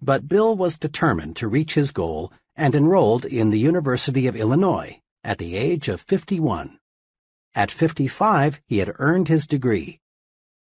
But 0.01 0.27
Bill 0.27 0.55
was 0.55 0.77
determined 0.77 1.35
to 1.37 1.47
reach 1.47 1.73
his 1.73 1.91
goal 1.91 2.31
and 2.55 2.73
enrolled 2.73 3.25
in 3.25 3.49
the 3.49 3.59
University 3.59 4.27
of 4.27 4.35
Illinois 4.35 4.99
at 5.23 5.37
the 5.37 5.55
age 5.55 5.89
of 5.89 6.01
51. 6.01 6.79
At 7.53 7.69
55, 7.69 8.61
he 8.65 8.77
had 8.77 8.95
earned 8.97 9.27
his 9.27 9.45
degree. 9.45 9.99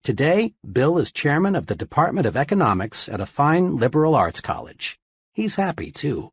Today, 0.03 0.53
Bill 0.69 0.97
is 0.97 1.13
chairman 1.13 1.55
of 1.55 1.67
the 1.67 1.75
Department 1.75 2.27
of 2.27 2.35
Economics 2.35 3.07
at 3.07 3.21
a 3.21 3.25
fine 3.25 3.77
liberal 3.77 4.15
arts 4.15 4.41
college. 4.41 4.99
He's 5.31 5.55
happy, 5.55 5.91
too. 5.91 6.31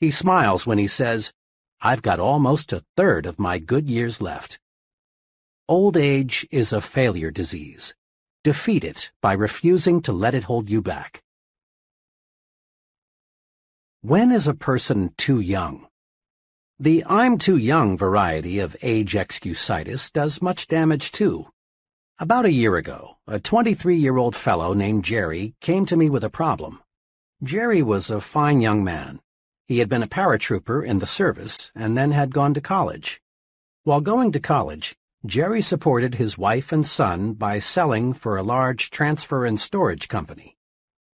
He 0.00 0.10
smiles 0.10 0.66
when 0.66 0.78
he 0.78 0.88
says, 0.88 1.32
I've 1.80 2.02
got 2.02 2.18
almost 2.18 2.72
a 2.72 2.84
third 2.96 3.26
of 3.26 3.38
my 3.38 3.58
good 3.58 3.88
years 3.88 4.20
left. 4.20 4.58
Old 5.68 5.96
age 5.96 6.46
is 6.52 6.72
a 6.72 6.80
failure 6.80 7.32
disease. 7.32 7.92
Defeat 8.44 8.84
it 8.84 9.10
by 9.20 9.32
refusing 9.32 10.00
to 10.02 10.12
let 10.12 10.32
it 10.32 10.44
hold 10.44 10.70
you 10.70 10.80
back. 10.80 11.24
When 14.00 14.30
is 14.30 14.46
a 14.46 14.54
person 14.54 15.12
too 15.16 15.40
young? 15.40 15.88
The 16.78 17.04
I'm 17.06 17.36
too 17.36 17.56
young 17.56 17.98
variety 17.98 18.60
of 18.60 18.76
age 18.80 19.14
excusitis 19.14 20.12
does 20.12 20.40
much 20.40 20.68
damage 20.68 21.10
too. 21.10 21.48
About 22.20 22.46
a 22.46 22.52
year 22.52 22.76
ago, 22.76 23.16
a 23.26 23.40
23-year-old 23.40 24.36
fellow 24.36 24.72
named 24.72 25.04
Jerry 25.04 25.56
came 25.60 25.84
to 25.86 25.96
me 25.96 26.08
with 26.08 26.22
a 26.22 26.30
problem. 26.30 26.80
Jerry 27.42 27.82
was 27.82 28.08
a 28.08 28.20
fine 28.20 28.60
young 28.60 28.84
man. 28.84 29.18
He 29.66 29.80
had 29.80 29.88
been 29.88 30.04
a 30.04 30.06
paratrooper 30.06 30.86
in 30.86 31.00
the 31.00 31.08
service 31.08 31.72
and 31.74 31.98
then 31.98 32.12
had 32.12 32.32
gone 32.32 32.54
to 32.54 32.60
college. 32.60 33.20
While 33.82 34.00
going 34.00 34.30
to 34.30 34.38
college, 34.38 34.96
Jerry 35.24 35.62
supported 35.62 36.16
his 36.16 36.36
wife 36.36 36.72
and 36.72 36.86
son 36.86 37.32
by 37.32 37.58
selling 37.58 38.12
for 38.12 38.36
a 38.36 38.42
large 38.42 38.90
transfer 38.90 39.44
and 39.46 39.58
storage 39.58 40.08
company. 40.08 40.56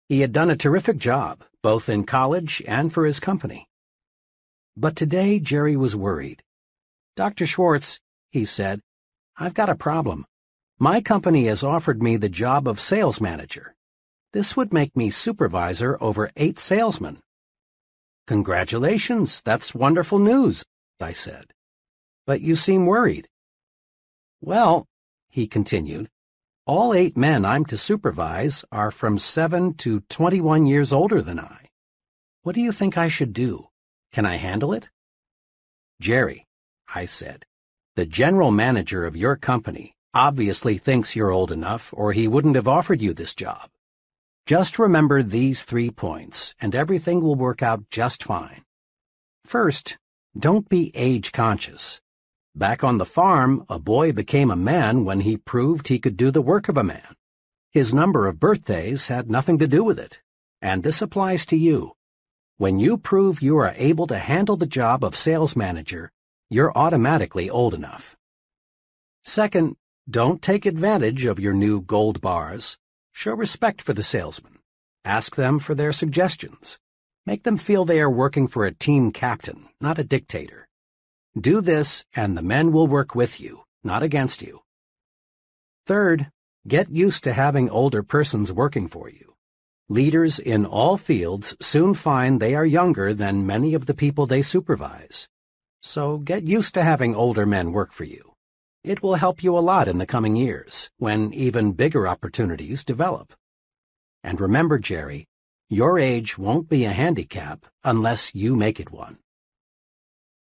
He 0.09 0.21
had 0.21 0.33
done 0.33 0.51
a 0.51 0.57
terrific 0.57 0.97
job, 0.97 1.45
both 1.63 1.89
in 1.89 2.05
college 2.05 2.63
and 2.67 2.93
for 2.93 3.05
his 3.05 3.21
company. 3.21 3.69
But 4.77 4.97
today 4.97 5.39
Jerry 5.39 5.77
was 5.77 5.95
worried. 5.95 6.43
Dr. 7.15 7.47
Schwartz, 7.47 8.01
he 8.31 8.45
said, 8.45 8.81
I've 9.37 9.55
got 9.55 9.69
a 9.69 9.75
problem. 9.75 10.25
My 10.79 11.01
company 11.01 11.47
has 11.47 11.63
offered 11.63 12.03
me 12.03 12.17
the 12.17 12.29
job 12.29 12.67
of 12.67 12.81
sales 12.81 13.21
manager. 13.21 13.75
This 14.33 14.57
would 14.57 14.73
make 14.73 14.97
me 14.97 15.11
supervisor 15.11 15.99
over 16.01 16.31
eight 16.37 16.59
salesmen. 16.59 17.21
Congratulations, 18.27 19.43
that's 19.43 19.75
wonderful 19.75 20.19
news, 20.19 20.65
I 21.01 21.13
said. 21.13 21.53
But 22.27 22.41
you 22.41 22.57
seem 22.57 22.87
worried. 22.87 23.29
Well, 24.41 24.87
he 25.29 25.47
continued, 25.47 26.09
all 26.67 26.95
eight 26.95 27.17
men 27.17 27.45
I'm 27.45 27.65
to 27.67 27.77
supervise 27.77 28.65
are 28.71 28.91
from 28.91 29.19
7 29.19 29.75
to 29.75 30.01
21 30.09 30.67
years 30.67 30.93
older 30.93 31.21
than 31.21 31.41
I. 31.41 31.67
What 32.43 32.55
do 32.55 32.61
you 32.61 32.73
think 32.73 32.97
I 32.97 33.09
should 33.09 33.33
do? 33.33 33.67
Can 34.13 34.25
I 34.25 34.37
handle 34.37 34.73
it? 34.73 34.89
Jerry, 36.01 36.47
I 36.95 37.05
said, 37.05 37.45
the 37.97 38.07
general 38.07 38.51
manager 38.51 39.05
of 39.05 39.17
your 39.17 39.37
company 39.37 39.95
obviously 40.15 40.79
thinks 40.79 41.15
you're 41.15 41.31
old 41.31 41.53
enough 41.53 41.93
or 41.93 42.13
he 42.13 42.27
wouldn't 42.27 42.57
have 42.57 42.69
offered 42.69 43.03
you 43.03 43.13
this 43.13 43.35
job. 43.35 43.69
Just 44.47 44.79
remember 44.79 45.23
these 45.23 45.65
three 45.65 45.91
points 45.91 46.55
and 46.61 46.75
everything 46.75 47.21
will 47.21 47.35
work 47.35 47.63
out 47.63 47.91
just 47.91 48.23
fine. 48.23 48.63
First, 49.45 49.99
don't 50.39 50.69
be 50.69 50.93
age 50.95 51.33
conscious. 51.33 52.01
Back 52.55 52.83
on 52.83 52.99
the 52.99 53.07
farm, 53.07 53.65
a 53.69 53.79
boy 53.79 54.11
became 54.13 54.51
a 54.51 54.57
man 54.57 55.05
when 55.05 55.21
he 55.21 55.37
proved 55.37 55.87
he 55.87 56.01
could 56.01 56.17
do 56.17 56.33
the 56.33 56.43
work 56.43 56.69
of 56.69 56.77
a 56.77 56.83
man. 56.83 57.15
His 57.71 57.95
number 57.95 58.27
of 58.27 58.41
birthdays 58.41 59.07
had 59.07 59.31
nothing 59.31 59.59
to 59.61 59.69
do 59.69 59.85
with 59.85 60.01
it. 60.01 60.21
And 60.61 60.83
this 60.83 61.01
applies 61.01 61.47
to 61.47 61.57
you. 61.57 61.93
When 62.59 62.81
you 62.81 62.99
prove 62.99 63.41
you 63.41 63.57
are 63.59 63.73
able 63.77 64.09
to 64.09 64.19
handle 64.19 64.57
the 64.57 64.67
job 64.67 65.05
of 65.05 65.17
sales 65.17 65.55
manager, 65.55 66.11
you're 66.51 66.77
automatically 66.77 67.49
old 67.49 67.73
enough. 67.73 68.17
Second, 69.25 69.77
don't 70.09 70.43
take 70.43 70.67
advantage 70.67 71.25
of 71.25 71.39
your 71.39 71.55
new 71.55 71.81
gold 71.81 72.21
bars. 72.21 72.77
Show 73.13 73.35
respect 73.35 73.81
for 73.81 73.93
the 73.93 74.03
salesman. 74.03 74.59
Ask 75.05 75.37
them 75.37 75.61
for 75.61 75.77
their 75.77 75.93
suggestions. 75.93 76.81
Make 77.25 77.45
them 77.45 77.57
feel 77.57 77.85
they 77.85 78.01
are 78.01 78.11
working 78.11 78.49
for 78.49 78.67
a 78.67 78.75
team 78.75 79.13
captain, 79.13 79.69
not 79.81 80.01
a 80.01 80.05
dictator. 80.05 80.67
Do 81.39 81.61
this, 81.61 82.05
and 82.15 82.37
the 82.37 82.43
men 82.43 82.73
will 82.73 82.89
work 82.89 83.15
with 83.15 83.41
you, 83.41 83.63
not 83.85 84.03
against 84.03 84.43
you. 84.43 84.63
Third, 85.87 86.31
get 86.67 86.91
used 86.91 87.23
to 87.25 87.33
having 87.33 87.71
older 87.71 88.03
persons 88.03 88.53
working 88.53 88.89
for 88.89 89.09
you. 89.09 89.35
Leaders 89.89 90.39
in 90.39 90.67
all 90.67 90.97
fields 90.97 91.55
soon 91.61 91.95
find 91.95 92.41
they 92.41 92.55
are 92.55 92.67
younger 92.67 93.15
than 93.15 93.47
many 93.47 93.75
of 93.75 93.87
the 93.87 93.95
people 93.95 94.27
they 94.27 94.43
supervise. 94.43 95.29
So 95.83 96.19
get 96.19 96.43
used 96.43 96.75
to 96.75 96.83
having 96.83 97.15
older 97.15 97.47
men 97.47 97.73
work 97.73 97.93
for 97.93 98.05
you. 98.05 98.33
It 98.83 99.03
will 99.03 99.15
help 99.15 99.43
you 99.43 99.57
a 99.57 99.61
lot 99.61 99.87
in 99.89 99.99
the 99.99 100.07
coming 100.07 100.35
years, 100.35 100.91
when 100.99 101.33
even 101.33 101.73
bigger 101.73 102.09
opportunities 102.09 102.85
develop. 102.85 103.33
And 104.25 104.41
remember, 104.41 104.79
Jerry, 104.79 105.27
Your 105.73 106.01
age 106.01 106.37
won't 106.37 106.69
be 106.69 106.85
a 106.85 106.91
handicap 106.91 107.65
unless 107.85 108.35
you 108.35 108.57
make 108.57 108.81
it 108.81 108.91
one. 108.91 109.19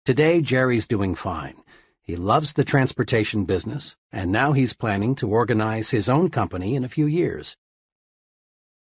Today, 0.04 0.40
Jerry's 0.40 0.88
doing 0.88 1.14
fine. 1.14 1.54
He 2.02 2.16
loves 2.16 2.54
the 2.54 2.64
transportation 2.64 3.44
business, 3.44 3.94
and 4.10 4.32
now 4.32 4.50
he's 4.52 4.74
planning 4.74 5.14
to 5.14 5.28
organize 5.28 5.90
his 5.90 6.08
own 6.08 6.28
company 6.28 6.74
in 6.74 6.82
a 6.82 6.88
few 6.88 7.06
years. 7.06 7.56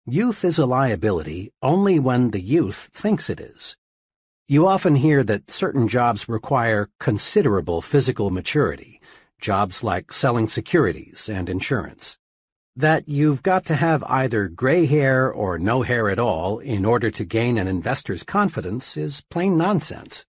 Youth 0.05 0.44
is 0.44 0.59
a 0.59 0.66
liability 0.66 1.51
only 1.62 1.98
when 1.98 2.32
the 2.32 2.43
youth 2.43 2.90
thinks 2.93 3.30
it 3.30 3.40
is. 3.40 3.74
You 4.48 4.66
often 4.66 4.97
hear 4.97 5.24
that 5.24 5.51
certain 5.51 5.89
jobs 5.89 6.28
require 6.28 6.90
considerable 7.01 7.80
physical 7.80 8.28
maturity, 8.28 9.01
jobs 9.40 9.82
like 9.82 10.12
selling 10.12 10.47
securities 10.47 11.30
and 11.30 11.48
insurance. 11.48 12.18
That 12.76 13.09
you've 13.09 13.43
got 13.43 13.64
to 13.66 13.76
have 13.76 14.05
either 14.05 14.47
gray 14.48 14.85
hair 14.85 15.32
or 15.32 15.59
no 15.59 15.80
hair 15.80 16.10
at 16.10 16.18
all 16.18 16.59
in 16.59 16.85
order 16.85 17.10
to 17.12 17.24
gain 17.24 17.56
an 17.56 17.66
investor's 17.66 18.24
confidence 18.24 18.94
is 18.94 19.24
plain 19.30 19.56
nonsense. 19.56 20.26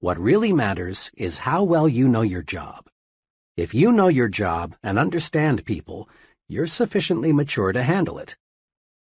What 0.00 0.20
really 0.20 0.52
matters 0.52 1.10
is 1.16 1.38
how 1.38 1.64
well 1.64 1.88
you 1.88 2.06
know 2.06 2.22
your 2.22 2.42
job. 2.42 2.86
If 3.56 3.74
you 3.74 3.90
know 3.90 4.06
your 4.06 4.28
job 4.28 4.76
and 4.80 4.96
understand 4.96 5.64
people, 5.64 6.08
you're 6.46 6.68
sufficiently 6.68 7.32
mature 7.32 7.72
to 7.72 7.82
handle 7.82 8.16
it. 8.20 8.36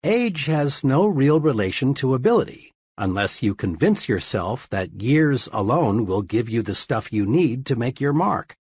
Age 0.02 0.46
has 0.46 0.82
no 0.82 1.06
real 1.06 1.38
relation 1.38 1.94
to 1.94 2.14
ability 2.14 2.72
unless 2.98 3.40
you 3.40 3.54
convince 3.54 4.08
yourself 4.08 4.68
that 4.70 5.00
years 5.00 5.48
alone 5.52 6.06
will 6.06 6.22
give 6.22 6.48
you 6.48 6.60
the 6.60 6.74
stuff 6.74 7.12
you 7.12 7.24
need 7.24 7.66
to 7.66 7.76
make 7.76 8.00
your 8.00 8.12
mark. 8.12 8.56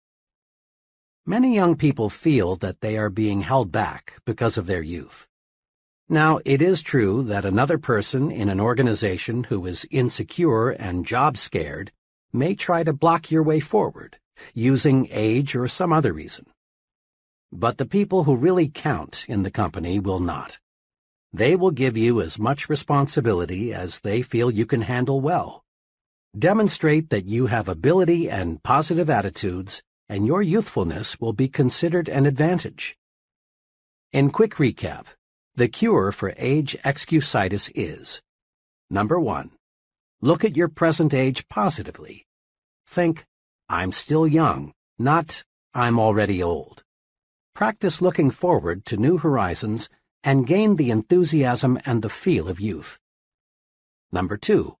Many 1.25 1.55
young 1.55 1.75
people 1.75 2.11
feel 2.11 2.55
that 2.57 2.81
they 2.81 2.95
are 2.95 3.09
being 3.09 3.41
held 3.41 3.71
back 3.71 4.13
because 4.23 4.55
of 4.55 4.67
their 4.67 4.83
youth. 4.83 5.27
Now, 6.07 6.39
it 6.45 6.61
is 6.61 6.83
true 6.83 7.23
that 7.23 7.43
another 7.43 7.79
person 7.79 8.29
in 8.29 8.49
an 8.49 8.59
organization 8.59 9.45
who 9.45 9.65
is 9.65 9.87
insecure 9.89 10.69
and 10.69 11.07
job 11.07 11.35
scared 11.35 11.91
may 12.31 12.55
try 12.55 12.83
to 12.83 12.93
block 12.93 13.31
your 13.31 13.43
way 13.43 13.59
forward, 13.59 14.17
using 14.53 15.07
age 15.11 15.55
or 15.55 15.67
some 15.67 15.91
other 15.91 16.13
reason. 16.13 16.45
But 17.51 17.77
the 17.77 17.85
people 17.85 18.25
who 18.25 18.35
really 18.35 18.69
count 18.69 19.25
in 19.27 19.43
the 19.43 19.51
company 19.51 19.99
will 19.99 20.19
not. 20.19 20.59
They 21.33 21.55
will 21.55 21.71
give 21.71 21.97
you 21.97 22.21
as 22.21 22.39
much 22.39 22.69
responsibility 22.69 23.73
as 23.73 23.99
they 23.99 24.21
feel 24.21 24.51
you 24.51 24.65
can 24.65 24.81
handle 24.81 25.21
well. 25.21 25.63
Demonstrate 26.37 27.09
that 27.09 27.25
you 27.25 27.47
have 27.47 27.67
ability 27.67 28.29
and 28.29 28.61
positive 28.61 29.09
attitudes, 29.09 29.81
and 30.07 30.25
your 30.27 30.41
youthfulness 30.41 31.19
will 31.19 31.33
be 31.33 31.47
considered 31.47 32.09
an 32.09 32.25
advantage. 32.25 32.97
In 34.11 34.31
quick 34.31 34.55
recap, 34.55 35.05
the 35.55 35.67
cure 35.67 36.11
for 36.11 36.33
age 36.37 36.77
excusitis 36.85 37.71
is 37.75 38.21
Number 38.91 39.19
one, 39.19 39.51
look 40.21 40.43
at 40.43 40.57
your 40.57 40.67
present 40.67 41.13
age 41.13 41.47
positively. 41.47 42.25
Think, 42.87 43.25
I'm 43.69 43.91
still 43.91 44.27
young, 44.27 44.73
not, 44.97 45.43
I'm 45.73 45.99
already 45.99 46.43
old. 46.43 46.83
Practice 47.55 48.01
looking 48.01 48.31
forward 48.31 48.85
to 48.85 48.97
new 48.97 49.17
horizons 49.17 49.89
and 50.23 50.47
gain 50.47 50.75
the 50.75 50.91
enthusiasm 50.91 51.79
and 51.85 52.01
the 52.01 52.09
feel 52.09 52.49
of 52.49 52.59
youth. 52.59 52.99
Number 54.11 54.37
two, 54.37 54.75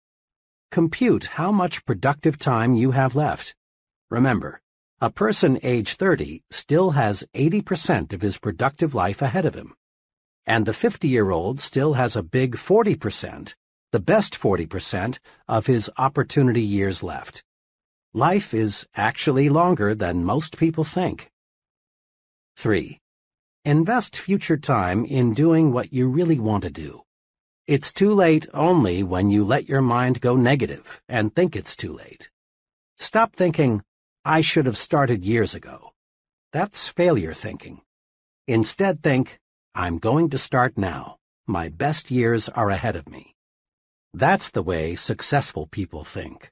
compute 0.71 1.25
how 1.25 1.51
much 1.51 1.85
productive 1.85 2.37
time 2.37 2.75
you 2.75 2.91
have 2.91 3.15
left. 3.15 3.55
Remember, 4.09 4.61
a 4.99 5.09
person 5.09 5.59
age 5.63 5.95
30 5.95 6.43
still 6.51 6.91
has 6.91 7.23
80% 7.33 8.11
of 8.11 8.21
his 8.21 8.37
productive 8.37 8.93
life 8.93 9.21
ahead 9.21 9.45
of 9.45 9.55
him. 9.55 9.73
And 10.45 10.65
the 10.65 10.73
50-year-old 10.73 11.61
still 11.61 11.93
has 11.93 12.15
a 12.15 12.23
big 12.23 12.55
40%, 12.55 13.53
the 13.91 13.99
best 13.99 14.39
40% 14.39 15.17
of 15.47 15.65
his 15.65 15.89
opportunity 15.97 16.61
years 16.61 17.01
left. 17.01 17.43
Life 18.13 18.53
is 18.53 18.87
actually 18.95 19.49
longer 19.49 19.95
than 19.95 20.23
most 20.23 20.57
people 20.57 20.83
think. 20.83 21.31
3. 22.57 22.99
Invest 23.65 24.15
future 24.15 24.57
time 24.57 25.05
in 25.05 25.33
doing 25.33 25.71
what 25.71 25.91
you 25.91 26.07
really 26.07 26.39
want 26.39 26.63
to 26.63 26.69
do. 26.69 27.01
It's 27.65 27.91
too 27.91 28.13
late 28.13 28.47
only 28.53 29.01
when 29.03 29.29
you 29.29 29.43
let 29.43 29.69
your 29.69 29.81
mind 29.81 30.21
go 30.21 30.35
negative 30.35 31.01
and 31.07 31.33
think 31.33 31.55
it's 31.55 31.75
too 31.75 31.93
late. 31.93 32.29
Stop 32.97 33.35
thinking, 33.35 33.83
I 34.23 34.41
should 34.41 34.65
have 34.65 34.77
started 34.77 35.23
years 35.23 35.55
ago. 35.55 35.93
That's 36.51 36.87
failure 36.87 37.33
thinking. 37.33 37.81
Instead 38.47 39.01
think, 39.01 39.39
I'm 39.73 39.97
going 39.97 40.29
to 40.31 40.37
start 40.37 40.77
now. 40.77 41.17
My 41.47 41.69
best 41.69 42.11
years 42.11 42.49
are 42.49 42.69
ahead 42.69 42.95
of 42.95 43.07
me. 43.07 43.35
That's 44.13 44.49
the 44.49 44.63
way 44.63 44.95
successful 44.95 45.67
people 45.67 46.03
think. 46.03 46.51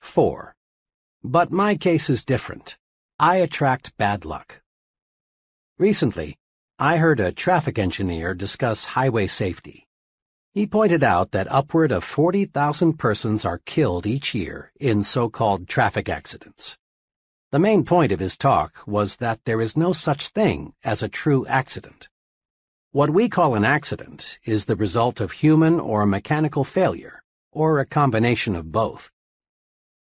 4. 0.00 0.54
But 1.22 1.52
my 1.52 1.76
case 1.76 2.10
is 2.10 2.24
different. 2.24 2.76
I 3.18 3.36
attract 3.36 3.96
bad 3.96 4.24
luck. 4.24 4.60
Recently, 5.78 6.38
I 6.78 6.96
heard 6.96 7.20
a 7.20 7.30
traffic 7.30 7.78
engineer 7.78 8.34
discuss 8.34 8.84
highway 8.84 9.28
safety. 9.28 9.86
He 10.52 10.66
pointed 10.66 11.04
out 11.04 11.30
that 11.30 11.50
upward 11.50 11.92
of 11.92 12.02
40,000 12.02 12.98
persons 12.98 13.44
are 13.44 13.62
killed 13.64 14.04
each 14.04 14.34
year 14.34 14.72
in 14.80 15.04
so-called 15.04 15.68
traffic 15.68 16.08
accidents. 16.08 16.76
The 17.52 17.60
main 17.60 17.84
point 17.84 18.10
of 18.12 18.18
his 18.18 18.36
talk 18.36 18.78
was 18.86 19.16
that 19.16 19.44
there 19.44 19.60
is 19.60 19.76
no 19.76 19.92
such 19.92 20.28
thing 20.28 20.74
as 20.82 21.02
a 21.02 21.08
true 21.08 21.46
accident. 21.46 22.08
What 22.94 23.08
we 23.08 23.30
call 23.30 23.54
an 23.54 23.64
accident 23.64 24.38
is 24.44 24.66
the 24.66 24.76
result 24.76 25.18
of 25.18 25.32
human 25.32 25.80
or 25.80 26.04
mechanical 26.04 26.62
failure, 26.62 27.22
or 27.50 27.78
a 27.78 27.86
combination 27.86 28.54
of 28.54 28.70
both. 28.70 29.10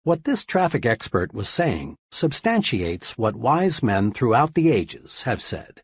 What 0.03 0.26
this 0.26 0.45
traffic 0.45 0.86
expert 0.86 1.34
was 1.34 1.49
saying 1.49 1.98
substantiates 2.12 3.18
what 3.18 3.36
wise 3.36 3.82
men 3.82 4.12
throughout 4.12 4.53
the 4.53 4.70
ages 4.70 5.24
have 5.24 5.41
said. 5.41 5.82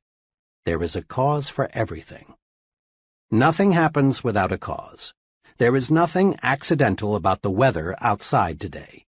There 0.64 0.84
is 0.84 0.95
a 0.95 1.02
cause 1.02 1.49
for 1.49 1.72
everything. 1.73 2.36
Nothing 3.32 3.72
happens 3.72 4.23
without 4.23 4.52
a 4.52 4.60
cause. 4.60 5.11
There 5.57 5.76
is 5.76 5.90
nothing 5.90 6.38
accidental 6.44 7.15
about 7.15 7.41
the 7.41 7.49
weather 7.49 7.95
outside 7.99 8.60
today. 8.60 9.06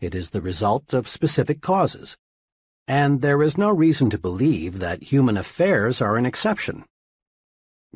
It 0.00 0.14
is 0.14 0.30
the 0.30 0.40
result 0.40 0.94
of 0.94 1.10
specific 1.10 1.60
causes. 1.60 2.16
And 2.88 3.20
there 3.20 3.42
is 3.42 3.58
no 3.58 3.68
reason 3.68 4.08
to 4.08 4.18
believe 4.18 4.78
that 4.78 5.12
human 5.12 5.36
affairs 5.36 6.00
are 6.00 6.16
an 6.16 6.24
exception. 6.24 6.86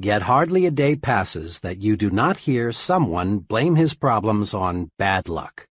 Yet 0.01 0.23
hardly 0.23 0.67
a 0.67 0.71
day 0.71 0.97
passes 0.97 1.61
that 1.61 1.81
you 1.81 1.97
do 1.97 2.11
not 2.11 2.39
hear 2.39 2.73
someone 2.73 3.39
blame 3.39 3.77
his 3.77 3.95
problems 3.95 4.55
on 4.55 4.91
bad 4.99 5.29
luck 5.29 5.69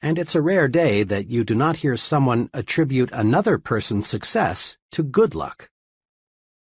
and 0.00 0.18
it's 0.18 0.34
a 0.34 0.40
rare 0.40 0.68
day 0.68 1.02
that 1.02 1.28
you 1.28 1.44
do 1.44 1.54
not 1.54 1.78
hear 1.78 1.96
someone 1.96 2.50
attribute 2.54 3.10
another 3.12 3.58
person's 3.58 4.06
success 4.06 4.76
to 4.92 5.02
good 5.02 5.34
luck. 5.34 5.68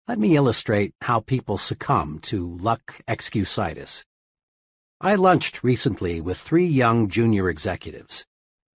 Let 0.07 0.19
me 0.19 0.35
illustrate 0.35 0.93
how 1.01 1.22
people 1.22 1.57
succumb 1.57 2.19
to 2.23 2.57
luck 2.57 3.01
excusitis. 3.07 4.03
I 4.99 5.15
lunched 5.15 5.64
recently 5.64 6.19
with 6.19 6.38
three 6.38 6.65
young 6.65 7.07
junior 7.07 7.49
executives. 7.49 8.26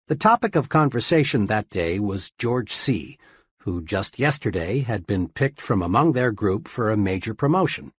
The 0.07 0.15
topic 0.15 0.55
of 0.55 0.67
conversation 0.67 1.47
that 1.47 1.69
day 1.69 1.99
was 1.99 2.31
George 2.38 2.73
C., 2.73 3.17
who 3.64 3.81
just 3.81 4.19
yesterday 4.19 4.80
had 4.80 5.07
been 5.07 5.30
picked 5.30 5.61
from 5.61 5.81
among 5.81 6.11
their 6.11 6.31
group 6.34 6.68
for 6.68 6.91
a 6.91 6.98
major 6.98 7.34
promotion. 7.34 7.94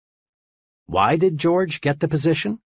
Why 0.86 1.16
did 1.16 1.38
George 1.38 1.80
get 1.80 2.00
the 2.00 2.08
position? 2.08 2.60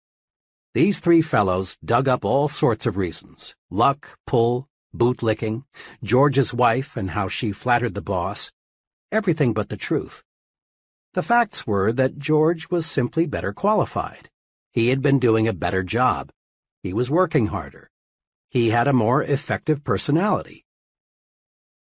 These 0.75 0.99
three 0.99 1.23
fellows 1.23 1.79
dug 1.85 2.09
up 2.09 2.25
all 2.25 2.49
sorts 2.49 2.87
of 2.87 2.97
reasons 2.97 3.55
luck, 3.71 4.19
pull, 4.27 4.69
bootlicking, 4.93 5.63
George's 6.03 6.53
wife 6.53 6.97
and 6.97 7.11
how 7.11 7.29
she 7.29 7.53
flattered 7.53 7.95
the 7.95 8.03
boss, 8.03 8.51
everything 9.13 9.53
but 9.53 9.69
the 9.69 9.77
truth. 9.77 10.25
The 11.15 11.23
facts 11.23 11.67
were 11.67 11.93
that 11.93 12.19
George 12.19 12.69
was 12.69 12.85
simply 12.85 13.27
better 13.27 13.53
qualified. 13.53 14.29
He 14.73 14.89
had 14.89 15.03
been 15.03 15.21
doing 15.21 15.47
a 15.47 15.53
better 15.53 15.85
job. 15.85 16.31
He 16.83 16.93
was 16.93 17.11
working 17.11 17.47
harder. 17.47 17.91
He 18.51 18.71
had 18.71 18.89
a 18.89 18.93
more 18.93 19.23
effective 19.23 19.85
personality. 19.85 20.65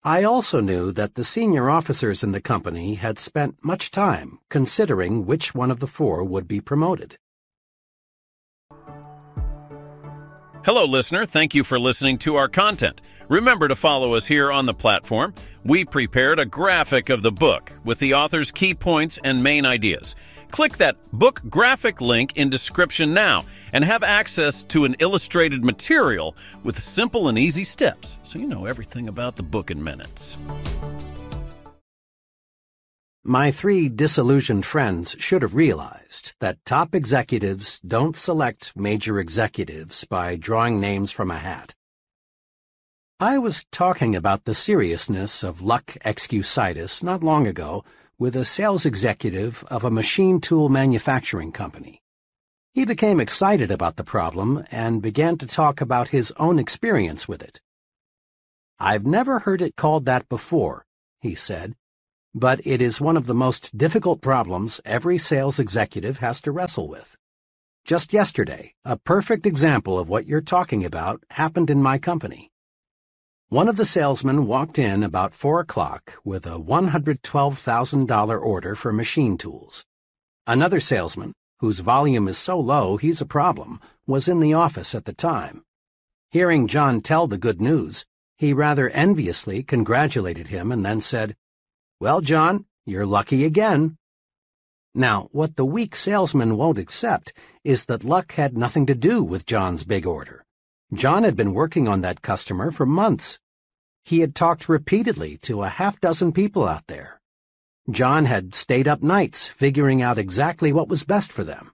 I 0.07 0.23
also 0.23 0.61
knew 0.61 0.93
that 0.93 1.17
the 1.17 1.25
senior 1.25 1.69
officers 1.69 2.23
in 2.23 2.31
the 2.31 2.41
company 2.41 2.95
had 2.95 3.19
spent 3.19 3.57
much 3.61 3.91
time 3.91 4.39
considering 4.49 5.27
which 5.27 5.53
one 5.53 5.69
of 5.69 5.81
the 5.81 5.89
four 5.89 6.23
would 6.23 6.47
be 6.47 6.61
promoted. 6.61 7.17
Hello, 10.65 10.85
listener. 10.85 11.27
Thank 11.27 11.57
you 11.57 11.65
for 11.65 11.81
listening 11.81 12.19
to 12.19 12.37
our 12.37 12.49
content. 12.49 13.01
Remember 13.29 13.67
to 13.67 13.75
follow 13.75 14.15
us 14.15 14.27
here 14.27 14.53
on 14.53 14.67
the 14.67 14.75
platform. 14.75 15.35
We 15.65 15.85
prepared 15.85 16.39
a 16.39 16.47
graphic 16.47 17.09
of 17.09 17.23
the 17.23 17.33
book 17.33 17.73
with 17.85 17.99
the 17.99 18.15
author's 18.15 18.53
key 18.53 18.75
points 18.75 19.19
and 19.25 19.43
main 19.43 19.67
ideas. 19.67 20.15
Click 20.51 20.77
that 20.79 20.97
book 21.13 21.43
graphic 21.49 22.01
link 22.01 22.37
in 22.37 22.51
description 22.51 23.13
now 23.13 23.45
and 23.73 23.85
have 23.85 24.03
access 24.03 24.65
to 24.65 24.85
an 24.85 24.97
illustrated 24.99 25.65
material 25.65 26.37
with 26.63 26.79
simple 26.79 27.29
and 27.29 27.39
easy 27.39 27.65
steps 27.65 28.19
so 28.23 28.39
you 28.39 28.47
know 28.47 28.67
everything 28.67 29.09
about 29.09 29.37
the 29.37 29.43
book 29.43 29.71
in 29.71 29.83
minutes. 29.83 30.37
My 33.29 33.51
three 33.51 33.89
disillusioned 33.89 34.65
friends 34.65 35.17
should 35.19 35.43
have 35.43 35.57
realized 35.57 36.37
that 36.39 36.65
top 36.65 36.95
executives 36.95 37.81
don't 37.81 38.15
select 38.15 38.73
major 38.77 39.19
executives 39.19 40.05
by 40.05 40.37
drawing 40.37 40.79
names 40.79 41.11
from 41.11 41.33
a 41.33 41.39
hat. 41.39 41.75
I 43.19 43.39
was 43.39 43.65
talking 43.73 44.15
about 44.15 44.45
the 44.45 44.55
seriousness 44.55 45.43
of 45.43 45.61
luck 45.61 45.97
excusitis 46.05 47.03
not 47.03 47.25
long 47.25 47.49
ago 47.49 47.83
with 48.19 48.37
a 48.37 48.45
sales 48.45 48.87
executive 48.87 49.65
of 49.69 49.85
a 49.85 49.91
machine 49.91 50.41
tool 50.41 50.69
manufacturing 50.69 51.53
company. 51.53 52.03
He 52.73 52.85
became 52.85 53.21
excited 53.21 53.71
about 53.71 53.97
the 53.97 54.05
problem 54.05 54.65
and 54.71 55.03
began 55.03 55.39
to 55.39 55.47
talk 55.47 55.81
about 55.81 56.09
his 56.09 56.33
own 56.37 56.59
experience 56.59 57.27
with 57.27 57.43
it. 57.43 57.61
I've 58.79 59.07
never 59.07 59.41
heard 59.41 59.63
it 59.63 59.77
called 59.77 60.05
that 60.05 60.29
before, 60.29 60.85
he 61.21 61.35
said 61.35 61.75
but 62.39 62.61
it 62.67 62.83
is 62.83 63.01
one 63.01 63.17
of 63.17 63.25
the 63.25 63.35
most 63.35 63.79
difficult 63.79 64.21
problems 64.21 64.79
every 64.85 65.17
sales 65.17 65.59
executive 65.59 66.19
has 66.19 66.39
to 66.39 66.53
wrestle 66.53 66.87
with. 66.87 67.17
Just 67.87 68.13
yesterday, 68.13 68.75
a 68.85 68.99
perfect 68.99 69.47
example 69.47 69.99
of 69.99 70.11
what 70.11 70.27
you're 70.27 70.43
talking 70.43 70.85
about 70.85 71.25
happened 71.31 71.71
in 71.71 71.83
my 71.83 71.97
company. 71.97 72.51
One 73.49 73.69
of 73.69 73.77
the 73.77 73.85
salesmen 73.85 74.49
walked 74.49 74.77
in 74.77 75.05
about 75.05 75.33
4 75.33 75.61
o'clock 75.61 76.15
with 76.25 76.47
a 76.47 76.59
$112,000 76.59 78.43
order 78.43 78.75
for 78.75 78.93
machine 78.93 79.39
tools. 79.39 79.85
Another 80.49 80.81
salesman, 80.81 81.33
whose 81.61 81.79
volume 81.79 82.27
is 82.27 82.37
so 82.39 82.59
low 82.59 82.97
he's 82.97 83.21
a 83.21 83.25
problem, 83.25 83.81
was 84.05 84.27
in 84.27 84.41
the 84.41 84.55
office 84.55 84.97
at 84.97 85.05
the 85.05 85.13
time. 85.13 85.63
Hearing 86.33 86.67
John 86.67 87.01
tell 87.01 87.29
the 87.29 87.39
good 87.39 87.61
news, 87.61 88.05
he 88.37 88.53
rather 88.53 88.91
enviously 88.91 89.63
congratulated 89.63 90.49
him 90.49 90.73
and 90.73 90.85
then 90.85 91.01
said, 91.01 91.37
well, 92.01 92.21
John, 92.21 92.65
you're 92.85 93.07
lucky 93.07 93.45
again. 93.45 93.97
Now, 94.93 95.29
what 95.31 95.55
the 95.55 95.65
weak 95.65 95.95
salesman 95.95 96.57
won't 96.57 96.81
accept 96.81 97.33
is 97.63 97.85
that 97.85 98.03
luck 98.03 98.33
had 98.33 98.59
nothing 98.59 98.87
to 98.87 98.95
do 98.97 99.23
with 99.23 99.47
John's 99.47 99.85
big 99.85 100.05
order. 100.05 100.46
John 100.95 101.25
had 101.25 101.37
been 101.37 101.53
working 101.53 101.89
on 101.89 102.01
that 102.03 102.23
customer 102.23 102.71
for 102.71 102.87
months. 102.87 103.39
He 104.05 104.21
had 104.21 104.35
talked 104.35 104.69
repeatedly 104.69 105.37
to 105.39 105.63
a 105.63 105.69
half 105.69 106.01
dozen 106.01 106.33
people 106.33 106.69
out 106.69 106.87
there. 106.87 107.21
John 107.91 108.25
had 108.25 108.55
stayed 108.55 108.87
up 108.87 109.03
nights 109.03 109.49
figuring 109.49 110.03
out 110.03 110.19
exactly 110.19 110.73
what 110.73 110.89
was 110.89 111.05
best 111.05 111.33
for 111.33 111.45
them. 111.45 111.73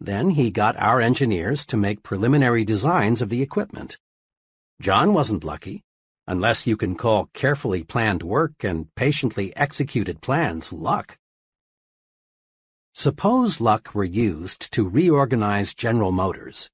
Then 0.00 0.30
he 0.30 0.50
got 0.50 0.76
our 0.76 1.00
engineers 1.00 1.64
to 1.66 1.76
make 1.76 2.02
preliminary 2.02 2.64
designs 2.64 3.22
of 3.22 3.30
the 3.30 3.42
equipment. 3.42 3.98
John 4.80 5.14
wasn't 5.14 5.44
lucky 5.44 5.82
unless 6.26 6.66
you 6.66 6.76
can 6.76 6.94
call 6.94 7.28
carefully 7.34 7.82
planned 7.82 8.22
work 8.22 8.64
and 8.64 8.94
patiently 8.94 9.54
executed 9.56 10.22
plans 10.22 10.72
luck. 10.72 11.18
Suppose 12.94 13.60
luck 13.60 13.94
were 13.94 14.04
used 14.04 14.72
to 14.72 14.88
reorganize 14.88 15.74
General 15.74 16.12
Motors. 16.12 16.70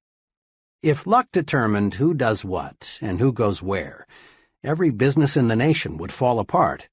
If 0.83 1.05
luck 1.05 1.27
determined 1.31 1.95
who 1.95 2.15
does 2.15 2.43
what 2.43 2.97
and 3.01 3.19
who 3.19 3.31
goes 3.31 3.61
where, 3.61 4.07
every 4.63 4.89
business 4.89 5.37
in 5.37 5.47
the 5.47 5.55
nation 5.55 5.97
would 5.97 6.11
fall 6.11 6.39
apart. 6.39 6.89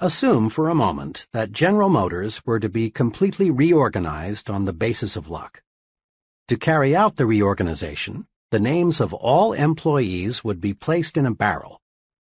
Assume 0.00 0.50
for 0.50 0.68
a 0.68 0.74
moment 0.74 1.28
that 1.32 1.52
General 1.52 1.88
Motors 1.88 2.44
were 2.44 2.58
to 2.58 2.68
be 2.68 2.90
completely 2.90 3.48
reorganized 3.48 4.50
on 4.50 4.64
the 4.64 4.72
basis 4.72 5.14
of 5.14 5.30
luck. 5.30 5.62
To 6.48 6.56
carry 6.56 6.96
out 6.96 7.14
the 7.14 7.26
reorganization, 7.26 8.26
the 8.50 8.58
names 8.58 9.00
of 9.00 9.14
all 9.14 9.52
employees 9.52 10.42
would 10.42 10.60
be 10.60 10.74
placed 10.74 11.16
in 11.16 11.26
a 11.26 11.34
barrel. 11.34 11.80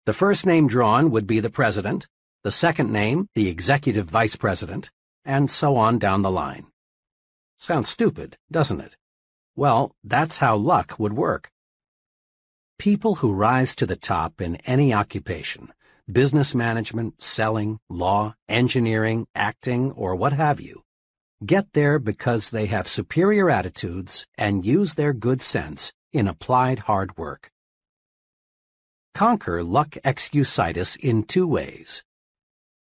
The 0.06 0.14
first 0.14 0.46
name 0.46 0.70
drawn 0.70 1.12
would 1.12 1.28
be 1.28 1.42
the 1.42 1.50
president, 1.50 2.08
the 2.46 2.52
second 2.52 2.94
name 2.94 3.28
the 3.36 3.50
executive 3.50 4.10
vice 4.10 4.38
president, 4.38 4.90
and 5.26 5.52
so 5.52 5.76
on 5.76 6.00
down 6.00 6.22
the 6.22 6.32
line. 6.32 6.68
Sounds 7.58 7.90
stupid, 7.90 8.38
doesn't 8.50 8.80
it? 8.80 8.96
Well, 9.62 9.92
that's 10.04 10.40
how 10.40 10.56
luck 10.56 10.98
would 10.98 11.14
work. 11.14 11.52
People 12.80 13.14
who 13.22 13.32
rise 13.32 13.76
to 13.76 13.86
the 13.86 13.96
top 13.96 14.42
in 14.42 14.56
any 14.66 14.92
occupation, 14.92 15.72
business 16.12 16.56
management, 16.56 17.22
selling, 17.22 17.78
law, 17.88 18.34
engineering, 18.50 19.28
acting, 19.36 19.92
or 19.92 20.16
what 20.16 20.34
have 20.34 20.60
you, 20.60 20.82
get 21.46 21.74
there 21.74 22.00
because 22.00 22.50
they 22.50 22.66
have 22.66 22.88
superior 22.88 23.52
attitudes 23.52 24.26
and 24.36 24.66
use 24.66 24.96
their 24.96 25.14
good 25.14 25.44
sense 25.44 25.94
in 26.12 26.28
applied 26.28 26.80
hard 26.90 27.16
work. 27.16 27.52
Conquer 29.14 29.64
luck 29.64 29.92
excusitis 30.04 30.98
in 30.98 31.22
two 31.22 31.48
ways. 31.48 32.04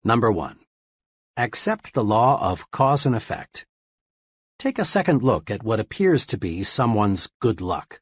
Number 0.05 0.31
one, 0.31 0.59
accept 1.35 1.95
the 1.95 2.05
law 2.05 2.39
of 2.43 2.71
cause 2.71 3.07
and 3.07 3.17
effect. 3.17 3.65
Take 4.59 4.81
a 4.81 4.85
second 4.85 5.23
look 5.23 5.53
at 5.53 5.63
what 5.63 5.79
appears 5.79 6.27
to 6.27 6.37
be 6.37 6.65
someone's 6.65 7.29
good 7.41 7.61
luck. 7.61 8.01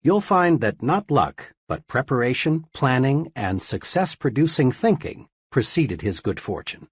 You'll 0.00 0.20
find 0.20 0.60
that 0.60 0.80
not 0.80 1.10
luck, 1.10 1.54
but 1.66 1.88
preparation, 1.88 2.66
planning, 2.72 3.32
and 3.34 3.60
success-producing 3.60 4.70
thinking 4.70 5.26
preceded 5.50 6.02
his 6.02 6.20
good 6.20 6.38
fortune. 6.38 6.86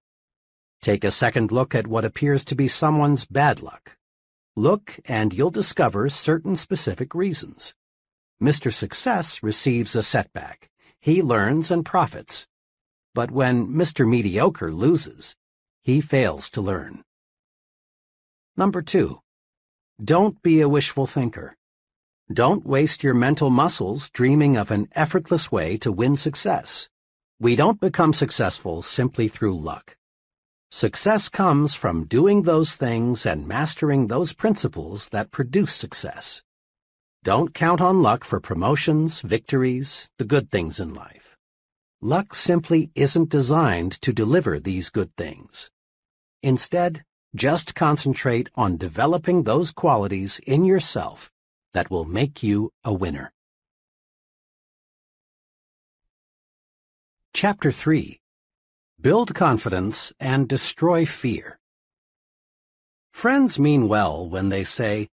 Take 0.81 1.05
a 1.05 1.11
second 1.11 1.53
look 1.53 1.73
at 1.73 1.87
what 1.87 2.03
appears 2.03 2.43
to 2.45 2.55
be 2.55 2.67
someone's 2.67 3.25
bad 3.25 3.61
luck. 3.61 3.95
Look 4.57 4.99
and 5.05 5.33
you'll 5.33 5.51
discover 5.51 6.09
certain 6.09 6.57
specific 6.57 7.15
reasons. 7.15 7.73
Mr. 8.43 8.73
Success 8.73 9.41
receives 9.41 9.95
a 9.95 10.03
setback. 10.03 10.69
He 10.99 11.21
learns 11.21 11.71
and 11.71 11.85
profits. 11.85 12.45
But 13.13 13.31
when 13.31 13.67
Mr. 13.67 14.05
Mediocre 14.05 14.73
loses, 14.73 15.33
he 15.81 16.01
fails 16.01 16.49
to 16.49 16.59
learn. 16.59 17.04
Number 18.57 18.81
two, 18.81 19.19
don't 20.03 20.41
be 20.41 20.61
a 20.61 20.69
wishful 20.69 21.05
thinker. 21.05 21.55
Don't 22.31 22.65
waste 22.65 23.03
your 23.03 23.13
mental 23.13 23.49
muscles 23.49 24.09
dreaming 24.09 24.55
of 24.55 24.71
an 24.71 24.87
effortless 24.93 25.51
way 25.51 25.77
to 25.77 25.91
win 25.91 26.15
success. 26.15 26.89
We 27.39 27.55
don't 27.55 27.81
become 27.81 28.13
successful 28.13 28.81
simply 28.81 29.27
through 29.27 29.59
luck. 29.59 29.97
Success 30.71 31.27
comes 31.29 31.75
from 31.75 32.05
doing 32.05 32.43
those 32.43 32.75
things 32.75 33.25
and 33.25 33.47
mastering 33.47 34.07
those 34.07 34.33
principles 34.33 35.09
that 35.09 35.31
produce 35.31 35.73
success. 35.73 36.41
Don't 37.23 37.53
count 37.53 37.81
on 37.81 38.01
luck 38.01 38.23
for 38.23 38.39
promotions, 38.39 39.19
victories, 39.21 40.09
the 40.17 40.25
good 40.25 40.49
things 40.49 40.79
in 40.79 40.93
life. 40.93 41.35
Luck 42.01 42.35
simply 42.35 42.91
isn't 42.95 43.29
designed 43.29 43.93
to 44.01 44.13
deliver 44.13 44.59
these 44.59 44.89
good 44.89 45.15
things. 45.15 45.69
Instead, 46.41 47.03
just 47.35 47.75
concentrate 47.75 48.49
on 48.55 48.77
developing 48.77 49.43
those 49.43 49.71
qualities 49.71 50.39
in 50.47 50.63
yourself 50.63 51.29
that 51.73 51.91
will 51.91 52.05
make 52.05 52.41
you 52.41 52.71
a 52.83 52.93
winner. 52.93 53.31
Chapter 57.33 57.71
3 57.71 58.19
Build 59.01 59.35
confidence 59.35 60.13
and 60.21 60.47
destroy 60.47 61.05
fear. 61.05 61.59
Friends 63.11 63.59
mean 63.59 63.89
well 63.89 64.27
when 64.27 64.47
they 64.49 64.63
say, 64.63 65.09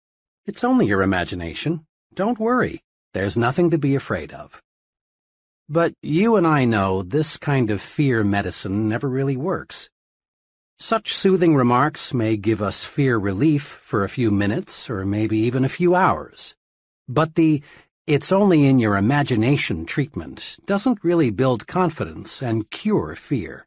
It's 0.44 0.62
only 0.62 0.86
your 0.86 1.02
imagination. 1.02 1.86
Don't 2.12 2.38
worry. 2.38 2.82
There's 3.14 3.38
nothing 3.38 3.70
to 3.70 3.78
be 3.78 3.94
afraid 3.94 4.32
of. 4.32 4.62
But 5.68 5.94
you 6.02 6.36
and 6.36 6.46
I 6.46 6.66
know 6.66 7.02
this 7.02 7.38
kind 7.38 7.70
of 7.70 7.80
fear 7.80 8.22
medicine 8.22 8.88
never 8.88 9.08
really 9.08 9.36
works. 9.36 9.88
Such 10.82 11.14
soothing 11.14 11.54
remarks 11.54 12.14
may 12.14 12.38
give 12.38 12.62
us 12.62 12.84
fear 12.84 13.18
relief 13.18 13.62
for 13.62 14.02
a 14.02 14.08
few 14.08 14.30
minutes 14.30 14.88
or 14.88 15.04
maybe 15.04 15.36
even 15.36 15.62
a 15.62 15.68
few 15.68 15.94
hours. 15.94 16.54
But 17.06 17.34
the 17.34 17.62
it's 18.06 18.32
only 18.32 18.64
in 18.64 18.78
your 18.78 18.96
imagination 18.96 19.84
treatment 19.84 20.56
doesn't 20.64 21.04
really 21.04 21.30
build 21.30 21.66
confidence 21.66 22.40
and 22.40 22.70
cure 22.70 23.14
fear. 23.14 23.66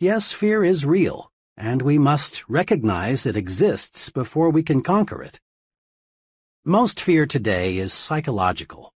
Yes, 0.00 0.32
fear 0.32 0.64
is 0.64 0.84
real, 0.84 1.30
and 1.56 1.80
we 1.80 1.96
must 1.96 2.42
recognize 2.48 3.24
it 3.24 3.36
exists 3.36 4.10
before 4.10 4.50
we 4.50 4.64
can 4.64 4.82
conquer 4.82 5.22
it. 5.22 5.38
Most 6.64 7.00
fear 7.00 7.24
today 7.24 7.78
is 7.78 7.92
psychological. 7.92 8.92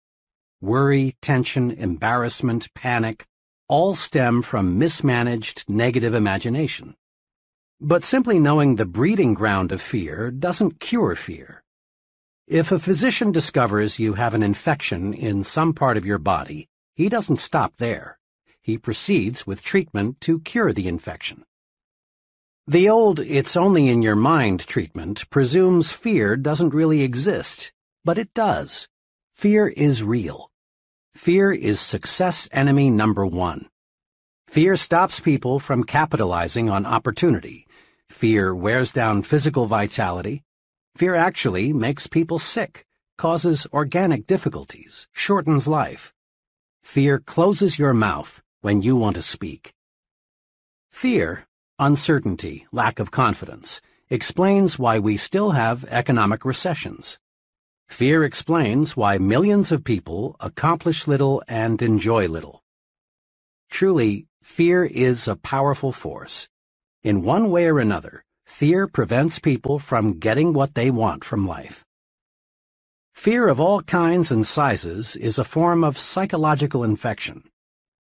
Worry, 0.60 1.16
tension, 1.22 1.70
embarrassment, 1.70 2.74
panic 2.74 3.24
all 3.68 3.94
stem 3.94 4.42
from 4.42 4.78
mismanaged 4.78 5.64
negative 5.68 6.12
imagination. 6.12 6.94
But 7.80 8.04
simply 8.04 8.38
knowing 8.38 8.76
the 8.76 8.86
breeding 8.86 9.34
ground 9.34 9.72
of 9.72 9.82
fear 9.82 10.30
doesn't 10.30 10.80
cure 10.80 11.16
fear. 11.16 11.62
If 12.46 12.72
a 12.72 12.78
physician 12.78 13.32
discovers 13.32 13.98
you 13.98 14.14
have 14.14 14.34
an 14.34 14.42
infection 14.42 15.14
in 15.14 15.44
some 15.44 15.72
part 15.72 15.96
of 15.96 16.04
your 16.04 16.18
body, 16.18 16.68
he 16.94 17.08
doesn't 17.08 17.38
stop 17.38 17.74
there 17.78 18.18
he 18.64 18.78
proceeds 18.78 19.46
with 19.46 19.62
treatment 19.62 20.18
to 20.22 20.40
cure 20.40 20.72
the 20.72 20.88
infection. 20.88 21.44
The 22.66 22.88
old 22.88 23.20
it's 23.20 23.58
only 23.58 23.90
in 23.90 24.00
your 24.00 24.16
mind 24.16 24.66
treatment 24.66 25.28
presumes 25.28 25.92
fear 25.92 26.34
doesn't 26.34 26.72
really 26.72 27.02
exist, 27.02 27.72
but 28.06 28.16
it 28.16 28.32
does. 28.32 28.88
Fear 29.34 29.68
is 29.68 30.02
real. 30.02 30.50
Fear 31.14 31.52
is 31.52 31.78
success 31.78 32.48
enemy 32.52 32.88
number 32.88 33.26
one. 33.26 33.68
Fear 34.54 34.76
stops 34.76 35.18
people 35.18 35.58
from 35.58 35.82
capitalizing 35.82 36.70
on 36.70 36.86
opportunity. 36.86 37.66
Fear 38.08 38.54
wears 38.54 38.92
down 38.92 39.22
physical 39.22 39.66
vitality. 39.66 40.44
Fear 40.94 41.16
actually 41.16 41.72
makes 41.72 42.06
people 42.06 42.38
sick, 42.38 42.86
causes 43.18 43.66
organic 43.72 44.28
difficulties, 44.28 45.08
shortens 45.12 45.66
life. 45.66 46.14
Fear 46.84 47.18
closes 47.18 47.80
your 47.80 47.94
mouth 47.94 48.42
when 48.60 48.80
you 48.80 48.94
want 48.94 49.16
to 49.16 49.22
speak. 49.22 49.72
Fear, 50.92 51.46
uncertainty, 51.80 52.64
lack 52.70 53.00
of 53.00 53.10
confidence, 53.10 53.80
explains 54.08 54.78
why 54.78 55.00
we 55.00 55.16
still 55.16 55.50
have 55.50 55.84
economic 55.86 56.44
recessions. 56.44 57.18
Fear 57.88 58.22
explains 58.22 58.96
why 58.96 59.18
millions 59.18 59.72
of 59.72 59.82
people 59.82 60.36
accomplish 60.38 61.08
little 61.08 61.42
and 61.48 61.82
enjoy 61.82 62.28
little. 62.28 62.62
Truly, 63.68 64.28
fear 64.44 64.84
is 64.84 65.26
a 65.26 65.36
powerful 65.36 65.90
force. 65.90 66.48
In 67.02 67.22
one 67.22 67.50
way 67.50 67.66
or 67.66 67.78
another, 67.78 68.22
fear 68.44 68.86
prevents 68.86 69.38
people 69.38 69.78
from 69.78 70.18
getting 70.18 70.52
what 70.52 70.74
they 70.74 70.90
want 70.90 71.24
from 71.24 71.46
life. 71.46 71.82
Fear 73.14 73.48
of 73.48 73.58
all 73.58 73.80
kinds 73.82 74.30
and 74.30 74.46
sizes 74.46 75.16
is 75.16 75.38
a 75.38 75.44
form 75.44 75.82
of 75.82 75.98
psychological 75.98 76.84
infection. 76.84 77.44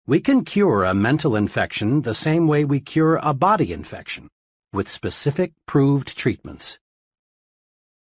We 0.06 0.20
can 0.20 0.44
cure 0.44 0.84
a 0.84 0.92
mental 0.92 1.36
infection 1.36 2.02
the 2.02 2.14
same 2.14 2.48
way 2.48 2.64
we 2.64 2.80
cure 2.80 3.20
a 3.22 3.32
body 3.32 3.72
infection, 3.72 4.28
with 4.72 4.88
specific 4.88 5.52
proved 5.66 6.16
treatments. 6.16 6.78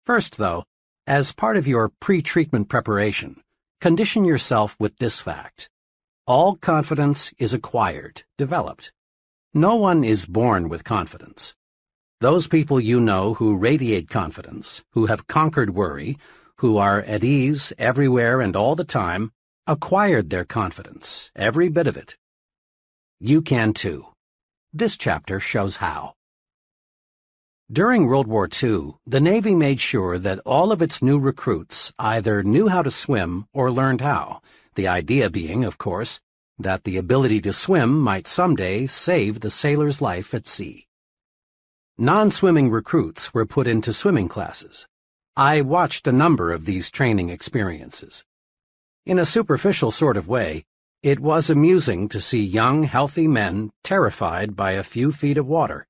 First, 0.07 0.37
though, 0.37 0.65
as 1.07 1.33
part 1.33 1.57
of 1.57 1.67
your 1.67 1.91
pre-treatment 2.01 2.69
preparation, 2.69 3.43
condition 3.81 4.25
yourself 4.25 4.77
with 4.79 4.97
this 4.99 5.21
fact. 5.21 5.69
All 6.31 6.55
confidence 6.55 7.35
is 7.39 7.53
acquired, 7.53 8.23
developed. 8.39 8.93
No 9.53 9.75
one 9.75 10.05
is 10.05 10.27
born 10.27 10.69
with 10.69 10.85
confidence. 10.85 11.57
Those 12.21 12.47
people 12.47 12.79
you 12.79 13.01
know 13.01 13.35
who 13.35 13.57
radiate 13.57 14.09
confidence, 14.09 14.81
who 14.93 15.07
have 15.07 15.27
conquered 15.27 15.75
worry, 15.75 16.19
who 16.59 16.79
are 16.79 17.01
at 17.01 17.25
ease 17.25 17.73
everywhere 17.79 18.41
and 18.41 18.55
all 18.55 18.77
the 18.77 18.85
time, 18.85 19.33
acquired 19.67 20.31
their 20.31 20.45
confidence, 20.45 21.33
every 21.35 21.69
bit 21.69 21.89
of 21.89 21.97
it. 21.97 22.17
You 23.19 23.43
can 23.43 23.73
too. 23.73 24.07
This 24.73 24.97
chapter 24.97 25.41
shows 25.41 25.79
how. 25.79 26.15
During 27.73 28.07
World 28.07 28.29
War 28.29 28.49
II, 28.63 28.93
the 29.05 29.21
Navy 29.21 29.57
made 29.57 29.81
sure 29.81 30.17
that 30.17 30.39
all 30.47 30.71
of 30.71 30.81
its 30.81 31.03
new 31.03 31.19
recruits 31.19 31.93
either 31.99 32.45
knew 32.45 32.69
how 32.69 32.83
to 32.83 32.91
swim 32.93 33.47
or 33.53 33.73
learned 33.73 34.01
how, 34.01 34.43
the 34.75 34.89
idea 34.89 35.31
being, 35.31 35.65
of 35.65 35.79
course, 35.79 36.21
that 36.59 36.85
the 36.85 36.97
ability 36.97 37.41
to 37.41 37.53
swim 37.53 37.99
might 37.99 38.27
someday 38.27 38.87
save 38.87 39.41
the 39.41 39.51
sailor's 39.51 40.01
life 40.01 40.35
at 40.35 40.47
sea. 40.47 40.87
Non-swimming 41.99 42.71
recruits 42.71 43.35
were 43.35 43.47
put 43.47 43.67
into 43.67 43.93
swimming 43.93 44.29
classes. 44.29 44.87
I 45.37 45.61
watched 45.61 46.07
a 46.07 46.13
number 46.13 46.53
of 46.53 46.65
these 46.65 46.91
training 46.91 47.31
experiences. 47.31 48.25
In 49.07 49.19
a 49.19 49.25
superficial 49.25 49.91
sort 49.91 50.17
of 50.17 50.29
way, 50.29 50.65
it 51.03 51.19
was 51.19 51.49
amusing 51.49 52.09
to 52.11 52.21
see 52.21 52.43
young, 52.43 52.83
healthy 52.85 53.27
men 53.27 53.71
terrified 53.83 54.55
by 54.55 54.73
a 54.73 54.83
few 54.83 55.13
feet 55.13 55.39
of 55.39 55.47
water. 55.47 55.87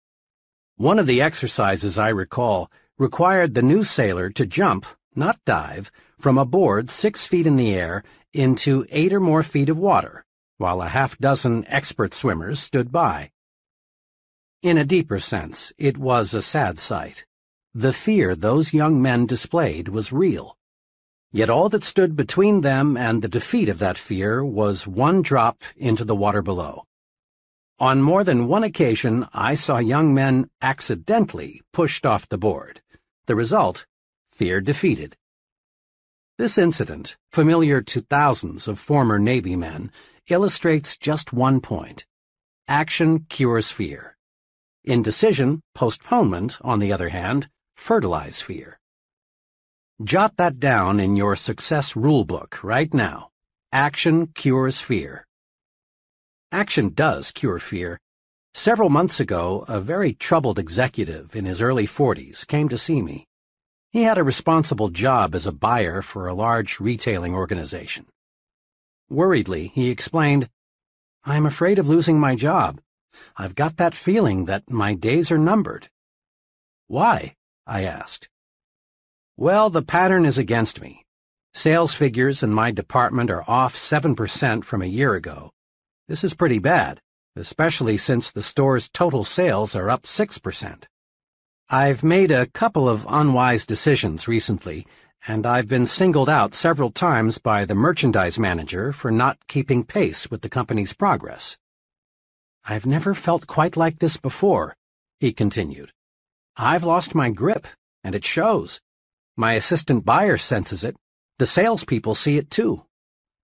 One 0.77 0.99
of 0.99 1.07
the 1.07 1.21
exercises 1.21 1.99
I 1.99 2.09
recall 2.11 2.71
required 2.97 3.55
the 3.55 3.63
new 3.63 3.83
sailor 3.83 4.31
to 4.31 4.47
jump, 4.47 4.87
not 5.15 5.39
dive, 5.45 5.91
from 6.21 6.37
a 6.37 6.45
board 6.45 6.91
six 6.91 7.27
feet 7.27 7.47
in 7.47 7.57
the 7.57 7.75
air 7.75 8.05
into 8.35 8.87
eight 8.91 9.13
or 9.13 9.21
more 9.21 9.43
feet 9.43 9.69
of 9.69 9.79
water, 9.79 10.25
while 10.59 10.83
a 10.83 10.89
half 10.89 11.17
dozen 11.19 11.65
expert 11.67 12.13
swimmers 12.13 12.61
stood 12.61 12.93
by. 12.93 13.31
In 14.63 14.77
a 14.77 14.85
deeper 14.85 15.19
sense, 15.19 15.73
it 15.79 15.97
was 15.97 16.35
a 16.35 16.43
sad 16.43 16.79
sight. 16.79 17.25
The 17.73 17.95
fear 17.95 18.37
those 18.37 18.75
young 18.75 19.01
men 19.01 19.25
displayed 19.25 19.89
was 19.89 20.13
real. 20.13 20.59
Yet 21.33 21.49
all 21.49 21.69
that 21.71 21.85
stood 21.85 22.17
between 22.17 22.61
them 22.61 22.97
and 22.97 23.23
the 23.23 23.29
defeat 23.29 23.69
of 23.69 23.79
that 23.79 23.97
fear 23.97 24.45
was 24.45 24.87
one 24.87 25.23
drop 25.23 25.63
into 25.77 26.05
the 26.05 26.17
water 26.17 26.43
below. 26.43 26.85
On 27.79 28.03
more 28.03 28.25
than 28.25 28.49
one 28.49 28.65
occasion, 28.65 29.27
I 29.33 29.55
saw 29.55 29.79
young 29.79 30.13
men 30.13 30.51
accidentally 30.61 31.63
pushed 31.73 32.05
off 32.05 32.29
the 32.29 32.37
board. 32.37 32.83
The 33.25 33.37
result, 33.37 33.87
fear 34.31 34.61
defeated. 34.61 35.17
This 36.41 36.57
incident, 36.57 37.19
familiar 37.33 37.83
to 37.83 38.01
thousands 38.01 38.67
of 38.67 38.79
former 38.79 39.19
Navy 39.19 39.57
men, 39.57 39.93
illustrates 40.27 40.97
just 40.97 41.35
one 41.35 41.61
point. 41.61 42.07
Action 42.67 43.27
cures 43.29 43.71
fear. 43.71 44.17
Indecision, 44.83 45.61
postponement, 45.75 46.57
on 46.63 46.79
the 46.79 46.95
other 46.95 47.11
hand, 47.11 47.51
fertilize 47.77 48.41
fear. 48.41 48.81
Jot 50.03 50.39
that 50.39 50.59
down 50.59 50.99
in 50.99 51.15
your 51.15 51.37
success 51.37 51.93
rulebook 51.93 52.63
right 52.63 52.95
now. 52.95 53.29
Action 53.71 54.29
cures 54.29 54.81
fear. 54.81 55.27
Action 56.51 56.95
does 56.95 57.33
cure 57.33 57.59
fear. 57.59 57.99
Several 58.55 58.89
months 58.89 59.21
ago, 59.21 59.67
a 59.69 59.79
very 59.79 60.15
troubled 60.15 60.59
executive 60.59 61.37
in 61.37 61.45
his 61.45 61.61
early 61.61 61.87
40s 61.87 62.47
came 62.47 62.71
to 62.71 62.79
see 62.79 63.03
me. 63.03 63.27
He 63.91 64.03
had 64.03 64.19
a 64.19 64.25
responsible 64.25 64.89
job 64.89 65.35
as 65.35 65.47
a 65.47 65.53
buyer 65.53 66.03
for 66.03 66.27
a 66.27 66.35
large 66.35 66.81
retailing 66.81 67.35
organization. 67.35 68.07
Worriedly, 69.09 69.69
he 69.75 69.91
explained, 69.91 70.49
I'm 71.25 71.47
afraid 71.47 71.79
of 71.79 71.89
losing 71.89 72.19
my 72.19 72.35
job. 72.35 72.81
I've 73.37 73.55
got 73.55 73.77
that 73.77 73.95
feeling 73.95 74.45
that 74.45 74.71
my 74.71 74.95
days 74.95 75.31
are 75.31 75.39
numbered. 75.39 75.89
Why? 76.87 77.35
I 77.67 77.85
asked. 77.85 78.29
Well, 79.37 79.71
the 79.71 79.83
pattern 79.83 80.25
is 80.25 80.39
against 80.39 80.81
me. 80.81 81.05
Sales 81.53 81.95
figures 81.95 82.43
in 82.43 82.53
my 82.53 82.71
department 82.71 83.31
are 83.31 83.45
off 83.49 83.77
7% 83.77 84.65
from 84.65 84.83
a 84.83 84.87
year 84.87 85.15
ago, 85.15 85.51
this 86.11 86.25
is 86.25 86.35
pretty 86.35 86.59
bad, 86.59 87.01
especially 87.37 87.97
since 87.97 88.33
the 88.33 88.43
store's 88.43 88.89
total 88.89 89.23
sales 89.23 89.77
are 89.77 89.89
up 89.89 90.03
6%. 90.03 90.83
I've 91.73 92.03
made 92.03 92.33
a 92.33 92.47
couple 92.47 92.89
of 92.89 93.07
unwise 93.09 93.65
decisions 93.65 94.27
recently, 94.27 94.89
and 95.29 95.47
I've 95.47 95.69
been 95.69 95.87
singled 95.87 96.29
out 96.29 96.53
several 96.53 96.91
times 96.91 97.39
by 97.39 97.65
the 97.65 97.77
merchandise 97.77 98.41
manager 98.41 98.93
for 98.93 99.13
not 99.13 99.47
keeping 99.47 99.85
pace 99.85 100.29
with 100.29 100.43
the 100.43 100.49
company's 100.49 100.93
progress. 100.93 101.57
I've 102.65 102.87
never 102.87 103.15
felt 103.15 103.47
quite 103.47 103.77
like 103.77 104.01
this 104.01 104.17
before, 104.17 104.75
he 105.21 105.33
continued. 105.33 105.93
I've 106.57 106.83
lost 106.83 107.15
my 107.15 107.31
grip, 107.31 107.69
and 108.03 108.17
it 108.17 108.25
shows. 108.25 108.81
My 109.37 109.53
assistant 109.53 110.05
buyer 110.05 110.39
senses 110.39 110.83
it. 110.83 110.97
The 111.39 111.47
salespeople 111.47 112.17
see 112.17 112.37
it 112.37 112.51
too. 112.51 112.85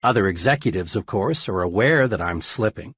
Other 0.02 0.26
executives, 0.26 0.96
of 0.96 1.06
course, 1.06 1.48
are 1.48 1.62
aware 1.62 2.08
that 2.08 2.20
I'm 2.20 2.42
slipping. 2.42 2.94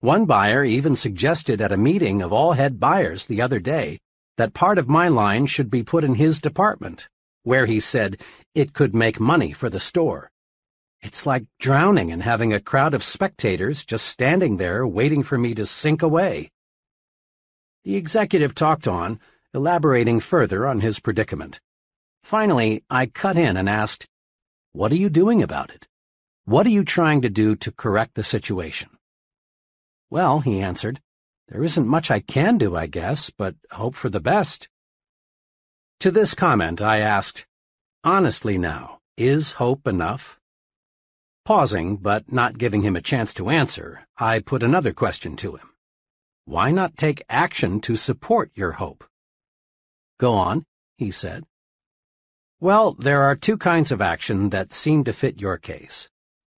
One 0.00 0.24
buyer 0.24 0.64
even 0.64 0.96
suggested 0.96 1.60
at 1.60 1.70
a 1.70 1.76
meeting 1.76 2.22
of 2.22 2.32
all 2.32 2.54
head 2.54 2.80
buyers 2.80 3.26
the 3.26 3.42
other 3.42 3.60
day 3.60 3.98
that 4.36 4.54
part 4.54 4.78
of 4.78 4.88
my 4.88 5.08
line 5.08 5.46
should 5.46 5.70
be 5.70 5.82
put 5.82 6.04
in 6.04 6.16
his 6.16 6.40
department, 6.40 7.08
where 7.42 7.66
he 7.66 7.80
said 7.80 8.20
it 8.54 8.72
could 8.72 8.94
make 8.94 9.20
money 9.20 9.52
for 9.52 9.70
the 9.70 9.80
store. 9.80 10.30
It's 11.02 11.26
like 11.26 11.44
drowning 11.60 12.10
and 12.10 12.22
having 12.22 12.52
a 12.52 12.60
crowd 12.60 12.94
of 12.94 13.04
spectators 13.04 13.84
just 13.84 14.06
standing 14.06 14.56
there 14.56 14.86
waiting 14.86 15.22
for 15.22 15.36
me 15.36 15.54
to 15.54 15.66
sink 15.66 16.02
away. 16.02 16.50
The 17.84 17.96
executive 17.96 18.54
talked 18.54 18.88
on, 18.88 19.20
elaborating 19.52 20.18
further 20.18 20.66
on 20.66 20.80
his 20.80 21.00
predicament. 21.00 21.60
Finally, 22.22 22.82
I 22.88 23.04
cut 23.04 23.36
in 23.36 23.58
and 23.58 23.68
asked, 23.68 24.06
What 24.72 24.90
are 24.92 24.96
you 24.96 25.10
doing 25.10 25.42
about 25.42 25.70
it? 25.70 25.86
What 26.46 26.66
are 26.66 26.70
you 26.70 26.84
trying 26.84 27.20
to 27.22 27.28
do 27.28 27.54
to 27.56 27.70
correct 27.70 28.14
the 28.14 28.24
situation? 28.24 28.88
Well, 30.08 30.40
he 30.40 30.60
answered, 30.60 31.00
there 31.48 31.62
isn't 31.62 31.86
much 31.86 32.10
I 32.10 32.20
can 32.20 32.58
do, 32.58 32.76
I 32.76 32.86
guess, 32.86 33.30
but 33.30 33.54
hope 33.70 33.94
for 33.94 34.08
the 34.08 34.20
best. 34.20 34.68
To 36.00 36.10
this 36.10 36.34
comment, 36.34 36.82
I 36.82 36.98
asked, 36.98 37.46
honestly 38.02 38.58
now, 38.58 39.00
is 39.16 39.52
hope 39.52 39.86
enough? 39.86 40.40
Pausing, 41.44 41.96
but 41.96 42.32
not 42.32 42.58
giving 42.58 42.82
him 42.82 42.96
a 42.96 43.02
chance 43.02 43.34
to 43.34 43.50
answer, 43.50 44.06
I 44.16 44.40
put 44.40 44.62
another 44.62 44.92
question 44.92 45.36
to 45.36 45.56
him. 45.56 45.70
Why 46.46 46.70
not 46.70 46.96
take 46.96 47.22
action 47.28 47.80
to 47.82 47.96
support 47.96 48.50
your 48.54 48.72
hope? 48.72 49.04
Go 50.18 50.34
on, 50.34 50.64
he 50.96 51.10
said. 51.10 51.44
Well, 52.60 52.92
there 52.92 53.22
are 53.22 53.36
two 53.36 53.58
kinds 53.58 53.92
of 53.92 54.00
action 54.00 54.50
that 54.50 54.72
seem 54.72 55.04
to 55.04 55.12
fit 55.12 55.40
your 55.40 55.58
case. 55.58 56.08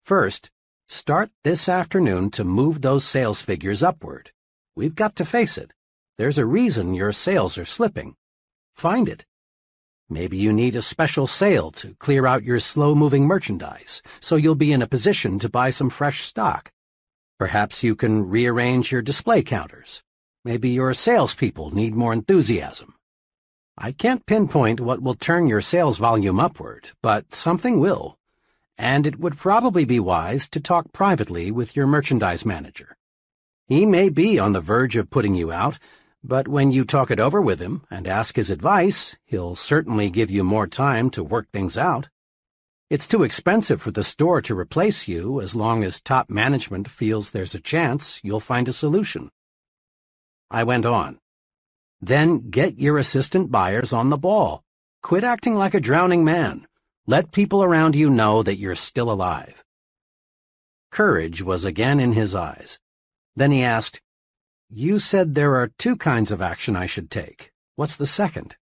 First, 0.05 0.51
start 0.89 1.31
this 1.45 1.69
afternoon 1.69 2.31
to 2.33 2.45
move 2.45 2.83
those 2.83 3.05
sales 3.05 3.41
figures 3.41 3.83
upward. 3.83 4.33
We've 4.77 4.95
got 4.95 5.15
to 5.17 5.25
face 5.25 5.57
it. 5.57 5.73
There's 6.19 6.39
a 6.39 6.45
reason 6.45 6.95
your 6.95 7.13
sales 7.13 7.57
are 7.59 7.65
slipping. 7.65 8.17
Find 8.75 9.09
it. 9.09 9.25
Maybe 10.09 10.37
you 10.37 10.53
need 10.53 10.75
a 10.75 10.83
special 10.83 11.27
sale 11.27 11.71
to 11.73 11.95
clear 12.01 12.27
out 12.27 12.43
your 12.43 12.59
slow-moving 12.59 13.25
merchandise, 13.25 14.03
so 14.21 14.37
you'll 14.37 14.55
be 14.55 14.73
in 14.73 14.83
a 14.83 14.89
position 14.89 15.39
to 15.39 15.49
buy 15.49 15.71
some 15.71 15.91
fresh 15.91 16.25
stock. 16.25 16.73
Perhaps 17.39 17.83
you 17.83 17.95
can 17.95 18.29
rearrange 18.29 18.91
your 18.91 19.01
display 19.01 19.43
counters. 19.43 20.03
Maybe 20.45 20.71
your 20.71 20.93
salespeople 20.93 21.75
need 21.75 21.95
more 21.95 22.13
enthusiasm. 22.13 22.95
I 23.79 23.93
can't 23.93 24.27
pinpoint 24.27 24.81
what 24.81 25.03
will 25.03 25.15
turn 25.15 25.47
your 25.47 25.61
sales 25.61 25.99
volume 25.99 26.39
upward, 26.39 26.91
but 27.01 27.35
something 27.35 27.81
will. 27.81 28.19
And 28.77 29.07
it 29.07 29.21
would 29.21 29.37
probably 29.37 29.85
be 29.85 30.01
wise 30.01 30.49
to 30.51 30.61
talk 30.61 30.93
privately 30.93 31.51
with 31.51 31.77
your 31.77 31.87
merchandise 31.87 32.45
manager. 32.45 32.97
He 33.67 33.87
may 33.87 34.11
be 34.11 34.39
on 34.39 34.53
the 34.53 34.61
verge 34.61 34.97
of 34.97 35.09
putting 35.09 35.35
you 35.35 35.51
out, 35.51 35.79
but 36.23 36.47
when 36.49 36.71
you 36.71 36.85
talk 36.85 37.11
it 37.11 37.19
over 37.19 37.41
with 37.41 37.61
him 37.61 37.83
and 37.91 38.07
ask 38.07 38.37
his 38.37 38.51
advice, 38.51 39.17
he'll 39.25 39.55
certainly 39.55 40.11
give 40.11 40.31
you 40.31 40.45
more 40.45 40.67
time 40.67 41.09
to 41.11 41.25
work 41.25 41.49
things 41.51 41.79
out. 41.79 42.09
It's 42.91 43.09
too 43.09 43.23
expensive 43.23 43.81
for 43.81 43.91
the 43.91 44.05
store 44.05 44.43
to 44.43 44.59
replace 44.59 45.09
you 45.09 45.41
as 45.41 45.55
long 45.55 45.83
as 45.83 46.01
top 46.01 46.29
management 46.29 46.91
feels 46.91 47.31
there's 47.31 47.55
a 47.55 47.61
chance 47.61 48.21
you'll 48.23 48.41
find 48.41 48.69
a 48.69 48.73
solution. 48.73 49.31
I 50.51 50.65
went 50.65 50.85
on. 50.85 51.19
Then 52.03 52.51
get 52.51 52.79
your 52.79 52.99
assistant 52.99 53.51
buyers 53.51 53.95
on 53.95 54.11
the 54.11 54.19
ball. 54.19 54.63
Quit 55.03 55.25
acting 55.25 55.55
like 55.55 55.73
a 55.73 55.81
drowning 55.81 56.23
man. 56.23 56.67
Let 57.07 57.33
people 57.33 57.65
around 57.65 57.97
you 57.97 58.11
know 58.11 58.43
that 58.43 58.59
you're 58.59 58.75
still 58.75 59.11
alive. 59.11 59.65
Courage 60.91 61.43
was 61.43 61.65
again 61.65 61.99
in 61.99 62.13
his 62.13 62.35
eyes. 62.35 62.79
Then 63.37 63.51
he 63.51 63.63
asked, 63.63 64.01
You 64.69 64.99
said 64.99 65.35
there 65.35 65.57
are 65.57 65.73
two 65.79 65.97
kinds 65.97 66.31
of 66.31 66.43
action 66.43 66.77
I 66.77 66.87
should 66.87 67.11
take. 67.11 67.53
What's 67.77 67.97
the 67.97 68.07
second? 68.07 68.57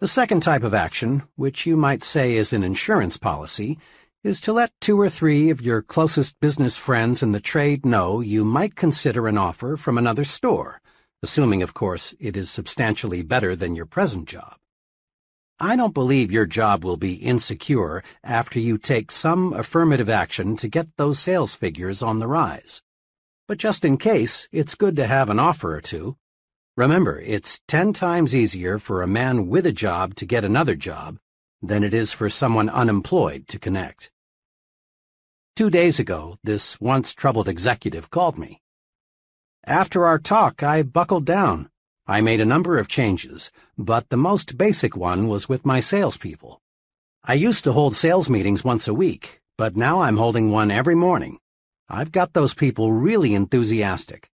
The 0.00 0.08
second 0.08 0.42
type 0.42 0.62
of 0.62 0.74
action, 0.74 1.22
which 1.36 1.66
you 1.66 1.76
might 1.76 2.04
say 2.04 2.36
is 2.36 2.52
an 2.52 2.62
insurance 2.62 3.16
policy, 3.16 3.78
is 4.22 4.40
to 4.42 4.52
let 4.52 4.72
two 4.80 5.00
or 5.00 5.08
three 5.08 5.50
of 5.50 5.62
your 5.62 5.82
closest 5.82 6.38
business 6.40 6.76
friends 6.76 7.22
in 7.22 7.32
the 7.32 7.40
trade 7.40 7.86
know 7.86 8.20
you 8.20 8.44
might 8.44 8.74
consider 8.74 9.28
an 9.28 9.38
offer 9.38 9.76
from 9.76 9.96
another 9.96 10.24
store 10.24 10.80
assuming, 11.22 11.62
of 11.62 11.74
course, 11.74 12.14
it 12.20 12.36
is 12.36 12.50
substantially 12.50 13.22
better 13.22 13.56
than 13.56 13.74
your 13.74 13.86
present 13.86 14.28
job. 14.28 14.56
I 15.58 15.74
don't 15.74 15.94
believe 15.94 16.30
your 16.30 16.46
job 16.46 16.84
will 16.84 16.98
be 16.98 17.14
insecure 17.14 18.04
after 18.22 18.60
you 18.60 18.76
take 18.76 19.10
some 19.10 19.52
affirmative 19.54 20.10
action 20.10 20.56
to 20.58 20.68
get 20.68 20.96
those 20.96 21.18
sales 21.18 21.54
figures 21.54 22.02
on 22.02 22.18
the 22.18 22.28
rise. 22.28 22.82
But 23.48 23.58
just 23.58 23.84
in 23.84 23.96
case, 23.96 24.48
it's 24.50 24.74
good 24.74 24.96
to 24.96 25.06
have 25.06 25.30
an 25.30 25.38
offer 25.38 25.76
or 25.76 25.80
two. 25.80 26.16
Remember, 26.76 27.20
it's 27.20 27.60
ten 27.68 27.92
times 27.92 28.34
easier 28.34 28.78
for 28.80 29.02
a 29.02 29.06
man 29.06 29.46
with 29.46 29.66
a 29.66 29.72
job 29.72 30.16
to 30.16 30.26
get 30.26 30.44
another 30.44 30.74
job 30.74 31.18
than 31.62 31.84
it 31.84 31.94
is 31.94 32.12
for 32.12 32.28
someone 32.28 32.68
unemployed 32.68 33.46
to 33.48 33.58
connect. 33.58 34.10
Two 35.54 35.70
days 35.70 36.00
ago, 36.00 36.38
this 36.42 36.80
once 36.80 37.14
troubled 37.14 37.48
executive 37.48 38.10
called 38.10 38.36
me. 38.36 38.60
After 39.64 40.04
our 40.04 40.18
talk, 40.18 40.62
I 40.62 40.82
buckled 40.82 41.24
down. 41.24 41.70
I 42.06 42.20
made 42.20 42.40
a 42.40 42.44
number 42.44 42.78
of 42.78 42.88
changes, 42.88 43.50
but 43.78 44.08
the 44.10 44.16
most 44.16 44.58
basic 44.58 44.96
one 44.96 45.28
was 45.28 45.48
with 45.48 45.64
my 45.64 45.80
salespeople. 45.80 46.60
I 47.24 47.34
used 47.34 47.64
to 47.64 47.72
hold 47.72 47.96
sales 47.96 48.28
meetings 48.28 48.64
once 48.64 48.86
a 48.86 48.94
week, 48.94 49.40
but 49.56 49.76
now 49.76 50.02
I'm 50.02 50.16
holding 50.16 50.50
one 50.50 50.70
every 50.70 50.94
morning. 50.94 51.38
I've 51.88 52.10
got 52.10 52.32
those 52.32 52.52
people 52.52 52.92
really 52.92 53.34
enthusiastic. 53.34 54.28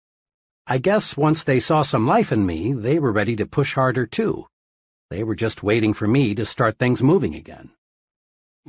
I 0.65 0.77
guess 0.77 1.17
once 1.17 1.43
they 1.43 1.59
saw 1.59 1.81
some 1.81 2.07
life 2.07 2.31
in 2.31 2.45
me, 2.45 2.71
they 2.71 2.97
were 2.97 3.11
ready 3.11 3.35
to 3.35 3.45
push 3.45 3.75
harder 3.75 4.05
too. 4.05 4.47
They 5.09 5.23
were 5.23 5.35
just 5.35 5.61
waiting 5.61 5.93
for 5.93 6.07
me 6.07 6.33
to 6.35 6.45
start 6.45 6.77
things 6.77 7.03
moving 7.03 7.35
again. 7.35 7.71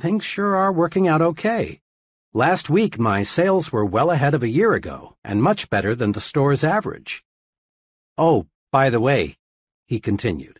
Things 0.01 0.25
sure 0.25 0.57
are 0.57 0.73
working 0.73 1.07
out 1.07 1.21
okay. 1.21 1.79
Last 2.33 2.69
week, 2.69 2.99
my 2.99 3.23
sales 3.23 3.71
were 3.71 3.85
well 3.85 4.11
ahead 4.11 4.33
of 4.33 4.43
a 4.43 4.49
year 4.49 4.73
ago, 4.73 5.15
and 5.23 5.41
much 5.41 5.69
better 5.69 5.95
than 5.95 6.11
the 6.11 6.19
store's 6.19 6.63
average. 6.63 7.23
Oh, 8.17 8.47
by 8.71 8.89
the 8.89 8.99
way, 8.99 9.37
he 9.87 9.99
continued, 9.99 10.59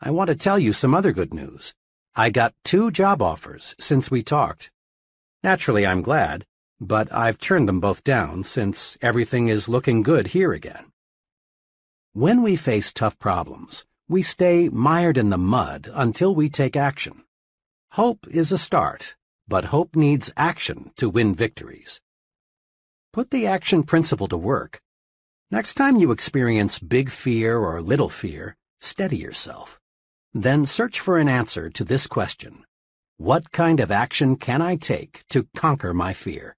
I 0.00 0.10
want 0.10 0.28
to 0.28 0.36
tell 0.36 0.58
you 0.58 0.74
some 0.74 0.94
other 0.94 1.12
good 1.12 1.32
news. 1.32 1.72
I 2.14 2.28
got 2.28 2.54
two 2.64 2.90
job 2.90 3.22
offers 3.22 3.74
since 3.78 4.10
we 4.10 4.22
talked. 4.22 4.70
Naturally, 5.42 5.86
I'm 5.86 6.02
glad, 6.02 6.44
but 6.82 7.12
I've 7.14 7.38
turned 7.38 7.68
them 7.68 7.78
both 7.78 8.02
down 8.02 8.42
since 8.42 8.98
everything 9.00 9.46
is 9.46 9.68
looking 9.68 10.02
good 10.02 10.28
here 10.28 10.52
again. 10.52 10.86
When 12.12 12.42
we 12.42 12.56
face 12.56 12.92
tough 12.92 13.16
problems, 13.20 13.84
we 14.08 14.20
stay 14.22 14.68
mired 14.68 15.16
in 15.16 15.30
the 15.30 15.38
mud 15.38 15.88
until 15.94 16.34
we 16.34 16.50
take 16.50 16.76
action. 16.76 17.22
Hope 17.92 18.26
is 18.28 18.50
a 18.50 18.58
start, 18.58 19.14
but 19.46 19.66
hope 19.66 19.94
needs 19.94 20.32
action 20.36 20.90
to 20.96 21.08
win 21.08 21.36
victories. 21.36 22.00
Put 23.12 23.30
the 23.30 23.46
action 23.46 23.84
principle 23.84 24.26
to 24.26 24.36
work. 24.36 24.82
Next 25.52 25.74
time 25.74 25.96
you 25.98 26.10
experience 26.10 26.80
big 26.80 27.10
fear 27.10 27.58
or 27.58 27.80
little 27.80 28.08
fear, 28.08 28.56
steady 28.80 29.18
yourself. 29.18 29.78
Then 30.34 30.66
search 30.66 30.98
for 30.98 31.18
an 31.18 31.28
answer 31.28 31.70
to 31.70 31.84
this 31.84 32.08
question. 32.08 32.64
What 33.18 33.52
kind 33.52 33.78
of 33.78 33.92
action 33.92 34.34
can 34.34 34.60
I 34.60 34.74
take 34.74 35.22
to 35.30 35.46
conquer 35.54 35.94
my 35.94 36.12
fear? 36.12 36.56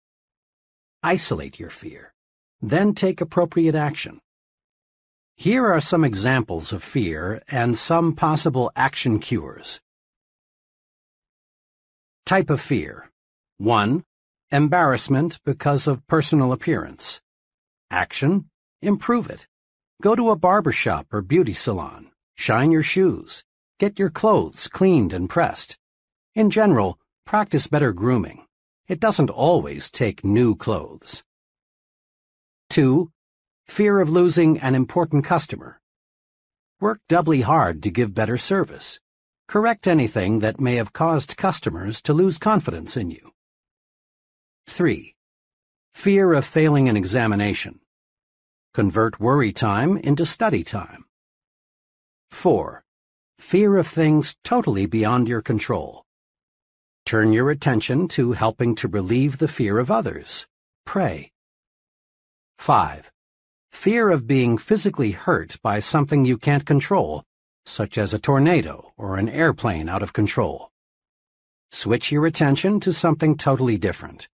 Isolate 1.06 1.60
your 1.60 1.68
fear. 1.68 2.14
Then 2.62 2.94
take 2.94 3.20
appropriate 3.20 3.74
action. 3.74 4.22
Here 5.36 5.66
are 5.66 5.80
some 5.80 6.02
examples 6.02 6.72
of 6.72 6.82
fear 6.82 7.42
and 7.46 7.76
some 7.76 8.14
possible 8.14 8.72
action 8.74 9.18
cures. 9.18 9.82
Type 12.24 12.48
of 12.48 12.58
fear 12.58 13.10
1. 13.58 14.02
Embarrassment 14.50 15.38
because 15.44 15.86
of 15.86 16.06
personal 16.06 16.52
appearance. 16.52 17.20
Action 17.90 18.48
Improve 18.80 19.28
it. 19.28 19.46
Go 20.00 20.14
to 20.14 20.30
a 20.30 20.36
barber 20.36 20.72
shop 20.72 21.12
or 21.12 21.20
beauty 21.20 21.52
salon. 21.52 22.12
Shine 22.34 22.70
your 22.70 22.82
shoes. 22.82 23.44
Get 23.78 23.98
your 23.98 24.08
clothes 24.10 24.68
cleaned 24.68 25.12
and 25.12 25.28
pressed. 25.28 25.76
In 26.34 26.48
general, 26.48 26.98
practice 27.26 27.66
better 27.66 27.92
grooming. 27.92 28.43
It 28.86 29.00
doesn't 29.00 29.30
always 29.30 29.90
take 29.90 30.24
new 30.24 30.54
clothes. 30.54 31.24
2. 32.68 33.10
Fear 33.66 34.00
of 34.00 34.10
losing 34.10 34.58
an 34.58 34.74
important 34.74 35.24
customer. 35.24 35.80
Work 36.80 37.00
doubly 37.08 37.40
hard 37.40 37.82
to 37.82 37.90
give 37.90 38.12
better 38.12 38.36
service. 38.36 39.00
Correct 39.48 39.88
anything 39.88 40.40
that 40.40 40.60
may 40.60 40.74
have 40.74 40.92
caused 40.92 41.38
customers 41.38 42.02
to 42.02 42.12
lose 42.12 42.36
confidence 42.36 42.94
in 42.96 43.10
you. 43.10 43.32
3. 44.66 45.14
Fear 45.94 46.34
of 46.34 46.44
failing 46.44 46.86
an 46.86 46.96
examination. 46.96 47.80
Convert 48.74 49.18
worry 49.18 49.52
time 49.52 49.96
into 49.96 50.26
study 50.26 50.62
time. 50.62 51.06
4. 52.32 52.84
Fear 53.38 53.78
of 53.78 53.86
things 53.86 54.36
totally 54.44 54.84
beyond 54.84 55.26
your 55.26 55.40
control. 55.40 56.03
Turn 57.06 57.32
your 57.32 57.50
attention 57.50 58.08
to 58.08 58.32
helping 58.32 58.74
to 58.76 58.88
relieve 58.88 59.38
the 59.38 59.48
fear 59.48 59.78
of 59.78 59.90
others. 59.90 60.46
Pray. 60.86 61.32
5. 62.58 63.10
Fear 63.72 64.10
of 64.10 64.26
being 64.26 64.56
physically 64.58 65.10
hurt 65.10 65.56
by 65.62 65.80
something 65.80 66.24
you 66.24 66.38
can't 66.38 66.64
control 66.64 67.24
such 67.66 67.98
as 67.98 68.12
a 68.12 68.18
tornado 68.18 68.92
or 68.96 69.16
an 69.16 69.28
airplane 69.28 69.88
out 69.88 70.02
of 70.02 70.12
control. 70.12 70.70
Switch 71.70 72.12
your 72.12 72.26
attention 72.26 72.78
to 72.80 72.92
something 72.92 73.36
totally 73.36 73.78
different. 73.78 74.28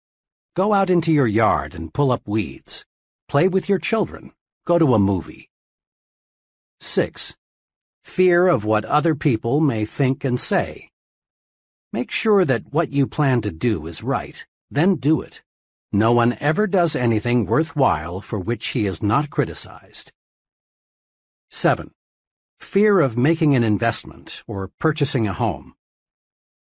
Go 0.57 0.73
out 0.73 0.91
into 0.91 1.13
your 1.13 1.27
yard 1.27 1.75
and 1.75 1.93
pull 1.93 2.11
up 2.11 2.23
weeds. 2.27 2.85
Play 3.29 3.49
with 3.49 3.69
your 3.69 3.79
children. 3.79 4.33
Go 4.67 4.79
to 4.79 4.95
a 4.95 4.99
movie. 4.99 5.51
6. 6.81 7.37
Fear 8.05 8.49
of 8.49 8.65
what 8.65 8.85
other 8.85 9.15
people 9.15 9.61
may 9.61 9.85
think 9.85 10.25
and 10.25 10.41
say. 10.41 10.88
Make 11.93 12.11
sure 12.11 12.45
that 12.45 12.73
what 12.73 12.93
you 12.93 13.07
plan 13.07 13.41
to 13.43 13.51
do 13.51 13.87
is 13.87 14.03
right, 14.03 14.47
then 14.71 14.97
do 14.97 15.21
it. 15.23 15.43
No 15.93 16.13
one 16.13 16.37
ever 16.41 16.67
does 16.67 16.95
anything 16.95 17.47
worthwhile 17.47 18.21
for 18.21 18.39
which 18.39 18.69
he 18.69 18.87
is 18.87 19.03
not 19.03 19.31
criticized. 19.31 20.13
7 21.51 21.91
fear 22.61 23.01
of 23.01 23.17
making 23.17 23.55
an 23.55 23.65
investment 23.65 24.43
or 24.47 24.71
purchasing 24.79 25.27
a 25.27 25.33
home. 25.33 25.75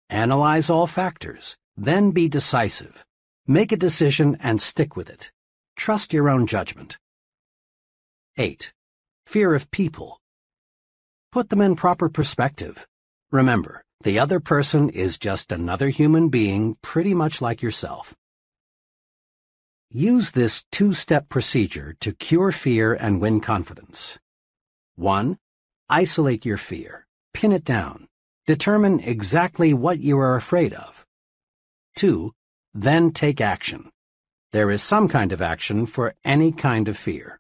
Analyze 0.09 0.71
all 0.71 0.87
factors, 0.87 1.57
then 1.77 2.11
be 2.13 2.29
decisive. 2.29 3.05
Make 3.47 3.73
a 3.73 3.77
decision 3.77 4.37
and 4.41 4.61
stick 4.61 4.97
with 4.97 5.11
it. 5.11 5.31
Trust 5.77 6.13
your 6.13 6.29
own 6.29 6.47
judgment. 6.47 6.99
8. 8.37 8.73
Fear 9.27 9.55
of 9.55 9.71
people. 9.71 10.21
Put 11.33 11.51
them 11.51 11.61
in 11.61 11.77
proper 11.77 12.09
perspective. 12.09 12.87
Remember, 13.31 13.85
the 14.03 14.19
other 14.19 14.41
person 14.41 14.89
is 14.91 15.19
just 15.19 15.51
another 15.51 15.89
human 15.89 16.29
being 16.29 16.77
pretty 16.83 17.15
much 17.15 17.43
like 17.43 17.63
yourself. 17.63 18.15
Use 19.91 20.31
this 20.31 20.65
two-step 20.71 21.29
procedure 21.29 21.97
to 22.01 22.13
cure 22.13 22.53
fear 22.53 22.95
and 22.95 23.21
win 23.21 23.41
confidence. 23.41 24.19
1. 24.97 25.39
Isolate 25.89 26.45
your 26.45 26.59
fear. 26.59 27.07
Pin 27.33 27.53
it 27.53 27.65
down. 27.65 28.07
Determine 28.47 29.01
exactly 29.01 29.73
what 29.73 30.01
you 30.01 30.19
are 30.19 30.37
afraid 30.37 30.75
of. 30.75 31.07
2. 31.97 32.33
Then 32.75 33.13
take 33.13 33.41
action. 33.41 33.91
There 34.53 34.71
is 34.71 34.83
some 34.83 35.09
kind 35.09 35.33
of 35.33 35.43
action 35.43 35.87
for 35.87 36.15
any 36.25 36.53
kind 36.53 36.89
of 36.89 36.97
fear. 36.97 37.39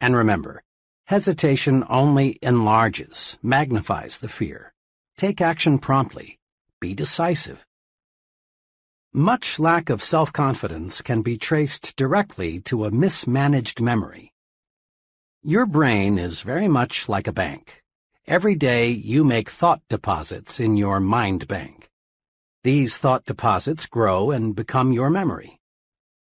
And 0.00 0.16
remember, 0.16 0.62
hesitation 1.06 1.84
only 1.88 2.38
enlarges, 2.42 3.38
magnifies 3.42 4.18
the 4.18 4.28
fear. 4.28 4.73
Take 5.16 5.40
action 5.40 5.78
promptly. 5.78 6.38
Be 6.80 6.92
decisive. 6.92 7.64
Much 9.12 9.60
lack 9.60 9.90
of 9.90 10.02
self-confidence 10.02 11.02
can 11.02 11.22
be 11.22 11.38
traced 11.38 11.94
directly 11.94 12.58
to 12.62 12.84
a 12.84 12.90
mismanaged 12.90 13.80
memory. 13.80 14.32
Your 15.44 15.66
brain 15.66 16.18
is 16.18 16.40
very 16.40 16.66
much 16.66 17.08
like 17.08 17.28
a 17.28 17.32
bank. 17.32 17.80
Every 18.26 18.56
day 18.56 18.88
you 18.88 19.22
make 19.22 19.50
thought 19.50 19.82
deposits 19.88 20.58
in 20.58 20.76
your 20.76 20.98
mind 20.98 21.46
bank. 21.46 21.88
These 22.64 22.98
thought 22.98 23.24
deposits 23.24 23.86
grow 23.86 24.32
and 24.32 24.56
become 24.56 24.92
your 24.92 25.10
memory. 25.10 25.60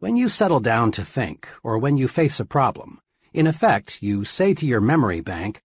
When 0.01 0.17
you 0.17 0.29
settle 0.29 0.61
down 0.61 0.91
to 0.93 1.05
think, 1.05 1.47
or 1.63 1.79
when 1.79 1.97
you 1.97 2.09
face 2.09 2.41
a 2.41 2.45
problem, 2.45 2.99
in 3.33 3.47
effect, 3.47 4.03
you 4.03 4.25
say 4.25 4.55
to 4.55 4.67
your 4.67 4.81
memory 4.81 5.21
bank, 5.21 5.63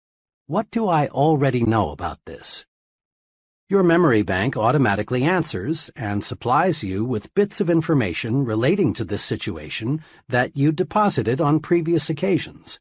What 0.48 0.70
do 0.70 0.90
I 0.90 1.08
already 1.08 1.64
know 1.64 1.92
about 1.92 2.20
this? 2.26 2.66
Your 3.68 3.82
memory 3.82 4.22
bank 4.22 4.56
automatically 4.56 5.24
answers 5.24 5.90
and 5.96 6.24
supplies 6.24 6.84
you 6.84 7.04
with 7.04 7.34
bits 7.34 7.60
of 7.60 7.68
information 7.68 8.46
relating 8.46 8.94
to 8.94 9.04
this 9.04 9.24
situation 9.24 10.04
that 10.30 10.56
you 10.56 10.72
deposited 10.72 11.42
on 11.42 11.60
previous 11.60 12.08
occasions. 12.08 12.80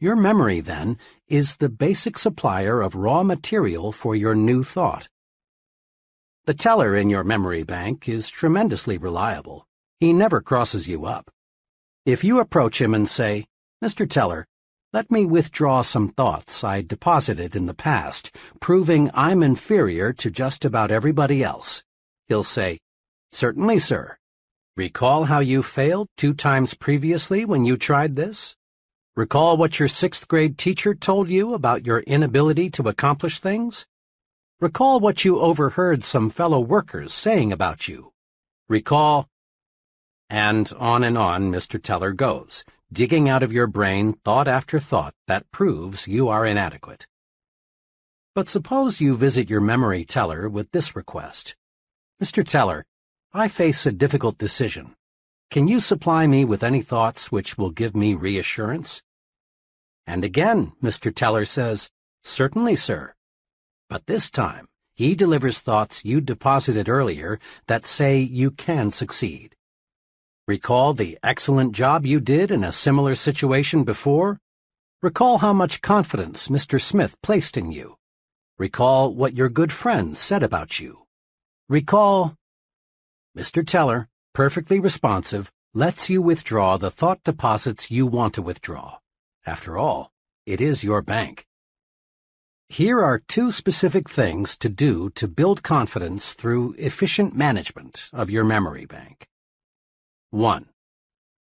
Your 0.00 0.14
memory, 0.14 0.60
then, 0.60 0.98
is 1.28 1.56
the 1.56 1.70
basic 1.70 2.18
supplier 2.18 2.82
of 2.82 2.94
raw 2.94 3.22
material 3.22 3.90
for 3.90 4.14
your 4.14 4.34
new 4.34 4.62
thought. 4.62 5.08
The 6.44 6.52
teller 6.52 6.94
in 6.94 7.08
your 7.08 7.24
memory 7.24 7.62
bank 7.62 8.06
is 8.06 8.28
tremendously 8.28 8.98
reliable. 8.98 9.66
He 9.98 10.12
never 10.12 10.42
crosses 10.42 10.86
you 10.86 11.06
up. 11.06 11.30
If 12.04 12.22
you 12.22 12.38
approach 12.38 12.82
him 12.82 12.92
and 12.92 13.08
say, 13.08 13.46
Mr. 13.82 14.06
Teller, 14.06 14.46
let 14.92 15.10
me 15.10 15.24
withdraw 15.24 15.80
some 15.80 16.10
thoughts 16.10 16.62
I 16.62 16.82
deposited 16.82 17.56
in 17.56 17.64
the 17.64 17.72
past, 17.72 18.30
proving 18.60 19.10
I'm 19.14 19.42
inferior 19.42 20.12
to 20.12 20.30
just 20.30 20.66
about 20.66 20.90
everybody 20.90 21.42
else, 21.42 21.82
he'll 22.28 22.42
say, 22.42 22.78
Certainly, 23.30 23.78
sir. 23.78 24.18
Recall 24.76 25.24
how 25.24 25.38
you 25.38 25.62
failed 25.62 26.08
two 26.18 26.34
times 26.34 26.74
previously 26.74 27.46
when 27.46 27.64
you 27.64 27.78
tried 27.78 28.16
this? 28.16 28.54
Recall 29.16 29.56
what 29.56 29.78
your 29.78 29.88
sixth 29.88 30.28
grade 30.28 30.58
teacher 30.58 30.94
told 30.94 31.30
you 31.30 31.54
about 31.54 31.86
your 31.86 32.00
inability 32.00 32.68
to 32.70 32.88
accomplish 32.88 33.38
things? 33.38 33.86
Recall 34.60 35.00
what 35.00 35.24
you 35.24 35.40
overheard 35.40 36.04
some 36.04 36.28
fellow 36.28 36.60
workers 36.60 37.14
saying 37.14 37.50
about 37.50 37.88
you. 37.88 38.12
Recall, 38.68 39.28
and 40.28 40.70
on 40.78 41.02
and 41.02 41.16
on 41.16 41.50
Mr. 41.50 41.82
Teller 41.82 42.12
goes, 42.12 42.64
digging 42.92 43.28
out 43.28 43.42
of 43.42 43.52
your 43.52 43.66
brain 43.66 44.12
thought 44.24 44.46
after 44.46 44.78
thought 44.78 45.14
that 45.26 45.50
proves 45.50 46.06
you 46.06 46.28
are 46.28 46.44
inadequate. 46.44 47.06
But 48.34 48.48
suppose 48.48 49.00
you 49.00 49.16
visit 49.16 49.50
your 49.50 49.60
memory 49.60 50.04
teller 50.04 50.48
with 50.48 50.70
this 50.72 50.94
request. 50.94 51.54
Mr. 52.22 52.46
Teller, 52.46 52.84
I 53.32 53.48
face 53.48 53.86
a 53.86 53.92
difficult 53.92 54.38
decision. 54.38 54.94
Can 55.50 55.68
you 55.68 55.80
supply 55.80 56.26
me 56.26 56.44
with 56.44 56.62
any 56.62 56.82
thoughts 56.82 57.32
which 57.32 57.58
will 57.58 57.70
give 57.70 57.96
me 57.96 58.14
reassurance? 58.14 59.02
And 60.06 60.24
again, 60.24 60.72
Mr. 60.82 61.14
Teller 61.14 61.44
says, 61.44 61.90
Certainly, 62.22 62.76
sir. 62.76 63.14
But 63.88 64.06
this 64.06 64.30
time, 64.30 64.68
he 64.94 65.14
delivers 65.14 65.60
thoughts 65.60 66.04
you 66.04 66.20
deposited 66.20 66.88
earlier 66.88 67.38
that 67.66 67.86
say 67.86 68.18
you 68.18 68.50
can 68.50 68.90
succeed. 68.90 69.56
Recall 70.48 70.92
the 70.92 71.16
excellent 71.22 71.72
job 71.72 72.04
you 72.04 72.18
did 72.18 72.50
in 72.50 72.64
a 72.64 72.72
similar 72.72 73.14
situation 73.14 73.84
before? 73.84 74.40
Recall 75.00 75.38
how 75.38 75.52
much 75.52 75.80
confidence 75.80 76.48
Mr. 76.48 76.80
Smith 76.80 77.14
placed 77.22 77.56
in 77.56 77.70
you. 77.70 77.94
Recall 78.58 79.14
what 79.14 79.36
your 79.36 79.48
good 79.48 79.70
friends 79.72 80.18
said 80.18 80.42
about 80.42 80.80
you. 80.80 81.04
Recall... 81.68 82.34
Mr. 83.38 83.64
Teller, 83.64 84.08
perfectly 84.34 84.80
responsive, 84.80 85.52
lets 85.74 86.10
you 86.10 86.20
withdraw 86.20 86.76
the 86.76 86.90
thought 86.90 87.22
deposits 87.22 87.92
you 87.92 88.04
want 88.04 88.34
to 88.34 88.42
withdraw. 88.42 88.98
After 89.46 89.78
all, 89.78 90.10
it 90.44 90.60
is 90.60 90.82
your 90.82 91.02
bank. 91.02 91.46
Here 92.68 93.00
are 93.00 93.22
two 93.28 93.52
specific 93.52 94.10
things 94.10 94.56
to 94.56 94.68
do 94.68 95.08
to 95.10 95.28
build 95.28 95.62
confidence 95.62 96.32
through 96.32 96.74
efficient 96.78 97.32
management 97.36 98.10
of 98.12 98.28
your 98.28 98.42
memory 98.42 98.86
bank. 98.86 99.28
1. 100.32 100.64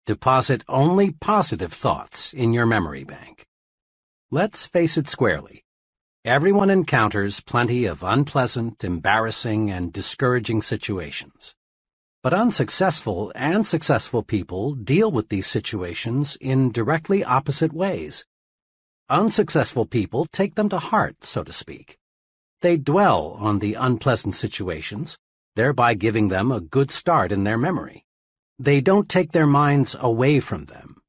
Deposit 0.07 0.63
only 0.69 1.11
positive 1.11 1.73
thoughts 1.73 2.33
in 2.33 2.53
your 2.53 2.67
memory 2.67 3.03
bank. 3.03 3.45
Let's 4.31 4.69
face 4.69 4.97
it 4.97 5.09
squarely. 5.09 5.65
Everyone 6.25 6.71
encounters 6.71 7.41
plenty 7.41 7.85
of 7.87 8.05
unpleasant, 8.05 8.85
embarrassing, 8.85 9.73
and 9.73 9.93
discouraging 9.93 10.63
situations. 10.63 11.53
But 12.23 12.33
unsuccessful 12.33 13.33
and 13.35 13.67
successful 13.67 14.23
people 14.23 14.77
deal 14.77 15.11
with 15.11 15.31
these 15.31 15.49
situations 15.49 16.39
in 16.41 16.71
directly 16.71 17.25
opposite 17.25 17.73
ways. 17.73 18.25
Unsuccessful 19.11 19.87
people 19.87 20.29
take 20.31 20.55
them 20.55 20.69
to 20.69 20.79
heart, 20.79 21.25
so 21.25 21.43
to 21.43 21.53
speak. 21.53 21.99
They 22.61 22.77
dwell 22.77 23.37
on 23.41 23.59
the 23.59 23.75
unpleasant 23.75 24.37
situations, 24.37 25.19
thereby 25.57 25.95
giving 25.95 26.29
them 26.29 26.53
a 26.53 26.61
good 26.61 26.93
start 26.93 27.33
in 27.33 27.43
their 27.43 27.59
memory. 27.59 28.05
They 28.59 28.81
don't 28.81 29.09
take 29.09 29.33
their 29.33 29.47
minds 29.47 29.95
away 29.99 30.41
from 30.41 30.65
them. 30.65 31.03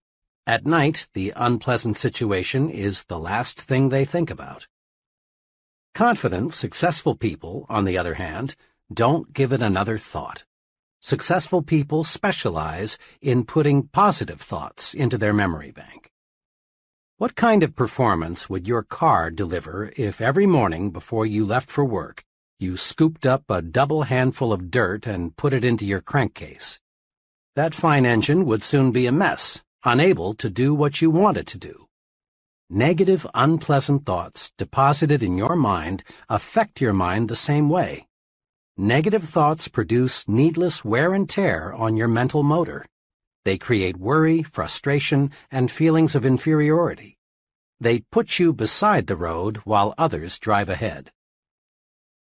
At 0.45 0.65
night, 0.65 1.07
the 1.14 1.34
unpleasant 1.36 1.95
situation 1.95 2.69
is 2.69 3.03
the 3.03 3.19
last 3.19 3.61
thing 3.61 3.90
they 3.90 4.03
think 4.03 4.30
about. 4.30 4.68
Confident, 5.94 6.53
successful 6.53 7.15
people, 7.15 7.65
on 7.69 7.86
the 7.86 7.98
other 7.98 8.15
hand, 8.15 8.56
don't 8.94 9.34
give 9.34 9.53
it 9.53 9.61
another 9.61 9.98
thought. 9.98 10.44
Successful 11.02 11.61
people 11.61 12.03
specialize 12.03 12.98
in 13.22 13.45
putting 13.45 13.88
positive 13.88 14.41
thoughts 14.41 14.94
into 14.94 15.18
their 15.18 15.34
memory 15.34 15.72
bank. 15.72 16.11
What 17.18 17.36
kind 17.36 17.64
of 17.64 17.76
performance 17.76 18.49
would 18.49 18.68
your 18.68 18.84
car 18.84 19.32
deliver 19.32 19.91
if 19.95 20.19
every 20.19 20.45
morning 20.45 20.91
before 20.91 21.26
you 21.26 21.45
left 21.45 21.69
for 21.69 21.86
work 21.86 22.24
you 22.60 22.76
scooped 22.76 23.26
up 23.26 23.44
a 23.49 23.61
double 23.61 24.03
handful 24.03 24.52
of 24.52 24.69
dirt 24.69 25.07
and 25.07 25.36
put 25.36 25.53
it 25.53 25.64
into 25.64 25.86
your 25.86 26.02
crankcase? 26.02 26.80
That 27.58 27.74
fine 27.74 28.06
engine 28.06 28.46
would 28.46 28.62
soon 28.62 28.92
be 28.92 29.08
a 29.08 29.12
mess, 29.12 29.64
unable 29.84 30.36
to 30.36 30.48
do 30.48 30.76
what 30.76 31.02
you 31.02 31.10
want 31.10 31.38
it 31.38 31.48
to 31.48 31.58
do. 31.58 31.88
Negative, 32.70 33.26
unpleasant 33.34 34.06
thoughts 34.06 34.52
deposited 34.60 35.24
in 35.24 35.40
your 35.40 35.56
mind 35.56 36.04
affect 36.30 36.82
your 36.82 36.94
mind 36.94 37.30
the 37.30 37.36
same 37.36 37.68
way. 37.68 38.06
Negative 38.78 39.28
thoughts 39.28 39.68
produce 39.70 40.28
needless 40.28 40.86
wear 40.86 41.16
and 41.16 41.28
tear 41.28 41.74
on 41.74 41.98
your 41.98 42.08
mental 42.08 42.44
motor. 42.44 42.86
They 43.44 43.58
create 43.58 43.98
worry, 43.98 44.44
frustration, 44.44 45.32
and 45.50 45.72
feelings 45.72 46.14
of 46.16 46.28
inferiority. 46.28 47.18
They 47.80 48.02
put 48.12 48.38
you 48.38 48.54
beside 48.54 49.08
the 49.08 49.16
road 49.16 49.58
while 49.64 49.96
others 49.98 50.38
drive 50.38 50.70
ahead. 50.70 51.10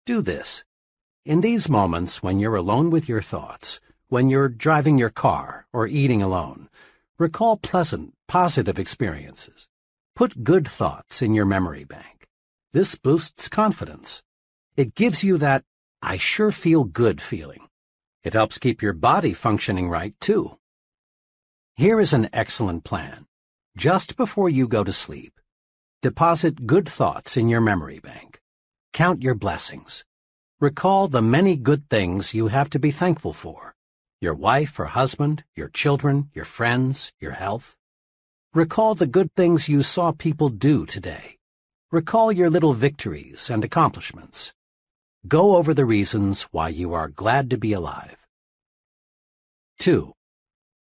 Do 0.03 0.23
this. 0.23 0.63
In 1.25 1.41
these 1.41 1.69
moments 1.69 2.23
when 2.23 2.39
you're 2.39 2.55
alone 2.55 2.89
with 2.89 3.07
your 3.07 3.21
thoughts, 3.21 3.79
when 4.09 4.29
you're 4.29 4.47
driving 4.47 4.97
your 4.97 5.09
car 5.09 5.67
or 5.73 5.85
eating 5.85 6.21
alone, 6.21 6.69
recall 7.19 7.57
pleasant, 7.57 8.13
positive 8.27 8.79
experiences. 8.79 9.67
Put 10.15 10.45
good 10.45 10.67
thoughts 10.67 11.21
in 11.21 11.33
your 11.33 11.45
memory 11.45 11.83
bank. 11.83 12.27
This 12.71 12.95
boosts 12.95 13.49
confidence. 13.49 14.23
It 14.77 14.95
gives 14.95 15.23
you 15.23 15.37
that 15.39 15.63
I 16.01 16.17
sure 16.17 16.51
feel 16.51 16.85
good 16.85 17.21
feeling. 17.21 17.67
It 18.23 18.33
helps 18.33 18.57
keep 18.57 18.81
your 18.81 18.93
body 18.93 19.33
functioning 19.33 19.89
right, 19.89 20.13
too. 20.21 20.57
Here 21.75 21.99
is 21.99 22.13
an 22.13 22.29
excellent 22.33 22.83
plan. 22.83 23.25
Just 23.75 24.15
before 24.17 24.49
you 24.49 24.67
go 24.67 24.83
to 24.83 24.93
sleep, 24.93 25.39
deposit 26.01 26.65
good 26.65 26.87
thoughts 26.87 27.37
in 27.37 27.49
your 27.49 27.61
memory 27.61 27.99
bank. 27.99 28.41
Count 28.93 29.21
your 29.21 29.35
blessings. 29.35 30.05
Recall 30.59 31.07
the 31.07 31.21
many 31.21 31.55
good 31.55 31.89
things 31.89 32.33
you 32.33 32.47
have 32.47 32.69
to 32.71 32.79
be 32.79 32.89
thankful 32.89 33.33
for. 33.33 33.76
Your 34.19 34.33
wife 34.33 34.79
or 34.79 34.85
husband, 34.85 35.43
your 35.55 35.69
children, 35.69 36.31
your 36.33 36.45
friends, 36.45 37.11
your 37.19 37.33
health. 37.33 37.75
Recall 38.51 38.95
the 38.95 39.05
good 39.05 39.31
things 39.35 39.69
you 39.69 39.83
saw 39.83 40.11
people 40.11 40.49
do 40.49 40.87
today. 40.87 41.37
Recall 41.91 42.31
your 42.31 42.49
little 42.49 42.73
victories 42.73 43.51
and 43.51 43.63
accomplishments. 43.63 44.53
Go 45.27 45.55
over 45.55 45.71
the 45.71 45.85
reasons 45.85 46.43
why 46.51 46.69
you 46.69 46.95
are 46.95 47.09
glad 47.09 47.51
to 47.51 47.57
be 47.59 47.73
alive. 47.73 48.17
2. 49.81 50.11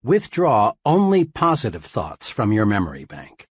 Withdraw 0.04 0.74
only 0.84 1.24
positive 1.24 1.86
thoughts 1.86 2.28
from 2.28 2.52
your 2.52 2.66
memory 2.66 3.06
bank. 3.06 3.46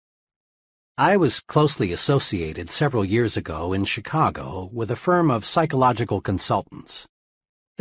I 0.96 1.18
was 1.18 1.40
closely 1.40 1.92
associated 1.92 2.70
several 2.70 3.04
years 3.04 3.36
ago 3.36 3.74
in 3.74 3.86
Chicago 3.86 4.70
with 4.72 4.92
a 4.92 4.96
firm 4.96 5.32
of 5.32 5.44
psychological 5.44 6.22
consultants. 6.22 7.08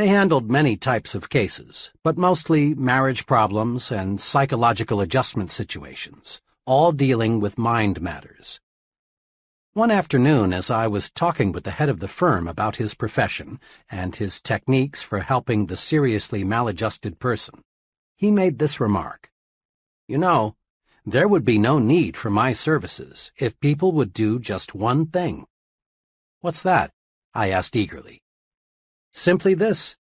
They 0.01 0.09
handled 0.09 0.51
many 0.51 0.79
types 0.79 1.15
of 1.15 1.29
cases, 1.29 1.91
but 2.03 2.17
mostly 2.17 2.75
marriage 2.75 3.27
problems 3.27 3.93
and 3.93 4.19
psychological 4.19 5.03
adjustment 5.03 5.53
situations, 5.53 6.41
all 6.65 6.91
dealing 6.91 7.39
with 7.39 7.59
mind 7.59 8.01
matters. 8.01 8.61
One 9.75 9.91
afternoon, 9.91 10.55
as 10.55 10.71
I 10.71 10.87
was 10.87 11.11
talking 11.11 11.53
with 11.53 11.65
the 11.65 11.73
head 11.73 11.91
of 11.91 12.01
the 12.01 12.09
firm 12.09 12.49
about 12.49 12.77
his 12.77 12.95
profession 12.95 13.61
and 13.91 14.17
his 14.17 14.41
techniques 14.41 15.03
for 15.03 15.21
helping 15.21 15.67
the 15.67 15.77
seriously 15.77 16.45
maladjusted 16.45 17.19
person, 17.19 17.61
he 18.17 18.31
made 18.31 18.59
this 18.59 18.81
remark. 18.81 19.29
You 20.09 20.17
know, 20.17 20.57
there 21.05 21.29
would 21.29 21.45
be 21.45 21.59
no 21.59 21.79
need 21.79 22.17
for 22.17 22.31
my 22.31 22.55
services 22.55 23.33
if 23.37 23.61
people 23.61 23.93
would 23.93 24.15
do 24.15 24.39
just 24.39 24.75
one 24.75 25.05
thing. 25.05 25.45
What's 26.41 26.63
that? 26.63 26.91
I 27.35 27.51
asked 27.51 27.77
eagerly. 27.77 28.23
Simply 29.13 29.55
this. 29.55 29.97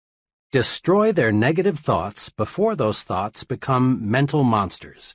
Destroy 0.53 1.13
their 1.13 1.33
negative 1.33 1.79
thoughts 1.79 2.31
before 2.31 2.75
those 2.75 3.03
thoughts 3.03 3.45
become 3.45 4.11
mental 4.11 4.45
monsters. 4.45 5.15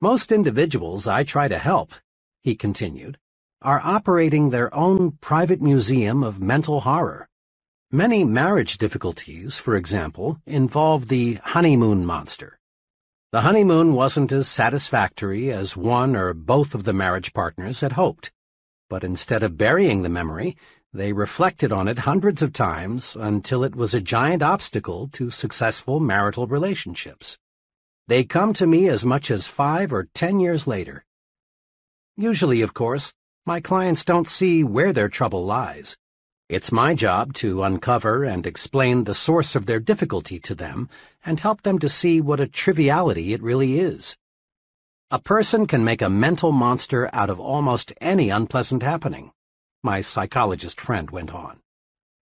Most 0.00 0.32
individuals 0.32 1.06
I 1.06 1.24
try 1.24 1.48
to 1.48 1.58
help, 1.58 1.94
he 2.42 2.54
continued, 2.54 3.18
are 3.62 3.80
operating 3.82 4.50
their 4.50 4.74
own 4.74 5.12
private 5.20 5.62
museum 5.62 6.22
of 6.22 6.42
mental 6.42 6.80
horror. 6.80 7.28
Many 7.90 8.24
marriage 8.24 8.76
difficulties, 8.76 9.58
for 9.58 9.76
example, 9.76 10.40
involve 10.46 11.08
the 11.08 11.38
honeymoon 11.42 12.04
monster. 12.04 12.58
The 13.32 13.40
honeymoon 13.40 13.94
wasn't 13.94 14.32
as 14.32 14.46
satisfactory 14.46 15.50
as 15.50 15.76
one 15.76 16.14
or 16.14 16.34
both 16.34 16.74
of 16.74 16.84
the 16.84 16.92
marriage 16.92 17.32
partners 17.32 17.80
had 17.80 17.92
hoped, 17.92 18.30
but 18.90 19.04
instead 19.04 19.42
of 19.42 19.56
burying 19.56 20.02
the 20.02 20.08
memory, 20.08 20.56
they 20.94 21.12
reflected 21.12 21.72
on 21.72 21.88
it 21.88 21.98
hundreds 21.98 22.40
of 22.40 22.52
times 22.52 23.16
until 23.18 23.64
it 23.64 23.74
was 23.74 23.94
a 23.94 24.00
giant 24.00 24.44
obstacle 24.44 25.08
to 25.08 25.28
successful 25.28 25.98
marital 25.98 26.46
relationships. 26.46 27.36
They 28.06 28.22
come 28.22 28.52
to 28.54 28.66
me 28.66 28.86
as 28.86 29.04
much 29.04 29.28
as 29.28 29.48
five 29.48 29.92
or 29.92 30.08
ten 30.14 30.38
years 30.38 30.68
later. 30.68 31.04
Usually, 32.16 32.62
of 32.62 32.74
course, 32.74 33.12
my 33.44 33.60
clients 33.60 34.04
don't 34.04 34.28
see 34.28 34.62
where 34.62 34.92
their 34.92 35.08
trouble 35.08 35.44
lies. 35.44 35.96
It's 36.48 36.70
my 36.70 36.94
job 36.94 37.34
to 37.34 37.64
uncover 37.64 38.22
and 38.22 38.46
explain 38.46 39.02
the 39.02 39.14
source 39.14 39.56
of 39.56 39.66
their 39.66 39.80
difficulty 39.80 40.38
to 40.40 40.54
them 40.54 40.88
and 41.26 41.40
help 41.40 41.62
them 41.62 41.80
to 41.80 41.88
see 41.88 42.20
what 42.20 42.38
a 42.38 42.46
triviality 42.46 43.32
it 43.32 43.42
really 43.42 43.80
is. 43.80 44.16
A 45.10 45.18
person 45.18 45.66
can 45.66 45.82
make 45.82 46.02
a 46.02 46.08
mental 46.08 46.52
monster 46.52 47.10
out 47.12 47.30
of 47.30 47.40
almost 47.40 47.92
any 48.00 48.30
unpleasant 48.30 48.82
happening, 48.82 49.32
my 49.84 50.00
psychologist 50.00 50.80
friend 50.80 51.10
went 51.10 51.32
on. 51.32 51.60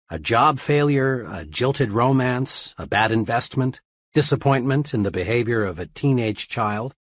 A 0.09 0.19
job 0.19 0.59
failure, 0.59 1.27
a 1.29 1.43
jilted 1.43 1.91
romance, 1.91 2.73
a 2.77 2.87
bad 2.87 3.11
investment, 3.11 3.81
disappointment 4.13 4.93
in 4.93 5.03
the 5.03 5.11
behavior 5.11 5.65
of 5.65 5.79
a 5.79 5.87
teenage 5.87 6.47
child, 6.47 6.93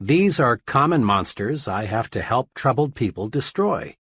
these 0.00 0.40
are 0.40 0.60
common 0.66 1.04
monsters 1.04 1.66
I 1.66 1.84
have 1.84 2.10
to 2.10 2.20
help 2.20 2.50
troubled 2.54 2.94
people 2.94 3.28
destroy. 3.28 3.96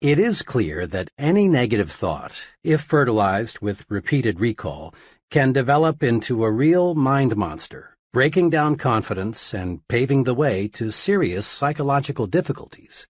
It 0.00 0.18
is 0.18 0.42
clear 0.42 0.86
that 0.86 1.10
any 1.18 1.48
negative 1.48 1.90
thought, 1.90 2.40
if 2.62 2.80
fertilized 2.80 3.58
with 3.58 3.84
repeated 3.88 4.40
recall, 4.40 4.94
can 5.30 5.52
develop 5.52 6.02
into 6.02 6.44
a 6.44 6.50
real 6.50 6.94
mind 6.94 7.36
monster, 7.36 7.96
breaking 8.12 8.50
down 8.50 8.76
confidence 8.76 9.52
and 9.52 9.86
paving 9.88 10.24
the 10.24 10.34
way 10.34 10.68
to 10.68 10.92
serious 10.92 11.46
psychological 11.46 12.26
difficulties. 12.26 13.08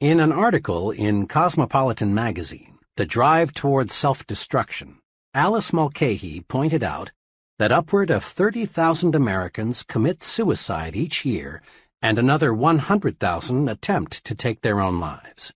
In 0.00 0.20
an 0.20 0.30
article 0.30 0.92
in 0.92 1.26
Cosmopolitan 1.26 2.14
magazine, 2.14 2.78
The 2.94 3.04
Drive 3.04 3.52
Toward 3.52 3.90
Self-Destruction, 3.90 5.00
Alice 5.34 5.72
Mulcahy 5.72 6.42
pointed 6.42 6.84
out 6.84 7.10
that 7.58 7.72
upward 7.72 8.08
of 8.08 8.22
30,000 8.22 9.16
Americans 9.16 9.82
commit 9.82 10.22
suicide 10.22 10.94
each 10.94 11.24
year 11.24 11.62
and 12.00 12.16
another 12.16 12.54
100,000 12.54 13.68
attempt 13.68 14.24
to 14.24 14.36
take 14.36 14.60
their 14.60 14.78
own 14.78 15.00
lives. 15.00 15.52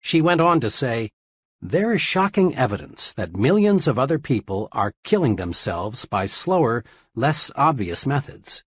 She 0.00 0.20
went 0.20 0.40
on 0.40 0.58
to 0.62 0.68
say, 0.68 1.12
There 1.62 1.94
is 1.94 2.00
shocking 2.00 2.56
evidence 2.56 3.12
that 3.12 3.36
millions 3.36 3.86
of 3.86 4.00
other 4.00 4.18
people 4.18 4.68
are 4.72 4.94
killing 5.04 5.36
themselves 5.36 6.06
by 6.06 6.26
slower, 6.26 6.82
less 7.14 7.52
obvious 7.54 8.04
methods. 8.04 8.64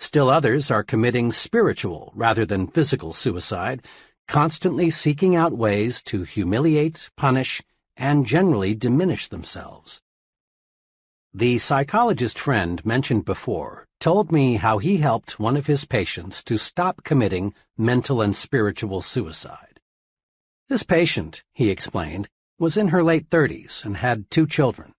Still 0.00 0.28
others 0.30 0.68
are 0.70 0.82
committing 0.82 1.32
spiritual 1.32 2.12
rather 2.14 2.44
than 2.44 2.66
physical 2.68 3.12
suicide, 3.12 3.82
constantly 4.28 4.90
seeking 4.90 5.34
out 5.34 5.52
ways 5.52 6.02
to 6.02 6.22
humiliate, 6.22 7.10
punish, 7.16 7.62
and 7.96 8.26
generally 8.26 8.74
diminish 8.74 9.26
themselves. 9.28 10.00
The 11.34 11.58
psychologist 11.58 12.38
friend 12.38 12.84
mentioned 12.86 13.24
before 13.24 13.86
told 14.00 14.30
me 14.30 14.54
how 14.54 14.78
he 14.78 14.98
helped 14.98 15.40
one 15.40 15.56
of 15.56 15.66
his 15.66 15.84
patients 15.84 16.42
to 16.44 16.56
stop 16.56 17.02
committing 17.02 17.54
mental 17.76 18.22
and 18.22 18.36
spiritual 18.36 19.02
suicide. 19.02 19.80
This 20.68 20.82
patient, 20.82 21.42
he 21.52 21.70
explained, 21.70 22.28
was 22.58 22.76
in 22.76 22.88
her 22.88 23.02
late 23.02 23.28
30s 23.30 23.84
and 23.84 23.96
had 23.96 24.30
two 24.30 24.46
children. 24.46 24.92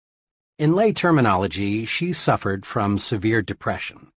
In 0.57 0.75
lay 0.75 0.91
terminology, 0.91 1.85
she 1.85 2.11
suffered 2.11 2.65
from 2.65 2.97
severe 2.97 3.41
depression. 3.41 4.09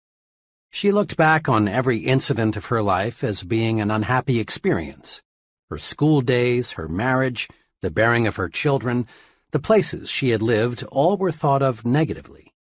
She 0.72 0.92
looked 0.94 1.18
back 1.18 1.50
on 1.50 1.68
every 1.68 2.00
incident 2.00 2.56
of 2.56 2.66
her 2.68 2.82
life 2.82 3.24
as 3.24 3.44
being 3.44 3.82
an 3.82 3.92
unhappy 3.92 4.40
experience. 4.40 5.22
Her 5.70 5.78
school 5.78 6.22
days, 6.22 6.72
her 6.72 6.88
marriage, 6.88 7.50
the 7.82 7.92
bearing 7.92 8.26
of 8.26 8.38
her 8.38 8.48
children, 8.48 9.06
the 9.52 9.60
places 9.60 10.10
she 10.10 10.30
had 10.30 10.42
lived 10.42 10.84
all 10.84 11.18
were 11.18 11.32
thought 11.32 11.62
of 11.62 11.86
negatively. 11.86 12.54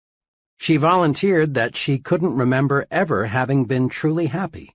She 0.57 0.79
volunteered 0.79 1.55
that 1.55 1.77
she 1.77 1.99
couldn't 1.99 2.35
remember 2.35 2.87
ever 2.91 3.27
having 3.27 3.67
been 3.67 3.89
truly 3.89 4.27
happy. 4.27 4.75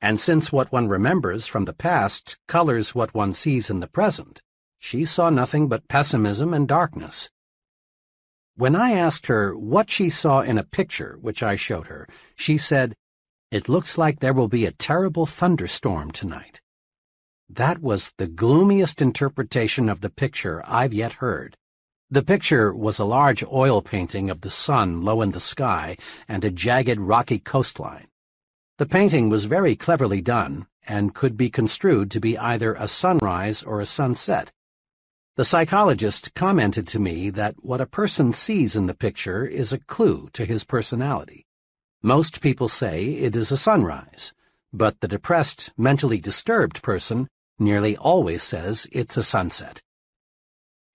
And 0.00 0.18
since 0.20 0.52
what 0.52 0.72
one 0.72 0.88
remembers 0.88 1.46
from 1.46 1.64
the 1.64 1.72
past 1.72 2.36
colors 2.48 2.94
what 2.94 3.14
one 3.14 3.32
sees 3.32 3.70
in 3.70 3.80
the 3.80 3.86
present, 3.86 4.42
she 4.78 5.04
saw 5.04 5.30
nothing 5.30 5.68
but 5.68 5.88
pessimism 5.88 6.52
and 6.52 6.68
darkness. 6.68 7.30
When 8.58 8.74
I 8.74 8.92
asked 8.92 9.26
her 9.26 9.54
what 9.54 9.90
she 9.90 10.08
saw 10.08 10.40
in 10.40 10.56
a 10.56 10.64
picture 10.64 11.18
which 11.20 11.42
I 11.42 11.56
showed 11.56 11.88
her, 11.88 12.08
she 12.36 12.56
said, 12.56 12.94
It 13.50 13.68
looks 13.68 13.98
like 13.98 14.20
there 14.20 14.32
will 14.32 14.48
be 14.48 14.64
a 14.64 14.72
terrible 14.72 15.26
thunderstorm 15.26 16.10
tonight. 16.10 16.62
That 17.50 17.82
was 17.82 18.14
the 18.16 18.26
gloomiest 18.26 19.02
interpretation 19.02 19.90
of 19.90 20.00
the 20.00 20.08
picture 20.08 20.62
I've 20.64 20.94
yet 20.94 21.14
heard. 21.14 21.54
The 22.10 22.22
picture 22.22 22.74
was 22.74 22.98
a 22.98 23.04
large 23.04 23.44
oil 23.44 23.82
painting 23.82 24.30
of 24.30 24.40
the 24.40 24.50
sun 24.50 25.02
low 25.02 25.20
in 25.20 25.32
the 25.32 25.40
sky 25.40 25.98
and 26.26 26.42
a 26.42 26.50
jagged 26.50 26.98
rocky 26.98 27.38
coastline. 27.38 28.08
The 28.78 28.86
painting 28.86 29.28
was 29.28 29.44
very 29.44 29.76
cleverly 29.76 30.22
done 30.22 30.66
and 30.86 31.14
could 31.14 31.36
be 31.36 31.50
construed 31.50 32.10
to 32.12 32.20
be 32.20 32.38
either 32.38 32.72
a 32.72 32.88
sunrise 32.88 33.62
or 33.62 33.82
a 33.82 33.86
sunset. 33.86 34.50
The 35.36 35.44
psychologist 35.44 36.32
commented 36.32 36.88
to 36.88 36.98
me 36.98 37.28
that 37.28 37.56
what 37.62 37.82
a 37.82 37.86
person 37.86 38.32
sees 38.32 38.74
in 38.74 38.86
the 38.86 38.94
picture 38.94 39.44
is 39.44 39.70
a 39.70 39.78
clue 39.78 40.30
to 40.32 40.46
his 40.46 40.64
personality. 40.64 41.44
Most 42.02 42.40
people 42.40 42.68
say 42.68 43.04
it 43.04 43.36
is 43.36 43.52
a 43.52 43.58
sunrise, 43.58 44.32
but 44.72 44.98
the 45.00 45.08
depressed, 45.08 45.74
mentally 45.76 46.18
disturbed 46.18 46.82
person 46.82 47.28
nearly 47.58 47.98
always 47.98 48.42
says 48.42 48.86
it's 48.92 49.18
a 49.18 49.22
sunset. 49.22 49.82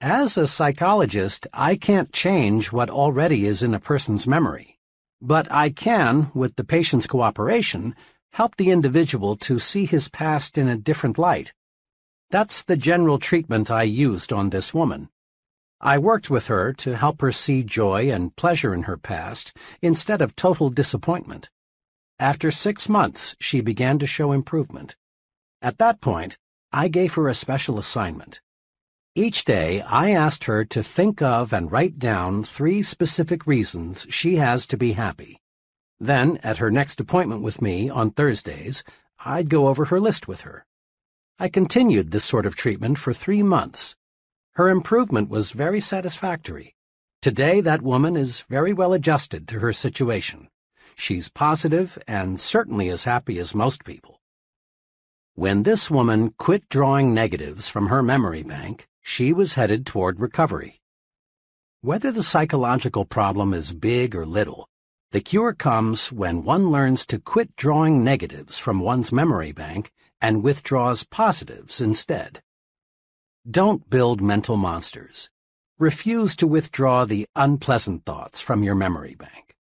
As 0.01 0.37
a 0.37 0.47
psychologist, 0.47 1.45
I 1.53 1.75
can't 1.75 2.11
change 2.11 2.71
what 2.71 2.89
already 2.89 3.45
is 3.45 3.61
in 3.61 3.75
a 3.75 3.79
person's 3.79 4.25
memory, 4.25 4.79
but 5.21 5.51
I 5.51 5.69
can, 5.69 6.31
with 6.33 6.55
the 6.55 6.63
patient's 6.63 7.05
cooperation, 7.05 7.93
help 8.33 8.55
the 8.55 8.71
individual 8.71 9.35
to 9.37 9.59
see 9.59 9.85
his 9.85 10.09
past 10.09 10.57
in 10.57 10.67
a 10.67 10.77
different 10.77 11.19
light. 11.19 11.53
That's 12.31 12.63
the 12.63 12.77
general 12.77 13.19
treatment 13.19 13.69
I 13.69 13.83
used 13.83 14.31
on 14.31 14.51
this 14.51 14.73
woman. 14.73 15.09
I 15.81 15.97
worked 15.97 16.29
with 16.29 16.47
her 16.47 16.71
to 16.73 16.95
help 16.95 17.19
her 17.19 17.33
see 17.33 17.61
joy 17.61 18.09
and 18.09 18.33
pleasure 18.37 18.73
in 18.73 18.83
her 18.83 18.95
past 18.95 19.51
instead 19.81 20.21
of 20.21 20.37
total 20.37 20.69
disappointment. 20.69 21.49
After 22.19 22.49
six 22.49 22.87
months, 22.87 23.35
she 23.41 23.59
began 23.59 23.99
to 23.99 24.05
show 24.05 24.31
improvement. 24.31 24.95
At 25.61 25.77
that 25.79 25.99
point, 25.99 26.37
I 26.71 26.87
gave 26.87 27.15
her 27.15 27.27
a 27.27 27.33
special 27.33 27.77
assignment. 27.77 28.39
Each 29.13 29.43
day, 29.43 29.81
I 29.81 30.11
asked 30.11 30.45
her 30.45 30.63
to 30.63 30.81
think 30.81 31.21
of 31.21 31.51
and 31.51 31.69
write 31.69 31.99
down 31.99 32.45
three 32.45 32.81
specific 32.81 33.45
reasons 33.45 34.07
she 34.09 34.37
has 34.37 34.65
to 34.67 34.77
be 34.77 34.93
happy. 34.93 35.41
Then, 35.99 36.37
at 36.43 36.59
her 36.59 36.71
next 36.71 37.01
appointment 37.01 37.41
with 37.41 37.61
me 37.61 37.89
on 37.89 38.11
Thursdays, 38.11 38.85
I'd 39.25 39.49
go 39.49 39.67
over 39.67 39.85
her 39.85 39.99
list 39.99 40.29
with 40.29 40.41
her. 40.41 40.65
I 41.41 41.49
continued 41.49 42.11
this 42.11 42.23
sort 42.23 42.45
of 42.45 42.55
treatment 42.55 42.99
for 42.99 43.13
three 43.13 43.41
months. 43.41 43.95
Her 44.51 44.69
improvement 44.69 45.27
was 45.27 45.53
very 45.53 45.79
satisfactory. 45.79 46.75
Today, 47.19 47.61
that 47.61 47.81
woman 47.81 48.15
is 48.15 48.41
very 48.41 48.73
well 48.73 48.93
adjusted 48.93 49.47
to 49.47 49.57
her 49.57 49.73
situation. 49.73 50.49
She's 50.93 51.29
positive 51.29 51.97
and 52.07 52.39
certainly 52.39 52.89
as 52.89 53.05
happy 53.05 53.39
as 53.39 53.55
most 53.55 53.83
people. 53.83 54.21
When 55.33 55.63
this 55.63 55.89
woman 55.89 56.35
quit 56.37 56.69
drawing 56.69 57.11
negatives 57.11 57.67
from 57.67 57.87
her 57.87 58.03
memory 58.03 58.43
bank, 58.43 58.87
she 59.01 59.33
was 59.33 59.55
headed 59.55 59.87
toward 59.87 60.19
recovery. 60.19 60.79
Whether 61.81 62.11
the 62.11 62.21
psychological 62.21 63.03
problem 63.03 63.51
is 63.55 63.73
big 63.73 64.15
or 64.15 64.27
little, 64.27 64.69
the 65.09 65.21
cure 65.21 65.53
comes 65.53 66.11
when 66.11 66.43
one 66.43 66.69
learns 66.69 67.03
to 67.07 67.17
quit 67.17 67.55
drawing 67.55 68.03
negatives 68.03 68.59
from 68.59 68.79
one's 68.79 69.11
memory 69.11 69.53
bank 69.53 69.91
and 70.21 70.43
withdraws 70.43 71.03
positives 71.03 71.81
instead. 71.81 72.41
Don't 73.49 73.89
build 73.89 74.21
mental 74.21 74.55
monsters. 74.55 75.29
Refuse 75.79 76.35
to 76.35 76.45
withdraw 76.45 77.05
the 77.05 77.25
unpleasant 77.35 78.05
thoughts 78.05 78.39
from 78.39 78.63
your 78.63 78.75
memory 78.75 79.15
bank. 79.15 79.55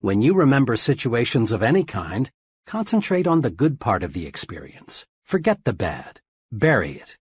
When 0.00 0.20
you 0.20 0.34
remember 0.34 0.76
situations 0.76 1.50
of 1.50 1.62
any 1.62 1.82
kind, 1.82 2.30
concentrate 2.66 3.26
on 3.26 3.40
the 3.40 3.50
good 3.50 3.80
part 3.80 4.02
of 4.02 4.12
the 4.12 4.26
experience. 4.26 5.06
Forget 5.24 5.64
the 5.64 5.72
bad. 5.72 6.20
Bury 6.52 6.92
it. 6.92 7.16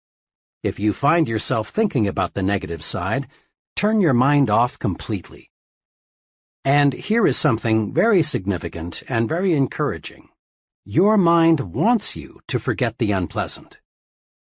If 0.62 0.80
you 0.80 0.92
find 0.92 1.28
yourself 1.28 1.68
thinking 1.68 2.08
about 2.08 2.34
the 2.34 2.42
negative 2.42 2.82
side, 2.82 3.28
turn 3.76 4.00
your 4.00 4.14
mind 4.14 4.48
off 4.48 4.78
completely. 4.78 5.50
And 6.64 6.92
here 6.92 7.26
is 7.26 7.36
something 7.36 7.92
very 7.92 8.22
significant 8.22 9.02
and 9.08 9.28
very 9.28 9.52
encouraging. 9.52 10.28
Your 10.84 11.16
mind 11.16 11.60
wants 11.74 12.16
you 12.16 12.40
to 12.48 12.58
forget 12.58 12.98
the 12.98 13.12
unpleasant. 13.12 13.80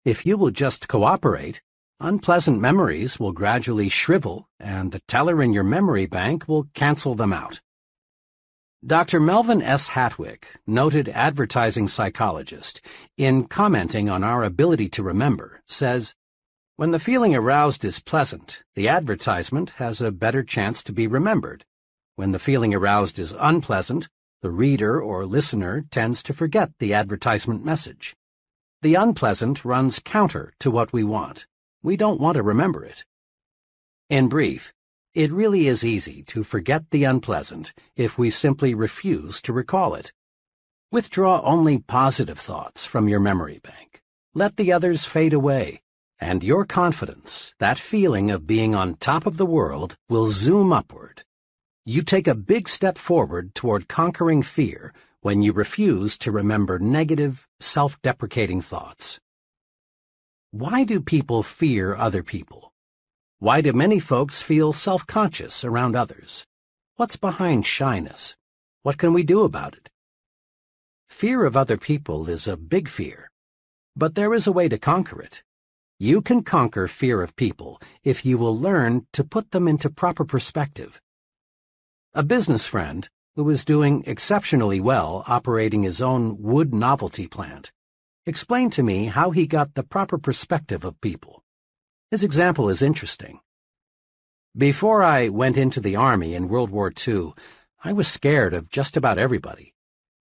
If 0.05 0.23
you 0.23 0.37
will 0.37 0.51
just 0.51 0.87
cooperate, 0.87 1.63
unpleasant 1.99 2.59
memories 2.59 3.19
will 3.19 3.31
gradually 3.31 3.89
shrivel 3.89 4.47
and 4.59 4.91
the 4.91 5.01
teller 5.07 5.41
in 5.41 5.51
your 5.51 5.63
memory 5.63 6.05
bank 6.05 6.47
will 6.47 6.67
cancel 6.75 7.15
them 7.15 7.33
out. 7.33 7.61
Dr. 8.85 9.19
Melvin 9.19 9.63
S. 9.63 9.89
Hattwick, 9.89 10.43
noted 10.67 11.09
advertising 11.09 11.87
psychologist, 11.87 12.81
in 13.17 13.45
commenting 13.47 14.07
on 14.07 14.23
our 14.23 14.43
ability 14.43 14.89
to 14.89 15.01
remember, 15.01 15.63
says, 15.65 16.13
When 16.75 16.91
the 16.91 16.99
feeling 16.99 17.35
aroused 17.35 17.83
is 17.83 17.99
pleasant, 17.99 18.61
the 18.75 18.87
advertisement 18.87 19.71
has 19.77 20.01
a 20.01 20.11
better 20.11 20.43
chance 20.43 20.83
to 20.83 20.93
be 20.93 21.07
remembered. 21.07 21.65
When 22.15 22.31
the 22.31 22.37
feeling 22.37 22.75
aroused 22.75 23.17
is 23.17 23.33
unpleasant, 23.39 24.07
the 24.47 24.53
reader 24.53 25.01
or 25.01 25.25
listener 25.25 25.83
tends 25.91 26.23
to 26.23 26.31
forget 26.31 26.71
the 26.79 26.93
advertisement 26.93 27.65
message. 27.65 28.15
The 28.81 28.95
unpleasant 28.95 29.65
runs 29.65 29.99
counter 29.99 30.53
to 30.61 30.71
what 30.71 30.93
we 30.93 31.03
want. 31.03 31.45
We 31.83 31.97
don't 31.97 32.21
want 32.21 32.35
to 32.35 32.43
remember 32.43 32.85
it. 32.85 33.03
In 34.09 34.29
brief, 34.29 34.71
it 35.13 35.33
really 35.33 35.67
is 35.67 35.83
easy 35.83 36.23
to 36.27 36.45
forget 36.45 36.91
the 36.91 37.03
unpleasant 37.03 37.73
if 37.97 38.17
we 38.17 38.29
simply 38.29 38.73
refuse 38.73 39.41
to 39.41 39.51
recall 39.51 39.95
it. 39.95 40.13
Withdraw 40.93 41.41
only 41.41 41.79
positive 41.79 42.39
thoughts 42.39 42.85
from 42.85 43.09
your 43.09 43.19
memory 43.19 43.59
bank. 43.61 43.99
Let 44.33 44.55
the 44.55 44.71
others 44.71 45.03
fade 45.03 45.33
away, 45.33 45.81
and 46.21 46.41
your 46.41 46.63
confidence, 46.63 47.53
that 47.59 47.79
feeling 47.79 48.31
of 48.31 48.47
being 48.47 48.73
on 48.73 48.95
top 48.95 49.25
of 49.25 49.35
the 49.35 49.45
world, 49.45 49.97
will 50.07 50.27
zoom 50.29 50.71
upward. 50.71 51.25
You 51.89 52.01
take 52.01 52.27
a 52.27 52.35
big 52.35 52.67
step 52.67 52.97
forward 52.97 53.55
toward 53.55 53.87
conquering 53.87 54.41
fear 54.41 54.93
when 55.21 55.41
you 55.41 55.53
refuse 55.53 56.17
to 56.17 56.33
remember 56.33 56.77
negative, 56.79 57.47
self-deprecating 57.61 58.61
thoughts. 58.61 59.21
Why 60.51 60.83
do 60.83 60.99
people 60.99 61.43
fear 61.43 61.95
other 61.95 62.23
people? 62.23 62.73
Why 63.39 63.61
do 63.61 63.71
many 63.71 63.99
folks 63.99 64.41
feel 64.41 64.73
self-conscious 64.73 65.63
around 65.63 65.95
others? 65.95 66.45
What's 66.97 67.15
behind 67.15 67.65
shyness? 67.65 68.35
What 68.83 68.97
can 68.97 69.13
we 69.13 69.23
do 69.23 69.43
about 69.43 69.73
it? 69.73 69.89
Fear 71.07 71.45
of 71.45 71.55
other 71.55 71.77
people 71.77 72.27
is 72.27 72.49
a 72.49 72.57
big 72.57 72.89
fear, 72.89 73.31
but 73.95 74.15
there 74.15 74.33
is 74.33 74.45
a 74.45 74.51
way 74.51 74.67
to 74.67 74.77
conquer 74.77 75.21
it. 75.21 75.41
You 75.99 76.21
can 76.21 76.43
conquer 76.43 76.89
fear 76.89 77.21
of 77.21 77.37
people 77.37 77.81
if 78.03 78.25
you 78.25 78.37
will 78.37 78.59
learn 78.59 79.07
to 79.13 79.23
put 79.23 79.51
them 79.51 79.69
into 79.69 79.89
proper 79.89 80.25
perspective. 80.25 80.99
A 82.17 82.23
business 82.23 82.65
friend, 82.65 83.07
who 83.35 83.43
was 83.43 83.63
doing 83.63 84.03
exceptionally 84.07 84.79
well 84.79 85.23
operating 85.27 85.83
his 85.83 86.01
own 86.01 86.41
wood 86.41 86.73
novelty 86.73 87.27
plant, 87.27 87.71
explained 88.25 88.73
to 88.73 88.81
me 88.81 89.05
how 89.05 89.29
he 89.29 89.45
got 89.45 89.75
the 89.75 89.83
proper 89.83 90.17
perspective 90.17 90.83
of 90.83 90.99
people. 90.99 91.43
His 92.09 92.23
example 92.23 92.69
is 92.69 92.81
interesting. 92.81 93.39
Before 94.57 95.03
I 95.03 95.29
went 95.29 95.57
into 95.57 95.79
the 95.79 95.95
Army 95.95 96.33
in 96.33 96.47
World 96.47 96.71
War 96.71 96.91
II, 97.07 97.33
I 97.83 97.93
was 97.93 98.07
scared 98.07 98.55
of 98.55 98.71
just 98.71 98.97
about 98.97 99.19
everybody. 99.19 99.75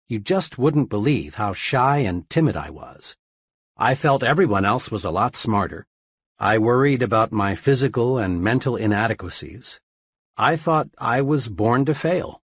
You 0.10 0.20
just 0.20 0.58
wouldn't 0.58 0.90
believe 0.90 1.36
how 1.36 1.54
shy 1.54 2.00
and 2.00 2.30
timid 2.30 2.58
I 2.58 2.72
was. 2.72 3.16
I 3.78 3.96
felt 3.96 4.22
everyone 4.22 4.66
else 4.66 4.92
was 4.92 5.06
a 5.06 5.12
lot 5.12 5.38
smarter. 5.38 5.88
I 6.40 6.58
worried 6.58 7.02
about 7.02 7.32
my 7.32 7.56
physical 7.56 8.18
and 8.18 8.44
mental 8.44 8.76
inadequacies. 8.76 9.80
I 10.38 10.58
thought 10.58 10.90
I 10.98 11.22
was 11.22 11.48
born 11.48 11.86
to 11.86 11.94
fail. 11.94 12.42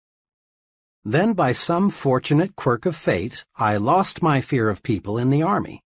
Then 1.05 1.35
by 1.35 1.53
some 1.53 1.91
fortunate 1.91 2.57
quirk 2.57 2.87
of 2.87 2.97
fate, 2.97 3.45
I 3.57 3.77
lost 3.77 4.23
my 4.23 4.41
fear 4.41 4.71
of 4.71 4.83
people 4.83 5.19
in 5.19 5.29
the 5.29 5.43
Army. 5.43 5.83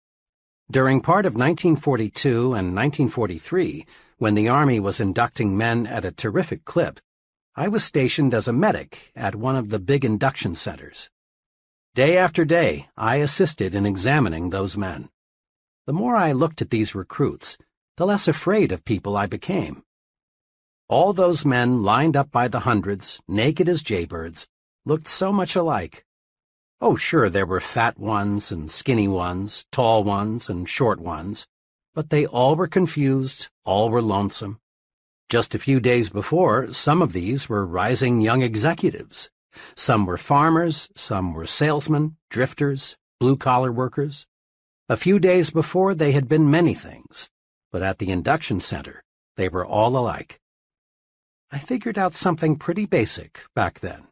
During 0.71 1.01
part 1.01 1.27
of 1.27 1.35
1942 1.35 2.55
and 2.55 2.77
1943, 2.77 3.85
when 4.19 4.35
the 4.35 4.49
Army 4.49 4.79
was 4.79 5.01
inducting 5.01 5.57
men 5.57 5.89
at 5.89 6.05
a 6.05 6.13
terrific 6.13 6.65
clip, 6.65 7.01
I 7.57 7.67
was 7.67 7.83
stationed 7.83 8.33
as 8.33 8.47
a 8.47 8.53
medic 8.53 9.11
at 9.17 9.35
one 9.35 9.57
of 9.57 9.71
the 9.71 9.81
big 9.81 10.05
induction 10.05 10.55
centers. 10.55 11.11
Day 11.97 12.17
after 12.17 12.45
day, 12.45 12.89
I 12.97 13.17
assisted 13.17 13.75
in 13.75 13.87
examining 13.87 14.51
those 14.51 14.77
men. 14.77 15.09
The 15.87 15.93
more 15.93 16.15
I 16.15 16.31
looked 16.31 16.63
at 16.63 16.71
these 16.71 16.95
recruits, 16.95 17.59
the 17.97 18.07
less 18.07 18.29
afraid 18.29 18.71
of 18.71 18.85
people 18.85 19.17
I 19.17 19.27
became. 19.27 19.83
All 20.91 21.13
those 21.13 21.45
men 21.45 21.83
lined 21.83 22.17
up 22.17 22.31
by 22.31 22.49
the 22.49 22.61
hundreds, 22.61 23.21
naked 23.29 23.69
as 23.69 23.83
jaybirds, 23.83 24.49
looked 24.87 25.07
so 25.07 25.31
much 25.31 25.55
alike. 25.55 26.07
Oh, 26.81 26.97
sure, 26.97 27.29
there 27.29 27.45
were 27.45 27.61
fat 27.61 27.99
ones 27.99 28.51
and 28.51 28.71
skinny 28.71 29.07
ones, 29.07 29.67
tall 29.71 30.03
ones 30.03 30.49
and 30.49 30.67
short 30.67 30.99
ones, 30.99 31.47
but 31.95 32.09
they 32.09 32.25
all 32.25 32.57
were 32.57 32.69
confused, 32.69 33.49
all 33.67 33.91
were 33.91 34.01
lonesome. 34.01 34.61
Just 35.29 35.55
a 35.55 35.59
few 35.59 35.79
days 35.79 36.09
before, 36.09 36.73
some 36.73 37.03
of 37.03 37.13
these 37.13 37.51
were 37.51 37.67
rising 37.67 38.23
young 38.23 38.41
executives. 38.41 39.29
Some 39.75 40.07
were 40.07 40.17
farmers, 40.17 40.89
some 40.97 41.35
were 41.35 41.45
salesmen, 41.45 42.17
drifters, 42.31 42.97
blue-collar 43.21 43.73
workers. 43.73 44.27
A 44.89 44.97
few 44.97 45.19
days 45.19 45.51
before, 45.51 45.93
they 45.93 46.13
had 46.13 46.29
been 46.29 46.51
many 46.51 46.73
things, 46.73 47.29
but 47.71 47.83
at 47.83 47.99
the 47.99 48.11
induction 48.11 48.59
center, 48.59 49.05
they 49.37 49.51
were 49.51 49.67
all 49.67 49.95
alike. 49.99 50.41
I 51.51 51.59
figured 51.59 51.97
out 51.97 52.15
something 52.15 52.57
pretty 52.57 52.85
basic 52.85 53.43
back 53.55 53.81
then. 53.81 54.07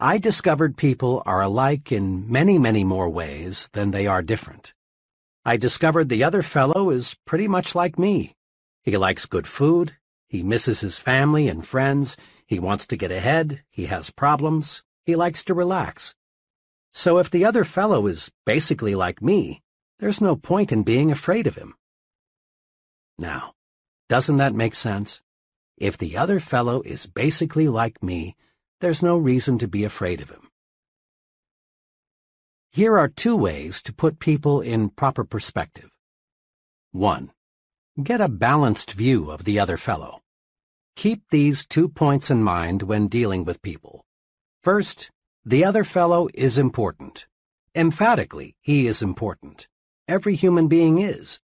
I 0.00 0.18
discovered 0.18 0.76
people 0.76 1.22
are 1.24 1.40
alike 1.40 1.92
in 1.92 2.30
many, 2.30 2.58
many 2.58 2.82
more 2.82 3.08
ways 3.08 3.68
than 3.72 3.92
they 3.92 4.06
are 4.06 4.20
different. 4.20 4.74
I 5.44 5.56
discovered 5.56 6.08
the 6.08 6.24
other 6.24 6.42
fellow 6.42 6.90
is 6.90 7.14
pretty 7.24 7.46
much 7.46 7.76
like 7.76 8.00
me. 8.00 8.34
He 8.82 8.96
likes 8.96 9.26
good 9.26 9.46
food, 9.46 9.96
he 10.28 10.42
misses 10.42 10.80
his 10.80 10.98
family 10.98 11.48
and 11.48 11.64
friends, 11.66 12.16
he 12.46 12.58
wants 12.58 12.86
to 12.88 12.96
get 12.96 13.12
ahead, 13.12 13.62
he 13.70 13.86
has 13.86 14.10
problems, 14.10 14.82
he 15.04 15.14
likes 15.14 15.44
to 15.44 15.54
relax. 15.54 16.14
So 16.92 17.18
if 17.18 17.30
the 17.30 17.44
other 17.44 17.64
fellow 17.64 18.08
is 18.08 18.30
basically 18.44 18.96
like 18.96 19.22
me, 19.22 19.62
there's 20.00 20.20
no 20.20 20.34
point 20.34 20.72
in 20.72 20.82
being 20.82 21.12
afraid 21.12 21.46
of 21.46 21.54
him. 21.54 21.74
Now, 23.18 23.54
doesn't 24.08 24.38
that 24.38 24.54
make 24.54 24.74
sense? 24.74 25.22
If 25.76 25.98
the 25.98 26.16
other 26.16 26.40
fellow 26.40 26.80
is 26.82 27.06
basically 27.06 27.68
like 27.68 28.02
me, 28.02 28.34
there's 28.80 29.02
no 29.02 29.16
reason 29.16 29.58
to 29.58 29.68
be 29.68 29.84
afraid 29.84 30.20
of 30.20 30.30
him. 30.30 30.48
Here 32.72 32.98
are 32.98 33.08
two 33.08 33.36
ways 33.36 33.80
to 33.82 33.92
put 33.92 34.18
people 34.18 34.60
in 34.60 34.90
proper 34.90 35.24
perspective. 35.24 35.90
1. 36.92 37.30
Get 38.02 38.20
a 38.20 38.28
balanced 38.28 38.92
view 38.92 39.30
of 39.30 39.44
the 39.44 39.58
other 39.58 39.78
fellow. 39.78 40.20
Keep 40.94 41.30
these 41.30 41.64
two 41.64 41.88
points 41.88 42.30
in 42.30 42.42
mind 42.42 42.82
when 42.82 43.08
dealing 43.08 43.44
with 43.44 43.62
people. 43.62 44.04
First, 44.62 45.10
the 45.44 45.64
other 45.64 45.84
fellow 45.84 46.28
is 46.34 46.58
important. 46.58 47.26
Emphatically, 47.74 48.56
he 48.60 48.86
is 48.86 49.00
important. 49.00 49.68
Every 50.06 50.34
human 50.34 50.68
being 50.68 50.98
is. 50.98 51.40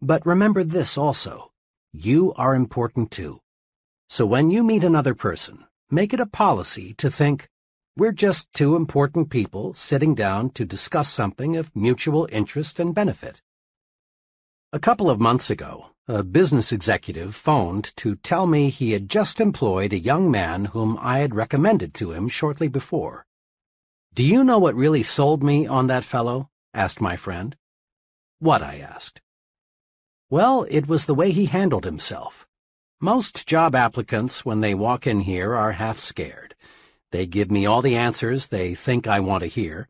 But 0.00 0.24
remember 0.24 0.64
this 0.64 0.96
also. 0.96 1.52
You 1.92 2.32
are 2.36 2.54
important 2.54 3.10
too. 3.10 3.41
So 4.12 4.26
when 4.26 4.50
you 4.50 4.62
meet 4.62 4.84
another 4.84 5.14
person, 5.14 5.64
make 5.90 6.12
it 6.12 6.20
a 6.20 6.26
policy 6.26 6.92
to 6.98 7.10
think, 7.10 7.48
we're 7.96 8.12
just 8.12 8.52
two 8.52 8.76
important 8.76 9.30
people 9.30 9.72
sitting 9.72 10.14
down 10.14 10.50
to 10.50 10.66
discuss 10.66 11.08
something 11.08 11.56
of 11.56 11.74
mutual 11.74 12.28
interest 12.30 12.78
and 12.78 12.94
benefit. 12.94 13.40
A 14.70 14.78
couple 14.78 15.08
of 15.08 15.18
months 15.18 15.48
ago, 15.48 15.86
a 16.06 16.22
business 16.22 16.72
executive 16.72 17.34
phoned 17.34 17.96
to 17.96 18.16
tell 18.16 18.46
me 18.46 18.68
he 18.68 18.92
had 18.92 19.08
just 19.08 19.40
employed 19.40 19.94
a 19.94 19.98
young 19.98 20.30
man 20.30 20.66
whom 20.66 20.98
I 21.00 21.20
had 21.20 21.34
recommended 21.34 21.94
to 21.94 22.12
him 22.12 22.28
shortly 22.28 22.68
before. 22.68 23.24
Do 24.12 24.26
you 24.26 24.44
know 24.44 24.58
what 24.58 24.74
really 24.74 25.02
sold 25.02 25.42
me 25.42 25.66
on 25.66 25.86
that 25.86 26.04
fellow? 26.04 26.50
asked 26.74 27.00
my 27.00 27.16
friend. 27.16 27.56
What, 28.40 28.62
I 28.62 28.76
asked. 28.76 29.22
Well, 30.28 30.66
it 30.68 30.86
was 30.86 31.06
the 31.06 31.14
way 31.14 31.30
he 31.30 31.46
handled 31.46 31.86
himself. 31.86 32.46
Most 33.04 33.48
job 33.48 33.74
applicants, 33.74 34.44
when 34.44 34.60
they 34.60 34.74
walk 34.76 35.08
in 35.08 35.22
here, 35.22 35.56
are 35.56 35.72
half 35.72 35.98
scared. 35.98 36.54
They 37.10 37.26
give 37.26 37.50
me 37.50 37.66
all 37.66 37.82
the 37.82 37.96
answers 37.96 38.46
they 38.46 38.76
think 38.76 39.08
I 39.08 39.18
want 39.18 39.42
to 39.42 39.48
hear. 39.48 39.88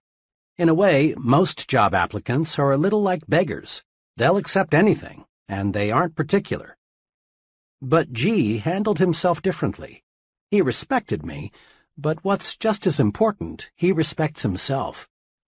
In 0.57 0.71
a 0.71 0.75
way, 0.75 1.15
most 1.19 1.69
job 1.69 1.93
applicants 1.93 2.59
are 2.59 2.73
a 2.73 2.79
little 2.79 3.03
like 3.03 3.29
beggars. 3.29 3.85
They'll 4.17 4.39
accept 4.39 4.73
anything, 4.73 5.27
and 5.47 5.75
they 5.75 5.91
aren't 5.91 6.17
particular. 6.17 6.79
But 7.83 8.15
G 8.15 8.57
handled 8.61 8.99
himself 8.99 9.43
differently. 9.43 10.03
He 10.51 10.63
respected 10.63 11.23
me, 11.23 11.53
but 11.99 12.25
what's 12.25 12.57
just 12.57 12.87
as 12.87 12.99
important, 12.99 13.71
he 13.77 13.93
respects 13.93 14.41
himself. 14.41 15.07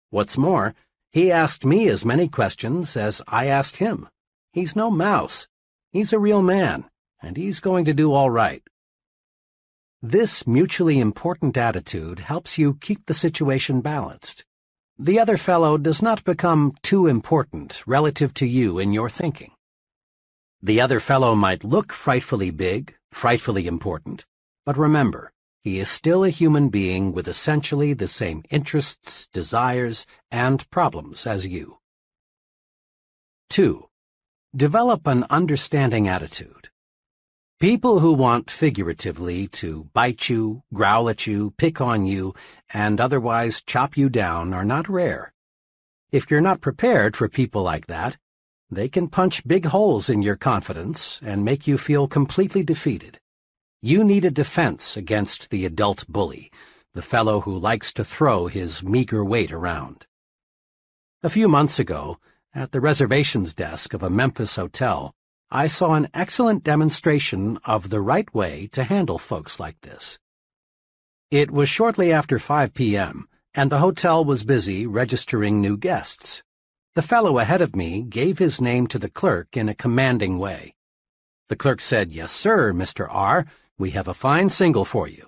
What's 0.09 0.35
more, 0.35 0.73
he 1.11 1.31
asked 1.31 1.63
me 1.63 1.89
as 1.89 2.03
many 2.05 2.27
questions 2.27 2.97
as 2.97 3.21
I 3.27 3.45
asked 3.45 3.75
him. 3.75 4.09
He's 4.51 4.75
no 4.75 4.89
mouse. 4.89 5.47
He's 5.91 6.11
a 6.11 6.17
real 6.17 6.41
man 6.41 6.85
and 7.21 7.37
he's 7.37 7.59
going 7.59 7.85
to 7.85 7.93
do 7.93 8.13
all 8.13 8.29
right. 8.29 8.63
This 10.01 10.47
mutually 10.47 10.99
important 10.99 11.57
attitude 11.57 12.19
helps 12.19 12.57
you 12.57 12.77
keep 12.81 13.05
the 13.05 13.13
situation 13.13 13.81
balanced. 13.81 14.43
The 14.97 15.19
other 15.19 15.37
fellow 15.37 15.77
does 15.77 16.01
not 16.01 16.23
become 16.23 16.73
too 16.81 17.05
important 17.05 17.83
relative 17.85 18.33
to 18.35 18.47
you 18.47 18.79
in 18.79 18.93
your 18.93 19.09
thinking. 19.09 19.51
The 20.63 20.81
other 20.81 20.99
fellow 20.99 21.35
might 21.35 21.63
look 21.63 21.93
frightfully 21.93 22.49
big, 22.49 22.95
frightfully 23.11 23.67
important, 23.67 24.25
but 24.65 24.77
remember, 24.77 25.31
he 25.63 25.79
is 25.79 25.89
still 25.89 26.23
a 26.23 26.29
human 26.29 26.69
being 26.69 27.11
with 27.11 27.27
essentially 27.27 27.93
the 27.93 28.07
same 28.07 28.43
interests, 28.49 29.27
desires, 29.27 30.07
and 30.31 30.67
problems 30.71 31.27
as 31.27 31.45
you. 31.45 31.77
2. 33.51 33.87
Develop 34.55 35.05
an 35.05 35.25
understanding 35.29 36.07
attitude. 36.07 36.70
People 37.61 37.99
who 37.99 38.13
want 38.13 38.49
figuratively 38.49 39.47
to 39.49 39.87
bite 39.93 40.29
you, 40.29 40.63
growl 40.73 41.07
at 41.09 41.27
you, 41.27 41.53
pick 41.57 41.79
on 41.79 42.07
you, 42.07 42.33
and 42.73 42.99
otherwise 42.99 43.61
chop 43.61 43.95
you 43.95 44.09
down 44.09 44.51
are 44.51 44.65
not 44.65 44.89
rare. 44.89 45.31
If 46.11 46.31
you're 46.31 46.41
not 46.41 46.61
prepared 46.61 47.15
for 47.15 47.29
people 47.29 47.61
like 47.61 47.85
that, 47.85 48.17
they 48.71 48.89
can 48.89 49.09
punch 49.09 49.45
big 49.45 49.65
holes 49.65 50.09
in 50.09 50.23
your 50.23 50.37
confidence 50.37 51.19
and 51.23 51.45
make 51.45 51.67
you 51.67 51.77
feel 51.77 52.07
completely 52.07 52.63
defeated. 52.63 53.19
You 53.79 54.03
need 54.03 54.25
a 54.25 54.31
defense 54.31 54.97
against 54.97 55.51
the 55.51 55.63
adult 55.63 56.07
bully, 56.09 56.51
the 56.95 57.03
fellow 57.03 57.41
who 57.41 57.55
likes 57.55 57.93
to 57.93 58.03
throw 58.03 58.47
his 58.47 58.81
meager 58.81 59.23
weight 59.23 59.51
around. 59.51 60.07
A 61.21 61.29
few 61.29 61.47
months 61.47 61.77
ago, 61.77 62.17
at 62.55 62.71
the 62.71 62.81
reservations 62.81 63.53
desk 63.53 63.93
of 63.93 64.01
a 64.01 64.09
Memphis 64.09 64.55
hotel, 64.55 65.13
I 65.53 65.67
saw 65.67 65.95
an 65.95 66.07
excellent 66.13 66.63
demonstration 66.63 67.59
of 67.65 67.89
the 67.89 67.99
right 67.99 68.33
way 68.33 68.69
to 68.71 68.85
handle 68.85 69.17
folks 69.17 69.59
like 69.59 69.81
this. 69.81 70.17
It 71.29 71.51
was 71.51 71.67
shortly 71.67 72.13
after 72.13 72.39
5 72.39 72.73
p.m., 72.73 73.27
and 73.53 73.69
the 73.69 73.79
hotel 73.79 74.23
was 74.23 74.45
busy 74.45 74.87
registering 74.87 75.59
new 75.59 75.75
guests. 75.75 76.41
The 76.95 77.01
fellow 77.01 77.37
ahead 77.37 77.61
of 77.61 77.75
me 77.75 78.01
gave 78.01 78.37
his 78.37 78.61
name 78.61 78.87
to 78.87 78.99
the 78.99 79.09
clerk 79.09 79.57
in 79.57 79.67
a 79.67 79.75
commanding 79.75 80.37
way. 80.37 80.73
The 81.49 81.57
clerk 81.57 81.81
said, 81.81 82.13
Yes, 82.13 82.31
sir, 82.31 82.71
Mr. 82.71 83.07
R., 83.09 83.45
we 83.77 83.91
have 83.91 84.07
a 84.07 84.13
fine 84.13 84.49
single 84.49 84.85
for 84.85 85.05
you. 85.05 85.27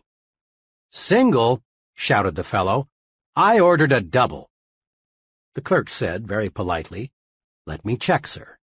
Single? 0.90 1.62
shouted 1.96 2.36
the 2.36 2.46
fellow. 2.46 2.88
I 3.36 3.60
ordered 3.60 3.92
a 3.92 4.00
double. 4.00 4.50
The 5.56 5.62
clerk 5.62 5.90
said, 5.90 6.26
very 6.26 6.50
politely, 6.50 7.12
Let 7.66 7.84
me 7.84 7.98
check, 7.98 8.26
sir. 8.26 8.58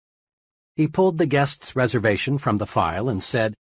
He 0.80 0.88
pulled 0.88 1.18
the 1.18 1.26
guest's 1.26 1.76
reservation 1.76 2.38
from 2.38 2.56
the 2.56 2.66
file 2.66 3.10
and 3.10 3.22
said, 3.22 3.54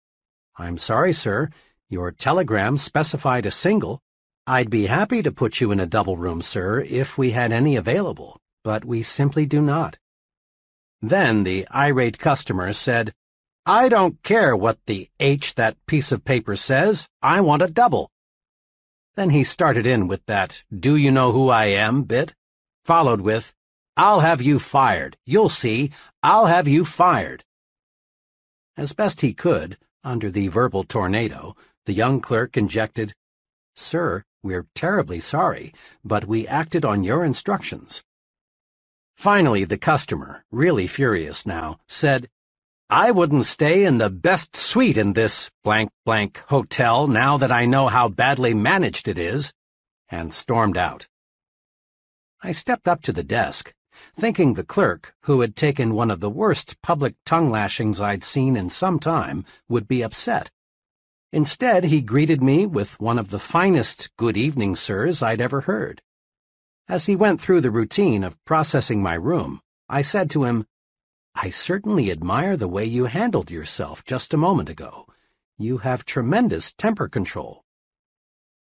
I'm 0.56 0.78
sorry, 0.78 1.14
sir. 1.14 1.50
Your 1.90 2.12
telegram 2.12 2.78
specified 2.78 3.48
a 3.48 3.50
single. 3.50 4.04
I'd 4.46 4.70
be 4.70 4.86
happy 4.86 5.24
to 5.24 5.32
put 5.32 5.60
you 5.60 5.72
in 5.72 5.80
a 5.80 5.88
double 5.88 6.16
room, 6.16 6.44
sir, 6.44 6.80
if 6.82 7.18
we 7.18 7.32
had 7.32 7.52
any 7.52 7.76
available, 7.76 8.40
but 8.64 8.86
we 8.86 9.02
simply 9.02 9.48
do 9.48 9.64
not. 9.64 9.98
Then 11.02 11.44
the 11.44 11.68
irate 11.74 12.20
customer 12.20 12.72
said, 12.72 13.16
I 13.66 13.90
don't 13.90 14.22
care 14.22 14.56
what 14.56 14.78
the 14.86 15.10
H 15.20 15.56
that 15.56 15.76
piece 15.88 16.12
of 16.12 16.24
paper 16.24 16.56
says. 16.56 17.08
I 17.24 17.42
want 17.42 17.64
a 17.64 17.68
double. 17.68 18.12
Then 19.16 19.32
he 19.32 19.44
started 19.44 19.88
in 19.88 20.08
with 20.08 20.24
that 20.28 20.62
do 20.72 20.96
you 20.96 21.10
know 21.10 21.32
who 21.32 21.50
I 21.50 21.66
am 21.66 22.04
bit, 22.04 22.36
followed 22.86 23.22
with, 23.22 23.56
I'll 23.98 24.20
have 24.20 24.44
you 24.44 24.60
fired. 24.60 25.18
You'll 25.26 25.50
see. 25.50 25.90
I'll 26.22 26.46
have 26.46 26.68
you 26.68 26.86
fired. 26.86 27.44
As 28.78 28.94
best 28.94 29.22
he 29.22 29.34
could, 29.34 29.80
under 30.04 30.30
the 30.30 30.50
verbal 30.50 30.84
tornado, 30.84 31.56
the 31.88 31.94
young 31.94 32.22
clerk 32.22 32.56
injected, 32.56 33.16
Sir, 33.74 34.24
we're 34.44 34.68
terribly 34.76 35.20
sorry, 35.20 35.74
but 36.04 36.26
we 36.26 36.48
acted 36.48 36.86
on 36.86 37.04
your 37.04 37.26
instructions. 37.26 38.04
Finally, 39.16 39.64
the 39.64 39.80
customer, 39.80 40.46
really 40.52 40.86
furious 40.86 41.48
now, 41.48 41.80
said, 41.88 42.30
I 42.92 43.10
wouldn't 43.10 43.46
stay 43.46 43.84
in 43.84 43.98
the 43.98 44.12
best 44.12 44.56
suite 44.56 44.98
in 44.98 45.14
this 45.14 45.50
blank 45.64 45.90
blank 46.06 46.44
hotel 46.48 47.08
now 47.08 47.36
that 47.38 47.52
I 47.52 47.66
know 47.66 47.88
how 47.88 48.10
badly 48.10 48.54
managed 48.54 49.08
it 49.08 49.18
is, 49.18 49.52
and 50.08 50.32
stormed 50.32 50.78
out. 50.78 51.08
I 52.44 52.52
stepped 52.52 52.88
up 52.88 53.02
to 53.02 53.12
the 53.12 53.24
desk, 53.24 53.74
thinking 54.18 54.54
the 54.54 54.64
clerk, 54.64 55.16
who 55.22 55.42
had 55.42 55.56
taken 55.56 55.94
one 55.94 56.12
of 56.12 56.20
the 56.20 56.30
worst 56.30 56.82
public 56.82 57.16
tongue-lashings 57.26 58.00
I'd 58.00 58.24
seen 58.24 58.56
in 58.56 58.70
some 58.70 59.00
time, 59.00 59.46
would 59.68 59.88
be 59.88 60.02
upset. 60.02 60.52
Instead, 61.32 61.86
he 61.86 62.02
greeted 62.02 62.42
me 62.42 62.66
with 62.66 63.00
one 63.00 63.20
of 63.20 63.30
the 63.32 63.40
finest 63.40 64.10
good 64.18 64.38
evening, 64.38 64.76
sirs 64.76 65.22
I'd 65.22 65.42
ever 65.42 65.62
heard. 65.62 66.02
As 66.88 67.06
he 67.06 67.16
went 67.16 67.42
through 67.42 67.62
the 67.62 67.72
routine 67.72 68.24
of 68.24 68.44
processing 68.46 69.02
my 69.02 69.16
room, 69.16 69.62
I 69.90 70.02
said 70.02 70.30
to 70.32 70.46
him, 70.46 70.66
I 71.36 71.50
certainly 71.50 72.10
admire 72.10 72.58
the 72.58 72.68
way 72.68 72.86
you 72.86 73.06
handled 73.06 73.52
yourself 73.52 74.04
just 74.06 74.34
a 74.34 74.38
moment 74.38 74.70
ago. 74.70 75.06
You 75.58 75.80
have 75.80 76.06
tremendous 76.06 76.72
temper 76.72 77.08
control. 77.08 77.64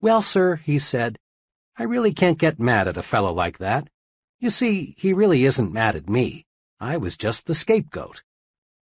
Well, 0.01 0.21
sir, 0.21 0.57
he 0.57 0.79
said, 0.79 1.19
I 1.79 1.85
really 1.85 2.13
can't 2.13 2.39
get 2.39 2.59
mad 2.59 2.89
at 2.89 2.97
a 2.97 3.03
fellow 3.03 3.33
like 3.33 3.59
that. 3.59 3.89
You 4.39 4.51
see, 4.51 4.95
he 4.99 5.13
really 5.13 5.45
isn't 5.45 5.73
mad 5.73 5.97
at 5.97 6.11
me. 6.11 6.45
I 6.79 6.99
was 6.99 7.17
just 7.17 7.47
the 7.47 7.55
scapegoat. 7.55 8.23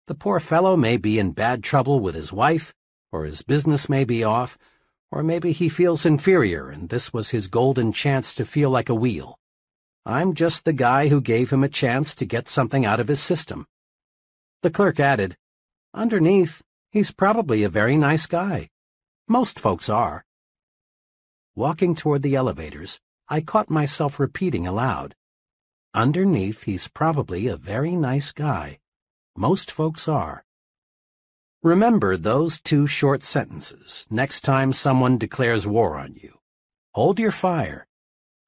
The 0.08 0.16
poor 0.16 0.40
fellow 0.40 0.76
may 0.76 0.98
be 0.98 1.20
in 1.20 1.32
bad 1.32 1.64
trouble 1.64 2.00
with 2.00 2.16
his 2.16 2.34
wife, 2.34 2.74
or 3.12 3.26
his 3.26 3.44
business 3.44 3.88
may 3.88 4.04
be 4.04 4.24
off, 4.24 4.58
or 5.12 5.22
maybe 5.22 5.52
he 5.52 5.70
feels 5.70 6.08
inferior 6.08 6.70
and 6.70 6.90
this 6.90 7.14
was 7.14 7.30
his 7.30 7.48
golden 7.48 7.94
chance 7.94 8.34
to 8.34 8.46
feel 8.46 8.72
like 8.72 8.90
a 8.90 8.96
wheel. 8.96 9.38
I'm 10.06 10.34
just 10.34 10.66
the 10.66 10.74
guy 10.74 11.08
who 11.08 11.22
gave 11.22 11.52
him 11.52 11.64
a 11.64 11.70
chance 11.70 12.16
to 12.16 12.26
get 12.26 12.50
something 12.50 12.84
out 12.84 13.00
of 13.00 13.08
his 13.08 13.22
system. 13.22 13.68
The 14.64 14.72
clerk 14.72 15.00
added, 15.00 15.38
Underneath, 15.94 16.64
he's 16.90 17.12
probably 17.12 17.62
a 17.62 17.70
very 17.70 17.96
nice 17.96 18.26
guy. 18.26 18.70
Most 19.28 19.60
folks 19.60 19.88
are. 19.88 20.26
Walking 21.56 21.94
toward 21.94 22.24
the 22.24 22.36
elevators, 22.36 23.00
I 23.30 23.42
caught 23.42 23.70
myself 23.70 24.20
repeating 24.20 24.66
aloud, 24.66 25.16
Underneath, 25.96 26.64
he's 26.64 26.88
probably 26.88 27.48
a 27.48 27.56
very 27.56 27.96
nice 27.96 28.32
guy. 28.32 28.80
Most 29.36 29.70
folks 29.70 30.08
are. 30.08 30.44
Remember 31.62 32.18
those 32.18 32.60
two 32.60 32.88
short 32.88 33.24
sentences 33.24 34.08
next 34.10 34.42
time 34.42 34.74
someone 34.74 35.20
declares 35.20 35.68
war 35.68 35.96
on 35.96 36.16
you. 36.16 36.40
Hold 36.94 37.20
your 37.20 37.32
fire. 37.32 37.86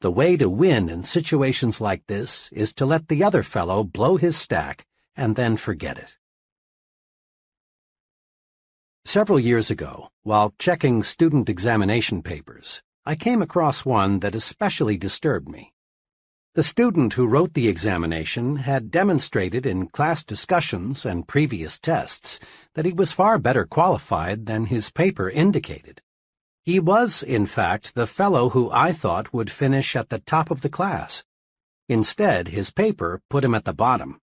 The 0.02 0.12
way 0.12 0.36
to 0.38 0.50
win 0.50 0.90
in 0.90 1.04
situations 1.04 1.80
like 1.80 2.08
this 2.08 2.52
is 2.52 2.74
to 2.74 2.86
let 2.86 3.10
the 3.10 3.24
other 3.24 3.44
fellow 3.44 3.84
blow 3.84 4.18
his 4.18 4.36
stack 4.36 4.86
and 5.16 5.36
then 5.36 5.56
forget 5.56 6.00
it. 6.00 6.18
Several 9.06 9.40
years 9.40 9.70
ago, 9.70 10.10
while 10.24 10.56
checking 10.58 11.04
student 11.04 11.48
examination 11.48 12.24
papers, 12.24 12.82
I 13.06 13.14
came 13.14 13.44
across 13.44 13.86
one 13.86 14.20
that 14.22 14.34
especially 14.34 14.98
disturbed 14.98 15.48
me. 15.48 15.75
The 16.56 16.64
student 16.64 17.16
who 17.16 17.28
wrote 17.28 17.54
the 17.54 17.68
examination 17.68 18.56
had 18.56 18.90
demonstrated 18.90 19.66
in 19.66 19.88
class 19.88 20.24
discussions 20.24 21.06
and 21.06 21.28
previous 21.28 21.78
tests 21.78 22.40
that 22.76 22.86
he 22.86 22.94
was 22.94 23.12
far 23.12 23.38
better 23.38 23.66
qualified 23.66 24.46
than 24.46 24.68
his 24.68 24.90
paper 24.90 25.30
indicated. 25.30 26.02
He 26.64 26.80
was, 26.80 27.22
in 27.22 27.46
fact, 27.46 27.94
the 27.94 28.08
fellow 28.08 28.52
who 28.52 28.72
I 28.72 28.94
thought 28.94 29.34
would 29.34 29.52
finish 29.52 29.98
at 29.98 30.08
the 30.08 30.20
top 30.20 30.50
of 30.50 30.62
the 30.62 30.70
class. 30.70 31.26
Instead, 31.90 32.48
his 32.48 32.72
paper 32.72 33.22
put 33.30 33.44
him 33.44 33.54
at 33.54 33.66
the 33.66 33.74
bottom. 33.74 34.22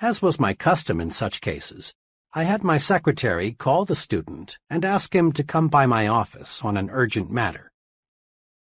As 0.00 0.22
was 0.22 0.38
my 0.38 0.54
custom 0.54 1.00
in 1.00 1.10
such 1.10 1.40
cases, 1.40 1.92
I 2.32 2.44
had 2.44 2.62
my 2.62 2.78
secretary 2.78 3.50
call 3.54 3.84
the 3.84 3.96
student 3.96 4.56
and 4.70 4.84
ask 4.84 5.12
him 5.12 5.32
to 5.32 5.42
come 5.42 5.66
by 5.66 5.84
my 5.86 6.06
office 6.06 6.62
on 6.62 6.76
an 6.76 6.90
urgent 6.92 7.28
matter. 7.28 7.72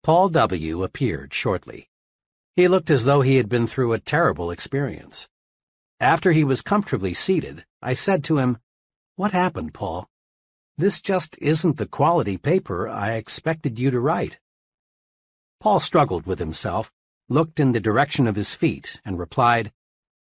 Paul 0.04 0.28
W. 0.28 0.84
appeared 0.84 1.34
shortly. 1.34 1.88
He 2.58 2.66
looked 2.66 2.90
as 2.90 3.04
though 3.04 3.20
he 3.20 3.36
had 3.36 3.48
been 3.48 3.68
through 3.68 3.92
a 3.92 4.00
terrible 4.00 4.50
experience. 4.50 5.28
After 6.00 6.32
he 6.32 6.42
was 6.42 6.60
comfortably 6.60 7.14
seated, 7.14 7.64
I 7.80 7.94
said 7.94 8.24
to 8.24 8.38
him, 8.38 8.58
What 9.14 9.30
happened, 9.30 9.74
Paul? 9.74 10.08
This 10.76 11.00
just 11.00 11.38
isn't 11.40 11.76
the 11.76 11.86
quality 11.86 12.36
paper 12.36 12.88
I 12.88 13.12
expected 13.12 13.78
you 13.78 13.92
to 13.92 14.00
write. 14.00 14.40
Paul 15.60 15.78
struggled 15.78 16.26
with 16.26 16.40
himself, 16.40 16.90
looked 17.28 17.60
in 17.60 17.70
the 17.70 17.78
direction 17.78 18.26
of 18.26 18.34
his 18.34 18.54
feet, 18.54 19.00
and 19.04 19.20
replied, 19.20 19.70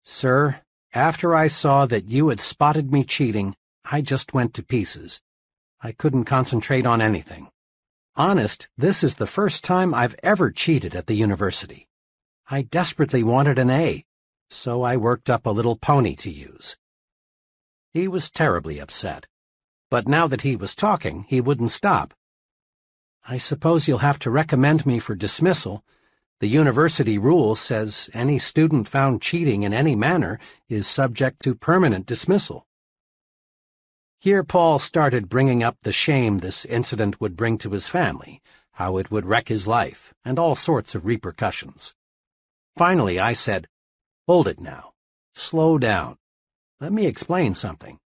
Sir, 0.02 0.62
after 0.92 1.36
I 1.36 1.46
saw 1.46 1.86
that 1.86 2.08
you 2.08 2.30
had 2.30 2.40
spotted 2.40 2.90
me 2.90 3.04
cheating, 3.04 3.54
I 3.84 4.00
just 4.00 4.34
went 4.34 4.54
to 4.54 4.64
pieces. 4.64 5.20
I 5.80 5.92
couldn't 5.92 6.24
concentrate 6.24 6.84
on 6.84 7.00
anything. 7.00 7.50
Honest, 8.16 8.66
this 8.76 9.04
is 9.04 9.14
the 9.14 9.28
first 9.28 9.62
time 9.62 9.94
I've 9.94 10.16
ever 10.24 10.50
cheated 10.50 10.96
at 10.96 11.06
the 11.06 11.14
university. 11.14 11.88
I 12.50 12.62
desperately 12.62 13.22
wanted 13.22 13.58
an 13.58 13.68
A, 13.68 14.06
so 14.48 14.82
I 14.82 14.96
worked 14.96 15.28
up 15.28 15.44
a 15.44 15.50
little 15.50 15.76
pony 15.76 16.16
to 16.16 16.30
use. 16.30 16.78
He 17.92 18.08
was 18.08 18.30
terribly 18.30 18.78
upset, 18.78 19.26
but 19.90 20.08
now 20.08 20.26
that 20.26 20.40
he 20.40 20.56
was 20.56 20.74
talking, 20.74 21.26
he 21.28 21.42
wouldn't 21.42 21.72
stop. 21.72 22.14
I 23.26 23.36
suppose 23.36 23.86
you'll 23.86 23.98
have 23.98 24.18
to 24.20 24.30
recommend 24.30 24.86
me 24.86 24.98
for 24.98 25.14
dismissal. 25.14 25.84
The 26.40 26.46
university 26.46 27.18
rule 27.18 27.54
says 27.54 28.08
any 28.14 28.38
student 28.38 28.88
found 28.88 29.20
cheating 29.20 29.62
in 29.62 29.74
any 29.74 29.94
manner 29.94 30.40
is 30.70 30.86
subject 30.86 31.40
to 31.40 31.54
permanent 31.54 32.06
dismissal. 32.06 32.66
Here 34.20 34.42
Paul 34.42 34.78
started 34.78 35.28
bringing 35.28 35.62
up 35.62 35.76
the 35.82 35.92
shame 35.92 36.38
this 36.38 36.64
incident 36.64 37.20
would 37.20 37.36
bring 37.36 37.58
to 37.58 37.72
his 37.72 37.88
family, 37.88 38.40
how 38.72 38.96
it 38.96 39.10
would 39.10 39.26
wreck 39.26 39.48
his 39.48 39.68
life, 39.68 40.14
and 40.24 40.38
all 40.38 40.54
sorts 40.54 40.94
of 40.94 41.04
repercussions. 41.04 41.94
Finally, 42.78 43.18
I 43.18 43.32
said, 43.32 43.66
Hold 44.28 44.46
it 44.46 44.60
now. 44.60 44.92
Slow 45.34 45.78
down. 45.78 46.16
Let 46.80 46.92
me 46.92 47.06
explain 47.06 47.52
something. 47.52 47.98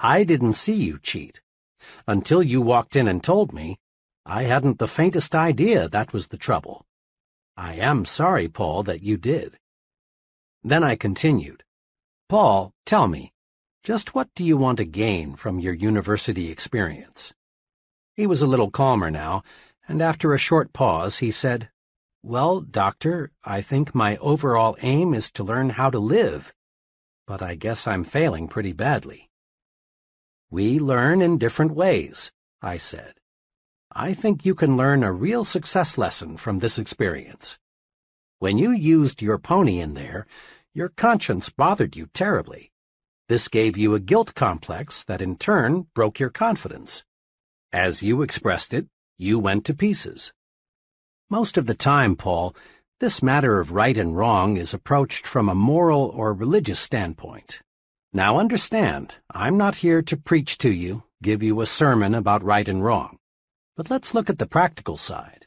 I 0.00 0.24
didn't 0.24 0.54
see 0.54 0.74
you 0.74 0.98
cheat. 1.00 1.40
Until 2.04 2.42
you 2.42 2.60
walked 2.60 2.96
in 2.96 3.06
and 3.06 3.22
told 3.22 3.52
me, 3.52 3.78
I 4.26 4.42
hadn't 4.42 4.80
the 4.80 4.88
faintest 4.88 5.36
idea 5.36 5.88
that 5.88 6.12
was 6.12 6.26
the 6.26 6.36
trouble. 6.36 6.84
I 7.56 7.74
am 7.74 8.04
sorry, 8.04 8.48
Paul, 8.48 8.82
that 8.82 9.04
you 9.04 9.16
did. 9.16 9.56
Then 10.64 10.82
I 10.82 10.96
continued. 10.96 11.62
Paul, 12.28 12.72
tell 12.84 13.06
me, 13.06 13.32
just 13.84 14.16
what 14.16 14.28
do 14.34 14.44
you 14.44 14.56
want 14.56 14.78
to 14.78 14.84
gain 14.84 15.36
from 15.36 15.60
your 15.60 15.74
university 15.74 16.50
experience? 16.50 17.32
He 18.16 18.26
was 18.26 18.42
a 18.42 18.48
little 18.48 18.72
calmer 18.72 19.12
now, 19.12 19.44
and 19.86 20.02
after 20.02 20.34
a 20.34 20.38
short 20.38 20.72
pause 20.72 21.20
he 21.20 21.30
said, 21.30 21.70
Well, 22.22 22.60
doctor, 22.60 23.30
I 23.44 23.60
think 23.60 23.94
my 23.94 24.16
overall 24.16 24.76
aim 24.82 25.14
is 25.14 25.30
to 25.32 25.44
learn 25.44 25.70
how 25.70 25.88
to 25.90 26.00
live, 26.00 26.52
but 27.26 27.40
I 27.40 27.54
guess 27.54 27.86
I'm 27.86 28.02
failing 28.02 28.48
pretty 28.48 28.72
badly. 28.72 29.30
We 30.50 30.80
learn 30.80 31.22
in 31.22 31.38
different 31.38 31.72
ways, 31.72 32.32
I 32.60 32.76
said. 32.76 33.14
I 33.92 34.14
think 34.14 34.44
you 34.44 34.54
can 34.54 34.76
learn 34.76 35.02
a 35.02 35.12
real 35.12 35.44
success 35.44 35.96
lesson 35.96 36.36
from 36.36 36.58
this 36.58 36.78
experience. 36.78 37.58
When 38.40 38.58
you 38.58 38.72
used 38.72 39.22
your 39.22 39.38
pony 39.38 39.78
in 39.78 39.94
there, 39.94 40.26
your 40.74 40.88
conscience 40.88 41.50
bothered 41.50 41.96
you 41.96 42.08
terribly. 42.14 42.72
This 43.28 43.48
gave 43.48 43.76
you 43.76 43.94
a 43.94 44.00
guilt 44.00 44.34
complex 44.34 45.04
that 45.04 45.20
in 45.20 45.36
turn 45.36 45.86
broke 45.94 46.18
your 46.18 46.30
confidence. 46.30 47.04
As 47.72 48.02
you 48.02 48.22
expressed 48.22 48.72
it, 48.72 48.86
you 49.18 49.38
went 49.38 49.64
to 49.66 49.74
pieces. 49.74 50.32
Most 51.30 51.58
of 51.58 51.66
the 51.66 51.74
time, 51.74 52.16
Paul, 52.16 52.56
this 53.00 53.22
matter 53.22 53.60
of 53.60 53.72
right 53.72 53.98
and 53.98 54.16
wrong 54.16 54.56
is 54.56 54.72
approached 54.72 55.26
from 55.26 55.50
a 55.50 55.54
moral 55.54 56.10
or 56.14 56.32
religious 56.32 56.80
standpoint. 56.80 57.60
Now 58.14 58.38
understand, 58.38 59.16
I'm 59.30 59.58
not 59.58 59.76
here 59.76 60.00
to 60.00 60.16
preach 60.16 60.56
to 60.58 60.70
you, 60.70 61.02
give 61.22 61.42
you 61.42 61.60
a 61.60 61.66
sermon 61.66 62.14
about 62.14 62.42
right 62.42 62.66
and 62.66 62.82
wrong. 62.82 63.18
But 63.76 63.90
let's 63.90 64.14
look 64.14 64.30
at 64.30 64.38
the 64.38 64.46
practical 64.46 64.96
side. 64.96 65.46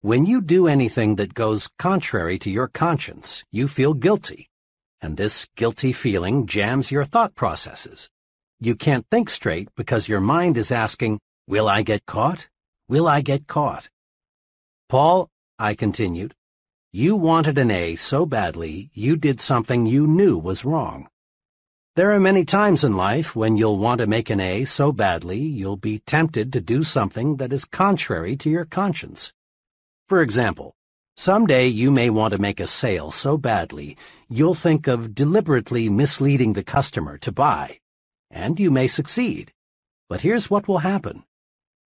When 0.00 0.24
you 0.24 0.40
do 0.40 0.66
anything 0.66 1.16
that 1.16 1.34
goes 1.34 1.68
contrary 1.78 2.38
to 2.38 2.50
your 2.50 2.68
conscience, 2.68 3.44
you 3.52 3.68
feel 3.68 3.92
guilty. 3.92 4.48
And 5.02 5.18
this 5.18 5.46
guilty 5.56 5.92
feeling 5.92 6.46
jams 6.46 6.90
your 6.90 7.04
thought 7.04 7.34
processes. 7.34 8.08
You 8.60 8.74
can't 8.74 9.06
think 9.10 9.28
straight 9.28 9.68
because 9.76 10.08
your 10.08 10.22
mind 10.22 10.56
is 10.56 10.72
asking, 10.72 11.20
Will 11.46 11.68
I 11.68 11.82
get 11.82 12.06
caught? 12.06 12.48
Will 12.88 13.06
I 13.06 13.20
get 13.20 13.46
caught? 13.46 13.90
Paul, 14.88 15.28
I 15.58 15.74
continued, 15.74 16.34
you 16.92 17.14
wanted 17.14 17.58
an 17.58 17.70
A 17.70 17.94
so 17.94 18.24
badly 18.24 18.90
you 18.94 19.16
did 19.16 19.38
something 19.38 19.84
you 19.84 20.06
knew 20.06 20.38
was 20.38 20.64
wrong. 20.64 21.08
There 21.94 22.10
are 22.10 22.20
many 22.20 22.46
times 22.46 22.84
in 22.84 22.96
life 22.96 23.36
when 23.36 23.58
you'll 23.58 23.76
want 23.76 24.00
to 24.00 24.06
make 24.06 24.30
an 24.30 24.40
A 24.40 24.64
so 24.64 24.90
badly 24.90 25.38
you'll 25.38 25.76
be 25.76 25.98
tempted 26.06 26.54
to 26.54 26.62
do 26.62 26.82
something 26.82 27.36
that 27.36 27.52
is 27.52 27.66
contrary 27.66 28.34
to 28.36 28.48
your 28.48 28.64
conscience. 28.64 29.34
For 30.08 30.22
example, 30.22 30.74
someday 31.18 31.66
you 31.66 31.90
may 31.90 32.08
want 32.08 32.32
to 32.32 32.38
make 32.38 32.58
a 32.58 32.66
sale 32.66 33.10
so 33.10 33.36
badly 33.36 33.94
you'll 34.30 34.54
think 34.54 34.86
of 34.86 35.14
deliberately 35.14 35.90
misleading 35.90 36.54
the 36.54 36.64
customer 36.64 37.18
to 37.18 37.30
buy. 37.30 37.78
And 38.30 38.58
you 38.58 38.70
may 38.70 38.86
succeed. 38.86 39.52
But 40.08 40.22
here's 40.22 40.48
what 40.48 40.66
will 40.66 40.78
happen. 40.78 41.24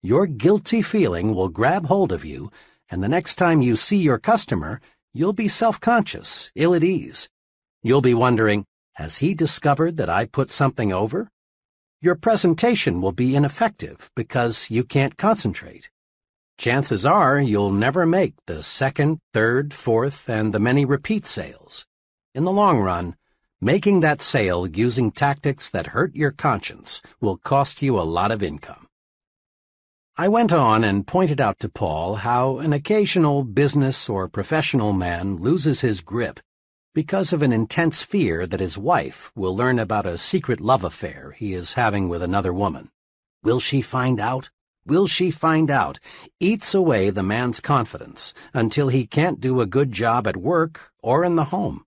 Your 0.03 0.27
guilty 0.27 0.83
feeling 0.83 1.33
will 1.33 1.49
grab 1.49 1.87
hold 1.87 2.11
of 2.11 2.25
you, 2.25 2.51
and 2.91 3.03
the 3.03 3.09
next 3.09 3.37
time 3.37 3.63
you 3.63 3.77
see 3.77 3.99
your 3.99 4.19
customer, 4.19 4.81
you'll 5.13 5.33
be 5.33 5.49
self-conscious, 5.49 6.51
ill 6.55 6.75
at 6.75 6.85
ease. 6.85 7.29
You'll 7.83 8.01
be 8.01 8.15
wondering, 8.15 8.65
has 8.95 9.19
he 9.19 9.35
discovered 9.35 9.97
that 9.99 10.11
I 10.11 10.25
put 10.25 10.51
something 10.51 10.93
over? 10.93 11.31
Your 12.01 12.17
presentation 12.17 13.01
will 13.01 13.13
be 13.13 13.37
ineffective 13.37 14.11
because 14.17 14.71
you 14.71 14.83
can't 14.83 15.17
concentrate. 15.17 15.89
Chances 16.59 17.07
are 17.07 17.39
you'll 17.39 17.71
never 17.71 18.05
make 18.05 18.35
the 18.47 18.65
second, 18.65 19.21
third, 19.33 19.73
fourth, 19.73 20.29
and 20.29 20.53
the 20.53 20.59
many 20.59 20.85
repeat 20.85 21.25
sales. 21.25 21.87
In 22.35 22.43
the 22.43 22.51
long 22.51 22.81
run, 22.81 23.15
making 23.61 24.01
that 24.01 24.21
sale 24.21 24.67
using 24.67 25.13
tactics 25.13 25.71
that 25.71 25.89
hurt 25.89 26.17
your 26.17 26.33
conscience 26.33 27.01
will 27.21 27.37
cost 27.37 27.81
you 27.83 27.97
a 27.97 28.03
lot 28.03 28.33
of 28.33 28.43
income. 28.43 28.88
I 30.21 30.27
went 30.27 30.53
on 30.53 30.83
and 30.83 31.07
pointed 31.07 31.41
out 31.41 31.61
to 31.61 31.69
Paul 31.69 32.17
how 32.17 32.59
an 32.59 32.73
occasional 32.73 33.45
business 33.45 34.09
or 34.09 34.27
professional 34.27 34.93
man 34.93 35.37
loses 35.37 35.83
his 35.83 36.01
grip 36.01 36.41
because 36.93 37.33
of 37.33 37.41
an 37.41 37.53
intense 37.53 38.03
fear 38.03 38.45
that 38.45 38.59
his 38.59 38.77
wife 38.77 39.31
will 39.37 39.57
learn 39.57 39.79
about 39.79 40.07
a 40.07 40.19
secret 40.19 40.61
love 40.61 40.83
affair 40.83 41.37
he 41.39 41.55
is 41.55 41.75
having 41.75 42.09
with 42.09 42.21
another 42.21 42.53
woman. 42.53 42.91
Will 43.45 43.61
she 43.61 43.81
find 43.81 44.19
out? 44.19 44.51
Will 44.85 45.07
she 45.07 45.31
find 45.31 45.71
out? 45.71 46.01
Eats 46.41 46.75
away 46.75 47.11
the 47.11 47.23
man's 47.23 47.61
confidence 47.61 48.35
until 48.53 48.89
he 48.89 49.07
can't 49.07 49.39
do 49.39 49.61
a 49.61 49.67
good 49.67 49.93
job 49.93 50.27
at 50.27 50.37
work 50.37 50.91
or 51.01 51.25
in 51.25 51.37
the 51.37 51.45
home. 51.45 51.85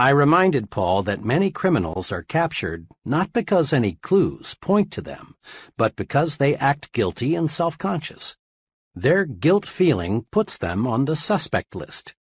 I 0.00 0.08
reminded 0.08 0.70
Paul 0.70 1.02
that 1.02 1.26
many 1.26 1.50
criminals 1.50 2.10
are 2.10 2.22
captured 2.22 2.86
not 3.04 3.34
because 3.34 3.70
any 3.70 3.98
clues 4.00 4.56
point 4.62 4.90
to 4.92 5.02
them, 5.02 5.34
but 5.76 5.94
because 5.94 6.38
they 6.38 6.56
act 6.56 6.92
guilty 6.92 7.34
and 7.34 7.50
self-conscious. 7.50 8.34
Their 8.94 9.26
guilt 9.26 9.66
feeling 9.66 10.24
puts 10.30 10.56
them 10.56 10.86
on 10.86 11.04
the 11.04 11.16
suspect 11.16 11.74
list. 11.74 12.14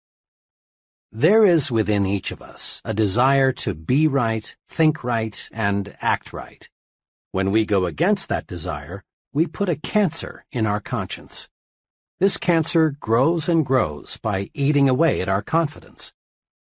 There 1.14 1.46
is 1.46 1.72
within 1.72 2.06
each 2.06 2.34
of 2.34 2.42
us 2.42 2.82
a 2.84 2.94
desire 2.94 3.54
to 3.64 3.74
be 3.74 4.10
right, 4.10 4.54
think 4.68 5.02
right, 5.02 5.48
and 5.50 5.96
act 6.02 6.34
right. 6.34 6.70
When 7.32 7.50
we 7.50 7.64
go 7.64 7.86
against 7.86 8.28
that 8.28 8.46
desire, 8.46 9.06
we 9.32 9.48
put 9.48 9.70
a 9.70 9.78
cancer 9.78 10.44
in 10.52 10.66
our 10.66 10.82
conscience. 10.82 11.48
This 12.20 12.36
cancer 12.36 12.98
grows 13.00 13.48
and 13.48 13.66
grows 13.66 14.18
by 14.18 14.50
eating 14.54 14.90
away 14.90 15.22
at 15.22 15.30
our 15.30 15.42
confidence. 15.42 16.12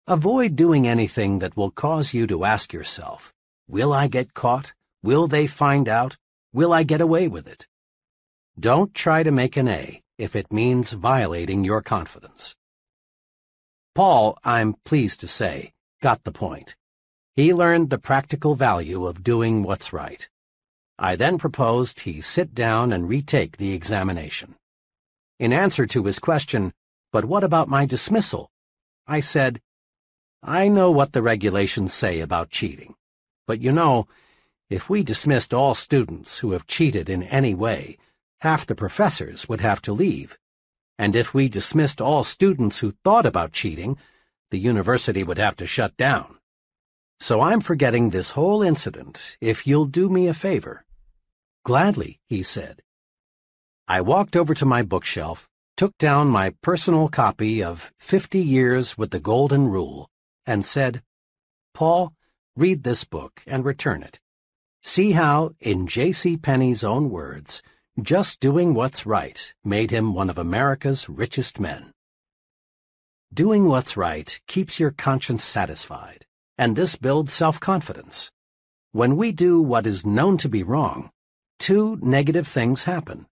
Avoid 0.07 0.55
doing 0.55 0.87
anything 0.87 1.39
that 1.39 1.57
will 1.57 1.71
cause 1.71 2.13
you 2.13 2.27
to 2.27 2.45
ask 2.45 2.71
yourself, 2.71 3.33
will 3.67 3.91
I 3.91 4.05
get 4.05 4.35
caught? 4.35 4.71
Will 5.01 5.25
they 5.25 5.47
find 5.47 5.89
out? 5.89 6.15
Will 6.53 6.71
I 6.71 6.83
get 6.83 7.01
away 7.01 7.27
with 7.27 7.47
it? 7.47 7.65
Don't 8.59 8.93
try 8.93 9.23
to 9.23 9.31
make 9.31 9.57
an 9.57 9.67
A 9.67 10.03
if 10.19 10.35
it 10.35 10.53
means 10.53 10.93
violating 10.93 11.63
your 11.63 11.81
confidence. 11.81 12.55
Paul, 13.95 14.37
I'm 14.43 14.75
pleased 14.85 15.21
to 15.21 15.27
say, 15.27 15.73
got 16.03 16.23
the 16.23 16.31
point. 16.31 16.75
He 17.35 17.51
learned 17.51 17.89
the 17.89 17.97
practical 17.97 18.53
value 18.53 19.07
of 19.07 19.23
doing 19.23 19.63
what's 19.63 19.91
right. 19.91 20.29
I 20.99 21.15
then 21.15 21.39
proposed 21.39 22.01
he 22.01 22.21
sit 22.21 22.53
down 22.53 22.93
and 22.93 23.09
retake 23.09 23.57
the 23.57 23.73
examination. 23.73 24.53
In 25.39 25.51
answer 25.51 25.87
to 25.87 26.03
his 26.03 26.19
question, 26.19 26.73
but 27.11 27.25
what 27.25 27.43
about 27.43 27.69
my 27.69 27.87
dismissal? 27.87 28.51
I 29.07 29.19
said, 29.19 29.61
I 30.45 30.69
know 30.69 30.91
what 30.91 31.11
the 31.11 31.21
regulations 31.21 31.93
say 31.93 32.21
about 32.21 32.49
cheating, 32.49 32.95
but 33.47 33.61
you 33.61 33.71
know, 33.71 34.07
if 34.69 34.89
we 34.89 35.03
dismissed 35.03 35.53
all 35.53 35.75
students 35.75 36.39
who 36.39 36.51
have 36.51 36.67
cheated 36.67 37.09
in 37.09 37.23
any 37.23 37.53
way, 37.53 37.97
half 38.39 38.65
the 38.65 38.75
professors 38.75 39.49
would 39.49 39.61
have 39.61 39.81
to 39.81 39.91
leave 39.91 40.37
and 40.97 41.15
if 41.15 41.33
we 41.33 41.49
dismissed 41.49 41.99
all 41.99 42.23
students 42.23 42.79
who 42.79 42.93
thought 43.03 43.25
about 43.25 43.51
cheating, 43.51 43.97
the 44.51 44.59
university 44.59 45.23
would 45.23 45.37
have 45.37 45.55
to 45.57 45.67
shut 45.67 45.95
down. 45.97 46.37
So 47.19 47.41
I'm 47.41 47.61
forgetting 47.61 48.09
this 48.09 48.31
whole 48.31 48.61
incident 48.61 49.37
if 49.41 49.67
you'll 49.67 49.85
do 49.85 50.09
me 50.09 50.27
a 50.27 50.33
favor. 50.33 50.85
Gladly, 51.63 52.19
he 52.27 52.43
said. 52.43 52.81
I 53.87 54.01
walked 54.01 54.35
over 54.35 54.53
to 54.53 54.65
my 54.65 54.83
bookshelf, 54.83 55.49
took 55.77 55.97
down 55.97 56.27
my 56.29 56.53
personal 56.61 57.09
copy 57.09 57.63
of 57.63 57.91
Fifty 57.99 58.41
Years 58.41 58.97
with 58.97 59.11
the 59.11 59.19
Golden 59.19 59.67
Rule, 59.67 60.09
and 60.45 60.65
said, 60.65 61.01
Paul, 61.73 62.13
read 62.55 62.83
this 62.83 63.03
book 63.03 63.41
and 63.45 63.65
return 63.65 64.03
it. 64.03 64.19
See 64.81 65.11
how, 65.13 65.51
in 65.59 65.87
J.C. 65.87 66.37
Penney's 66.37 66.83
own 66.83 67.09
words, 67.09 67.61
just 68.01 68.39
doing 68.39 68.73
what's 68.73 69.05
right 69.05 69.53
made 69.63 69.91
him 69.91 70.13
one 70.13 70.29
of 70.29 70.37
America's 70.37 71.09
richest 71.09 71.59
men. 71.59 71.91
Doing 73.33 73.65
what's 73.65 73.97
right 73.97 74.39
keeps 74.47 74.79
your 74.79 74.91
conscience 74.91 75.43
satisfied, 75.43 76.25
and 76.57 76.75
this 76.75 76.95
builds 76.95 77.33
self-confidence. 77.33 78.31
When 78.91 79.17
we 79.17 79.31
do 79.31 79.61
what 79.61 79.87
is 79.87 80.05
known 80.05 80.37
to 80.37 80.47
be 80.47 80.63
wrong, 80.63 81.09
two 81.59 81.97
negative 82.01 82.47
things 82.47 82.85
happen. 82.85 83.27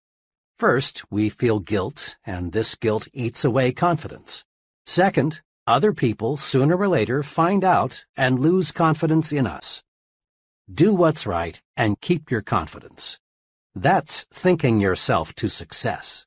First, 0.58 1.04
we 1.10 1.30
feel 1.30 1.60
guilt, 1.60 2.18
and 2.26 2.52
this 2.52 2.76
guilt 2.76 3.08
eats 3.14 3.46
away 3.46 3.72
confidence. 3.72 4.44
Second, 4.86 5.42
other 5.66 5.94
people, 5.94 6.38
sooner 6.38 6.76
or 6.76 6.88
later, 6.88 7.24
find 7.24 7.64
out 7.64 8.06
and 8.18 8.40
lose 8.40 8.72
confidence 8.72 9.32
in 9.32 9.48
us. 9.48 9.82
Do 10.72 10.94
what's 10.94 11.26
right 11.26 11.62
and 11.76 12.00
keep 12.00 12.32
your 12.32 12.42
confidence. 12.42 13.20
That's 13.76 14.26
thinking 14.34 14.80
yourself 14.80 15.34
to 15.36 15.48
success. 15.48 16.26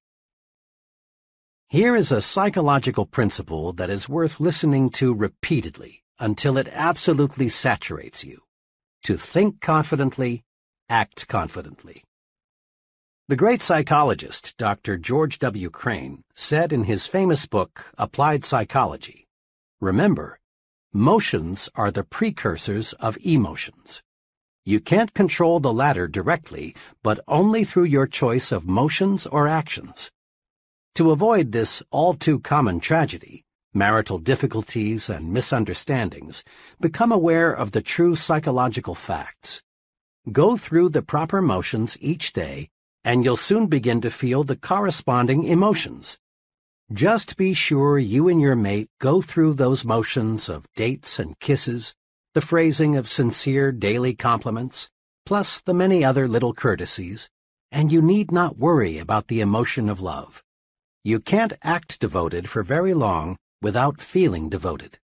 Here 1.68 1.96
is 1.96 2.12
a 2.12 2.22
psychological 2.22 3.06
principle 3.06 3.72
that 3.74 3.90
is 3.90 4.08
worth 4.08 4.40
listening 4.40 4.90
to 4.90 5.12
repeatedly 5.12 6.02
until 6.18 6.56
it 6.56 6.68
absolutely 6.70 7.48
saturates 7.48 8.24
you. 8.24 8.42
To 9.04 9.16
think 9.16 9.60
confidently, 9.60 10.44
act 10.88 11.28
confidently. 11.28 12.04
The 13.28 13.36
great 13.36 13.62
psychologist, 13.62 14.54
Dr. 14.56 14.96
George 14.96 15.40
W. 15.40 15.68
Crane, 15.68 16.22
said 16.36 16.72
in 16.72 16.84
his 16.84 17.08
famous 17.08 17.46
book, 17.46 17.92
Applied 17.98 18.44
Psychology, 18.44 19.25
Remember, 19.80 20.38
motions 20.94 21.68
are 21.74 21.90
the 21.90 22.02
precursors 22.02 22.94
of 22.94 23.18
emotions. 23.22 24.02
You 24.64 24.80
can't 24.80 25.12
control 25.12 25.60
the 25.60 25.72
latter 25.72 26.08
directly, 26.08 26.74
but 27.02 27.20
only 27.28 27.62
through 27.62 27.84
your 27.84 28.06
choice 28.06 28.52
of 28.52 28.66
motions 28.66 29.26
or 29.26 29.46
actions. 29.46 30.10
To 30.94 31.10
avoid 31.10 31.52
this 31.52 31.82
all 31.90 32.14
too 32.14 32.40
common 32.40 32.80
tragedy, 32.80 33.44
marital 33.74 34.18
difficulties 34.18 35.10
and 35.10 35.30
misunderstandings, 35.30 36.42
become 36.80 37.12
aware 37.12 37.52
of 37.52 37.72
the 37.72 37.82
true 37.82 38.16
psychological 38.16 38.94
facts. 38.94 39.62
Go 40.32 40.56
through 40.56 40.88
the 40.88 41.02
proper 41.02 41.42
motions 41.42 41.98
each 42.00 42.32
day, 42.32 42.70
and 43.04 43.24
you'll 43.24 43.36
soon 43.36 43.66
begin 43.66 44.00
to 44.00 44.10
feel 44.10 44.42
the 44.42 44.56
corresponding 44.56 45.44
emotions. 45.44 46.16
Just 46.92 47.36
be 47.36 47.52
sure 47.52 47.98
you 47.98 48.28
and 48.28 48.40
your 48.40 48.54
mate 48.54 48.88
go 49.00 49.20
through 49.20 49.54
those 49.54 49.84
motions 49.84 50.48
of 50.48 50.72
dates 50.76 51.18
and 51.18 51.36
kisses, 51.40 51.96
the 52.32 52.40
phrasing 52.40 52.96
of 52.96 53.08
sincere 53.08 53.72
daily 53.72 54.14
compliments, 54.14 54.88
plus 55.24 55.60
the 55.60 55.74
many 55.74 56.04
other 56.04 56.28
little 56.28 56.54
courtesies, 56.54 57.28
and 57.72 57.90
you 57.90 58.00
need 58.00 58.30
not 58.30 58.56
worry 58.56 58.98
about 58.98 59.26
the 59.26 59.40
emotion 59.40 59.88
of 59.88 60.00
love. 60.00 60.44
You 61.02 61.18
can't 61.18 61.54
act 61.62 61.98
devoted 61.98 62.48
for 62.48 62.62
very 62.62 62.94
long 62.94 63.36
without 63.60 64.00
feeling 64.00 64.48
devoted. 64.48 65.00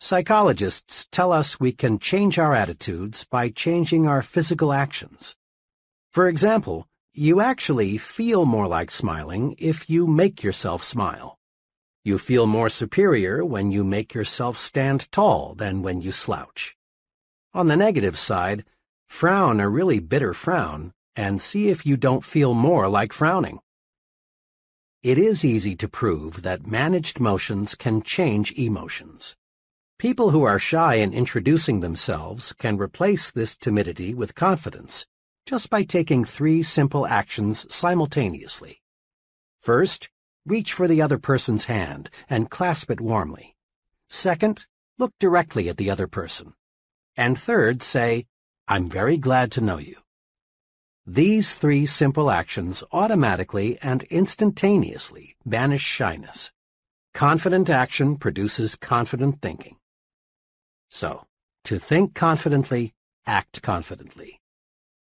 Psychologists 0.00 1.06
tell 1.10 1.32
us 1.32 1.58
we 1.60 1.72
can 1.72 1.98
change 1.98 2.38
our 2.38 2.54
attitudes 2.54 3.24
by 3.24 3.48
changing 3.48 4.06
our 4.06 4.20
physical 4.20 4.74
actions. 4.74 5.34
For 6.12 6.28
example, 6.28 6.86
you 7.14 7.42
actually 7.42 7.98
feel 7.98 8.46
more 8.46 8.66
like 8.66 8.90
smiling 8.90 9.54
if 9.58 9.90
you 9.90 10.06
make 10.06 10.42
yourself 10.42 10.82
smile. 10.82 11.38
You 12.04 12.18
feel 12.18 12.46
more 12.46 12.70
superior 12.70 13.44
when 13.44 13.70
you 13.70 13.84
make 13.84 14.14
yourself 14.14 14.56
stand 14.56 15.12
tall 15.12 15.54
than 15.54 15.82
when 15.82 16.00
you 16.00 16.10
slouch. 16.10 16.74
On 17.52 17.68
the 17.68 17.76
negative 17.76 18.18
side, 18.18 18.64
frown 19.08 19.60
a 19.60 19.68
really 19.68 19.98
bitter 19.98 20.32
frown 20.32 20.94
and 21.14 21.38
see 21.38 21.68
if 21.68 21.84
you 21.84 21.98
don't 21.98 22.24
feel 22.24 22.54
more 22.54 22.88
like 22.88 23.12
frowning. 23.12 23.60
It 25.02 25.18
is 25.18 25.44
easy 25.44 25.76
to 25.76 25.88
prove 25.88 26.40
that 26.42 26.66
managed 26.66 27.20
motions 27.20 27.74
can 27.74 28.00
change 28.00 28.52
emotions. 28.52 29.36
People 29.98 30.30
who 30.30 30.44
are 30.44 30.58
shy 30.58 30.94
in 30.94 31.12
introducing 31.12 31.80
themselves 31.80 32.54
can 32.54 32.78
replace 32.78 33.30
this 33.30 33.54
timidity 33.54 34.14
with 34.14 34.34
confidence 34.34 35.06
just 35.46 35.70
by 35.70 35.82
taking 35.82 36.24
three 36.24 36.62
simple 36.62 37.06
actions 37.06 37.66
simultaneously. 37.74 38.80
First, 39.60 40.08
reach 40.44 40.72
for 40.72 40.88
the 40.88 41.02
other 41.02 41.18
person's 41.18 41.64
hand 41.64 42.10
and 42.28 42.50
clasp 42.50 42.90
it 42.90 43.00
warmly. 43.00 43.54
Second, 44.08 44.66
look 44.98 45.12
directly 45.18 45.68
at 45.68 45.76
the 45.76 45.90
other 45.90 46.06
person. 46.06 46.54
And 47.16 47.38
third, 47.38 47.82
say, 47.82 48.26
I'm 48.68 48.88
very 48.88 49.16
glad 49.16 49.52
to 49.52 49.60
know 49.60 49.78
you. 49.78 49.96
These 51.06 51.54
three 51.54 51.86
simple 51.86 52.30
actions 52.30 52.84
automatically 52.92 53.78
and 53.82 54.04
instantaneously 54.04 55.36
banish 55.44 55.82
shyness. 55.82 56.52
Confident 57.12 57.68
action 57.68 58.16
produces 58.16 58.76
confident 58.76 59.42
thinking. 59.42 59.76
So, 60.90 61.26
to 61.64 61.78
think 61.78 62.14
confidently, 62.14 62.94
act 63.26 63.62
confidently. 63.62 64.41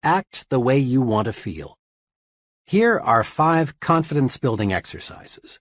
Act 0.03 0.49
the 0.49 0.61
way 0.61 0.79
you 0.79 1.01
want 1.01 1.25
to 1.25 1.33
feel. 1.33 1.77
Here 2.65 2.97
are 2.97 3.23
five 3.23 3.79
confidence-building 3.81 4.71
exercises. 4.71 5.59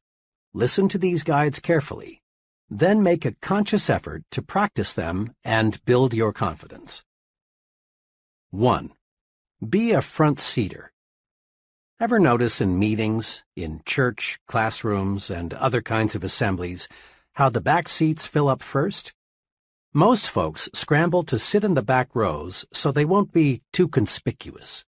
Listen 0.54 0.88
to 0.90 0.98
these 0.98 1.24
guides 1.24 1.58
carefully. 1.58 2.22
Then 2.70 3.02
make 3.02 3.24
a 3.24 3.34
conscious 3.42 3.90
effort 3.90 4.22
to 4.30 4.42
practice 4.42 4.92
them 4.92 5.34
and 5.42 5.84
build 5.84 6.14
your 6.14 6.32
confidence. 6.32 7.02
1. 8.50 8.92
Be 9.68 9.90
a 9.90 10.00
front 10.00 10.38
seater. 10.38 10.92
Ever 11.98 12.20
notice 12.20 12.60
in 12.60 12.78
meetings, 12.78 13.42
in 13.56 13.82
church, 13.84 14.38
classrooms, 14.46 15.30
and 15.30 15.52
other 15.52 15.82
kinds 15.82 16.14
of 16.14 16.22
assemblies, 16.22 16.88
how 17.32 17.48
the 17.48 17.60
back 17.60 17.88
seats 17.88 18.24
fill 18.24 18.48
up 18.48 18.62
first? 18.62 19.14
Most 19.94 20.28
folks 20.28 20.68
scramble 20.74 21.22
to 21.24 21.38
sit 21.38 21.64
in 21.64 21.72
the 21.72 21.82
back 21.82 22.14
rows 22.14 22.66
so 22.74 22.92
they 22.92 23.06
won't 23.06 23.32
be 23.32 23.62
too 23.72 23.88
conspicuous. 23.88 24.84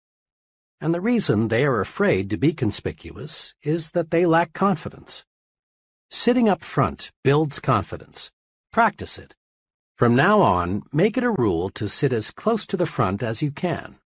And 0.81 0.93
the 0.93 0.99
reason 0.99 1.47
they 1.47 1.63
are 1.63 1.79
afraid 1.79 2.29
to 2.29 2.37
be 2.37 2.51
conspicuous 2.51 3.55
is 3.63 3.91
that 3.91 4.11
they 4.11 4.25
lack 4.25 4.51
confidence. 4.51 5.23
Sitting 6.09 6.49
up 6.49 6.61
front 6.65 7.11
builds 7.23 7.61
confidence. 7.61 8.29
Practice 8.73 9.17
it. 9.17 9.35
From 9.95 10.17
now 10.17 10.41
on, 10.41 10.83
make 10.91 11.15
it 11.15 11.23
a 11.23 11.31
rule 11.31 11.69
to 11.71 11.87
sit 11.87 12.11
as 12.11 12.29
close 12.29 12.65
to 12.65 12.75
the 12.75 12.85
front 12.85 13.23
as 13.23 13.41
you 13.41 13.51
can. 13.51 13.99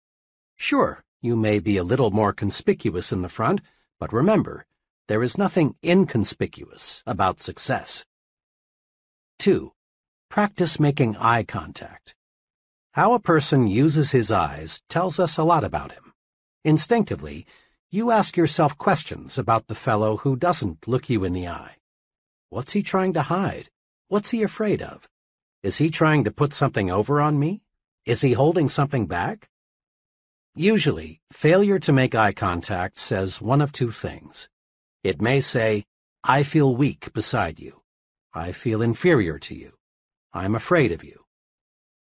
Sure, 0.58 1.06
you 1.22 1.38
may 1.38 1.60
be 1.60 1.78
a 1.78 1.86
little 1.86 2.12
more 2.12 2.34
conspicuous 2.34 3.14
in 3.14 3.22
the 3.22 3.30
front, 3.30 3.62
but 3.98 4.12
remember, 4.12 4.66
there 5.08 5.24
is 5.24 5.38
nothing 5.38 5.76
inconspicuous 5.84 7.02
about 7.08 7.40
success. 7.40 8.06
2. 9.40 9.72
Practice 10.32 10.80
making 10.80 11.18
eye 11.18 11.44
contact. 11.44 12.16
How 12.94 13.14
a 13.14 13.20
person 13.20 13.68
uses 13.68 14.12
his 14.12 14.32
eyes 14.32 14.82
tells 14.88 15.20
us 15.20 15.38
a 15.38 15.44
lot 15.44 15.66
about 15.66 15.92
him. 15.92 16.14
Instinctively, 16.64 17.46
you 17.90 18.12
ask 18.12 18.38
yourself 18.38 18.78
questions 18.78 19.38
about 19.38 19.68
the 19.68 19.76
fellow 19.76 20.16
who 20.16 20.38
doesn't 20.38 20.88
look 20.88 21.10
you 21.10 21.26
in 21.26 21.34
the 21.34 21.50
eye. 21.50 21.76
What's 22.50 22.72
he 22.72 22.82
trying 22.82 23.12
to 23.12 23.24
hide? 23.24 23.72
What's 24.08 24.30
he 24.30 24.42
afraid 24.42 24.82
of? 24.82 25.10
Is 25.64 25.80
he 25.80 25.90
trying 25.90 26.24
to 26.24 26.32
put 26.32 26.54
something 26.54 26.90
over 26.90 27.20
on 27.20 27.38
me? 27.38 27.62
Is 28.06 28.22
he 28.22 28.32
holding 28.32 28.70
something 28.70 29.08
back? 29.08 29.50
Usually, 30.56 31.20
failure 31.34 31.80
to 31.80 31.92
make 31.92 32.16
eye 32.16 32.32
contact 32.32 33.00
says 33.00 33.42
one 33.42 33.60
of 33.60 33.74
two 33.74 33.92
things. 33.92 34.48
It 35.04 35.22
may 35.22 35.42
say, 35.42 35.84
I 36.24 36.44
feel 36.44 36.74
weak 36.74 37.12
beside 37.12 37.60
you. 37.60 37.82
I 38.34 38.54
feel 38.54 38.82
inferior 38.82 39.38
to 39.38 39.54
you. 39.54 39.74
I'm 40.34 40.56
afraid 40.56 40.92
of 40.92 41.04
you. 41.04 41.26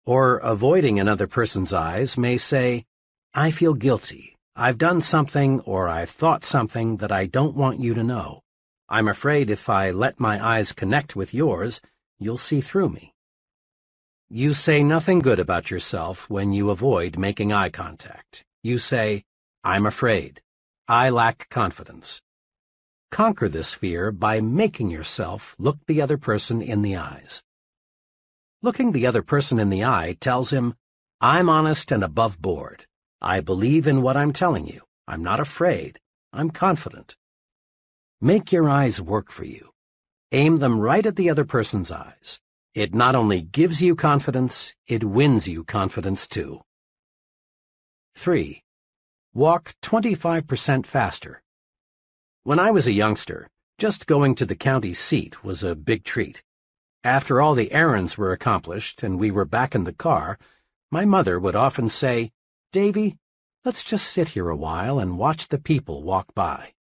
Or 0.05 0.37
avoiding 0.37 0.99
another 0.99 1.27
person's 1.27 1.73
eyes 1.73 2.17
may 2.17 2.37
say, 2.37 2.85
I 3.33 3.51
feel 3.51 3.73
guilty. 3.73 4.35
I've 4.55 4.77
done 4.77 5.01
something 5.01 5.59
or 5.61 5.87
I've 5.87 6.09
thought 6.09 6.43
something 6.43 6.97
that 6.97 7.11
I 7.11 7.25
don't 7.25 7.55
want 7.55 7.79
you 7.79 7.93
to 7.93 8.03
know. 8.03 8.41
I'm 8.89 9.07
afraid 9.07 9.49
if 9.49 9.69
I 9.69 9.91
let 9.91 10.19
my 10.19 10.43
eyes 10.43 10.71
connect 10.71 11.15
with 11.15 11.33
yours, 11.33 11.81
you'll 12.19 12.37
see 12.37 12.61
through 12.61 12.89
me. 12.89 13.13
You 14.29 14.53
say 14.53 14.83
nothing 14.83 15.19
good 15.19 15.39
about 15.39 15.71
yourself 15.71 16.29
when 16.29 16.51
you 16.51 16.69
avoid 16.69 17.17
making 17.17 17.53
eye 17.53 17.69
contact. 17.69 18.43
You 18.61 18.77
say, 18.77 19.23
I'm 19.63 19.85
afraid. 19.85 20.41
I 20.87 21.09
lack 21.09 21.47
confidence. 21.49 22.21
Conquer 23.09 23.47
this 23.47 23.73
fear 23.73 24.11
by 24.11 24.41
making 24.41 24.91
yourself 24.91 25.55
look 25.57 25.77
the 25.85 26.01
other 26.01 26.17
person 26.17 26.61
in 26.61 26.81
the 26.81 26.97
eyes. 26.97 27.41
Looking 28.63 28.91
the 28.91 29.05
other 29.05 29.21
person 29.21 29.59
in 29.59 29.69
the 29.69 29.85
eye 29.85 30.17
tells 30.19 30.51
him, 30.51 30.73
I'm 31.21 31.47
honest 31.47 31.91
and 31.91 32.03
above 32.03 32.41
board. 32.41 32.87
I 33.21 33.39
believe 33.39 33.85
in 33.85 34.01
what 34.01 34.17
I'm 34.17 34.33
telling 34.33 34.65
you. 34.65 34.81
I'm 35.07 35.23
not 35.23 35.39
afraid. 35.39 35.99
I'm 36.33 36.49
confident. 36.49 37.15
Make 38.19 38.51
your 38.51 38.67
eyes 38.67 38.99
work 38.99 39.31
for 39.31 39.45
you. 39.45 39.69
Aim 40.31 40.57
them 40.57 40.79
right 40.79 41.05
at 41.05 41.15
the 41.15 41.29
other 41.29 41.45
person's 41.45 41.91
eyes. 41.91 42.39
It 42.73 42.95
not 42.95 43.13
only 43.15 43.41
gives 43.41 43.81
you 43.81 43.95
confidence, 43.95 44.73
it 44.87 45.03
wins 45.03 45.47
you 45.47 45.63
confidence 45.63 46.27
too. 46.27 46.61
3. 48.15 48.63
Walk 49.35 49.75
25% 49.83 50.87
faster. 50.87 51.43
When 52.43 52.59
I 52.59 52.71
was 52.71 52.87
a 52.87 52.91
youngster, 52.91 53.47
just 53.77 54.07
going 54.07 54.33
to 54.35 54.45
the 54.47 54.55
county 54.55 54.95
seat 54.95 55.43
was 55.43 55.63
a 55.63 55.75
big 55.75 56.03
treat. 56.03 56.41
After 57.03 57.41
all 57.41 57.55
the 57.55 57.71
errands 57.71 58.17
were 58.17 58.31
accomplished 58.31 59.03
and 59.03 59.19
we 59.19 59.31
were 59.31 59.45
back 59.45 59.75
in 59.75 59.83
the 59.83 59.93
car, 59.93 60.37
my 60.91 61.05
mother 61.05 61.39
would 61.39 61.55
often 61.55 61.89
say, 61.89 62.31
Davy, 62.71 63.17
let's 63.63 63.83
just 63.83 64.07
sit 64.09 64.29
here 64.29 64.49
a 64.49 64.55
while 64.55 64.99
and 64.99 65.17
watch 65.17 65.47
the 65.47 65.59
people 65.59 66.03
walk 66.03 66.33
by. 66.33 66.73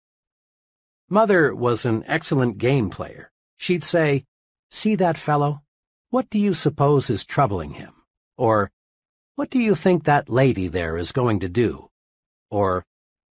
Mother 1.08 1.54
was 1.54 1.84
an 1.84 2.04
excellent 2.06 2.58
game 2.58 2.90
player. 2.90 3.30
She'd 3.56 3.84
say, 3.84 4.24
See 4.70 4.94
that 4.96 5.18
fellow? 5.18 5.62
What 6.10 6.30
do 6.30 6.38
you 6.38 6.54
suppose 6.54 7.10
is 7.10 7.24
troubling 7.24 7.72
him? 7.74 7.92
Or, 8.36 8.70
What 9.36 9.50
do 9.50 9.58
you 9.58 9.74
think 9.74 10.04
that 10.04 10.28
lady 10.28 10.68
there 10.68 10.96
is 10.96 11.12
going 11.12 11.40
to 11.40 11.48
do? 11.48 11.90
Or, 12.50 12.84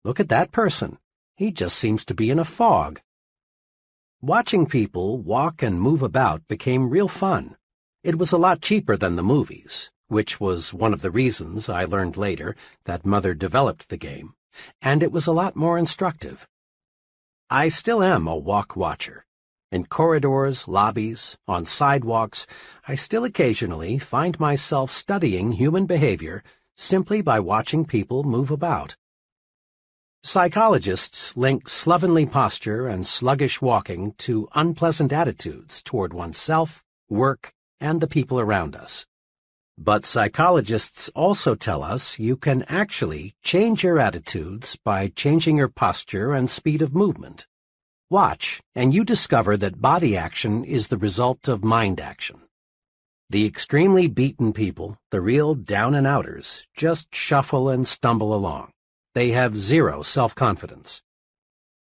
Look 0.03 0.19
at 0.19 0.29
that 0.29 0.51
person. 0.51 0.97
He 1.35 1.51
just 1.51 1.77
seems 1.77 2.05
to 2.05 2.13
be 2.13 2.29
in 2.29 2.39
a 2.39 2.45
fog. 2.45 3.01
Watching 4.23 4.65
people 4.65 5.19
walk 5.19 5.61
and 5.61 5.79
move 5.79 6.01
about 6.01 6.47
became 6.47 6.89
real 6.89 7.07
fun. 7.07 7.55
It 8.03 8.17
was 8.17 8.31
a 8.31 8.37
lot 8.39 8.63
cheaper 8.63 8.97
than 8.97 9.15
the 9.15 9.21
movies, 9.21 9.91
which 10.07 10.39
was 10.39 10.73
one 10.73 10.91
of 10.91 11.03
the 11.03 11.11
reasons 11.11 11.69
I 11.69 11.83
learned 11.83 12.17
later 12.17 12.55
that 12.85 13.05
Mother 13.05 13.35
developed 13.35 13.89
the 13.89 13.97
game, 13.97 14.33
and 14.81 15.03
it 15.03 15.11
was 15.11 15.27
a 15.27 15.31
lot 15.31 15.55
more 15.55 15.77
instructive. 15.77 16.47
I 17.51 17.69
still 17.69 18.01
am 18.01 18.25
a 18.27 18.35
walk 18.35 18.75
watcher. 18.75 19.23
In 19.71 19.85
corridors, 19.85 20.67
lobbies, 20.67 21.37
on 21.47 21.67
sidewalks, 21.67 22.47
I 22.87 22.95
still 22.95 23.23
occasionally 23.23 23.99
find 23.99 24.39
myself 24.39 24.89
studying 24.89 25.51
human 25.51 25.85
behavior 25.85 26.43
simply 26.75 27.21
by 27.21 27.39
watching 27.39 27.85
people 27.85 28.23
move 28.23 28.49
about. 28.49 28.95
Psychologists 30.27 31.37
link 31.37 31.69
slovenly 31.69 32.25
posture 32.25 32.85
and 32.85 33.07
sluggish 33.07 33.61
walking 33.61 34.11
to 34.17 34.49
unpleasant 34.55 35.13
attitudes 35.13 35.81
toward 35.81 36.11
oneself, 36.11 36.83
work, 37.07 37.53
and 37.79 38.01
the 38.01 38.07
people 38.07 38.37
around 38.37 38.75
us. 38.75 39.05
But 39.77 40.05
psychologists 40.05 41.07
also 41.15 41.55
tell 41.55 41.81
us 41.81 42.19
you 42.19 42.35
can 42.35 42.63
actually 42.63 43.35
change 43.41 43.85
your 43.85 43.99
attitudes 43.99 44.77
by 44.83 45.07
changing 45.15 45.55
your 45.55 45.69
posture 45.69 46.33
and 46.33 46.49
speed 46.49 46.81
of 46.81 46.93
movement. 46.93 47.47
Watch, 48.09 48.61
and 48.75 48.93
you 48.93 49.05
discover 49.05 49.55
that 49.55 49.81
body 49.81 50.17
action 50.17 50.65
is 50.65 50.89
the 50.89 50.97
result 50.97 51.47
of 51.47 51.63
mind 51.63 52.01
action. 52.01 52.41
The 53.29 53.45
extremely 53.45 54.07
beaten 54.07 54.51
people, 54.51 54.97
the 55.09 55.21
real 55.21 55.55
down 55.55 55.95
and 55.95 56.05
outers, 56.05 56.65
just 56.75 57.15
shuffle 57.15 57.69
and 57.69 57.87
stumble 57.87 58.33
along. 58.33 58.73
They 59.13 59.31
have 59.31 59.57
zero 59.57 60.03
self-confidence. 60.03 61.01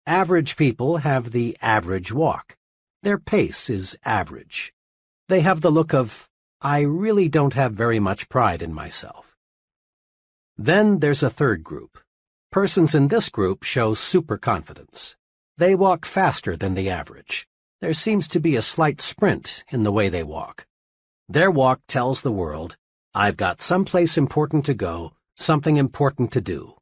Average 0.06 0.57
people 0.57 0.98
have 0.98 1.31
the 1.31 1.57
average 1.61 2.11
walk. 2.11 2.57
Their 3.03 3.18
pace 3.18 3.69
is 3.69 3.98
average. 4.03 4.73
They 5.30 5.41
have 5.41 5.61
the 5.61 5.72
look 5.72 5.94
of, 5.94 6.30
I 6.61 6.81
really 6.81 7.30
don't 7.30 7.53
have 7.53 7.73
very 7.73 7.99
much 7.99 8.30
pride 8.30 8.61
in 8.61 8.73
myself. 8.73 9.35
Then 10.57 10.99
there's 10.99 11.23
a 11.23 11.30
third 11.30 11.64
group. 11.64 11.99
Persons 12.52 12.94
in 12.94 13.07
this 13.07 13.30
group 13.30 13.64
show 13.64 13.94
superconfidence. 13.94 15.15
They 15.57 15.76
walk 15.76 16.06
faster 16.06 16.56
than 16.56 16.76
the 16.76 16.90
average. 16.90 17.48
There 17.81 17.94
seems 17.94 18.27
to 18.30 18.40
be 18.40 18.56
a 18.56 18.61
slight 18.61 19.02
sprint 19.02 19.64
in 19.69 19.84
the 19.84 19.91
way 19.91 20.10
they 20.10 20.23
walk. 20.23 20.65
Their 21.27 21.50
walk 21.50 21.82
tells 21.88 22.22
the 22.22 22.32
world, 22.32 22.77
I've 23.14 23.38
got 23.38 23.61
someplace 23.61 24.17
important 24.17 24.66
to 24.66 24.74
go, 24.74 25.14
something 25.38 25.77
important 25.77 26.32
to 26.33 26.42
do. 26.42 26.75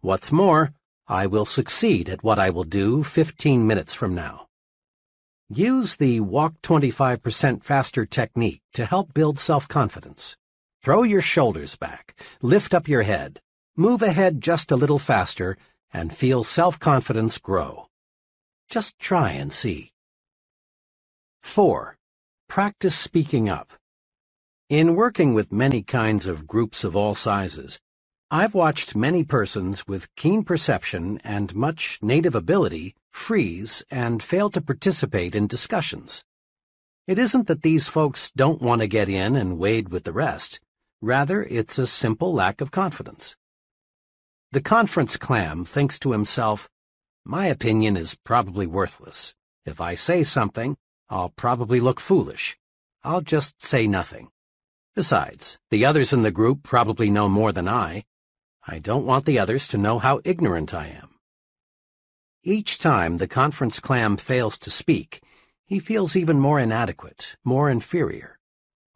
What's 0.00 0.32
more, 0.32 0.72
I 1.06 1.26
will 1.26 1.44
succeed 1.44 2.08
at 2.08 2.22
what 2.22 2.38
I 2.38 2.50
will 2.50 2.64
do 2.64 3.02
15 3.02 3.66
minutes 3.66 3.94
from 3.94 4.14
now. 4.14 4.46
Use 5.48 5.96
the 5.96 6.20
Walk 6.20 6.60
25% 6.62 7.62
Faster 7.62 8.04
technique 8.04 8.60
to 8.74 8.84
help 8.84 9.14
build 9.14 9.38
self-confidence. 9.38 10.36
Throw 10.82 11.02
your 11.02 11.22
shoulders 11.22 11.74
back, 11.76 12.20
lift 12.42 12.74
up 12.74 12.86
your 12.86 13.02
head, 13.02 13.40
move 13.76 14.02
ahead 14.02 14.42
just 14.42 14.70
a 14.70 14.76
little 14.76 14.98
faster, 14.98 15.56
and 15.92 16.14
feel 16.14 16.44
self-confidence 16.44 17.38
grow. 17.38 17.86
Just 18.68 18.98
try 18.98 19.30
and 19.30 19.50
see. 19.52 19.92
4. 21.42 21.96
Practice 22.48 22.96
speaking 22.96 23.48
up. 23.48 23.72
In 24.68 24.94
working 24.94 25.32
with 25.32 25.50
many 25.50 25.82
kinds 25.82 26.26
of 26.26 26.46
groups 26.46 26.84
of 26.84 26.94
all 26.94 27.14
sizes, 27.14 27.80
I've 28.30 28.52
watched 28.52 28.94
many 28.94 29.24
persons 29.24 29.86
with 29.86 30.14
keen 30.14 30.44
perception 30.44 31.18
and 31.24 31.54
much 31.54 31.98
native 32.02 32.34
ability 32.34 32.94
freeze 33.10 33.82
and 33.90 34.22
fail 34.22 34.50
to 34.50 34.60
participate 34.60 35.34
in 35.34 35.46
discussions. 35.46 36.24
It 37.06 37.18
isn't 37.18 37.46
that 37.46 37.62
these 37.62 37.88
folks 37.88 38.30
don't 38.36 38.60
want 38.60 38.82
to 38.82 38.86
get 38.86 39.08
in 39.08 39.34
and 39.34 39.56
wade 39.56 39.88
with 39.88 40.04
the 40.04 40.12
rest. 40.12 40.60
Rather, 41.00 41.42
it's 41.42 41.78
a 41.78 41.86
simple 41.86 42.34
lack 42.34 42.60
of 42.60 42.70
confidence. 42.70 43.34
The 44.52 44.60
conference 44.60 45.16
clam 45.16 45.64
thinks 45.64 45.98
to 46.00 46.12
himself, 46.12 46.68
my 47.24 47.46
opinion 47.46 47.96
is 47.96 48.14
probably 48.24 48.66
worthless. 48.66 49.34
If 49.64 49.80
I 49.80 49.94
say 49.94 50.22
something, 50.22 50.76
I'll 51.08 51.30
probably 51.30 51.80
look 51.80 51.98
foolish. 51.98 52.58
I'll 53.02 53.22
just 53.22 53.62
say 53.62 53.86
nothing. 53.86 54.28
Besides, 54.94 55.58
the 55.70 55.86
others 55.86 56.12
in 56.12 56.24
the 56.24 56.30
group 56.30 56.62
probably 56.62 57.08
know 57.08 57.30
more 57.30 57.52
than 57.52 57.68
I, 57.68 58.04
I 58.70 58.80
don't 58.80 59.06
want 59.06 59.24
the 59.24 59.38
others 59.38 59.66
to 59.68 59.78
know 59.78 59.98
how 59.98 60.20
ignorant 60.24 60.74
I 60.74 60.88
am. 60.88 61.14
Each 62.44 62.78
time 62.78 63.16
the 63.16 63.26
conference 63.26 63.80
clam 63.80 64.18
fails 64.18 64.58
to 64.58 64.70
speak, 64.70 65.22
he 65.64 65.78
feels 65.78 66.14
even 66.14 66.38
more 66.38 66.60
inadequate, 66.60 67.36
more 67.44 67.70
inferior. 67.70 68.38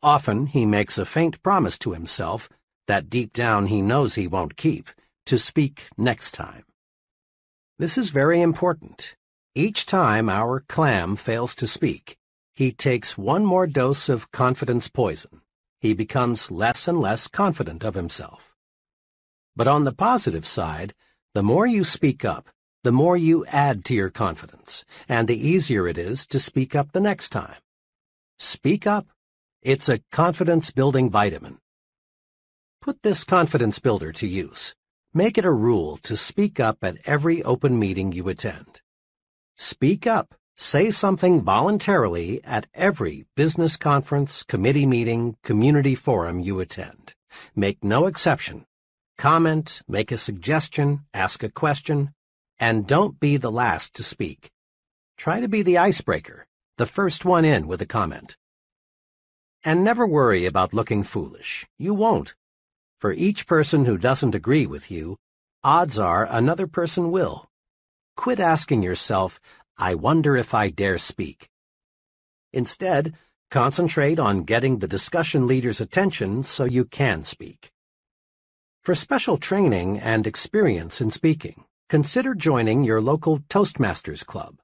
Often 0.03 0.49
he 0.49 0.67
makes 0.67 0.99
a 0.99 1.07
faint 1.07 1.43
promise 1.43 1.79
to 1.81 1.95
himself 1.95 2.51
that 2.87 3.09
deep 3.09 3.33
down 3.33 3.69
he 3.69 3.81
knows 3.81 4.15
he 4.15 4.27
won't 4.27 4.59
keep, 4.59 4.91
to 5.25 5.39
speak 5.39 5.85
next 5.97 6.33
time. 6.33 6.65
This 7.79 7.97
is 7.97 8.11
very 8.11 8.43
important. 8.43 9.15
Each 9.55 9.87
time 9.87 10.29
our 10.29 10.61
clam 10.61 11.17
fails 11.17 11.55
to 11.55 11.67
speak, 11.67 12.19
he 12.53 12.73
takes 12.73 13.17
one 13.17 13.47
more 13.47 13.67
dose 13.67 14.11
of 14.11 14.31
confidence 14.33 14.89
poison. 14.89 15.41
He 15.81 15.95
becomes 15.95 16.51
less 16.51 16.87
and 16.87 17.01
less 17.01 17.27
confident 17.27 17.85
of 17.85 17.95
himself. 17.95 18.52
But 19.55 19.69
on 19.69 19.85
the 19.85 19.93
positive 19.93 20.47
side, 20.47 20.95
the 21.35 21.43
more 21.43 21.67
you 21.67 21.85
speak 21.85 22.25
up, 22.25 22.49
the 22.85 22.93
more 22.93 23.17
you 23.17 23.45
add 23.47 23.85
to 23.85 23.95
your 23.95 24.11
confidence, 24.11 24.85
and 25.09 25.29
the 25.29 25.49
easier 25.49 25.87
it 25.87 25.99
is 25.99 26.27
to 26.29 26.39
speak 26.39 26.75
up 26.75 26.93
the 26.93 27.01
next 27.01 27.29
time. 27.29 27.61
Speak 28.39 28.87
up. 28.87 29.09
It's 29.61 29.89
a 29.89 30.01
confidence-building 30.11 31.11
vitamin. 31.11 31.59
Put 32.81 33.03
this 33.03 33.25
confidence 33.25 33.79
builder 33.79 34.11
to 34.13 34.27
use. 34.27 34.75
Make 35.15 35.39
it 35.39 35.45
a 35.45 35.53
rule 35.53 35.99
to 35.99 36.17
speak 36.17 36.59
up 36.59 36.79
at 36.83 36.97
every 37.05 37.43
open 37.45 37.79
meeting 37.79 38.11
you 38.13 38.29
attend. 38.29 38.81
Speak 39.57 40.07
up. 40.07 40.35
Say 40.57 40.91
something 40.91 41.43
voluntarily 41.43 42.43
at 42.45 42.67
every 42.75 43.27
business 43.37 43.77
conference, 43.77 44.43
committee 44.43 44.87
meeting, 44.87 45.37
community 45.43 45.95
forum 45.95 46.41
you 46.41 46.61
attend. 46.61 47.15
Make 47.55 47.85
no 47.85 48.07
exception 48.07 48.67
Comment, 49.19 49.83
make 49.87 50.11
a 50.13 50.19
suggestion, 50.19 51.05
ask 51.15 51.43
a 51.43 51.49
question, 51.49 52.13
and 52.59 52.87
don't 52.87 53.19
be 53.19 53.37
the 53.37 53.51
last 53.51 53.95
to 53.95 54.03
speak. 54.03 54.51
Try 55.17 55.41
to 55.41 55.49
be 55.49 55.63
the 55.63 55.79
icebreaker, 55.79 56.47
the 56.79 56.87
first 56.87 57.25
one 57.25 57.45
in 57.45 57.67
with 57.67 57.83
a 57.83 57.87
comment. 57.87 58.37
And 59.65 59.83
never 59.83 60.07
worry 60.07 60.47
about 60.47 60.73
looking 60.73 61.03
foolish. 61.03 61.67
You 61.79 61.95
won't. 61.95 62.35
For 63.01 63.13
each 63.13 63.49
person 63.49 63.85
who 63.85 63.99
doesn't 63.99 64.35
agree 64.35 64.67
with 64.67 64.91
you, 64.93 65.17
odds 65.65 65.99
are 65.99 66.25
another 66.31 66.69
person 66.69 67.11
will. 67.11 67.49
Quit 68.17 68.39
asking 68.39 68.85
yourself, 68.85 69.41
I 69.77 69.97
wonder 69.97 70.37
if 70.37 70.55
I 70.55 70.69
dare 70.69 70.99
speak. 70.99 71.49
Instead, 72.53 73.17
concentrate 73.51 74.21
on 74.21 74.45
getting 74.45 74.79
the 74.79 74.87
discussion 74.87 75.49
leader's 75.49 75.81
attention 75.81 76.45
so 76.45 76.65
you 76.65 76.85
can 76.85 77.25
speak. 77.25 77.72
For 78.83 78.97
special 78.97 79.39
training 79.39 80.01
and 80.01 80.27
experience 80.27 81.01
in 81.01 81.13
speaking, 81.13 81.67
consider 81.89 82.35
joining 82.35 82.83
your 82.83 83.01
local 83.01 83.39
Toastmasters 83.39 84.27
Club. 84.27 84.57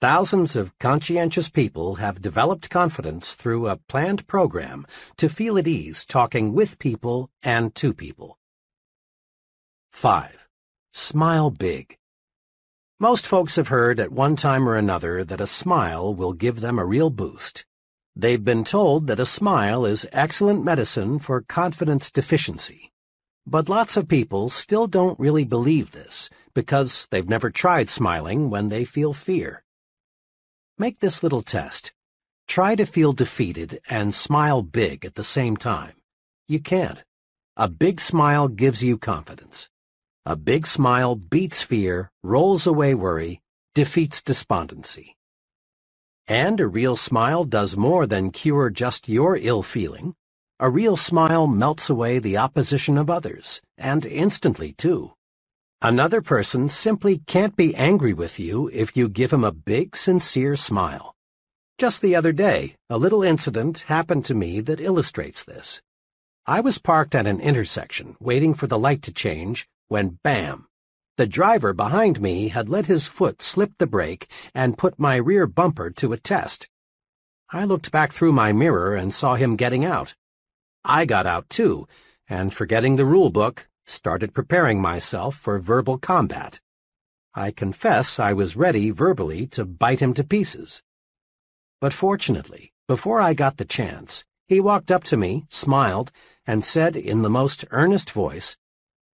Thousands 0.00 0.56
of 0.56 0.72
conscientious 0.78 1.50
people 1.50 1.96
have 1.96 2.22
developed 2.22 2.70
confidence 2.70 3.34
through 3.34 3.68
a 3.68 3.76
planned 3.76 4.26
program 4.26 4.86
to 5.18 5.28
feel 5.28 5.58
at 5.58 5.68
ease 5.68 6.06
talking 6.06 6.54
with 6.54 6.78
people 6.78 7.28
and 7.42 7.74
to 7.74 7.92
people. 7.92 8.38
5. 9.92 10.48
Smile 10.94 11.50
big. 11.50 11.98
Most 12.98 13.26
folks 13.26 13.56
have 13.56 13.68
heard 13.68 14.00
at 14.00 14.10
one 14.10 14.36
time 14.36 14.66
or 14.66 14.76
another 14.76 15.22
that 15.22 15.42
a 15.42 15.46
smile 15.46 16.14
will 16.14 16.32
give 16.32 16.62
them 16.62 16.78
a 16.78 16.86
real 16.86 17.10
boost. 17.10 17.66
They've 18.16 18.42
been 18.42 18.64
told 18.64 19.06
that 19.08 19.20
a 19.20 19.26
smile 19.26 19.84
is 19.84 20.06
excellent 20.12 20.64
medicine 20.64 21.18
for 21.18 21.42
confidence 21.42 22.10
deficiency. 22.10 22.90
But 23.46 23.68
lots 23.68 23.96
of 23.96 24.08
people 24.08 24.48
still 24.48 24.86
don't 24.86 25.18
really 25.18 25.44
believe 25.44 25.92
this 25.92 26.30
because 26.54 27.06
they've 27.10 27.28
never 27.28 27.50
tried 27.50 27.90
smiling 27.90 28.48
when 28.48 28.70
they 28.70 28.84
feel 28.84 29.12
fear. 29.12 29.62
Make 30.78 31.00
this 31.00 31.22
little 31.22 31.42
test. 31.42 31.92
Try 32.48 32.74
to 32.74 32.86
feel 32.86 33.12
defeated 33.12 33.80
and 33.88 34.14
smile 34.14 34.62
big 34.62 35.04
at 35.04 35.14
the 35.14 35.24
same 35.24 35.56
time. 35.56 35.94
You 36.48 36.60
can't. 36.60 37.04
A 37.56 37.68
big 37.68 38.00
smile 38.00 38.48
gives 38.48 38.82
you 38.82 38.98
confidence. 38.98 39.68
A 40.26 40.36
big 40.36 40.66
smile 40.66 41.14
beats 41.14 41.62
fear, 41.62 42.10
rolls 42.22 42.66
away 42.66 42.94
worry, 42.94 43.42
defeats 43.74 44.22
despondency. 44.22 45.16
And 46.26 46.60
a 46.60 46.66
real 46.66 46.96
smile 46.96 47.44
does 47.44 47.76
more 47.76 48.06
than 48.06 48.30
cure 48.30 48.70
just 48.70 49.08
your 49.08 49.36
ill 49.36 49.62
feeling. 49.62 50.14
A 50.60 50.70
real 50.70 50.96
smile 50.96 51.48
melts 51.48 51.90
away 51.90 52.20
the 52.20 52.36
opposition 52.36 52.96
of 52.96 53.10
others, 53.10 53.60
and 53.76 54.06
instantly, 54.06 54.72
too. 54.72 55.14
Another 55.82 56.22
person 56.22 56.68
simply 56.68 57.18
can't 57.26 57.56
be 57.56 57.74
angry 57.74 58.14
with 58.14 58.38
you 58.38 58.70
if 58.72 58.96
you 58.96 59.08
give 59.08 59.32
him 59.32 59.42
a 59.42 59.50
big, 59.50 59.96
sincere 59.96 60.54
smile. 60.54 61.14
Just 61.76 62.00
the 62.00 62.14
other 62.14 62.32
day, 62.32 62.76
a 62.88 62.96
little 62.96 63.24
incident 63.24 63.80
happened 63.88 64.24
to 64.26 64.34
me 64.34 64.60
that 64.60 64.80
illustrates 64.80 65.42
this. 65.42 65.82
I 66.46 66.60
was 66.60 66.78
parked 66.78 67.16
at 67.16 67.26
an 67.26 67.40
intersection, 67.40 68.16
waiting 68.20 68.54
for 68.54 68.68
the 68.68 68.78
light 68.78 69.02
to 69.02 69.12
change, 69.12 69.66
when 69.88 70.20
bam! 70.22 70.68
The 71.16 71.26
driver 71.26 71.72
behind 71.72 72.20
me 72.20 72.48
had 72.48 72.68
let 72.68 72.86
his 72.86 73.08
foot 73.08 73.42
slip 73.42 73.72
the 73.78 73.88
brake 73.88 74.28
and 74.54 74.78
put 74.78 75.00
my 75.00 75.16
rear 75.16 75.48
bumper 75.48 75.90
to 75.90 76.12
a 76.12 76.18
test. 76.18 76.68
I 77.50 77.64
looked 77.64 77.90
back 77.90 78.12
through 78.12 78.32
my 78.32 78.52
mirror 78.52 78.94
and 78.94 79.12
saw 79.12 79.34
him 79.34 79.56
getting 79.56 79.84
out. 79.84 80.14
I 80.84 81.06
got 81.06 81.26
out 81.26 81.48
too, 81.48 81.88
and 82.28 82.52
forgetting 82.52 82.96
the 82.96 83.06
rule 83.06 83.30
book, 83.30 83.68
started 83.86 84.34
preparing 84.34 84.80
myself 84.80 85.34
for 85.34 85.58
verbal 85.58 85.98
combat. 85.98 86.60
I 87.34 87.50
confess 87.50 88.18
I 88.18 88.32
was 88.32 88.56
ready 88.56 88.90
verbally 88.90 89.46
to 89.48 89.64
bite 89.64 90.00
him 90.00 90.14
to 90.14 90.24
pieces. 90.24 90.82
But 91.80 91.92
fortunately, 91.92 92.72
before 92.86 93.20
I 93.20 93.34
got 93.34 93.56
the 93.56 93.64
chance, 93.64 94.24
he 94.46 94.60
walked 94.60 94.92
up 94.92 95.04
to 95.04 95.16
me, 95.16 95.46
smiled, 95.48 96.12
and 96.46 96.62
said 96.62 96.96
in 96.96 97.22
the 97.22 97.30
most 97.30 97.64
earnest 97.70 98.10
voice, 98.10 98.56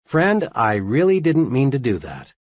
Friend, 0.04 0.48
I 0.54 0.74
really 0.74 1.18
didn't 1.18 1.50
mean 1.50 1.70
to 1.70 1.78
do 1.78 1.98
that. 1.98 2.34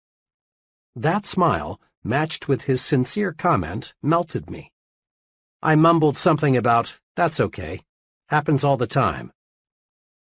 That 0.95 1.25
smile, 1.25 1.79
matched 2.03 2.49
with 2.49 2.63
his 2.63 2.81
sincere 2.81 3.31
comment, 3.31 3.93
melted 4.01 4.49
me. 4.49 4.71
I 5.61 5.75
mumbled 5.75 6.17
something 6.17 6.57
about, 6.57 6.99
that's 7.15 7.39
okay, 7.39 7.81
happens 8.33 8.63
all 8.63 8.77
the 8.77 8.87
time. 8.87 9.31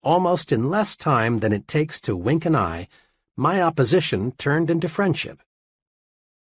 Almost 0.03 0.51
in 0.51 0.69
less 0.69 0.95
time 0.95 1.39
than 1.39 1.51
it 1.51 1.67
takes 1.67 1.99
to 2.01 2.15
wink 2.15 2.45
an 2.45 2.55
eye, 2.55 2.87
my 3.35 3.63
opposition 3.63 4.31
turned 4.33 4.69
into 4.69 4.87
friendship. 4.87 5.41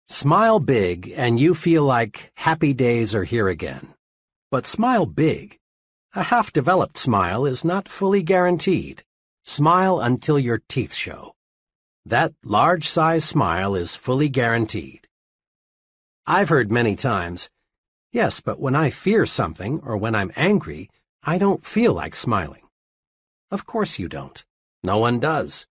Smile 0.09 0.61
big 0.61 1.13
and 1.17 1.41
you 1.41 1.55
feel 1.55 1.83
like 1.83 2.31
happy 2.37 2.73
days 2.73 3.13
are 3.13 3.25
here 3.25 3.49
again. 3.49 3.89
But 4.53 4.69
smile 4.69 5.05
big. 5.05 5.59
A 6.15 6.23
half-developed 6.23 6.97
smile 6.97 7.45
is 7.45 7.65
not 7.65 7.89
fully 7.89 8.23
guaranteed. 8.23 9.03
Smile 9.45 9.99
until 9.99 10.39
your 10.39 10.61
teeth 10.69 10.95
show. 10.95 11.35
That 12.07 12.35
large-size 12.45 13.25
smile 13.25 13.75
is 13.75 13.97
fully 13.97 14.29
guaranteed. 14.29 15.09
I've 16.25 16.51
heard 16.51 16.71
many 16.71 16.95
times, 16.95 17.51
yes, 18.13 18.41
but 18.41 18.61
when 18.61 18.77
I 18.77 18.91
fear 18.91 19.27
something 19.27 19.81
or 19.83 19.97
when 19.97 20.15
I'm 20.15 20.31
angry, 20.37 20.89
I 21.29 21.37
don't 21.37 21.63
feel 21.63 21.93
like 21.93 22.17
smiling. 22.17 22.63
Of 23.51 23.67
course 23.67 23.99
you 23.99 24.09
don't. 24.09 24.43
No 24.83 24.97
one 24.97 25.21
does. 25.21 25.67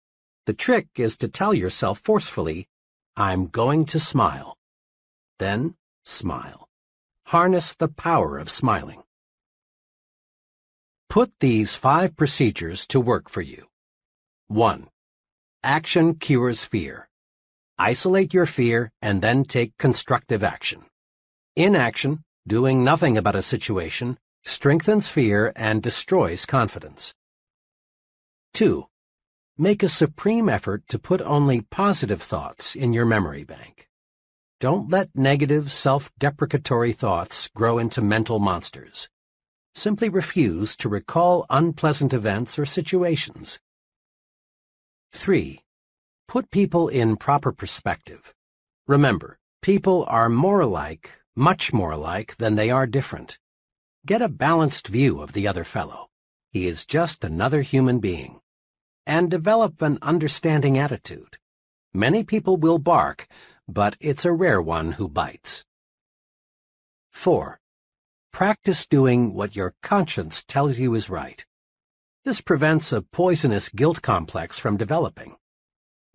The 0.47 0.53
trick 0.53 0.87
is 0.97 1.15
to 1.19 1.29
tell 1.29 1.53
yourself 1.53 1.97
forcefully, 1.99 2.67
I'm 3.15 3.47
going 3.47 3.85
to 3.85 3.97
smile. 3.97 4.57
Then 5.39 5.75
smile. 6.03 6.67
Harness 7.27 7.73
the 7.73 7.87
power 7.87 8.37
of 8.37 8.49
smiling. 8.49 9.03
Put 11.09 11.31
these 11.39 11.73
five 11.73 12.17
procedures 12.17 12.85
to 12.87 12.99
work 12.99 13.29
for 13.29 13.41
you. 13.41 13.67
1. 14.49 14.89
Action 15.63 16.15
cures 16.15 16.65
fear. 16.65 17.07
Isolate 17.77 18.33
your 18.33 18.45
fear 18.45 18.91
and 19.01 19.21
then 19.21 19.45
take 19.45 19.77
constructive 19.77 20.43
action. 20.43 20.83
Inaction, 21.55 22.25
doing 22.45 22.83
nothing 22.83 23.17
about 23.17 23.37
a 23.37 23.41
situation, 23.41 24.17
strengthens 24.45 25.07
fear 25.07 25.51
and 25.55 25.81
destroys 25.81 26.45
confidence. 26.45 27.13
2. 28.53 28.85
Make 29.57 29.83
a 29.83 29.89
supreme 29.89 30.47
effort 30.47 30.87
to 30.87 30.99
put 30.99 31.21
only 31.21 31.61
positive 31.61 32.21
thoughts 32.21 32.75
in 32.75 32.93
your 32.93 33.05
memory 33.05 33.43
bank. 33.43 33.89
Don't 34.59 34.89
let 34.89 35.09
negative, 35.15 35.73
self-deprecatory 35.73 36.93
thoughts 36.93 37.49
grow 37.53 37.77
into 37.77 38.01
mental 38.01 38.39
monsters. 38.39 39.09
Simply 39.73 40.07
refuse 40.07 40.77
to 40.77 40.87
recall 40.87 41.45
unpleasant 41.49 42.13
events 42.13 42.57
or 42.57 42.65
situations. 42.65 43.59
3. 45.11 45.61
Put 46.27 46.51
people 46.51 46.87
in 46.87 47.17
proper 47.17 47.51
perspective. 47.51 48.33
Remember, 48.87 49.37
people 49.61 50.05
are 50.07 50.29
more 50.29 50.61
alike, 50.61 51.11
much 51.35 51.73
more 51.73 51.91
alike, 51.91 52.37
than 52.37 52.55
they 52.55 52.69
are 52.69 52.87
different. 52.87 53.37
Get 54.05 54.21
a 54.21 54.29
balanced 54.29 54.87
view 54.87 55.19
of 55.19 55.33
the 55.33 55.47
other 55.47 55.63
fellow. 55.63 56.09
He 56.51 56.67
is 56.67 56.85
just 56.85 57.23
another 57.23 57.63
human 57.63 57.99
being. 57.99 58.39
And 59.07 59.31
develop 59.31 59.81
an 59.81 59.97
understanding 60.03 60.77
attitude. 60.77 61.39
Many 61.91 62.23
people 62.23 62.55
will 62.57 62.77
bark, 62.77 63.27
but 63.67 63.97
it's 63.99 64.23
a 64.23 64.31
rare 64.31 64.61
one 64.61 64.91
who 64.93 65.09
bites. 65.09 65.65
4. 67.13 67.59
Practice 68.31 68.85
doing 68.85 69.33
what 69.33 69.55
your 69.55 69.73
conscience 69.81 70.43
tells 70.43 70.77
you 70.77 70.93
is 70.93 71.09
right. 71.09 71.43
This 72.25 72.41
prevents 72.41 72.91
a 72.91 73.01
poisonous 73.01 73.69
guilt 73.69 74.03
complex 74.03 74.59
from 74.59 74.77
developing. 74.77 75.35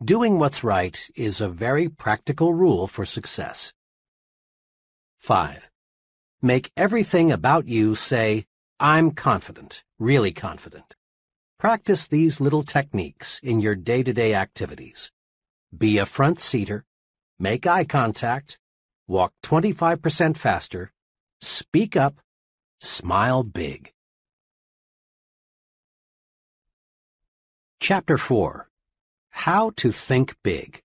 Doing 0.04 0.38
what's 0.38 0.62
right 0.62 1.10
is 1.16 1.40
a 1.40 1.48
very 1.48 1.88
practical 1.88 2.54
rule 2.54 2.86
for 2.86 3.04
success. 3.04 3.72
5. 5.18 5.69
Make 6.42 6.72
everything 6.76 7.32
about 7.32 7.68
you 7.68 7.94
say, 7.94 8.46
I'm 8.78 9.10
confident, 9.10 9.84
really 9.98 10.32
confident. 10.32 10.96
Practice 11.58 12.06
these 12.06 12.40
little 12.40 12.62
techniques 12.62 13.40
in 13.42 13.60
your 13.60 13.74
day-to-day 13.74 14.34
activities. 14.34 15.10
Be 15.76 15.98
a 15.98 16.06
front-seater, 16.06 16.84
make 17.38 17.66
eye 17.66 17.84
contact, 17.84 18.58
walk 19.06 19.32
25% 19.42 20.36
faster, 20.36 20.92
Speak 21.40 21.96
up. 21.96 22.20
Smile 22.80 23.42
big. 23.42 23.92
Chapter 27.80 28.18
4 28.18 28.68
How 29.30 29.70
to 29.76 29.90
Think 29.90 30.36
Big 30.42 30.82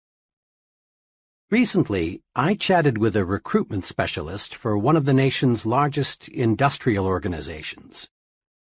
Recently, 1.52 2.24
I 2.36 2.56
chatted 2.56 2.98
with 2.98 3.16
a 3.16 3.24
recruitment 3.24 3.86
specialist 3.86 4.56
for 4.56 4.80
one 4.80 4.96
of 4.96 5.06
the 5.06 5.14
nation's 5.14 5.64
largest 5.64 6.28
industrial 6.28 7.06
organizations. 7.06 8.10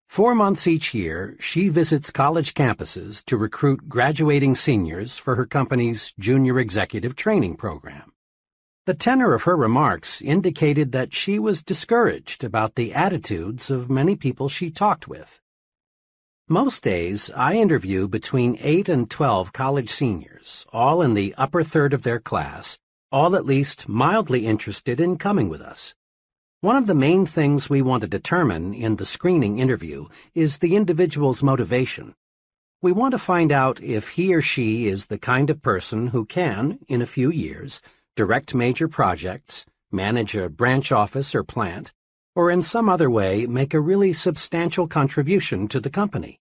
Four 0.09 0.33
months 0.33 0.65
each 0.65 0.91
year, 0.91 1.37
she 1.39 1.69
visits 1.69 2.09
college 2.09 2.55
campuses 2.55 3.23
to 3.25 3.37
recruit 3.37 3.87
graduating 3.87 4.55
seniors 4.55 5.19
for 5.19 5.35
her 5.35 5.45
company's 5.45 6.11
junior 6.17 6.57
executive 6.57 7.15
training 7.15 7.55
program. 7.55 8.13
The 8.87 8.95
tenor 8.95 9.35
of 9.35 9.43
her 9.43 9.55
remarks 9.55 10.19
indicated 10.19 10.91
that 10.91 11.13
she 11.13 11.37
was 11.37 11.61
discouraged 11.61 12.43
about 12.43 12.73
the 12.73 12.95
attitudes 12.95 13.69
of 13.69 13.91
many 13.91 14.15
people 14.15 14.49
she 14.49 14.71
talked 14.71 15.07
with. 15.07 15.39
Most 16.51 16.83
days, 16.83 17.31
I 17.33 17.55
interview 17.55 18.09
between 18.09 18.57
8 18.59 18.89
and 18.89 19.09
12 19.09 19.53
college 19.53 19.89
seniors, 19.89 20.65
all 20.73 21.01
in 21.01 21.13
the 21.13 21.33
upper 21.37 21.63
third 21.63 21.93
of 21.93 22.03
their 22.03 22.19
class, 22.19 22.77
all 23.09 23.37
at 23.37 23.45
least 23.45 23.87
mildly 23.87 24.45
interested 24.45 24.99
in 24.99 25.17
coming 25.17 25.47
with 25.47 25.61
us. 25.61 25.95
One 26.59 26.75
of 26.75 26.87
the 26.87 26.93
main 26.93 27.25
things 27.25 27.69
we 27.69 27.81
want 27.81 28.01
to 28.01 28.07
determine 28.09 28.73
in 28.73 28.97
the 28.97 29.05
screening 29.05 29.59
interview 29.59 30.07
is 30.35 30.57
the 30.57 30.75
individual's 30.75 31.41
motivation. 31.41 32.15
We 32.81 32.91
want 32.91 33.13
to 33.13 33.17
find 33.17 33.53
out 33.53 33.81
if 33.81 34.09
he 34.09 34.33
or 34.33 34.41
she 34.41 34.89
is 34.89 35.05
the 35.05 35.17
kind 35.17 35.49
of 35.49 35.61
person 35.61 36.07
who 36.07 36.25
can, 36.25 36.79
in 36.89 37.01
a 37.01 37.05
few 37.05 37.31
years, 37.31 37.79
direct 38.17 38.53
major 38.53 38.89
projects, 38.89 39.65
manage 39.89 40.35
a 40.35 40.49
branch 40.49 40.91
office 40.91 41.33
or 41.33 41.45
plant, 41.45 41.93
or 42.35 42.51
in 42.51 42.61
some 42.61 42.89
other 42.89 43.09
way 43.09 43.45
make 43.45 43.73
a 43.73 43.79
really 43.79 44.11
substantial 44.11 44.85
contribution 44.85 45.69
to 45.69 45.79
the 45.79 45.89
company. 45.89 46.40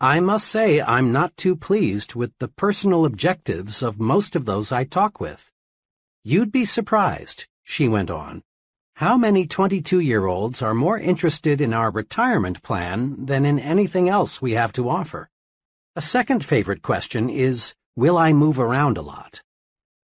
I 0.00 0.20
must 0.20 0.48
say 0.48 0.80
I'm 0.80 1.12
not 1.12 1.36
too 1.36 1.56
pleased 1.56 2.14
with 2.14 2.32
the 2.38 2.48
personal 2.48 3.04
objectives 3.04 3.82
of 3.82 3.98
most 3.98 4.36
of 4.36 4.44
those 4.44 4.72
I 4.72 4.84
talk 4.84 5.20
with. 5.20 5.50
You'd 6.22 6.52
be 6.52 6.64
surprised, 6.64 7.46
she 7.64 7.88
went 7.88 8.10
on, 8.10 8.42
how 8.96 9.18
many 9.18 9.46
22-year-olds 9.46 10.62
are 10.62 10.72
more 10.72 10.98
interested 10.98 11.60
in 11.60 11.74
our 11.74 11.90
retirement 11.90 12.62
plan 12.62 13.26
than 13.26 13.44
in 13.44 13.58
anything 13.58 14.08
else 14.08 14.40
we 14.40 14.52
have 14.52 14.72
to 14.72 14.88
offer? 14.88 15.28
A 15.94 16.00
second 16.00 16.42
favorite 16.46 16.80
question 16.80 17.28
is, 17.28 17.74
will 17.94 18.16
I 18.16 18.32
move 18.32 18.58
around 18.58 18.96
a 18.96 19.02
lot? 19.02 19.42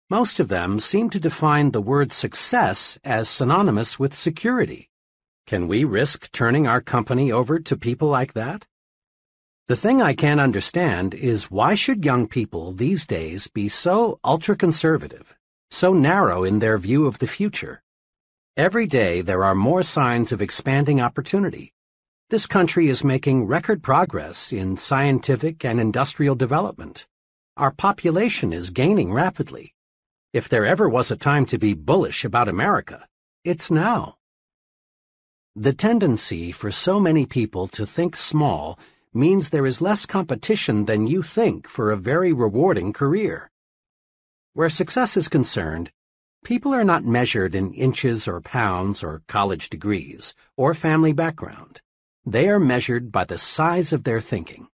Most 0.09 0.39
of 0.39 0.47
them 0.47 0.79
seem 0.79 1.11
to 1.11 1.19
define 1.19 1.69
the 1.69 1.83
word 1.83 2.11
success 2.11 2.97
as 3.03 3.29
synonymous 3.29 3.99
with 3.99 4.15
security. 4.15 4.89
Can 5.45 5.67
we 5.67 5.83
risk 5.83 6.31
turning 6.31 6.65
our 6.65 6.81
company 6.81 7.31
over 7.31 7.59
to 7.59 7.77
people 7.77 8.07
like 8.07 8.33
that? 8.33 8.65
The 9.69 9.75
thing 9.75 10.01
I 10.01 10.13
can't 10.15 10.39
understand 10.39 11.13
is 11.13 11.51
why 11.51 11.75
should 11.75 12.03
young 12.03 12.27
people 12.27 12.71
these 12.71 13.05
days 13.05 13.47
be 13.47 13.69
so 13.69 14.19
ultra-conservative, 14.25 15.35
so 15.69 15.93
narrow 15.93 16.43
in 16.43 16.57
their 16.57 16.79
view 16.79 17.05
of 17.05 17.19
the 17.19 17.27
future? 17.27 17.83
Every 18.57 18.87
day 18.87 19.21
there 19.21 19.43
are 19.43 19.53
more 19.53 19.83
signs 19.83 20.31
of 20.31 20.41
expanding 20.41 20.99
opportunity. 20.99 21.71
This 22.31 22.47
country 22.47 22.89
is 22.89 23.03
making 23.03 23.45
record 23.45 23.83
progress 23.83 24.51
in 24.51 24.75
scientific 24.75 25.63
and 25.63 25.79
industrial 25.79 26.33
development. 26.33 27.05
Our 27.55 27.69
population 27.69 28.51
is 28.51 28.71
gaining 28.71 29.13
rapidly. 29.13 29.75
If 30.33 30.49
there 30.49 30.65
ever 30.65 30.89
was 30.89 31.11
a 31.11 31.15
time 31.15 31.45
to 31.45 31.59
be 31.59 31.75
bullish 31.75 32.25
about 32.25 32.49
America, 32.49 33.05
it's 33.43 33.69
now. 33.69 34.17
The 35.55 35.73
tendency 35.73 36.51
for 36.51 36.71
so 36.71 36.99
many 36.99 37.27
people 37.27 37.67
to 37.67 37.85
think 37.85 38.15
small 38.15 38.79
means 39.13 39.49
there 39.49 39.65
is 39.65 39.81
less 39.81 40.05
competition 40.05 40.85
than 40.85 41.07
you 41.07 41.23
think 41.23 41.67
for 41.67 41.91
a 41.91 41.97
very 41.97 42.33
rewarding 42.33 42.93
career. 42.93 43.49
Where 44.53 44.69
success 44.69 45.17
is 45.17 45.29
concerned, 45.29 45.91
People 46.43 46.73
are 46.73 46.85
not 46.85 47.03
measured 47.03 47.53
in 47.53 47.73
inches 47.73 48.27
or 48.27 48.41
pounds 48.41 49.03
or 49.03 49.21
college 49.27 49.69
degrees 49.69 50.33
or 50.55 50.73
family 50.73 51.11
background. 51.11 51.81
They 52.25 52.47
are 52.49 52.59
measured 52.59 53.11
by 53.11 53.25
the 53.25 53.37
size 53.37 53.91
of 53.91 54.03
their 54.03 54.21
thinking. 54.21 54.67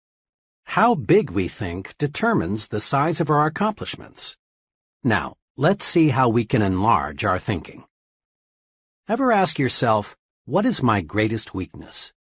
How 0.65 0.94
big 0.94 1.31
we 1.31 1.49
think 1.49 1.97
determines 1.99 2.69
the 2.69 2.81
size 2.81 3.20
of 3.20 3.31
our 3.31 3.47
accomplishments. 3.47 4.36
Now, 5.05 5.36
let's 5.57 5.86
see 5.86 6.09
how 6.09 6.28
we 6.28 6.44
can 6.44 6.62
enlarge 6.62 7.25
our 7.25 7.39
thinking. 7.39 7.85
Ever 9.09 9.33
ask 9.33 9.59
yourself, 9.59 10.17
what 10.44 10.67
is 10.67 10.83
my 10.83 11.01
greatest 11.01 11.55
weakness? 11.55 12.12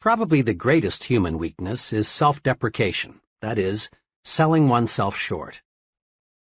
Probably 0.00 0.40
the 0.40 0.54
greatest 0.54 1.04
human 1.04 1.36
weakness 1.36 1.92
is 1.92 2.08
self-deprecation, 2.08 3.20
that 3.42 3.58
is, 3.58 3.90
selling 4.24 4.66
oneself 4.66 5.14
short. 5.14 5.60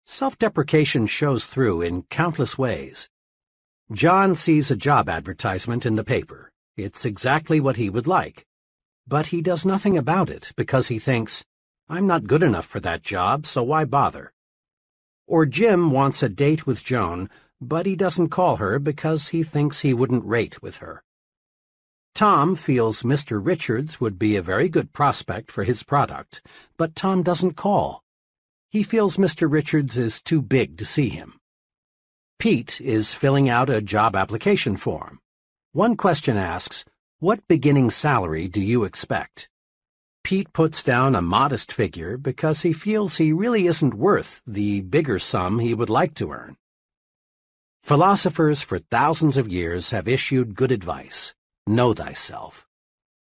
Self-deprecation 0.07 1.09
shows 1.09 1.47
through 1.47 1.83
in 1.83 2.03
countless 2.03 2.57
ways. 2.57 3.09
John 3.91 4.37
sees 4.37 4.70
a 4.70 4.77
job 4.77 5.09
advertisement 5.09 5.85
in 5.85 5.97
the 5.97 6.05
paper. 6.05 6.53
It's 6.77 7.05
exactly 7.05 7.59
what 7.59 7.77
he 7.77 7.91
would 7.91 8.07
like. 8.07 8.47
But 9.09 9.27
he 9.27 9.43
does 9.43 9.67
nothing 9.67 9.99
about 9.99 10.31
it 10.31 10.53
because 10.57 10.87
he 10.87 11.01
thinks, 11.01 11.45
I'm 11.89 12.07
not 12.07 12.28
good 12.28 12.45
enough 12.45 12.67
for 12.67 12.78
that 12.78 13.03
job, 13.03 13.45
so 13.45 13.65
why 13.65 13.85
bother? 13.87 14.33
Or 15.27 15.47
Jim 15.47 15.91
wants 15.91 16.23
a 16.23 16.28
date 16.28 16.65
with 16.65 16.85
Joan, 16.85 17.28
but 17.61 17.87
he 17.87 17.97
doesn't 17.97 18.28
call 18.28 18.59
her 18.59 18.78
because 18.78 19.28
he 19.28 19.43
thinks 19.43 19.81
he 19.81 19.93
wouldn't 19.93 20.25
rate 20.25 20.62
with 20.62 20.77
her. 20.77 21.03
Tom 22.19 22.57
feels 22.57 23.05
Mr. 23.05 23.41
Richards 23.41 24.01
would 24.01 24.19
be 24.19 24.35
a 24.35 24.43
very 24.43 24.69
good 24.69 24.93
prospect 24.93 25.53
for 25.53 25.63
his 25.63 25.85
product, 25.85 26.43
but 26.77 26.97
Tom 26.97 27.23
doesn't 27.23 27.53
call. 27.53 28.03
He 28.71 28.83
feels 28.83 29.19
Mr. 29.19 29.49
Richards 29.49 29.97
is 29.97 30.21
too 30.21 30.43
big 30.43 30.77
to 30.79 30.85
see 30.85 31.11
him. 31.11 31.39
Pete 32.41 32.81
is 32.81 33.15
filling 33.15 33.49
out 33.49 33.71
a 33.71 33.81
job 33.81 34.17
application 34.17 34.77
form. 34.77 35.21
One 35.71 35.97
question 35.97 36.37
asks, 36.37 36.85
what 37.21 37.47
beginning 37.47 37.93
salary 37.93 38.49
do 38.49 38.61
you 38.61 38.83
expect? 38.83 39.49
Pete 40.25 40.53
puts 40.53 40.83
down 40.83 41.15
a 41.15 41.23
modest 41.23 41.71
figure 41.71 42.17
because 42.17 42.63
he 42.63 42.73
feels 42.73 43.19
he 43.19 43.33
really 43.33 43.69
isn't 43.69 43.95
worth 43.95 44.43
the 44.45 44.81
bigger 44.81 45.21
sum 45.21 45.61
he 45.61 45.73
would 45.73 45.89
like 45.89 46.15
to 46.15 46.33
earn. 46.33 46.57
Philosophers 47.85 48.61
for 48.61 48.81
thousands 48.81 49.37
of 49.37 49.47
years 49.47 49.91
have 49.91 50.09
issued 50.09 50.57
good 50.57 50.73
advice. 50.73 51.33
Know 51.69 51.93
thyself. 51.93 52.67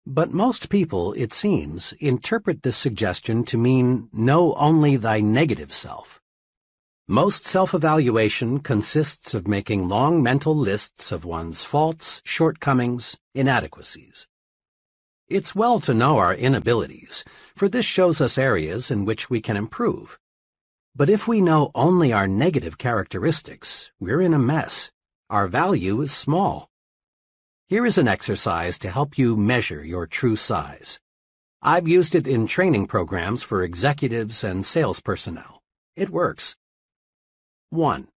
But 0.05 0.35
most 0.35 0.69
people, 0.69 1.13
it 1.13 1.33
seems, 1.33 1.95
interpret 2.01 2.65
this 2.65 2.77
suggestion 2.77 3.45
to 3.45 3.57
mean 3.57 4.09
know 4.13 4.55
only 4.55 4.97
thy 4.97 5.21
negative 5.21 5.73
self. 5.73 6.21
Most 7.07 7.47
self-evaluation 7.47 8.59
consists 8.59 9.33
of 9.33 9.47
making 9.47 9.89
long 9.89 10.25
mental 10.25 10.57
lists 10.57 11.13
of 11.13 11.25
one's 11.25 11.63
faults, 11.63 12.21
shortcomings, 12.25 13.17
inadequacies. 13.33 14.27
It's 15.29 15.55
well 15.55 15.79
to 15.79 15.95
know 15.95 16.19
our 16.19 16.35
inabilities, 16.35 17.23
for 17.55 17.69
this 17.69 17.85
shows 17.85 18.21
us 18.21 18.37
areas 18.37 18.91
in 18.91 19.05
which 19.05 19.31
we 19.31 19.41
can 19.41 19.57
improve. 19.57 20.19
But 20.97 21.09
if 21.09 21.29
we 21.29 21.41
know 21.41 21.71
only 21.77 22.13
our 22.13 22.27
negative 22.27 22.77
characteristics, 22.77 23.93
we're 24.01 24.21
in 24.21 24.35
a 24.35 24.39
mess. 24.41 24.91
Our 25.31 25.47
value 25.47 26.03
is 26.03 26.13
small. 26.13 26.72
Here 27.73 27.87
is 27.87 27.97
an 27.97 28.07
exercise 28.07 28.77
to 28.81 28.91
help 28.91 29.17
you 29.17 29.35
measure 29.35 29.83
your 29.83 30.07
true 30.07 30.37
size. 30.37 31.01
I've 31.63 31.89
used 31.89 32.15
it 32.15 32.27
in 32.27 32.47
training 32.47 32.87
programs 32.87 33.43
for 33.43 33.63
executives 33.63 34.45
and 34.45 34.67
sales 34.67 35.01
personnel. 35.01 35.63
It 35.97 36.11
works. 36.11 36.55
1. 37.71 38.09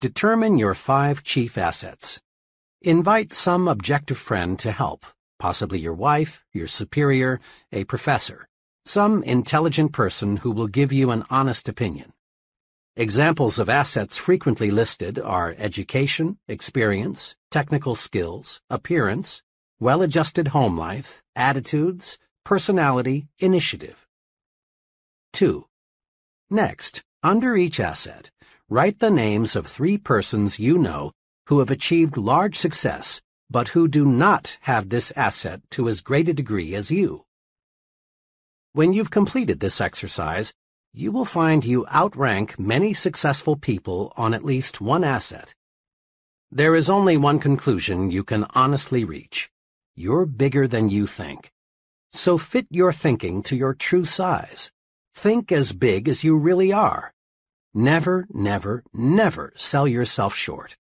Determine 0.00 0.58
your 0.58 0.74
five 0.74 1.24
chief 1.24 1.58
assets. 1.58 2.20
Invite 2.80 3.32
some 3.32 3.66
objective 3.66 4.16
friend 4.16 4.56
to 4.60 4.70
help, 4.70 5.04
possibly 5.40 5.80
your 5.80 5.94
wife, 5.94 6.44
your 6.52 6.68
superior, 6.68 7.40
a 7.72 7.82
professor, 7.82 8.46
some 8.84 9.24
intelligent 9.24 9.92
person 9.92 10.36
who 10.36 10.52
will 10.52 10.68
give 10.68 10.92
you 10.92 11.10
an 11.10 11.24
honest 11.30 11.68
opinion. 11.68 12.12
Examples 13.00 13.60
of 13.60 13.68
assets 13.68 14.16
frequently 14.16 14.72
listed 14.72 15.20
are 15.20 15.54
education, 15.56 16.36
experience, 16.48 17.36
technical 17.48 17.94
skills, 17.94 18.60
appearance, 18.70 19.40
well-adjusted 19.78 20.48
home 20.48 20.76
life, 20.76 21.22
attitudes, 21.36 22.18
personality, 22.44 23.28
initiative. 23.38 24.04
2. 25.32 25.64
Next, 26.50 27.04
under 27.22 27.56
each 27.56 27.78
asset, 27.78 28.32
write 28.68 28.98
the 28.98 29.10
names 29.10 29.54
of 29.54 29.68
three 29.68 29.96
persons 29.96 30.58
you 30.58 30.76
know 30.76 31.12
who 31.46 31.60
have 31.60 31.70
achieved 31.70 32.16
large 32.16 32.58
success 32.58 33.20
but 33.48 33.68
who 33.68 33.86
do 33.86 34.06
not 34.06 34.58
have 34.62 34.88
this 34.88 35.12
asset 35.12 35.60
to 35.70 35.88
as 35.88 36.00
great 36.00 36.28
a 36.28 36.34
degree 36.34 36.74
as 36.74 36.90
you. 36.90 37.24
When 38.72 38.92
you've 38.92 39.12
completed 39.12 39.60
this 39.60 39.80
exercise, 39.80 40.52
you 40.92 41.12
will 41.12 41.24
find 41.24 41.64
you 41.64 41.86
outrank 41.88 42.58
many 42.58 42.94
successful 42.94 43.56
people 43.56 44.12
on 44.16 44.34
at 44.34 44.44
least 44.44 44.80
one 44.80 45.04
asset. 45.04 45.54
There 46.50 46.74
is 46.74 46.88
only 46.88 47.16
one 47.16 47.38
conclusion 47.38 48.10
you 48.10 48.24
can 48.24 48.46
honestly 48.54 49.04
reach. 49.04 49.50
You're 49.94 50.26
bigger 50.26 50.66
than 50.66 50.88
you 50.88 51.06
think. 51.06 51.52
So 52.10 52.38
fit 52.38 52.66
your 52.70 52.92
thinking 52.92 53.42
to 53.44 53.56
your 53.56 53.74
true 53.74 54.04
size. 54.04 54.70
Think 55.14 55.52
as 55.52 55.72
big 55.72 56.08
as 56.08 56.24
you 56.24 56.36
really 56.36 56.72
are. 56.72 57.12
Never, 57.74 58.26
never, 58.32 58.82
never 58.94 59.52
sell 59.56 59.86
yourself 59.86 60.34
short. 60.34 60.76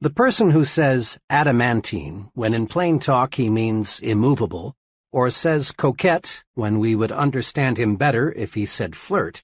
The 0.00 0.10
person 0.10 0.50
who 0.50 0.64
says 0.64 1.18
adamantine 1.28 2.30
when 2.34 2.54
in 2.54 2.66
plain 2.66 2.98
talk 2.98 3.34
he 3.34 3.50
means 3.50 3.98
immovable 4.00 4.76
or 5.12 5.30
says 5.30 5.72
coquette 5.72 6.42
when 6.54 6.78
we 6.78 6.94
would 6.94 7.12
understand 7.12 7.78
him 7.78 7.96
better 7.96 8.32
if 8.32 8.54
he 8.54 8.66
said 8.66 8.94
flirt, 8.94 9.42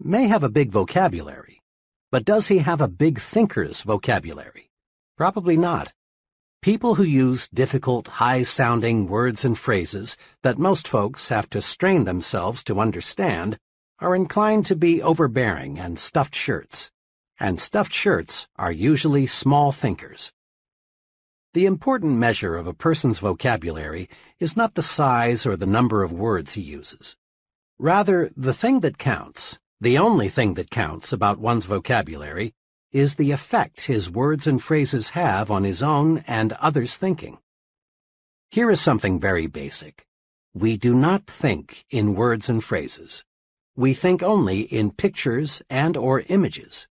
may 0.00 0.26
have 0.26 0.42
a 0.42 0.48
big 0.48 0.70
vocabulary. 0.70 1.60
But 2.10 2.24
does 2.24 2.48
he 2.48 2.58
have 2.58 2.80
a 2.80 2.88
big 2.88 3.18
thinker's 3.18 3.82
vocabulary? 3.82 4.70
Probably 5.16 5.56
not. 5.56 5.92
People 6.60 6.94
who 6.94 7.02
use 7.02 7.48
difficult, 7.48 8.06
high-sounding 8.06 9.08
words 9.08 9.44
and 9.44 9.58
phrases 9.58 10.16
that 10.42 10.58
most 10.58 10.86
folks 10.86 11.28
have 11.28 11.50
to 11.50 11.60
strain 11.60 12.04
themselves 12.04 12.62
to 12.64 12.80
understand 12.80 13.58
are 13.98 14.14
inclined 14.14 14.66
to 14.66 14.76
be 14.76 15.02
overbearing 15.02 15.78
and 15.78 15.98
stuffed 15.98 16.34
shirts. 16.34 16.90
And 17.40 17.60
stuffed 17.60 17.92
shirts 17.92 18.46
are 18.56 18.70
usually 18.70 19.26
small 19.26 19.72
thinkers. 19.72 20.32
The 21.54 21.66
important 21.66 22.14
measure 22.14 22.56
of 22.56 22.66
a 22.66 22.72
person's 22.72 23.18
vocabulary 23.18 24.08
is 24.38 24.56
not 24.56 24.74
the 24.74 24.82
size 24.82 25.44
or 25.44 25.54
the 25.54 25.66
number 25.66 26.02
of 26.02 26.10
words 26.10 26.54
he 26.54 26.62
uses. 26.62 27.14
Rather, 27.78 28.30
the 28.34 28.54
thing 28.54 28.80
that 28.80 28.96
counts, 28.96 29.58
the 29.78 29.98
only 29.98 30.30
thing 30.30 30.54
that 30.54 30.70
counts 30.70 31.12
about 31.12 31.38
one's 31.38 31.66
vocabulary, 31.66 32.54
is 32.90 33.16
the 33.16 33.32
effect 33.32 33.82
his 33.82 34.10
words 34.10 34.46
and 34.46 34.62
phrases 34.62 35.10
have 35.10 35.50
on 35.50 35.64
his 35.64 35.82
own 35.82 36.24
and 36.26 36.54
others' 36.54 36.96
thinking. 36.96 37.36
Here 38.50 38.70
is 38.70 38.80
something 38.80 39.20
very 39.20 39.46
basic. 39.46 40.06
We 40.54 40.78
do 40.78 40.94
not 40.94 41.26
think 41.26 41.84
in 41.90 42.14
words 42.14 42.48
and 42.48 42.64
phrases. 42.64 43.24
We 43.76 43.92
think 43.92 44.22
only 44.22 44.60
in 44.60 44.90
pictures 44.90 45.60
and 45.68 45.98
or 45.98 46.20
images. 46.28 46.88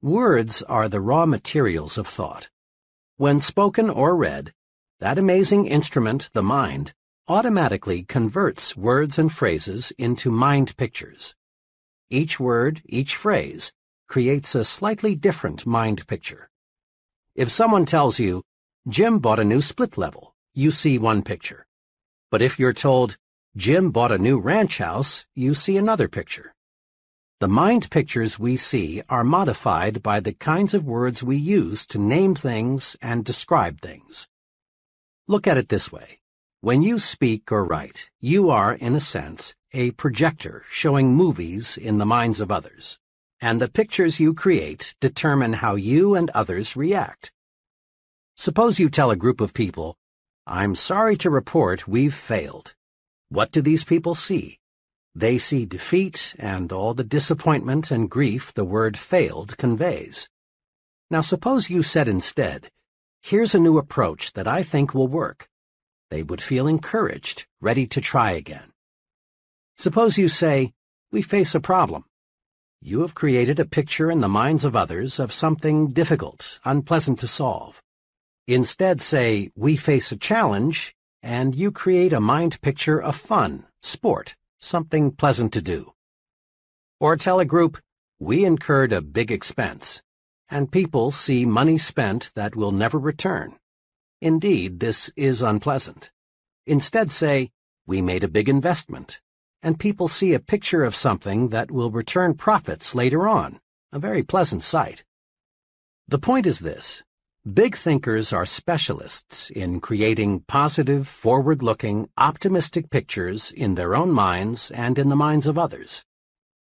Words 0.00 0.62
are 0.62 0.88
the 0.88 1.00
raw 1.00 1.26
materials 1.26 1.98
of 1.98 2.06
thought. 2.06 2.50
When 3.18 3.40
spoken 3.40 3.90
or 3.90 4.14
read, 4.14 4.52
that 5.00 5.18
amazing 5.18 5.66
instrument, 5.66 6.30
the 6.34 6.42
mind, 6.42 6.94
automatically 7.26 8.04
converts 8.04 8.76
words 8.76 9.18
and 9.18 9.32
phrases 9.32 9.92
into 9.98 10.30
mind 10.30 10.76
pictures. 10.76 11.34
Each 12.10 12.38
word, 12.38 12.80
each 12.86 13.16
phrase, 13.16 13.72
creates 14.06 14.54
a 14.54 14.64
slightly 14.64 15.16
different 15.16 15.66
mind 15.66 16.06
picture. 16.06 16.48
If 17.34 17.50
someone 17.50 17.86
tells 17.86 18.20
you, 18.20 18.44
Jim 18.86 19.18
bought 19.18 19.40
a 19.40 19.44
new 19.44 19.62
split 19.62 19.98
level, 19.98 20.36
you 20.54 20.70
see 20.70 20.96
one 20.96 21.22
picture. 21.22 21.66
But 22.30 22.40
if 22.40 22.56
you're 22.56 22.72
told, 22.72 23.16
Jim 23.56 23.90
bought 23.90 24.12
a 24.12 24.18
new 24.18 24.38
ranch 24.38 24.78
house, 24.78 25.26
you 25.34 25.54
see 25.54 25.76
another 25.76 26.06
picture. 26.06 26.54
The 27.40 27.48
mind 27.48 27.90
pictures 27.90 28.38
we 28.38 28.56
see 28.56 29.02
are 29.08 29.24
modified 29.24 30.02
by 30.02 30.20
the 30.20 30.32
kinds 30.32 30.74
of 30.74 30.84
words 30.84 31.22
we 31.22 31.36
use 31.36 31.86
to 31.86 31.98
name 31.98 32.34
things 32.34 32.96
and 33.00 33.24
describe 33.24 33.80
things. 33.80 34.26
Look 35.26 35.46
at 35.46 35.58
it 35.58 35.68
this 35.68 35.92
way. 35.92 36.20
When 36.60 36.82
you 36.82 36.98
speak 36.98 37.52
or 37.52 37.64
write, 37.64 38.10
you 38.20 38.50
are, 38.50 38.74
in 38.74 38.94
a 38.94 39.00
sense, 39.00 39.54
a 39.72 39.92
projector 39.92 40.64
showing 40.68 41.14
movies 41.14 41.76
in 41.76 41.98
the 41.98 42.06
minds 42.06 42.40
of 42.40 42.50
others 42.50 42.98
and 43.40 43.62
the 43.62 43.68
pictures 43.68 44.18
you 44.18 44.34
create 44.34 44.94
determine 45.00 45.52
how 45.54 45.76
you 45.76 46.14
and 46.14 46.30
others 46.30 46.76
react. 46.76 47.32
Suppose 48.36 48.78
you 48.78 48.88
tell 48.88 49.10
a 49.10 49.16
group 49.16 49.40
of 49.40 49.54
people, 49.54 49.96
I'm 50.46 50.74
sorry 50.74 51.16
to 51.18 51.30
report 51.30 51.86
we've 51.86 52.14
failed. 52.14 52.74
What 53.28 53.52
do 53.52 53.62
these 53.62 53.84
people 53.84 54.14
see? 54.14 54.58
They 55.14 55.38
see 55.38 55.66
defeat 55.66 56.34
and 56.38 56.72
all 56.72 56.94
the 56.94 57.04
disappointment 57.04 57.90
and 57.90 58.10
grief 58.10 58.52
the 58.54 58.64
word 58.64 58.98
failed 58.98 59.56
conveys. 59.56 60.28
Now 61.10 61.22
suppose 61.22 61.70
you 61.70 61.82
said 61.82 62.08
instead, 62.08 62.70
here's 63.22 63.54
a 63.54 63.58
new 63.58 63.78
approach 63.78 64.32
that 64.34 64.46
I 64.46 64.62
think 64.62 64.94
will 64.94 65.08
work. 65.08 65.48
They 66.10 66.22
would 66.22 66.40
feel 66.40 66.66
encouraged, 66.66 67.46
ready 67.60 67.86
to 67.88 68.00
try 68.00 68.32
again. 68.32 68.72
Suppose 69.76 70.18
you 70.18 70.28
say, 70.28 70.72
we 71.10 71.22
face 71.22 71.54
a 71.54 71.60
problem. 71.60 72.04
You 72.80 73.00
have 73.00 73.14
created 73.14 73.58
a 73.58 73.64
picture 73.64 74.10
in 74.10 74.20
the 74.20 74.28
minds 74.28 74.64
of 74.64 74.76
others 74.76 75.18
of 75.18 75.32
something 75.32 75.88
difficult, 75.88 76.60
unpleasant 76.64 77.18
to 77.20 77.26
solve. 77.26 77.82
Instead 78.46 79.02
say, 79.02 79.50
we 79.56 79.76
face 79.76 80.12
a 80.12 80.16
challenge, 80.16 80.94
and 81.22 81.54
you 81.54 81.72
create 81.72 82.12
a 82.12 82.20
mind 82.20 82.60
picture 82.60 83.00
of 83.02 83.16
fun, 83.16 83.66
sport, 83.82 84.36
something 84.60 85.10
pleasant 85.10 85.52
to 85.52 85.62
do. 85.62 85.92
Or 87.00 87.16
tell 87.16 87.40
a 87.40 87.44
group, 87.44 87.78
we 88.18 88.44
incurred 88.44 88.92
a 88.92 89.00
big 89.00 89.30
expense, 89.30 90.02
and 90.48 90.72
people 90.72 91.10
see 91.10 91.44
money 91.44 91.78
spent 91.78 92.32
that 92.34 92.56
will 92.56 92.72
never 92.72 92.98
return. 92.98 93.56
Indeed, 94.20 94.80
this 94.80 95.10
is 95.16 95.42
unpleasant. 95.42 96.10
Instead 96.66 97.12
say, 97.12 97.50
we 97.86 98.02
made 98.02 98.24
a 98.24 98.28
big 98.28 98.48
investment, 98.48 99.20
and 99.62 99.78
people 99.78 100.08
see 100.08 100.34
a 100.34 100.40
picture 100.40 100.84
of 100.84 100.96
something 100.96 101.48
that 101.48 101.70
will 101.70 101.90
return 101.90 102.34
profits 102.34 102.94
later 102.94 103.28
on, 103.28 103.60
a 103.92 103.98
very 103.98 104.22
pleasant 104.22 104.62
sight. 104.62 105.04
The 106.08 106.18
point 106.18 106.46
is 106.46 106.58
this. 106.58 107.02
Big 107.54 107.76
thinkers 107.76 108.32
are 108.32 108.44
specialists 108.44 109.48
in 109.50 109.80
creating 109.80 110.40
positive, 110.48 111.08
forward-looking, 111.08 112.08
optimistic 112.18 112.90
pictures 112.90 113.52
in 113.52 113.74
their 113.74 113.94
own 113.94 114.10
minds 114.10 114.70
and 114.72 114.98
in 114.98 115.08
the 115.08 115.16
minds 115.16 115.46
of 115.46 115.56
others. 115.56 116.04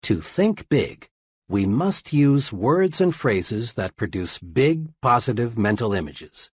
To 0.02 0.20
think 0.20 0.68
big, 0.68 1.08
we 1.48 1.66
must 1.66 2.12
use 2.12 2.52
words 2.52 3.00
and 3.00 3.12
phrases 3.12 3.74
that 3.74 3.96
produce 3.96 4.38
big, 4.38 4.90
positive 5.00 5.58
mental 5.58 5.92
images. 5.92 6.50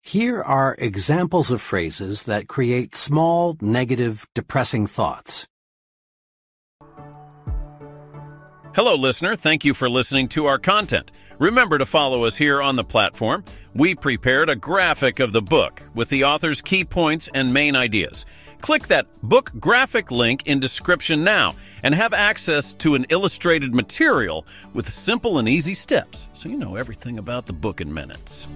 Here 0.00 0.42
are 0.42 0.74
examples 0.78 1.50
of 1.52 1.62
phrases 1.62 2.24
that 2.24 2.48
create 2.48 2.96
small, 2.96 3.56
negative, 3.60 4.26
depressing 4.34 4.86
thoughts. 4.88 5.46
Hello, 8.78 8.94
listener. 8.94 9.34
Thank 9.34 9.64
you 9.64 9.74
for 9.74 9.90
listening 9.90 10.28
to 10.28 10.46
our 10.46 10.56
content. 10.56 11.10
Remember 11.40 11.78
to 11.78 11.84
follow 11.84 12.22
us 12.24 12.36
here 12.36 12.62
on 12.62 12.76
the 12.76 12.84
platform. 12.84 13.42
We 13.74 13.96
prepared 13.96 14.48
a 14.48 14.54
graphic 14.54 15.18
of 15.18 15.32
the 15.32 15.42
book 15.42 15.82
with 15.96 16.10
the 16.10 16.22
author's 16.22 16.62
key 16.62 16.84
points 16.84 17.28
and 17.34 17.52
main 17.52 17.74
ideas. 17.74 18.24
Click 18.60 18.86
that 18.86 19.08
book 19.20 19.50
graphic 19.58 20.12
link 20.12 20.46
in 20.46 20.60
description 20.60 21.24
now 21.24 21.56
and 21.82 21.92
have 21.92 22.12
access 22.12 22.72
to 22.74 22.94
an 22.94 23.04
illustrated 23.08 23.74
material 23.74 24.46
with 24.74 24.88
simple 24.88 25.38
and 25.38 25.48
easy 25.48 25.74
steps 25.74 26.28
so 26.32 26.48
you 26.48 26.56
know 26.56 26.76
everything 26.76 27.18
about 27.18 27.46
the 27.46 27.52
book 27.52 27.80
in 27.80 27.92
minutes. 27.92 28.46